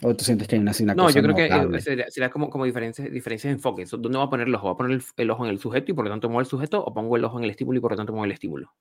O 0.04 0.16
tú 0.16 0.26
sientes 0.26 0.48
que 0.48 0.56
hay 0.56 0.62
una, 0.62 0.74
una 0.82 0.96
No, 0.96 1.10
yo 1.10 1.22
creo 1.22 1.36
que 1.36 1.46
eh, 1.46 2.06
sería, 2.10 2.30
como, 2.30 2.50
como 2.50 2.66
diferencias, 2.66 3.10
diferencias 3.12 3.52
de 3.52 3.56
enfoque. 3.56 3.86
¿Dónde 3.86 4.18
voy 4.18 4.28
a 4.28 4.30
poner 4.30 4.48
el 4.48 4.56
ojo? 4.56 4.68
¿Voy 4.68 4.74
a 4.74 4.78
poner 4.78 5.02
el, 5.18 5.32
ojo 5.32 5.46
en 5.46 5.52
el 5.52 5.60
sujeto 5.60 5.92
y 5.92 5.96
por 5.96 6.06
lo 6.06 6.12
tanto 6.12 6.28
muevo 6.28 6.42
el 6.42 6.46
sujeto? 6.46 6.84
¿O 6.84 6.94
pongo 6.94 7.16
el 7.16 7.24
ojo 7.24 7.38
en 7.38 7.46
el 7.46 7.52
estímulo 7.52 7.78
y 7.78 7.82
por 7.82 7.92
lo 7.92 7.98
tanto 7.98 8.12
muevo 8.12 8.26
el 8.26 8.32
estímulo? 8.32 8.74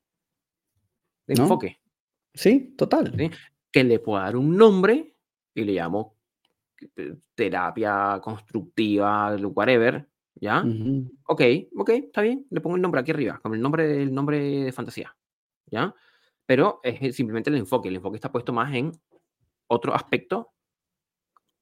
De 1.26 1.34
enfoque. 1.34 1.80
Sí, 2.34 2.74
total. 2.76 3.14
Que 3.70 3.84
le 3.84 3.98
puedo 4.00 4.20
dar 4.20 4.36
un 4.36 4.56
nombre 4.56 5.14
y 5.54 5.64
le 5.64 5.72
llamo 5.72 6.16
eh, 6.96 7.14
terapia 7.34 8.20
constructiva, 8.22 9.36
whatever, 9.36 10.08
¿ya? 10.34 10.64
Ok, 11.26 11.42
ok, 11.76 11.88
está 11.90 12.22
bien. 12.22 12.46
Le 12.50 12.60
pongo 12.60 12.76
el 12.76 12.82
nombre 12.82 13.00
aquí 13.00 13.12
arriba, 13.12 13.38
como 13.40 13.54
el 13.54 13.60
nombre, 13.60 13.86
del 13.86 14.12
nombre 14.12 14.40
de 14.40 14.72
fantasía, 14.72 15.16
¿ya? 15.66 15.94
Pero 16.46 16.80
es 16.82 17.14
simplemente 17.14 17.50
el 17.50 17.56
enfoque. 17.56 17.88
El 17.88 17.96
enfoque 17.96 18.16
está 18.16 18.32
puesto 18.32 18.52
más 18.52 18.74
en 18.74 18.92
otro 19.68 19.94
aspecto 19.94 20.52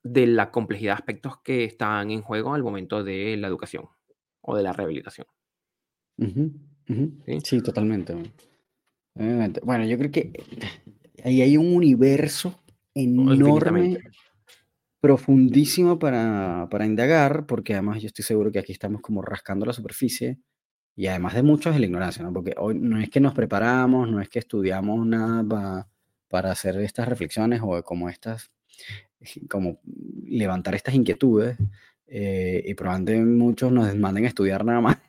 de 0.03 0.27
la 0.27 0.51
complejidad 0.51 0.93
de 0.93 0.99
aspectos 0.99 1.41
que 1.43 1.65
están 1.65 2.11
en 2.11 2.23
juego 2.23 2.55
al 2.55 2.63
momento 2.63 3.05
de 3.05 3.37
la 3.37 3.49
educación 3.49 3.87
o 4.41 4.57
de 4.57 4.63
la 4.63 4.73
rehabilitación. 4.73 5.27
¿Sí? 7.45 7.61
totalmente. 7.63 8.15
Bueno, 9.15 9.85
yo 9.85 9.99
creo 9.99 10.11
que 10.11 10.33
ahí 11.25 11.43
hay 11.43 11.57
un 11.57 11.75
universo 11.75 12.63
enorme, 12.95 13.99
profundísimo 15.01 15.99
para, 15.99 16.69
para, 16.71 16.87
indagar, 16.87 17.47
porque 17.47 17.75
además 17.75 18.03
yo 18.03 18.09
estoy 18.09 18.25
seguro 18.25 18.53
que 18.53 18.59
aquí 18.59 18.73
estamos 18.73 19.01
como 19.01 19.23
rascando 19.23 19.65
la 19.65 19.73
superficie 19.73 20.39
y 20.97 21.07
además 21.07 21.35
de 21.35 21.43
muchos 21.43 21.75
es 21.75 21.81
la 21.81 21.87
ignorancia, 21.87 22.23
¿no? 22.23 22.33
Porque 22.33 22.55
hoy 22.59 22.79
no 22.79 23.01
es 23.01 23.09
que 23.09 23.21
nos 23.21 23.33
preparamos, 23.33 24.11
no 24.11 24.21
es 24.21 24.29
que 24.29 24.39
estudiamos 24.39 25.07
nada 25.07 25.43
para, 25.45 25.89
para 26.29 26.51
hacer 26.51 26.77
estas 26.81 27.09
reflexiones 27.09 27.61
o 27.63 27.83
como 27.83 28.09
estas 28.09 28.51
como 29.49 29.81
levantar 30.27 30.75
estas 30.75 30.95
inquietudes 30.95 31.57
eh, 32.07 32.63
y 32.67 32.75
probablemente 32.75 33.25
muchos 33.25 33.71
nos 33.73 33.95
manden 33.97 34.25
a 34.25 34.29
estudiar 34.29 34.65
nada 34.65 34.81
más. 34.81 34.99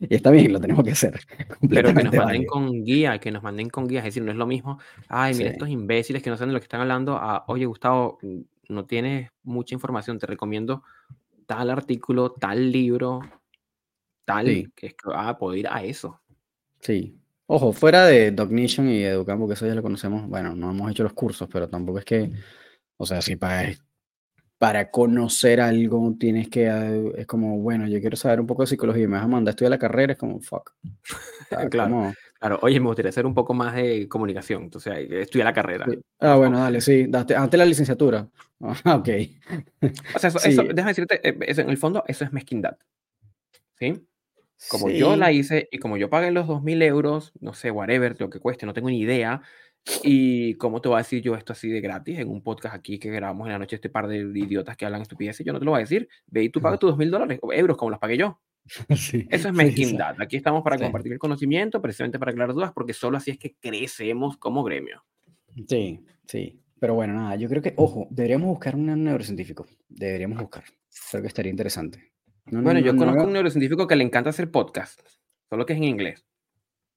Y 0.00 0.16
está 0.16 0.32
bien, 0.32 0.52
lo 0.52 0.58
tenemos 0.58 0.82
que 0.82 0.90
hacer. 0.90 1.20
Pero 1.70 1.94
que 1.94 2.02
nos 2.02 2.14
manden 2.14 2.44
con 2.44 2.82
guía, 2.82 3.20
que 3.20 3.30
nos 3.30 3.40
manden 3.40 3.70
con 3.70 3.86
guía. 3.86 4.00
Es 4.00 4.06
decir, 4.06 4.24
no 4.24 4.32
es 4.32 4.36
lo 4.36 4.48
mismo, 4.48 4.80
ay, 5.06 5.32
mira, 5.34 5.50
estos 5.50 5.68
imbéciles 5.68 6.20
que 6.24 6.28
no 6.28 6.36
saben 6.36 6.48
de 6.48 6.54
lo 6.54 6.58
que 6.58 6.64
están 6.64 6.80
hablando, 6.80 7.16
a, 7.16 7.44
oye, 7.46 7.66
Gustavo, 7.66 8.18
no 8.68 8.84
tienes 8.84 9.30
mucha 9.44 9.76
información, 9.76 10.18
te 10.18 10.26
recomiendo 10.26 10.82
tal 11.46 11.70
artículo, 11.70 12.32
tal 12.32 12.72
libro, 12.72 13.20
tal, 14.24 14.72
que 14.74 14.86
es 14.88 14.94
que, 14.94 15.10
ah, 15.14 15.38
puedo 15.38 15.54
ir 15.54 15.68
a 15.68 15.84
eso. 15.84 16.20
Sí. 16.80 17.16
Ojo, 17.46 17.72
fuera 17.72 18.06
de 18.06 18.32
Dognition 18.32 18.88
y 18.88 19.02
Educampo, 19.02 19.46
que 19.46 19.54
eso 19.54 19.66
ya 19.66 19.74
lo 19.74 19.82
conocemos, 19.82 20.26
bueno, 20.26 20.56
no 20.56 20.70
hemos 20.70 20.90
hecho 20.90 21.02
los 21.04 21.12
cursos, 21.12 21.48
pero 21.52 21.68
tampoco 21.68 21.98
es 21.98 22.04
que 22.04 22.32
o 22.96 23.06
sea, 23.06 23.22
si 23.22 23.36
para, 23.36 23.72
para 24.62 24.90
conocer 24.92 25.60
algo 25.60 26.14
tienes 26.18 26.48
que, 26.48 26.66
eh, 26.66 27.12
es 27.16 27.26
como, 27.26 27.58
bueno, 27.58 27.88
yo 27.88 28.00
quiero 28.00 28.16
saber 28.16 28.40
un 28.40 28.46
poco 28.46 28.62
de 28.62 28.68
psicología, 28.68 29.08
me 29.08 29.16
vas 29.16 29.24
a 29.24 29.28
mandar 29.28 29.50
a 29.50 29.54
estudiar 29.54 29.70
la 29.70 29.78
carrera, 29.78 30.12
es 30.12 30.18
como, 30.20 30.40
fuck. 30.40 30.72
claro, 31.70 32.12
claro, 32.38 32.58
oye, 32.62 32.78
me 32.78 32.86
gustaría 32.86 33.08
hacer 33.08 33.26
un 33.26 33.34
poco 33.34 33.54
más 33.54 33.74
de 33.74 34.08
comunicación, 34.08 34.62
entonces 34.62 34.94
estudiar 35.10 35.46
la 35.46 35.52
carrera. 35.52 35.86
Ah, 36.20 36.36
bueno, 36.36 36.60
dale, 36.60 36.80
sí, 36.80 37.10
antes 37.12 37.58
la 37.58 37.64
licenciatura. 37.64 38.28
ok. 38.60 39.08
O 40.14 40.18
sea, 40.20 40.30
eso, 40.30 40.62
déjame 40.62 40.90
decirte, 40.90 41.28
eh, 41.28 41.34
en 41.38 41.68
el 41.68 41.76
fondo, 41.76 42.04
eso 42.06 42.24
es 42.24 42.32
mezquindad. 42.32 42.76
¿Sí? 43.78 44.06
Como 44.68 44.90
yo 44.90 45.16
la 45.16 45.32
hice 45.32 45.68
y 45.72 45.78
como 45.78 45.96
yo 45.96 46.08
pagué 46.08 46.30
los 46.30 46.46
2.000 46.46 46.82
euros, 46.82 47.32
no 47.40 47.52
sé, 47.52 47.72
whatever, 47.72 48.14
lo 48.20 48.30
que 48.30 48.38
cueste, 48.38 48.64
no 48.64 48.72
tengo 48.72 48.90
ni 48.90 49.00
idea, 49.00 49.42
y 50.04 50.54
cómo 50.54 50.80
te 50.80 50.88
voy 50.88 50.96
a 50.96 50.98
decir 50.98 51.22
yo 51.22 51.34
esto 51.34 51.52
así 51.52 51.68
de 51.68 51.80
gratis 51.80 52.18
en 52.18 52.28
un 52.28 52.42
podcast 52.42 52.74
aquí 52.74 52.98
que 52.98 53.10
grabamos 53.10 53.46
en 53.46 53.52
la 53.52 53.58
noche 53.58 53.76
este 53.76 53.88
par 53.88 54.06
de 54.06 54.18
idiotas 54.18 54.76
que 54.76 54.84
hablan 54.86 55.02
estupideces, 55.02 55.44
yo 55.44 55.52
no 55.52 55.58
te 55.58 55.64
lo 55.64 55.72
voy 55.72 55.78
a 55.78 55.82
decir. 55.82 56.08
Ve 56.26 56.44
y 56.44 56.48
tú 56.50 56.60
pagas 56.60 56.78
tus 56.78 56.90
dos 56.90 56.98
mil 56.98 57.10
dólares 57.10 57.38
o 57.42 57.52
euros 57.52 57.76
como 57.76 57.90
los 57.90 57.98
pagué 57.98 58.16
yo. 58.16 58.40
Eso 58.88 59.18
es 59.48 59.52
mezquindad. 59.52 60.20
Aquí 60.20 60.36
estamos 60.36 60.62
para 60.62 60.78
compartir 60.78 61.12
el 61.12 61.18
conocimiento, 61.18 61.82
precisamente 61.82 62.18
para 62.18 62.30
aclarar 62.30 62.54
dudas, 62.54 62.72
porque 62.72 62.92
solo 62.92 63.16
así 63.16 63.32
es 63.32 63.38
que 63.38 63.56
crecemos 63.56 64.36
como 64.36 64.62
gremio. 64.62 65.04
Sí, 65.68 66.00
sí. 66.26 66.60
Pero 66.78 66.94
bueno, 66.94 67.14
nada, 67.14 67.36
yo 67.36 67.48
creo 67.48 67.62
que, 67.62 67.74
ojo, 67.76 68.08
deberíamos 68.10 68.48
buscar 68.48 68.74
un 68.74 69.04
neurocientífico. 69.04 69.66
Deberíamos 69.88 70.38
buscar. 70.40 70.64
Creo 71.10 71.22
que 71.22 71.28
estaría 71.28 71.50
interesante. 71.50 72.12
bueno, 72.46 72.80
yo 72.80 72.96
conozco 72.96 73.24
un 73.24 73.32
neurocientífico 73.32 73.86
que 73.86 73.96
le 73.96 74.04
encanta 74.04 74.30
hacer 74.30 74.50
podcast, 74.50 75.00
solo 75.48 75.66
que 75.66 75.74
es 75.74 75.76
en 75.78 75.84
inglés. 75.84 76.24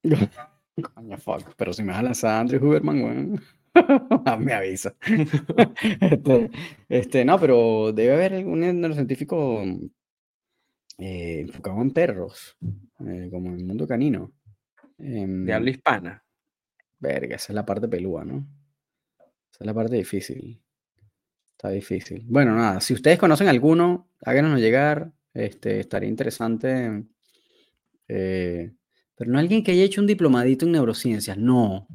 Coño, 0.82 1.18
fuck. 1.18 1.54
Pero 1.56 1.74
si 1.74 1.84
me 1.84 1.92
vas 1.92 2.00
a 2.00 2.04
lanzar 2.04 2.42
Andrew 2.42 2.68
Huberman, 2.68 3.02
bueno, 3.02 3.42
me 4.40 4.54
avisa. 4.54 4.96
este, 6.02 6.52
este, 6.90 7.26
no, 7.26 7.40
pero 7.40 7.92
debe 7.94 8.14
haber 8.14 8.34
algún 8.34 8.60
neurocientífico 8.60 9.64
eh, 10.98 11.42
enfocado 11.42 11.82
en 11.82 11.92
perros, 11.92 12.58
eh, 13.06 13.30
como 13.32 13.50
en 13.50 13.60
el 13.60 13.66
mundo 13.66 13.88
canino. 13.88 14.34
de 14.98 15.54
habla 15.54 15.70
hispana. 15.70 16.24
Verga, 17.00 17.36
esa 17.36 17.52
es 17.52 17.56
la 17.56 17.66
parte 17.66 17.88
pelúa, 17.88 18.26
¿no? 18.26 18.48
Esa 19.52 19.64
es 19.64 19.66
la 19.66 19.74
parte 19.74 19.96
difícil. 19.96 20.62
Está 21.52 21.70
difícil. 21.70 22.26
Bueno, 22.28 22.56
nada, 22.56 22.82
si 22.82 22.94
ustedes 22.94 23.18
conocen 23.18 23.48
alguno, 23.48 24.10
háganos 24.22 24.60
llegar. 24.60 25.12
Este, 25.34 25.80
estaría 25.80 26.10
interesante. 26.10 27.06
Eh, 28.08 28.72
pero 29.16 29.32
no 29.32 29.40
alguien 29.40 29.64
que 29.64 29.72
haya 29.72 29.84
hecho 29.84 30.02
un 30.02 30.08
diplomadito 30.08 30.66
en 30.66 30.74
neurociencias, 30.74 31.38
no. 31.38 31.88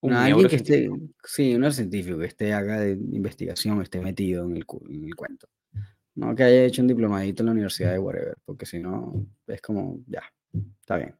Un 0.00 0.12
alguien 0.12 0.48
que 0.48 0.56
esté, 0.56 0.88
sí, 1.24 1.54
un 1.54 1.72
científico 1.72 2.18
que 2.18 2.26
esté 2.26 2.52
haga 2.52 2.80
de 2.80 2.92
investigación, 2.92 3.82
esté 3.82 4.00
metido 4.00 4.44
en 4.44 4.56
el, 4.56 4.64
cuento. 4.64 5.48
No 6.14 6.34
que 6.34 6.44
haya 6.44 6.64
hecho 6.64 6.82
un 6.82 6.88
diplomadito 6.88 7.42
en 7.42 7.46
la 7.46 7.52
universidad 7.52 7.92
de 7.92 7.98
whatever, 7.98 8.36
porque 8.44 8.66
si 8.66 8.78
no, 8.78 9.26
es 9.46 9.60
como, 9.60 10.00
ya, 10.06 10.22
está 10.80 10.98
bien. 10.98 11.14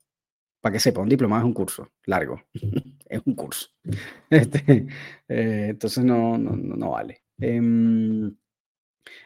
Para 0.61 0.73
que 0.75 0.81
sepa, 0.81 1.01
un 1.01 1.09
diplomado 1.09 1.43
es 1.43 1.47
un 1.47 1.55
curso 1.55 1.91
largo, 2.05 2.43
es 3.09 3.21
un 3.25 3.35
curso. 3.35 3.69
Este, 4.31 4.87
eh, 5.29 5.67
entonces 5.71 6.05
no, 6.05 6.37
no, 6.37 6.55
no, 6.55 6.91
vale. 6.91 7.23
Em, 7.39 8.37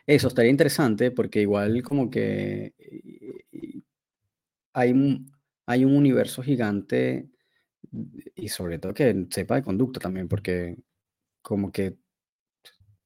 eso 0.07 0.29
estaría 0.29 0.51
interesante 0.51 1.11
porque 1.11 1.41
igual 1.43 1.83
como 1.83 2.09
que 2.09 2.73
hay, 4.73 4.95
hay 5.67 5.85
un 5.85 5.97
universo 5.97 6.43
gigante 6.43 7.31
y 8.35 8.49
sobre 8.49 8.79
todo 8.79 8.95
que 8.95 9.27
sepa 9.31 9.57
de 9.57 9.63
conducta 9.63 10.01
también, 10.01 10.29
porque 10.29 10.77
como 11.43 11.73
que 11.73 11.97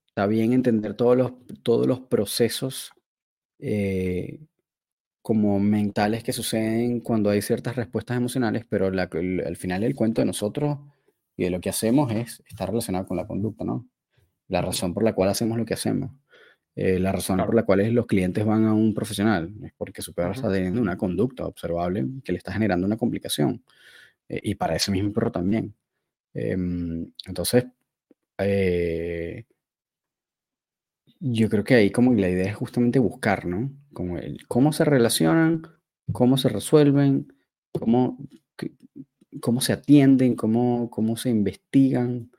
está 0.08 0.26
bien 0.26 0.52
entender 0.52 0.94
todos 0.94 1.16
los, 1.16 1.32
todos 1.62 1.86
los 1.86 2.00
procesos 2.00 2.92
eh, 3.58 4.40
como 5.22 5.58
mentales 5.58 6.22
que 6.24 6.32
suceden 6.32 7.00
cuando 7.00 7.30
hay 7.30 7.42
ciertas 7.42 7.76
respuestas 7.76 8.16
emocionales, 8.16 8.64
pero 8.68 8.86
al 8.86 9.56
final 9.56 9.82
el 9.84 9.94
cuento 9.94 10.22
de 10.22 10.26
nosotros 10.26 10.78
y 11.36 11.44
de 11.44 11.50
lo 11.50 11.60
que 11.60 11.70
hacemos 11.70 12.12
es 12.12 12.42
estar 12.46 12.68
relacionado 12.68 13.06
con 13.06 13.16
la 13.16 13.26
conducta, 13.26 13.64
¿no? 13.64 13.88
La 14.48 14.62
razón 14.62 14.94
por 14.94 15.02
la 15.02 15.14
cual 15.14 15.30
hacemos 15.30 15.58
lo 15.58 15.66
que 15.66 15.74
hacemos. 15.74 16.12
Eh, 16.76 16.98
la 16.98 17.10
razón 17.10 17.38
por 17.38 17.54
la 17.54 17.64
cual 17.64 17.90
los 17.94 18.06
clientes 18.06 18.44
van 18.44 18.66
a 18.66 18.74
un 18.74 18.92
profesional 18.92 19.50
es 19.64 19.72
porque 19.78 20.02
su 20.02 20.12
perro 20.12 20.32
está 20.32 20.52
teniendo 20.52 20.82
una 20.82 20.98
conducta 20.98 21.46
observable 21.46 22.06
que 22.22 22.32
le 22.32 22.38
está 22.38 22.52
generando 22.52 22.86
una 22.86 22.98
complicación. 22.98 23.64
Eh, 24.28 24.40
y 24.44 24.54
para 24.56 24.76
ese 24.76 24.90
mismo 24.92 25.12
perro 25.12 25.32
también. 25.32 25.74
Em, 26.34 27.12
entonces, 27.26 27.66
eh, 28.38 29.44
yo 31.20 31.48
creo 31.48 31.64
que 31.64 31.74
ahí 31.74 31.90
como 31.90 32.12
la 32.14 32.28
idea 32.28 32.50
es 32.50 32.56
justamente 32.56 32.98
buscar, 32.98 33.46
¿no? 33.46 33.70
Como 33.94 34.18
el, 34.18 34.46
cómo 34.46 34.72
se 34.72 34.84
relacionan, 34.84 35.62
cómo 36.12 36.36
se 36.36 36.48
resuelven, 36.50 37.32
cómo, 37.72 38.18
cómo 39.40 39.60
se 39.62 39.72
atienden, 39.72 40.36
cómo, 40.36 40.90
cómo 40.90 41.16
se 41.16 41.30
investigan. 41.30 42.30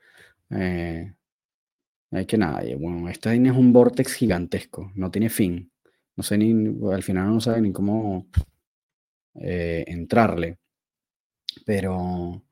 Hay 2.10 2.24
que 2.26 2.38
nada, 2.38 2.62
bueno, 2.78 3.08
esta 3.08 3.34
es 3.34 3.40
un 3.40 3.72
vortex 3.72 4.14
gigantesco, 4.14 4.92
no 4.94 5.10
tiene 5.10 5.28
fin. 5.28 5.70
No 6.16 6.22
sé 6.22 6.38
ni, 6.38 6.52
al 6.92 7.02
final 7.02 7.28
no 7.28 7.40
sabe 7.40 7.60
ni 7.60 7.72
cómo 7.72 8.26
eh, 9.34 9.84
entrarle. 9.86 10.58
Pero, 11.64 12.42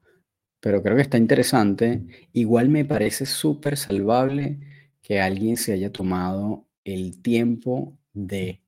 pero 0.61 0.83
creo 0.83 0.97
que 0.97 1.03
está 1.03 1.19
interesante. 1.19 2.03
Igual 2.33 2.69
me 2.69 2.85
parece 2.85 3.27
súper 3.27 3.77
salvable 3.77 4.61
que 5.03 5.21
alguien 5.21 5.57
se 5.57 5.73
haya 5.73 5.91
tomado 5.91 6.67
el 6.85 7.23
tiempo 7.23 7.99
de 8.13 8.61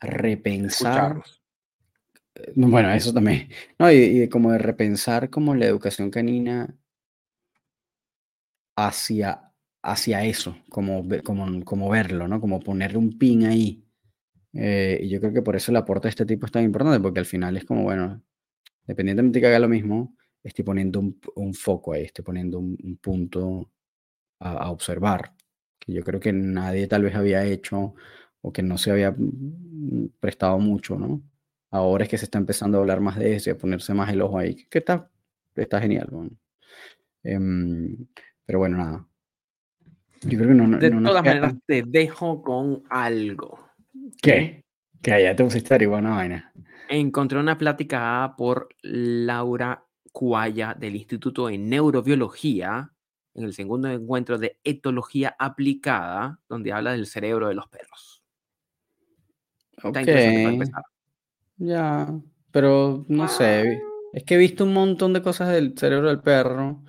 repensar. 0.00 1.22
Eh, 2.34 2.52
bueno, 2.56 2.90
eso 2.92 3.12
también. 3.12 3.48
No, 3.78 3.92
y, 3.92 4.22
y 4.22 4.28
como 4.28 4.52
de 4.52 4.58
repensar 4.58 5.30
como 5.30 5.54
la 5.54 5.66
educación 5.66 6.10
canina 6.10 6.74
hacia 8.76 9.49
hacia 9.82 10.24
eso, 10.24 10.56
como, 10.68 11.06
como, 11.24 11.64
como 11.64 11.88
verlo, 11.90 12.28
¿no? 12.28 12.40
Como 12.40 12.60
ponerle 12.60 12.98
un 12.98 13.18
pin 13.18 13.46
ahí. 13.46 13.84
Eh, 14.52 15.00
y 15.02 15.08
yo 15.08 15.20
creo 15.20 15.32
que 15.32 15.42
por 15.42 15.56
eso 15.56 15.70
el 15.70 15.76
aporte 15.76 16.08
de 16.08 16.10
este 16.10 16.26
tipo 16.26 16.46
es 16.46 16.52
tan 16.52 16.64
importante, 16.64 17.00
porque 17.00 17.20
al 17.20 17.26
final 17.26 17.56
es 17.56 17.64
como, 17.64 17.84
bueno, 17.84 18.22
dependientemente 18.86 19.38
de 19.38 19.42
que 19.42 19.46
haga 19.48 19.58
lo 19.58 19.68
mismo, 19.68 20.16
estoy 20.42 20.64
poniendo 20.64 21.00
un, 21.00 21.54
foco 21.54 21.92
ahí, 21.92 22.04
estoy 22.04 22.24
poniendo 22.24 22.58
un, 22.58 22.98
punto 23.02 23.70
a, 24.40 24.70
observar, 24.70 25.34
que 25.78 25.92
yo 25.92 26.04
creo 26.04 26.20
que 26.20 26.32
nadie 26.32 26.86
tal 26.88 27.04
vez 27.04 27.14
había 27.14 27.44
hecho 27.44 27.94
o 28.42 28.52
que 28.52 28.62
no 28.62 28.78
se 28.78 28.90
había 28.90 29.12
mm, 29.12 30.10
prestado 30.20 30.58
mucho, 30.58 30.98
¿no? 30.98 31.22
Ahora 31.70 32.04
es 32.04 32.10
que 32.10 32.18
se 32.18 32.24
está 32.24 32.38
empezando 32.38 32.78
a 32.78 32.80
hablar 32.82 33.00
más 33.00 33.18
de 33.18 33.36
eso 33.36 33.50
y 33.50 33.52
a 33.52 33.58
ponerse 33.58 33.94
más 33.94 34.10
el 34.12 34.22
ojo 34.22 34.38
ahí, 34.38 34.66
que 34.68 34.78
está, 34.78 35.10
está 35.56 35.80
genial. 35.80 36.08
Em, 37.22 38.06
pero 38.44 38.58
bueno, 38.60 38.78
nada, 38.78 39.06
yo 40.20 40.38
creo 40.38 40.48
que 40.48 40.54
no. 40.54 40.78
De 40.78 40.90
todas 40.90 41.24
maneras, 41.24 41.54
te 41.66 41.82
dejo 41.86 42.42
con 42.42 42.82
algo. 42.90 43.58
¿Qué? 44.20 44.64
Que 45.02 45.22
ya 45.22 45.34
te 45.34 45.44
pusiste 45.44 45.74
a 45.74 45.88
una 45.88 46.16
vaina. 46.16 46.52
Encontré 46.88 47.38
una 47.38 47.56
plática 47.56 48.34
por 48.36 48.68
Laura 48.82 49.84
Cuaya 50.12 50.74
del 50.74 50.96
Instituto 50.96 51.46
de 51.46 51.56
Neurobiología 51.56 52.92
en 53.34 53.44
el 53.44 53.54
segundo 53.54 53.88
encuentro 53.88 54.38
de 54.38 54.58
etología 54.64 55.36
aplicada, 55.38 56.40
donde 56.48 56.72
habla 56.72 56.92
del 56.92 57.06
cerebro 57.06 57.48
de 57.48 57.54
los 57.54 57.68
perros. 57.68 58.22
Está 59.72 59.92
para 59.92 60.32
empezar. 60.32 60.82
Ya, 61.56 62.12
pero 62.50 63.04
no 63.08 63.28
sé. 63.28 63.80
Es 64.12 64.24
que 64.24 64.34
he 64.34 64.38
visto 64.38 64.64
un 64.64 64.72
montón 64.72 65.12
de 65.12 65.22
cosas 65.22 65.50
del 65.50 65.78
cerebro 65.78 66.08
del 66.08 66.20
perro 66.20 66.82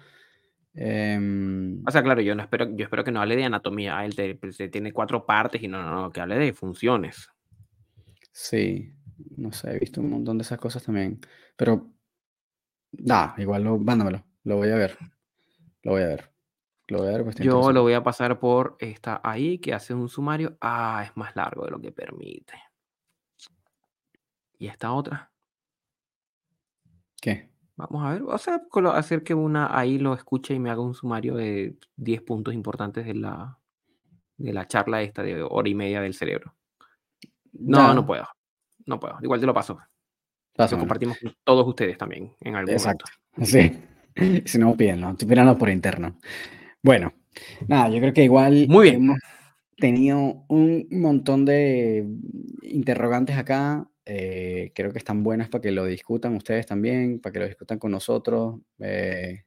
Em, 0.73 1.83
o 1.85 1.91
sea, 1.91 2.01
claro, 2.01 2.21
yo 2.21 2.33
no 2.33 2.43
espero, 2.43 2.69
yo 2.75 2.83
espero 2.83 3.03
que 3.03 3.11
no 3.11 3.21
hable 3.21 3.35
de 3.35 3.43
anatomía. 3.43 4.05
Él 4.05 4.37
pues, 4.39 4.57
tiene 4.71 4.93
cuatro 4.93 5.25
partes 5.25 5.61
y 5.61 5.67
no, 5.67 5.81
no, 5.81 5.91
no, 5.91 6.11
que 6.11 6.21
hable 6.21 6.37
de 6.37 6.53
funciones. 6.53 7.29
Sí, 8.31 8.93
no 9.37 9.51
sé, 9.51 9.75
he 9.75 9.79
visto 9.79 10.01
un 10.01 10.09
montón 10.09 10.37
de 10.37 10.43
esas 10.43 10.59
cosas 10.59 10.83
también. 10.83 11.19
Pero, 11.55 11.91
da, 12.91 13.35
igual 13.37 13.63
lo, 13.63 13.77
mándamelo, 13.77 14.23
lo 14.43 14.57
voy 14.57 14.69
a 14.69 14.75
ver. 14.75 14.97
Lo 15.83 15.91
voy 15.91 16.03
a 16.03 16.07
ver. 16.07 16.31
Lo 16.87 16.99
voy 16.99 17.07
a 17.07 17.11
ver 17.11 17.23
pues, 17.23 17.35
yo 17.37 17.71
lo 17.71 17.83
voy 17.83 17.93
a 17.93 18.03
pasar 18.03 18.37
por 18.37 18.75
esta 18.79 19.21
ahí 19.23 19.59
que 19.59 19.73
hace 19.73 19.93
un 19.93 20.09
sumario. 20.09 20.57
Ah, 20.59 21.03
es 21.05 21.15
más 21.15 21.35
largo 21.37 21.63
de 21.63 21.71
lo 21.71 21.79
que 21.79 21.91
permite. 21.91 22.53
¿Y 24.59 24.67
esta 24.67 24.91
otra? 24.91 25.31
¿Qué? 27.21 27.50
Vamos 27.89 28.05
a 28.05 28.13
ver, 28.13 28.23
o 28.23 28.37
sea, 28.37 28.61
hacer 28.93 29.23
que 29.23 29.33
una 29.33 29.77
ahí 29.77 29.97
lo 29.97 30.13
escuche 30.13 30.53
y 30.53 30.59
me 30.59 30.69
haga 30.69 30.81
un 30.81 30.93
sumario 30.93 31.35
de 31.35 31.75
10 31.95 32.21
puntos 32.21 32.53
importantes 32.53 33.05
de 33.05 33.15
la, 33.15 33.57
de 34.37 34.53
la 34.53 34.67
charla 34.67 35.01
esta 35.01 35.23
de 35.23 35.41
hora 35.41 35.69
y 35.69 35.75
media 35.75 36.01
del 36.01 36.13
cerebro. 36.13 36.55
No, 37.53 37.93
no, 37.93 38.05
puedo. 38.05 38.27
No 38.85 38.99
puedo. 38.99 39.17
Igual 39.21 39.39
te 39.39 39.45
lo 39.45 39.53
paso. 39.53 39.79
Lo 40.57 40.77
compartimos 40.77 41.17
con 41.19 41.33
todos 41.43 41.67
ustedes 41.67 41.97
también 41.97 42.33
en 42.41 42.55
algún 42.55 42.73
Exacto. 42.73 43.05
Sí. 43.43 43.71
Si 44.45 44.57
no 44.57 44.75
¿no? 44.97 45.11
Estoy 45.11 45.55
por 45.57 45.69
interno. 45.69 46.17
Bueno, 46.83 47.13
nada, 47.67 47.87
yo 47.87 47.99
creo 47.99 48.13
que 48.13 48.25
igual. 48.25 48.67
Muy 48.67 48.91
bien. 48.91 49.15
tenido 49.77 50.43
un 50.49 50.85
montón 50.91 51.45
de 51.45 52.05
interrogantes 52.61 53.37
acá. 53.37 53.87
Eh, 54.05 54.71
creo 54.73 54.91
que 54.91 54.97
están 54.97 55.23
buenas 55.23 55.49
para 55.49 55.61
que 55.61 55.71
lo 55.71 55.85
discutan 55.85 56.35
ustedes 56.35 56.65
también, 56.65 57.19
para 57.19 57.33
que 57.33 57.39
lo 57.39 57.47
discutan 57.47 57.79
con 57.79 57.91
nosotros. 57.91 58.59
Eh, 58.79 59.43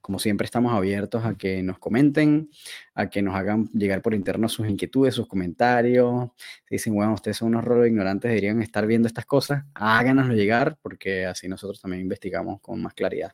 como 0.00 0.18
siempre 0.18 0.44
estamos 0.44 0.72
abiertos 0.74 1.24
a 1.24 1.36
que 1.36 1.62
nos 1.62 1.78
comenten, 1.78 2.50
a 2.94 3.08
que 3.08 3.22
nos 3.22 3.34
hagan 3.34 3.66
llegar 3.72 4.02
por 4.02 4.14
interno 4.14 4.48
sus 4.48 4.68
inquietudes, 4.68 5.14
sus 5.14 5.26
comentarios. 5.26 6.30
Si 6.68 6.74
dicen, 6.74 6.94
bueno, 6.94 7.14
ustedes 7.14 7.38
son 7.38 7.48
unos 7.48 7.64
rolos 7.64 7.86
ignorantes, 7.86 8.28
deberían 8.28 8.62
estar 8.62 8.86
viendo 8.86 9.08
estas 9.08 9.24
cosas, 9.26 9.64
háganoslo 9.74 10.34
llegar 10.34 10.78
porque 10.82 11.26
así 11.26 11.48
nosotros 11.48 11.80
también 11.80 12.02
investigamos 12.02 12.60
con 12.60 12.82
más 12.82 12.94
claridad. 12.94 13.32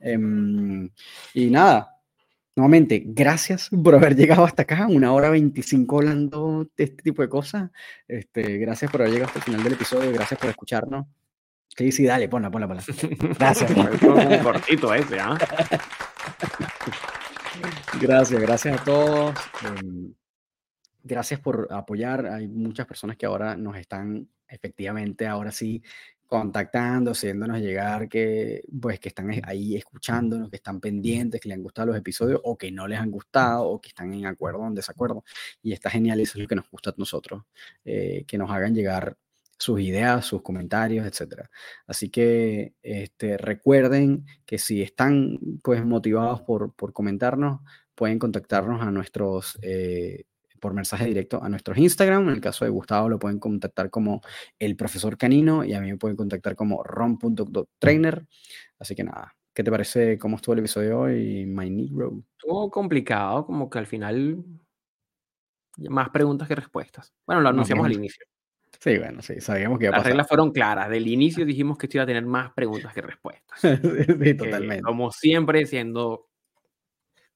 Em, 0.00 0.90
y 1.34 1.50
nada, 1.50 2.01
nuevamente, 2.56 3.02
gracias 3.04 3.70
por 3.82 3.94
haber 3.94 4.16
llegado 4.16 4.44
hasta 4.44 4.62
acá, 4.62 4.86
una 4.86 5.12
hora 5.12 5.30
25 5.30 5.98
hablando 5.98 6.68
de 6.76 6.84
este 6.84 7.02
tipo 7.02 7.22
de 7.22 7.28
cosas. 7.28 7.70
Este, 8.08 8.58
gracias 8.58 8.90
por 8.90 9.02
haber 9.02 9.14
llegado 9.14 9.28
hasta 9.28 9.38
el 9.40 9.44
final 9.44 9.62
del 9.62 9.72
episodio, 9.74 10.12
gracias 10.12 10.38
por 10.38 10.50
escucharnos. 10.50 11.06
Sí, 11.76 11.90
sí, 11.90 12.04
dale, 12.04 12.28
ponla, 12.28 12.50
ponla, 12.50 12.68
ponla. 12.68 12.82
Gracias. 13.38 13.70
un 13.70 14.38
cortito 14.42 14.92
ese, 14.92 15.18
¿ah? 15.18 15.38
Gracias, 18.00 18.40
gracias 18.40 18.80
a 18.80 18.84
todos. 18.84 19.34
Em, 19.64 20.14
gracias 21.02 21.40
por 21.40 21.68
apoyar. 21.70 22.26
Hay 22.26 22.48
muchas 22.48 22.86
personas 22.86 23.16
que 23.16 23.26
ahora 23.26 23.56
nos 23.56 23.76
están 23.76 24.28
efectivamente, 24.48 25.26
ahora 25.26 25.50
sí, 25.50 25.82
contactando, 26.32 27.10
haciéndonos 27.10 27.60
llegar 27.60 28.08
que, 28.08 28.62
pues, 28.80 28.98
que 28.98 29.10
están 29.10 29.30
ahí 29.44 29.76
escuchándonos, 29.76 30.48
que 30.48 30.56
están 30.56 30.80
pendientes, 30.80 31.38
que 31.38 31.48
les 31.50 31.56
han 31.58 31.62
gustado 31.62 31.88
los 31.88 31.96
episodios 31.98 32.40
o 32.44 32.56
que 32.56 32.72
no 32.72 32.88
les 32.88 32.98
han 32.98 33.10
gustado 33.10 33.68
o 33.68 33.80
que 33.82 33.88
están 33.88 34.14
en 34.14 34.24
acuerdo 34.24 34.60
o 34.60 34.66
en 34.66 34.74
desacuerdo. 34.74 35.24
Y 35.62 35.74
está 35.74 35.90
genial, 35.90 36.20
eso 36.20 36.38
es 36.38 36.42
lo 36.42 36.48
que 36.48 36.54
nos 36.54 36.70
gusta 36.70 36.88
a 36.88 36.94
nosotros, 36.96 37.42
eh, 37.84 38.24
que 38.26 38.38
nos 38.38 38.50
hagan 38.50 38.74
llegar 38.74 39.18
sus 39.58 39.78
ideas, 39.80 40.24
sus 40.24 40.40
comentarios, 40.40 41.06
etc. 41.06 41.42
Así 41.86 42.08
que 42.08 42.72
este, 42.82 43.36
recuerden 43.36 44.24
que 44.46 44.56
si 44.58 44.80
están 44.80 45.38
pues, 45.62 45.84
motivados 45.84 46.40
por, 46.40 46.74
por 46.74 46.94
comentarnos, 46.94 47.60
pueden 47.94 48.18
contactarnos 48.18 48.80
a 48.80 48.90
nuestros, 48.90 49.58
eh, 49.60 50.24
por 50.62 50.74
mensaje 50.74 51.06
directo 51.06 51.42
a 51.42 51.48
nuestros 51.48 51.76
Instagram. 51.76 52.28
En 52.28 52.34
el 52.34 52.40
caso 52.40 52.64
de 52.64 52.70
Gustavo 52.70 53.08
lo 53.08 53.18
pueden 53.18 53.40
contactar 53.40 53.90
como 53.90 54.22
el 54.60 54.76
profesor 54.76 55.18
canino 55.18 55.64
y 55.64 55.74
a 55.74 55.80
mí 55.80 55.90
me 55.90 55.98
pueden 55.98 56.16
contactar 56.16 56.54
como 56.54 56.84
rom.trainer. 56.84 58.24
Así 58.78 58.94
que 58.94 59.02
nada, 59.02 59.34
¿qué 59.52 59.64
te 59.64 59.72
parece 59.72 60.18
cómo 60.18 60.36
estuvo 60.36 60.52
el 60.52 60.60
episodio 60.60 61.00
hoy, 61.00 61.46
My 61.46 61.68
Negro? 61.68 62.22
Estuvo 62.38 62.70
complicado, 62.70 63.44
como 63.44 63.68
que 63.68 63.80
al 63.80 63.88
final 63.88 64.44
más 65.78 66.10
preguntas 66.10 66.46
que 66.46 66.54
respuestas. 66.54 67.12
Bueno, 67.26 67.42
lo 67.42 67.48
anunciamos 67.48 67.84
al 67.84 67.94
inicio. 67.94 68.24
Sí, 68.78 68.98
bueno, 68.98 69.20
sí, 69.20 69.40
sabíamos 69.40 69.80
que 69.80 69.86
iba 69.86 69.94
a 69.94 69.98
Las 69.98 70.06
reglas 70.06 70.28
fueron 70.28 70.52
claras. 70.52 70.88
Del 70.88 71.08
inicio 71.08 71.44
dijimos 71.44 71.76
que 71.76 71.86
esto 71.86 71.96
iba 71.96 72.04
a 72.04 72.06
tener 72.06 72.24
más 72.24 72.52
preguntas 72.52 72.94
que 72.94 73.02
respuestas. 73.02 73.60
sí, 73.60 74.34
totalmente. 74.34 74.82
como 74.82 75.10
siempre, 75.10 75.66
siendo 75.66 76.28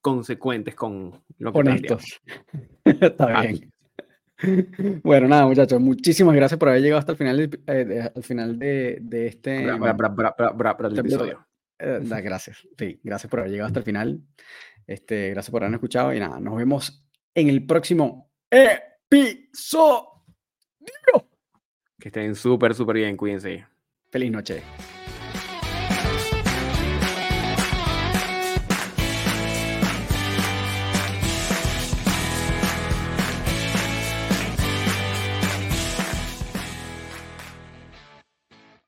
consecuentes 0.06 0.76
con 0.76 1.20
lo 1.38 1.52
que 1.52 1.58
Honestos. 1.58 2.04
Está 2.84 3.40
bien. 3.40 3.72
Bueno, 5.02 5.28
nada, 5.28 5.46
muchachos, 5.46 5.80
muchísimas 5.80 6.36
gracias 6.36 6.60
por 6.60 6.68
haber 6.68 6.82
llegado 6.82 6.98
hasta 6.98 7.12
el 7.12 7.16
final, 7.16 7.38
de, 7.38 7.58
eh, 7.66 8.10
al 8.14 8.22
final 8.22 8.58
de, 8.58 8.98
de 9.00 9.28
este, 9.28 9.64
episodio. 9.64 11.46
Eh, 11.78 12.00
gracias, 12.22 12.68
sí, 12.78 13.00
gracias 13.02 13.30
por 13.30 13.40
haber 13.40 13.50
llegado 13.50 13.68
hasta 13.68 13.78
el 13.78 13.84
final. 13.86 14.20
Este, 14.86 15.30
gracias 15.30 15.50
por 15.50 15.62
habernos 15.62 15.78
escuchado 15.78 16.12
y 16.12 16.20
nada, 16.20 16.38
nos 16.38 16.54
vemos 16.54 17.02
en 17.34 17.48
el 17.48 17.64
próximo 17.64 18.30
episodio. 18.50 20.16
Que 21.98 22.08
estén 22.08 22.34
súper, 22.34 22.74
súper 22.74 22.96
bien. 22.96 23.16
Cuídense. 23.16 23.64
Feliz 24.10 24.30
noche. 24.30 24.62